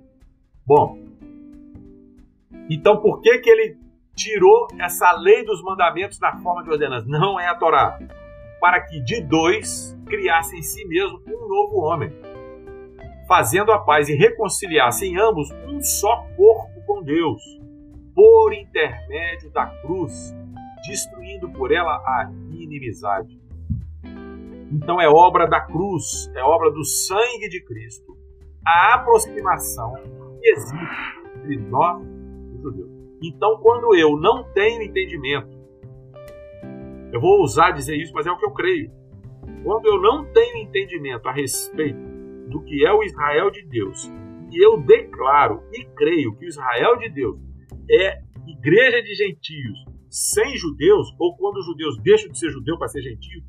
Bom, 0.65 0.97
então 2.69 2.97
por 2.97 3.21
que 3.21 3.39
que 3.39 3.49
ele 3.49 3.77
tirou 4.15 4.67
essa 4.79 5.11
lei 5.13 5.43
dos 5.43 5.61
mandamentos 5.61 6.19
na 6.19 6.37
forma 6.37 6.63
de 6.63 6.69
ordenança? 6.69 7.05
Não 7.07 7.39
é 7.39 7.47
a 7.47 7.55
Torá 7.55 7.97
para 8.59 8.81
que 8.81 8.99
de 8.99 9.21
dois 9.21 9.97
criasse 10.05 10.57
em 10.57 10.61
si 10.61 10.85
mesmo 10.85 11.21
um 11.27 11.47
novo 11.47 11.79
homem, 11.81 12.11
fazendo 13.27 13.71
a 13.71 13.79
paz 13.79 14.09
e 14.09 14.15
reconciliassem 14.15 15.17
ambos 15.17 15.51
um 15.67 15.81
só 15.81 16.25
corpo 16.35 16.81
com 16.85 17.03
Deus, 17.03 17.41
por 18.17 18.51
intermédio 18.51 19.51
da 19.51 19.67
cruz, 19.67 20.35
destruindo 20.87 21.51
por 21.51 21.71
ela 21.71 21.97
a 21.97 22.31
inimizade. 22.49 23.39
Então 24.71 24.99
é 24.99 25.07
obra 25.07 25.45
da 25.45 25.61
cruz, 25.61 26.27
é 26.33 26.41
obra 26.41 26.71
do 26.71 26.83
sangue 26.83 27.47
de 27.47 27.63
Cristo, 27.63 28.17
a 28.65 28.95
aproximação 28.95 29.93
que 30.41 30.49
existe 30.49 30.83
entre 31.35 31.57
nós 31.57 32.01
e 32.03 32.55
os 32.55 32.61
judeus. 32.63 32.89
Então, 33.21 33.59
quando 33.61 33.95
eu 33.95 34.17
não 34.17 34.43
tenho 34.51 34.81
entendimento 34.81 35.57
eu 37.11 37.21
vou 37.21 37.39
ousar 37.39 37.71
dizer 37.71 37.95
isso, 37.95 38.13
mas 38.13 38.27
é 38.27 38.31
o 38.31 38.37
que 38.37 38.45
eu 38.45 38.51
creio. 38.51 38.91
Quando 39.63 39.85
eu 39.85 40.01
não 40.01 40.25
tenho 40.25 40.57
entendimento 40.57 41.27
a 41.27 41.31
respeito 41.31 41.99
do 42.49 42.61
que 42.63 42.85
é 42.85 42.91
o 42.91 43.03
Israel 43.03 43.49
de 43.49 43.63
Deus, 43.63 44.11
e 44.51 44.63
eu 44.63 44.81
declaro 44.81 45.63
e 45.71 45.85
creio 45.95 46.35
que 46.35 46.45
o 46.45 46.49
Israel 46.49 46.97
de 46.97 47.09
Deus 47.09 47.46
é 47.89 48.21
igreja 48.47 49.01
de 49.01 49.15
gentios 49.15 49.85
sem 50.09 50.55
judeus, 50.57 51.13
ou 51.19 51.35
quando 51.37 51.57
os 51.57 51.65
judeus 51.65 51.97
deixam 52.01 52.31
de 52.31 52.39
ser 52.39 52.49
judeu 52.49 52.77
para 52.77 52.87
ser 52.87 53.01
gentio, 53.01 53.43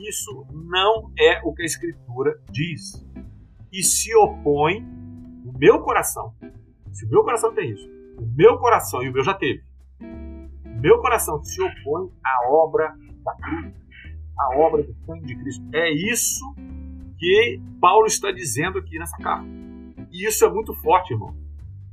isso 0.00 0.46
não 0.52 1.12
é 1.18 1.40
o 1.44 1.54
que 1.54 1.62
a 1.62 1.66
Escritura 1.66 2.40
diz. 2.50 3.04
E 3.72 3.82
se 3.82 4.14
opõe 4.16 4.82
o 5.44 5.56
meu 5.58 5.80
coração. 5.80 6.34
Se 6.92 7.06
o 7.06 7.08
meu 7.08 7.22
coração 7.22 7.54
tem 7.54 7.70
isso, 7.70 7.88
o 8.18 8.26
meu 8.36 8.58
coração, 8.58 9.02
e 9.02 9.08
o 9.08 9.12
meu 9.12 9.22
já 9.22 9.34
teve, 9.34 9.62
meu 10.80 11.00
coração 11.00 11.42
se 11.42 11.62
opõe 11.62 12.10
à 12.24 12.50
obra 12.50 12.94
da 13.24 13.34
cruz, 13.36 13.74
à 14.38 14.58
obra 14.58 14.82
do 14.82 14.94
sangue 15.06 15.26
de 15.26 15.36
Cristo. 15.36 15.64
É 15.72 15.90
isso 15.90 16.44
que 17.18 17.60
Paulo 17.80 18.06
está 18.06 18.30
dizendo 18.30 18.78
aqui 18.78 18.98
nessa 18.98 19.16
carta. 19.16 19.48
E 20.10 20.26
isso 20.26 20.44
é 20.44 20.52
muito 20.52 20.74
forte, 20.74 21.12
irmão. 21.12 21.34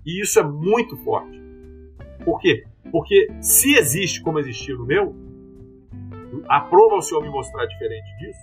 E 0.05 0.21
isso 0.21 0.39
é 0.39 0.43
muito 0.43 0.97
forte. 0.97 1.41
Por 2.23 2.39
quê? 2.39 2.63
Porque 2.91 3.27
se 3.41 3.75
existe 3.75 4.21
como 4.21 4.39
existiu 4.39 4.77
no 4.77 4.85
meu, 4.85 5.15
aprova 6.47 6.95
o 6.95 7.01
Senhor 7.01 7.21
me 7.21 7.29
mostrar 7.29 7.65
diferente 7.65 8.17
disso, 8.19 8.39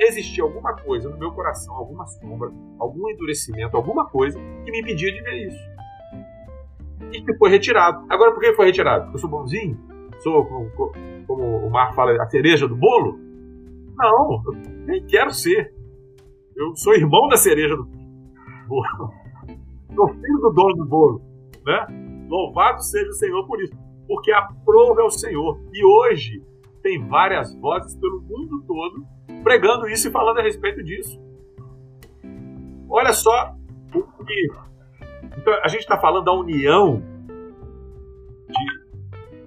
existia 0.00 0.44
alguma 0.44 0.76
coisa 0.76 1.08
no 1.08 1.16
meu 1.16 1.32
coração, 1.32 1.74
alguma 1.74 2.06
sombra, 2.06 2.50
algum 2.78 3.08
endurecimento, 3.08 3.76
alguma 3.76 4.06
coisa 4.06 4.38
que 4.64 4.70
me 4.70 4.80
impedia 4.80 5.12
de 5.12 5.22
ver 5.22 5.46
isso 5.46 5.76
e 7.12 7.22
que 7.22 7.34
foi 7.36 7.50
retirado. 7.50 8.04
Agora, 8.08 8.32
por 8.32 8.40
que 8.40 8.52
foi 8.54 8.66
retirado? 8.66 9.04
Porque 9.04 9.16
eu 9.16 9.20
sou 9.20 9.30
bonzinho? 9.30 9.78
Sou, 10.18 10.44
como, 10.46 10.70
como 11.26 11.42
o 11.66 11.70
Marco 11.70 11.94
fala, 11.94 12.22
a 12.22 12.28
cereja 12.28 12.66
do 12.66 12.76
bolo? 12.76 13.18
Não, 13.96 14.42
eu 14.46 14.52
nem 14.86 15.04
quero 15.04 15.32
ser. 15.32 15.74
Eu 16.54 16.74
sou 16.76 16.94
irmão 16.94 17.28
da 17.28 17.36
cereja 17.36 17.76
do 17.76 17.84
bolo. 18.66 19.12
Sou 19.96 20.08
filho 20.08 20.38
do 20.38 20.52
dono 20.52 20.76
do 20.76 20.86
bolo. 20.86 21.22
Né? 21.64 21.86
Louvado 22.28 22.82
seja 22.82 23.08
o 23.08 23.14
Senhor 23.14 23.46
por 23.46 23.60
isso. 23.60 23.74
Porque 24.06 24.30
aprova 24.30 25.00
é 25.00 25.04
o 25.04 25.10
Senhor. 25.10 25.58
E 25.72 25.84
hoje 25.84 26.42
tem 26.82 27.04
várias 27.08 27.52
vozes 27.56 27.96
pelo 27.96 28.20
mundo 28.20 28.62
todo 28.66 29.04
pregando 29.42 29.88
isso 29.88 30.08
e 30.08 30.12
falando 30.12 30.38
a 30.38 30.42
respeito 30.42 30.82
disso. 30.84 31.20
Olha 32.88 33.12
só 33.12 33.54
o 33.94 34.24
que 34.24 34.48
então 35.36 35.54
a 35.62 35.68
gente 35.68 35.80
está 35.80 35.98
falando 35.98 36.24
da 36.24 36.32
união 36.32 37.02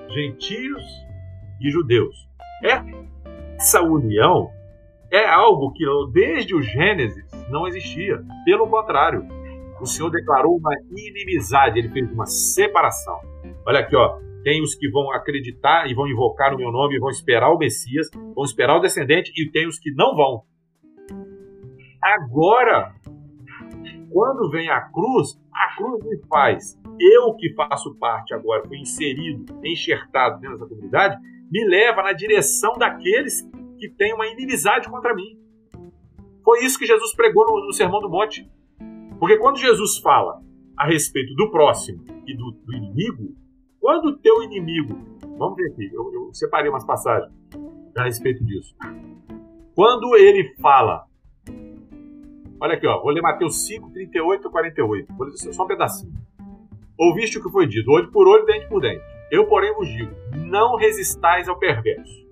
de 0.08 0.14
gentios 0.14 0.84
e 1.62 1.70
judeus. 1.70 2.28
Essa 2.64 3.82
união 3.82 4.52
é 5.12 5.26
algo 5.28 5.72
que 5.74 5.84
desde 6.12 6.56
o 6.56 6.62
Gênesis 6.62 7.26
não 7.50 7.68
existia. 7.68 8.24
Pelo 8.46 8.68
contrário, 8.68 9.28
o 9.82 9.86
Senhor 9.86 10.10
declarou 10.10 10.58
uma 10.58 10.74
inimizade, 10.92 11.80
ele 11.80 11.90
fez 11.90 12.12
uma 12.12 12.26
separação. 12.26 13.20
Olha 13.66 13.80
aqui, 13.80 13.96
ó. 13.96 14.20
Tem 14.44 14.64
os 14.64 14.74
que 14.74 14.90
vão 14.90 15.12
acreditar 15.12 15.90
e 15.90 15.94
vão 15.94 16.08
invocar 16.08 16.54
o 16.54 16.58
meu 16.58 16.72
nome 16.72 16.98
vão 16.98 17.10
esperar 17.10 17.52
o 17.52 17.58
Messias, 17.58 18.10
vão 18.14 18.46
esperar 18.46 18.78
o 18.78 18.80
descendente, 18.80 19.32
e 19.36 19.52
tem 19.52 19.68
os 19.68 19.78
que 19.78 19.92
não 19.92 20.16
vão. 20.16 20.44
Agora, 22.02 22.94
quando 24.10 24.50
vem 24.50 24.70
a 24.70 24.82
cruz, 24.82 25.38
a 25.54 25.76
cruz 25.76 26.04
me 26.06 26.18
faz. 26.28 26.80
Eu 27.00 27.34
que 27.36 27.54
faço 27.54 27.96
parte 27.96 28.34
agora, 28.34 28.66
fui 28.68 28.80
inserido, 28.80 29.46
enxertado 29.64 30.40
dentro 30.40 30.58
dessa 30.58 30.70
comunidade, 30.70 31.18
me 31.52 31.66
leva 31.66 32.02
na 32.02 32.14
direção 32.14 32.74
daqueles 32.74 33.42
que 33.78 33.90
têm 33.90 34.14
uma 34.14 34.28
inimizade 34.28 34.90
contra 34.90 35.14
mim. 35.14 35.38
Foi 36.44 36.64
isso 36.64 36.80
que 36.80 36.86
Jesus 36.86 37.14
pregou 37.14 37.46
no, 37.46 37.68
no 37.68 37.74
Sermão 37.74 38.00
do 38.00 38.10
Monte. 38.10 38.50
Porque 39.20 39.38
quando 39.38 39.58
Jesus 39.58 39.98
fala 40.00 40.42
a 40.78 40.88
respeito 40.88 41.34
do 41.36 41.52
próximo 41.52 42.04
e 42.26 42.36
do, 42.36 42.52
do 42.52 42.74
inimigo, 42.74 43.36
quando 43.80 44.06
o 44.06 44.18
teu 44.18 44.42
inimigo, 44.44 44.98
vamos 45.38 45.56
ver 45.56 45.72
aqui, 45.72 45.90
eu, 45.94 46.14
eu 46.14 46.34
separei 46.34 46.70
umas 46.70 46.86
passagens 46.86 47.32
a 47.98 48.04
respeito 48.04 48.44
disso. 48.46 48.76
Quando 49.76 50.16
ele 50.16 50.56
fala, 50.62 51.06
olha 52.62 52.76
aqui, 52.76 52.88
ó, 52.88 53.02
vou 53.02 53.12
ler 53.12 53.22
Mateus 53.22 53.66
5, 53.66 53.92
38 53.92 54.48
e 54.48 54.52
48, 54.52 55.14
vou 55.16 55.28
ler 55.28 55.38
só 55.38 55.64
um 55.64 55.68
pedacinho. 55.68 56.14
Ouviste 56.98 57.38
o 57.38 57.44
que 57.44 57.50
foi 57.50 57.66
dito, 57.66 57.90
olho 57.92 58.12
por 58.12 58.28
olho, 58.28 58.46
dente 58.46 58.68
por 58.68 58.82
dente. 58.82 59.04
Eu, 59.32 59.46
porém, 59.48 59.74
vos 59.74 59.88
digo: 59.88 60.12
não 60.36 60.76
resistais 60.76 61.48
ao 61.48 61.58
perverso. 61.58 62.28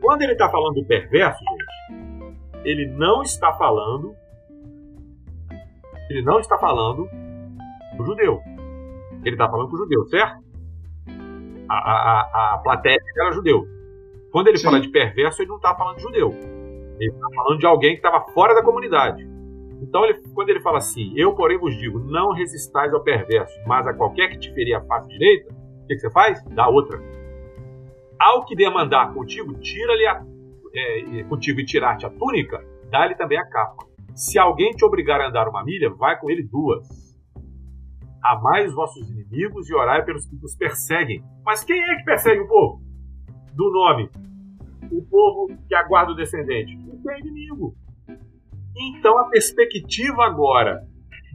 Quando 0.00 0.22
ele 0.22 0.32
está 0.32 0.50
falando 0.50 0.74
do 0.74 0.84
perverso, 0.84 1.38
gente, 1.38 2.36
ele 2.64 2.86
não 2.88 3.22
está 3.22 3.52
falando. 3.54 4.14
Ele 6.12 6.22
não 6.22 6.38
está 6.40 6.58
falando 6.58 7.08
do 7.96 8.04
judeu. 8.04 8.40
Ele 9.24 9.34
está 9.34 9.48
falando 9.48 9.70
com 9.70 9.76
o 9.76 9.78
judeu, 9.78 10.04
certo? 10.06 10.42
A, 11.68 11.74
a, 11.74 12.54
a 12.54 12.58
plateia 12.58 12.98
era 13.16 13.32
judeu. 13.32 13.66
Quando 14.30 14.48
ele 14.48 14.58
Sim. 14.58 14.64
fala 14.64 14.80
de 14.80 14.88
perverso, 14.88 15.40
ele 15.40 15.48
não 15.48 15.56
está 15.56 15.74
falando 15.74 15.96
de 15.96 16.02
judeu. 16.02 16.30
Ele 17.00 17.10
está 17.10 17.26
falando 17.34 17.58
de 17.58 17.66
alguém 17.66 17.92
que 17.92 18.06
estava 18.06 18.20
fora 18.32 18.54
da 18.54 18.62
comunidade. 18.62 19.26
Então, 19.80 20.04
ele, 20.04 20.20
quando 20.34 20.50
ele 20.50 20.60
fala 20.60 20.78
assim, 20.78 21.14
eu, 21.16 21.34
porém, 21.34 21.58
vos 21.58 21.74
digo, 21.78 21.98
não 21.98 22.32
resistais 22.32 22.92
ao 22.92 23.02
perverso, 23.02 23.58
mas 23.66 23.86
a 23.86 23.94
qualquer 23.94 24.28
que 24.28 24.38
te 24.38 24.52
ferir 24.52 24.74
a 24.74 24.82
face 24.82 25.08
direita, 25.08 25.50
o 25.50 25.86
que, 25.86 25.94
que 25.94 26.00
você 26.00 26.10
faz? 26.10 26.44
Dá 26.50 26.68
outra. 26.68 27.00
Ao 28.18 28.44
que 28.44 28.54
demandar 28.54 29.14
contigo, 29.14 29.54
tira-lhe 29.54 30.06
a, 30.06 30.22
é, 30.74 31.24
contigo 31.24 31.58
e 31.58 31.64
tirar-te 31.64 32.04
a 32.04 32.10
túnica, 32.10 32.62
dá-lhe 32.90 33.14
também 33.14 33.38
a 33.38 33.46
capa. 33.46 33.91
Se 34.14 34.38
alguém 34.38 34.70
te 34.72 34.84
obrigar 34.84 35.20
a 35.20 35.28
andar 35.28 35.48
uma 35.48 35.64
milha, 35.64 35.90
vai 35.90 36.18
com 36.18 36.30
ele 36.30 36.42
duas. 36.42 36.86
Amai 38.22 38.66
os 38.66 38.74
vossos 38.74 39.08
inimigos 39.10 39.68
e 39.68 39.74
orai 39.74 40.04
pelos 40.04 40.26
que 40.26 40.36
vos 40.36 40.54
perseguem. 40.54 41.22
Mas 41.44 41.64
quem 41.64 41.80
é 41.80 41.96
que 41.96 42.04
persegue 42.04 42.40
o 42.40 42.48
povo? 42.48 42.82
Do 43.54 43.70
nome. 43.70 44.10
O 44.90 45.02
povo 45.06 45.48
que 45.68 45.74
aguarda 45.74 46.12
o 46.12 46.16
descendente. 46.16 46.76
O 46.88 47.00
que 47.00 47.10
é 47.10 47.20
inimigo. 47.20 47.74
Então 48.76 49.18
a 49.18 49.28
perspectiva 49.28 50.24
agora 50.24 50.80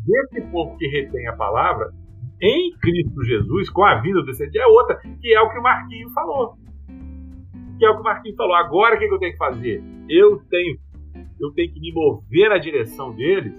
desse 0.06 0.42
povo 0.50 0.78
que 0.78 0.88
retém 0.88 1.28
a 1.28 1.36
palavra 1.36 1.92
em 2.42 2.72
Cristo 2.80 3.24
Jesus, 3.24 3.70
com 3.70 3.84
a 3.84 4.00
vida 4.00 4.20
do 4.20 4.26
descendente, 4.26 4.60
é 4.60 4.68
outra, 4.68 4.96
que 4.98 5.34
é 5.34 5.42
o 5.42 5.50
que 5.50 5.58
o 5.58 5.64
Marquinho 5.64 6.10
falou. 6.12 6.56
Que 7.78 7.86
é 7.86 7.90
o 7.90 7.96
que 7.96 8.02
o 8.02 8.04
Marquinho 8.04 8.36
falou. 8.36 8.56
Agora 8.56 8.96
o 8.96 9.00
que 9.00 9.06
eu 9.06 9.20
tenho 9.20 9.32
que 9.32 9.38
fazer? 9.38 9.84
Eu 10.08 10.40
tenho, 10.50 10.78
eu 11.40 11.52
tenho 11.52 11.72
que 11.72 11.80
me 11.80 11.92
mover 11.94 12.50
na 12.50 12.58
direção 12.58 13.14
deles 13.14 13.54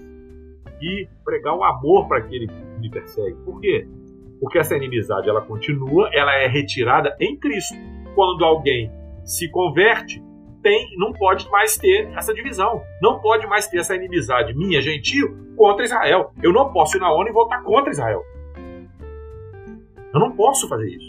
e 0.81 1.07
pregar 1.23 1.55
o 1.55 1.63
amor 1.63 2.07
para 2.07 2.19
aquele 2.19 2.47
que 2.47 2.79
me 2.79 2.89
persegue. 2.89 3.35
Por 3.43 3.59
quê? 3.59 3.87
Porque 4.39 4.57
essa 4.57 4.75
inimizade 4.75 5.29
ela 5.29 5.41
continua, 5.41 6.09
ela 6.13 6.33
é 6.35 6.47
retirada 6.47 7.15
em 7.19 7.37
Cristo. 7.37 7.75
Quando 8.15 8.43
alguém 8.45 8.91
se 9.23 9.49
converte, 9.49 10.23
tem, 10.61 10.87
não 10.97 11.13
pode 11.13 11.49
mais 11.49 11.77
ter 11.77 12.09
essa 12.15 12.33
divisão. 12.33 12.81
Não 13.01 13.19
pode 13.19 13.45
mais 13.47 13.67
ter 13.67 13.79
essa 13.79 13.95
inimizade 13.95 14.53
minha, 14.53 14.81
gentil, 14.81 15.53
contra 15.55 15.85
Israel. 15.85 16.31
Eu 16.41 16.53
não 16.53 16.71
posso 16.71 16.97
ir 16.97 16.99
na 16.99 17.11
ONU 17.11 17.29
e 17.29 17.33
votar 17.33 17.63
contra 17.63 17.91
Israel. 17.91 18.23
Eu 20.13 20.19
não 20.19 20.35
posso 20.35 20.67
fazer 20.67 20.87
isso. 20.87 21.08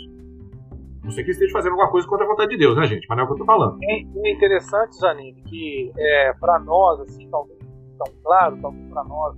Não 1.02 1.10
sei 1.10 1.24
que 1.24 1.30
esteja 1.30 1.52
fazendo 1.52 1.72
alguma 1.72 1.90
coisa 1.90 2.06
contra 2.06 2.24
a 2.24 2.28
vontade 2.28 2.50
de 2.50 2.58
Deus, 2.58 2.76
né, 2.76 2.86
gente? 2.86 3.06
Mas 3.08 3.16
não 3.16 3.22
é 3.22 3.24
o 3.24 3.26
que 3.28 3.32
eu 3.32 3.44
estou 3.44 3.46
falando. 3.46 3.78
É, 3.82 4.28
é 4.28 4.32
interessante, 4.32 4.96
Zanini, 4.96 5.42
que 5.42 5.92
é, 5.96 6.32
para 6.38 6.58
nós, 6.58 7.00
assim, 7.00 7.28
talvez 7.30 7.58
tão 7.98 8.12
claro, 8.22 8.58
talvez 8.60 8.86
para 8.88 9.04
nós, 9.04 9.36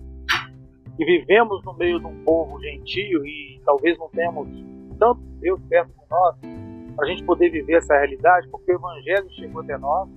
que 0.96 1.04
vivemos 1.04 1.64
no 1.64 1.74
meio 1.74 1.98
de 1.98 2.06
um 2.06 2.24
povo 2.24 2.60
gentil 2.60 3.24
e 3.24 3.60
talvez 3.64 3.98
não 3.98 4.08
temos 4.10 4.48
tanto 4.98 5.20
Deus 5.40 5.60
perto 5.68 5.88
de 5.88 6.10
nós, 6.10 6.36
para 6.94 7.06
a 7.06 7.08
gente 7.08 7.24
poder 7.24 7.50
viver 7.50 7.74
essa 7.74 7.94
realidade, 7.94 8.48
porque 8.48 8.72
o 8.72 8.76
Evangelho 8.76 9.30
chegou 9.30 9.62
até 9.62 9.76
nós, 9.78 10.08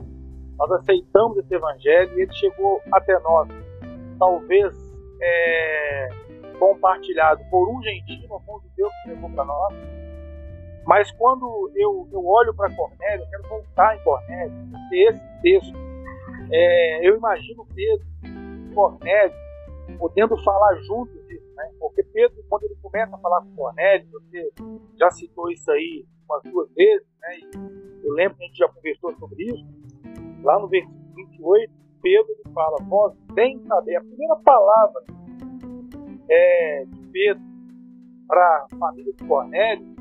nós 0.57 0.71
aceitamos 0.71 1.37
esse 1.37 1.53
Evangelho 1.53 2.17
e 2.17 2.21
ele 2.21 2.33
chegou 2.33 2.81
até 2.91 3.19
nós. 3.19 3.49
Talvez 4.17 4.73
é, 5.21 6.09
compartilhado 6.59 7.43
por 7.49 7.69
um 7.69 7.81
gentil, 7.81 8.27
no 8.29 8.61
de 8.61 8.69
Deus 8.75 8.91
que 9.03 9.09
levou 9.09 9.29
para 9.31 9.45
nós. 9.45 9.73
Mas 10.85 11.11
quando 11.13 11.71
eu, 11.75 12.07
eu 12.11 12.25
olho 12.25 12.53
para 12.53 12.73
Cornélio, 12.75 13.23
eu 13.25 13.29
quero 13.29 13.49
voltar 13.49 13.95
em 13.95 14.03
Cornélio, 14.03 14.53
porque 14.71 14.95
esse 14.95 15.41
texto, 15.41 15.77
é, 16.51 17.07
eu 17.07 17.17
imagino 17.17 17.65
Pedro 17.73 18.05
e 18.23 18.73
Cornélio 18.73 19.45
podendo 19.97 20.37
falar 20.43 20.75
juntos 20.81 21.15
disso, 21.27 21.45
né? 21.55 21.71
Porque 21.79 22.03
Pedro, 22.03 22.43
quando 22.49 22.63
ele 22.63 22.75
começa 22.81 23.15
a 23.15 23.19
falar 23.19 23.41
com 23.41 23.55
Cornélio, 23.55 24.07
você 24.11 24.51
já 24.99 25.09
citou 25.11 25.49
isso 25.51 25.69
aí 25.71 26.05
umas 26.27 26.43
duas 26.43 26.71
vezes, 26.73 27.07
né? 27.21 27.37
E 27.39 28.05
eu 28.05 28.13
lembro 28.13 28.37
que 28.37 28.43
a 28.43 28.47
gente 28.47 28.57
já 28.57 28.67
conversou 28.67 29.13
sobre 29.15 29.43
isso. 29.43 29.65
Lá 30.43 30.59
no 30.59 30.67
versículo 30.67 31.15
28, 31.15 31.73
Pedro 32.01 32.31
ele 32.31 32.53
fala: 32.53 32.77
Vós 32.87 33.13
bem 33.33 33.59
saber. 33.65 33.95
A 33.95 34.01
primeira 34.01 34.35
palavra 34.37 35.03
é, 36.29 36.85
de 36.87 37.01
Pedro 37.11 37.43
para 38.27 38.67
a 38.71 38.77
família 38.77 39.13
de 39.13 39.23
Cornélio, 39.23 39.94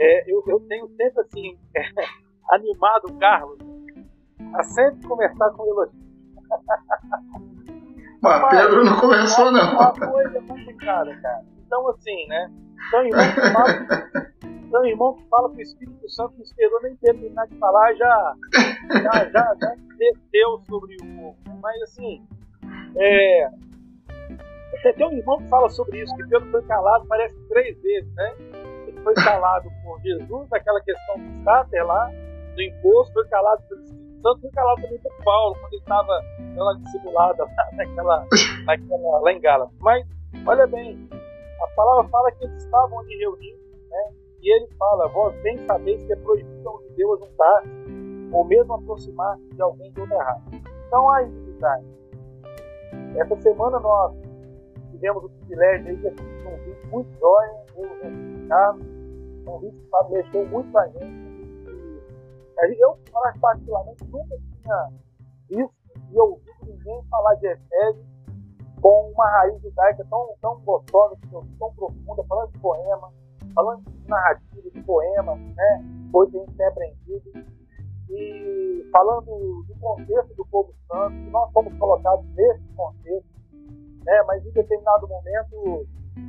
é, 0.00 0.32
eu, 0.32 0.42
eu, 0.46 0.60
tenho 0.60 0.88
sempre 0.88 1.20
assim, 1.20 1.58
animado 2.50 3.10
o 3.10 3.18
Carlos 3.18 3.58
a 4.54 4.62
sempre 4.62 5.06
conversar 5.06 5.50
com 5.50 5.66
elogio. 5.66 6.00
Mas 8.22 8.48
Pedro 8.50 8.84
não 8.84 8.98
começou, 8.98 9.52
não. 9.52 9.74
Uma 9.74 9.92
coisa 9.92 10.42
complicada, 10.42 11.16
cara. 11.20 11.42
Então, 11.66 11.88
assim, 11.88 12.26
né? 12.26 12.50
Então, 12.88 13.06
irmão 13.06 13.34
que 13.34 13.40
fala, 13.52 13.70
então, 14.44 14.84
irmão 14.84 15.14
que 15.14 15.28
fala 15.28 15.50
que 15.50 15.56
o 15.56 15.62
Espírito 15.62 16.08
Santo 16.10 16.34
não 16.36 16.42
esperou 16.44 16.82
nem 16.82 16.96
terminar 16.96 17.46
de 17.46 17.56
falar, 17.58 17.94
já, 17.94 18.34
já, 19.02 19.30
já, 19.30 19.56
já 19.60 19.74
desceu 19.96 20.58
sobre 20.68 20.96
o 20.96 21.16
povo. 21.16 21.36
Mas, 21.62 21.82
assim, 21.82 22.26
é, 22.96 23.48
tem 24.96 25.06
um 25.06 25.12
irmão 25.12 25.38
que 25.38 25.48
fala 25.48 25.68
sobre 25.70 26.02
isso, 26.02 26.14
que 26.16 26.26
Pedro 26.26 26.50
foi 26.50 26.62
calado, 26.62 27.06
parece 27.06 27.36
três 27.48 27.80
vezes, 27.80 28.14
né? 28.14 28.34
Foi 29.02 29.14
calado 29.14 29.70
por 29.82 30.00
Jesus, 30.00 30.48
naquela 30.50 30.80
questão 30.82 31.18
do 31.18 31.44
sáter 31.44 31.84
lá, 31.84 32.10
do 32.54 32.62
imposto, 32.62 33.12
foi 33.12 33.26
calado 33.28 33.62
pelo 33.68 33.80
Espírito 33.82 34.20
Santo, 34.22 34.40
foi 34.40 34.50
calado 34.50 34.82
também 34.82 34.98
por 34.98 35.24
Paulo, 35.24 35.56
quando 35.60 35.72
ele 35.72 35.82
estava 35.82 36.20
naquela 36.38 36.74
dissimulada 36.74 37.46
naquela, 37.72 38.26
naquela, 38.66 39.20
lá 39.20 39.32
em. 39.32 39.40
Mas, 39.80 40.06
olha 40.46 40.66
bem, 40.66 41.08
a 41.62 41.66
palavra 41.76 42.08
fala 42.10 42.32
que 42.32 42.44
eles 42.44 42.62
estavam 42.62 43.00
ali 43.00 43.16
reunidos, 43.16 43.60
né? 43.88 44.12
E 44.42 44.56
ele 44.56 44.68
fala, 44.78 45.08
vós 45.08 45.34
bem 45.42 45.58
sabeis 45.66 46.02
que 46.04 46.12
é 46.12 46.16
proibido 46.16 46.70
um 46.70 46.82
judeu 46.88 47.18
juntar 47.18 47.62
ou 48.32 48.44
mesmo 48.44 48.74
aproximar-se 48.74 49.48
de 49.54 49.62
alguém 49.62 49.92
de 49.92 50.00
outra 50.00 50.22
raça. 50.22 50.50
Então 50.86 51.10
há 51.10 51.22
inimizade. 51.22 51.86
Essa 53.16 53.36
semana 53.40 53.78
nós 53.80 54.14
tivemos 54.90 55.24
o 55.24 55.28
privilégio 55.28 55.84
de 55.84 55.90
um 56.48 56.56
vídeo 56.56 56.90
muito 56.90 57.18
jóia, 57.18 57.64
eu 57.76 58.48
Carlos, 58.48 58.86
um 59.46 59.58
vídeo 59.58 59.80
que 59.80 60.12
mexeu 60.12 60.46
muito 60.46 60.78
a 60.78 60.86
gente. 60.88 61.30
E 62.62 62.84
eu, 62.84 62.98
particularmente, 63.40 64.04
nunca 64.04 64.36
tinha 64.62 64.92
visto 65.48 65.80
e 66.12 66.18
ouvido 66.18 66.50
ninguém 66.66 67.02
falar 67.10 67.34
de 67.36 67.46
Efésio 67.46 68.04
com 68.80 69.12
uma 69.14 69.28
raiz 69.30 69.60
judaica 69.62 70.04
tão, 70.08 70.34
tão 70.40 70.60
gostosa, 70.60 71.16
tão 71.30 71.72
profunda, 71.74 72.24
falando 72.24 72.52
de 72.52 72.58
poema, 72.58 73.12
falando 73.54 73.82
de 73.82 74.08
narrativa, 74.08 74.70
de 74.70 74.82
poema, 74.82 75.34
né? 75.36 75.84
coisa 76.10 76.32
que 76.32 76.38
a 76.38 76.40
gente 76.40 76.56
tem 76.56 76.66
aprendido, 76.66 77.32
e 78.08 78.88
falando 78.90 79.64
do 79.66 79.74
contexto 79.80 80.34
do 80.34 80.44
povo 80.46 80.74
santo, 80.90 81.10
que 81.10 81.30
nós 81.30 81.52
fomos 81.52 81.78
colocados 81.78 82.24
nesse 82.34 82.64
contexto, 82.74 83.28
né? 84.04 84.22
mas 84.26 84.44
em 84.44 84.50
determinado 84.50 85.06
momento, 85.06 85.86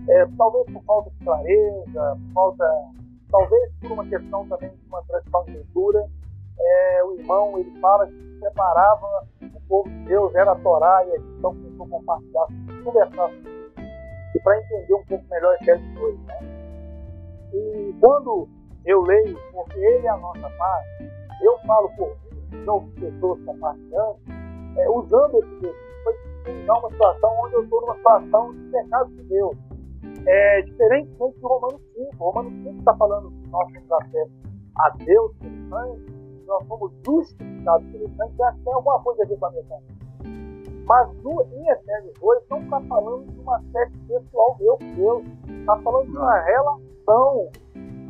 é, 0.09 0.25
talvez 0.37 0.65
por 0.71 0.83
falta 0.83 1.09
de 1.09 1.25
clareza, 1.25 2.19
falta, 2.33 2.65
talvez 3.29 3.71
por 3.81 3.91
uma 3.91 4.05
questão 4.05 4.47
também 4.47 4.69
de 4.69 4.87
uma 4.87 5.03
tradição 5.03 5.45
de 5.45 5.57
é, 6.59 7.03
o 7.03 7.13
irmão 7.13 7.57
ele 7.57 7.71
fala 7.79 8.07
que 8.07 8.39
separava 8.39 9.27
o 9.41 9.61
povo 9.67 9.89
de 9.89 10.05
Deus, 10.05 10.33
era 10.35 10.51
a 10.51 10.55
Torá, 10.55 11.03
e 11.05 11.11
a 11.11 11.17
gente 11.17 11.29
então 11.37 11.55
começou 11.55 11.85
a 11.85 11.89
compartilhar, 11.89 12.47
conversar 12.83 13.31
e 14.33 14.39
para 14.39 14.59
entender 14.59 14.93
um 14.93 15.05
pouco 15.05 15.25
melhor 15.29 15.55
essas 15.61 15.97
coisas. 15.97 16.19
Né? 16.21 16.39
E 17.53 17.95
quando 17.99 18.47
eu 18.85 19.01
leio, 19.01 19.37
porque 19.51 19.77
ele 19.77 20.07
é 20.07 20.09
a 20.09 20.17
nossa 20.17 20.49
paz, 20.49 20.85
eu 21.41 21.57
falo 21.65 21.89
por 21.95 22.07
mim, 22.07 22.63
não 22.65 22.87
pessoas 22.91 23.43
compartilhando, 23.43 24.17
é, 24.77 24.89
usando 24.89 25.37
esse 25.39 25.59
versículo 25.59 26.21
para 26.65 26.79
uma 26.79 26.89
situação 26.91 27.29
onde 27.43 27.55
eu 27.55 27.63
estou 27.63 27.81
numa 27.81 27.95
situação 27.95 28.53
de 28.53 28.71
pecado 28.71 29.09
de 29.09 29.23
Deus. 29.23 29.57
É, 30.25 30.61
diferentemente 30.61 31.39
do 31.39 31.47
Romanos 31.47 31.81
5. 31.95 32.15
O 32.19 32.29
Romanos 32.29 32.53
5 32.63 32.79
está 32.79 32.95
falando 32.95 33.31
que 33.31 33.47
nós 33.49 33.71
temos 33.71 33.91
acesso 33.91 34.31
a 34.77 34.89
Deus 34.97 35.35
pelo 35.37 35.69
sangue, 35.69 36.05
nós 36.47 36.67
somos 36.67 36.91
justificados 37.05 37.91
pelo 37.91 38.09
sangue, 38.15 38.31
que 38.31 38.63
tem 38.63 38.73
alguma 38.73 38.99
coisa 39.01 39.23
a 39.23 39.25
ver 39.25 39.37
com 39.37 39.45
a 39.45 39.51
minha 39.51 39.63
Mas 40.85 41.23
no, 41.23 41.41
em 41.53 41.69
Efésios 41.69 42.13
2 42.19 42.43
não 42.49 42.61
está 42.63 42.81
falando 42.81 43.31
de 43.31 43.39
uma 43.39 43.57
aspecto 43.57 43.97
pessoal 44.07 44.57
meu 44.59 44.77
com 44.77 44.95
Deus. 44.95 45.23
Está 45.59 45.77
falando 45.79 46.05
de 46.09 46.17
uma 46.17 46.39
relação 46.39 47.49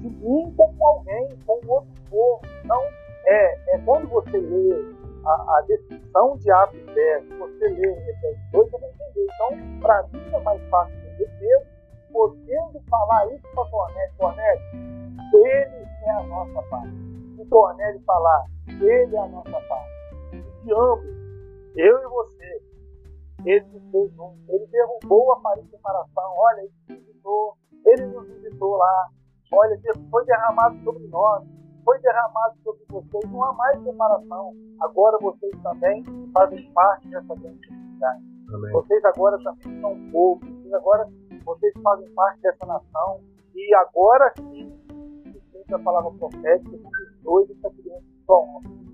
de 0.02 0.10
mim 0.10 0.54
com 0.56 0.86
alguém, 0.86 1.30
com 1.46 1.60
outro 1.68 1.92
povo. 2.10 2.42
Então, 2.64 2.82
é, 3.26 3.76
é 3.76 3.78
quando 3.86 4.08
você 4.10 4.38
lê 4.38 4.96
a, 5.26 5.58
a 5.58 5.64
descrição 5.68 6.38
de 6.38 6.52
Atos 6.52 6.86
10, 6.94 7.30
você 7.38 7.68
lê 7.68 7.88
em 7.88 8.10
Efésios 8.10 8.52
2, 8.52 8.72
você 8.72 8.78
vai 8.78 8.90
entender. 8.90 9.28
Então, 9.36 9.80
para 9.80 10.04
mim 10.08 10.34
é 10.34 10.40
mais 10.40 10.62
fácil 10.70 10.96
entender 10.96 11.30
mesmo, 11.40 11.71
podendo 12.12 12.82
falar 12.90 13.34
isso 13.34 13.48
para 13.54 13.70
Cornélio. 13.70 14.14
Cornélio, 14.18 14.62
ele 15.34 15.88
é 16.06 16.12
a 16.12 16.24
nossa 16.24 16.62
paz. 16.64 16.90
E 17.40 17.46
Cornélio 17.46 18.02
falar, 18.06 18.46
ele 18.68 19.16
é 19.16 19.20
a 19.20 19.28
nossa 19.28 19.62
paz. 19.68 19.88
E 20.34 20.42
de 20.64 20.74
ambos, 20.74 21.16
eu 21.76 21.98
e 22.00 22.08
você, 22.08 22.62
ele 23.46 23.66
nos 23.68 23.92
fez 23.92 24.20
um. 24.20 24.36
Ele 24.50 24.68
derrubou 24.68 25.34
a 25.34 25.40
parede 25.40 25.66
de 25.66 25.72
separação. 25.72 26.34
Olha, 26.36 26.62
ele 26.62 26.72
nos 26.90 26.98
visitou, 26.98 27.58
ele 27.86 28.06
nos 28.08 28.28
visitou 28.28 28.76
lá. 28.78 29.10
Olha, 29.54 29.80
foi 30.10 30.26
derramado 30.26 30.78
sobre 30.84 31.08
nós 31.08 31.44
foi 31.84 32.00
derramado 32.00 32.56
sobre 32.64 32.84
vocês, 32.90 33.32
não 33.32 33.44
há 33.44 33.54
mais 33.54 33.84
separação. 33.84 34.54
Agora 34.82 35.18
vocês 35.22 35.52
também 35.62 36.04
fazem 36.34 36.72
parte 36.74 37.08
dessa 37.10 37.36
grande 37.36 37.68
comunidade. 37.68 38.24
Vocês 38.72 39.04
agora 39.06 39.38
também 39.44 39.82
são 39.82 40.12
povo, 40.12 40.40
vocês 40.42 40.74
agora 40.74 41.08
vocês 41.44 41.74
fazem 41.84 42.10
parte 42.14 42.42
dessa 42.42 42.66
nação. 42.66 43.22
E 43.56 43.76
agora 43.76 44.34
sim, 44.38 44.72
sempre 45.52 45.76
a 45.76 45.80
palavra 45.80 46.12
profética, 46.12 46.76
os 46.76 47.24
dois 47.24 47.50
está 47.50 47.70
criando 47.70 48.04
só 48.26 48.46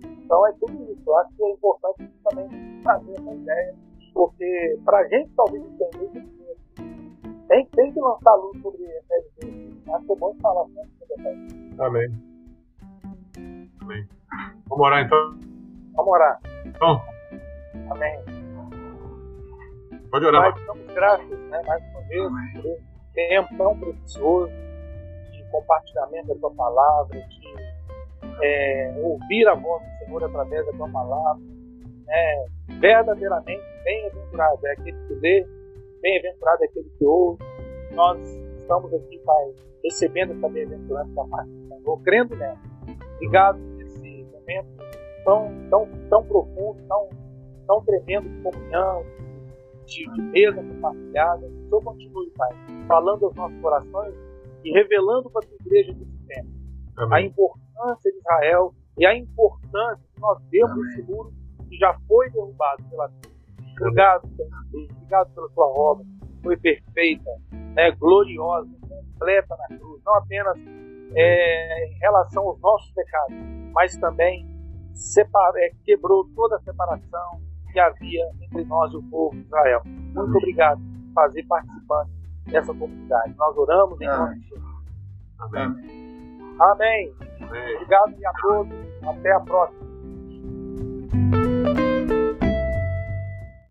Então 0.04 0.48
é 0.48 0.52
tudo 0.54 0.92
isso. 0.92 1.02
Eu 1.06 1.18
acho 1.18 1.36
que 1.36 1.44
é 1.44 1.52
importante 1.52 2.10
também 2.30 2.82
trazer 2.82 3.12
essa 3.14 3.34
ideia, 3.34 3.76
porque 4.14 4.80
para 4.84 5.00
a 5.00 5.08
gente 5.08 5.32
talvez 5.36 5.64
entender 5.64 6.28
tem, 7.48 7.66
tem 7.68 7.92
que 7.94 8.00
lançar 8.00 8.36
luz 8.36 8.62
sobre 8.62 8.84
essa 8.84 9.16
Acho 9.94 10.06
que 10.06 10.12
é 10.12 10.16
bom 10.16 10.36
falar 10.42 10.66
sempre. 10.66 11.80
Amém. 11.80 12.12
Amém. 13.82 14.08
Vamos 14.68 14.86
orar 14.86 15.06
então? 15.06 15.40
Vamos 15.96 16.12
orar. 16.12 16.40
Então. 16.66 17.02
Amém. 17.90 18.37
Pode 20.12 20.26
orar. 20.26 20.54
Pai, 20.54 20.66
damos 20.66 20.94
graças, 20.94 21.40
né, 21.50 21.62
mais 21.66 21.84
uma 21.92 22.02
vez, 22.02 22.30
por 22.54 22.66
esse 22.66 23.14
tempo 23.14 23.58
tão 23.58 23.80
precioso 23.80 24.52
de 25.32 25.44
compartilhamento 25.52 26.28
da 26.28 26.36
tua 26.36 26.52
palavra, 26.52 27.20
de 27.20 27.56
é, 28.42 28.94
ouvir 28.98 29.48
a 29.48 29.56
voz 29.56 29.84
do 29.84 30.06
Senhor 30.06 30.24
através 30.24 30.66
da 30.66 30.72
tua 30.74 30.90
palavra. 30.90 31.44
Né, 32.06 32.46
verdadeiramente, 32.80 33.64
bem-aventurado 33.84 34.68
é 34.68 34.72
aquele 34.72 34.98
que 35.08 35.14
lê, 35.16 35.48
bem-aventurado 36.02 36.64
é 36.64 36.66
aquele 36.66 36.90
que 36.98 37.06
ouve. 37.06 37.44
Nós 37.92 38.20
estamos 38.60 38.94
aqui, 38.94 39.20
Pai, 39.20 39.54
recebendo 39.84 40.34
essa 40.34 40.50
bem-aventurança 40.50 41.14
da 41.14 41.26
parte 41.26 41.50
do 41.50 41.68
Senhor, 41.68 42.02
crendo 42.04 42.36
nela. 42.36 42.58
Obrigado 43.16 43.78
momento 44.48 44.68
tão, 45.26 45.52
tão, 45.70 45.90
tão 46.10 46.24
profundo, 46.24 46.82
tão, 46.88 47.10
tão 47.68 47.84
tremendo 47.84 48.30
de 48.30 48.42
comunhão, 48.42 49.06
de, 49.88 50.22
mesa 50.32 50.64
compartilhada. 50.64 51.48
Que 51.48 51.54
o 51.54 51.64
Senhor 51.64 51.84
continue, 51.84 52.32
Pai, 52.32 52.50
falando 52.88 53.26
aos 53.26 53.36
nossos 53.36 53.60
corações 53.62 54.14
e 54.64 54.72
revelando 54.72 55.30
para 55.30 55.46
a 55.46 55.48
tua 55.48 55.58
igreja 55.66 55.94
desse 55.94 56.18
tempo 56.28 56.58
a 57.12 57.22
importância 57.22 58.12
de 58.12 58.18
Israel 58.18 58.74
e 58.98 59.06
a 59.06 59.16
importância 59.16 60.04
de 60.16 60.22
nós 60.22 60.42
vermos 60.50 60.88
esse 60.90 61.04
muro 61.04 61.32
que 61.70 61.78
já 61.78 61.96
foi 62.08 62.30
derrubado 62.32 62.84
pela 62.90 63.12
Obrigado, 63.80 64.28
Senhor. 64.36 64.50
Obrigado 64.74 65.34
pela 65.36 65.50
tua 65.50 65.68
obra. 65.68 66.06
Foi 66.42 66.58
perfeita, 66.58 67.30
né, 67.52 67.92
gloriosa, 67.92 68.70
completa 68.90 69.56
na 69.56 69.78
cruz. 69.78 70.02
Não 70.04 70.16
apenas 70.16 70.58
é, 71.14 71.88
em 71.88 72.00
relação 72.00 72.48
aos 72.48 72.60
nossos 72.60 72.92
pecados, 72.92 73.38
mas 73.74 73.96
também 73.98 74.48
separa, 74.96 75.60
é, 75.60 75.70
quebrou 75.84 76.28
toda 76.36 76.56
a 76.56 76.60
separação 76.60 77.40
que 77.72 77.80
havia 77.80 78.26
entre 78.42 78.64
nós 78.66 78.92
e 78.92 78.98
o 78.98 79.04
povo 79.04 79.36
de 79.36 79.42
Israel. 79.42 79.82
Muito 79.86 80.38
obrigado 80.38 80.80
por 80.80 81.14
fazer 81.14 81.44
participante 81.44 82.12
dessa 82.46 82.74
comunidade. 82.74 83.36
Nós 83.38 83.58
oramos 83.58 84.00
em 84.02 84.08
nome 84.08 84.40
de 84.40 84.50
Jesus. 84.50 84.66
Amém. 85.40 85.64
Amém. 86.60 87.14
Amém. 87.42 87.76
Obrigado 87.76 88.16
a 88.26 88.34
todos. 88.42 88.74
Até 89.04 89.32
a 89.32 89.40
próxima. 89.42 89.88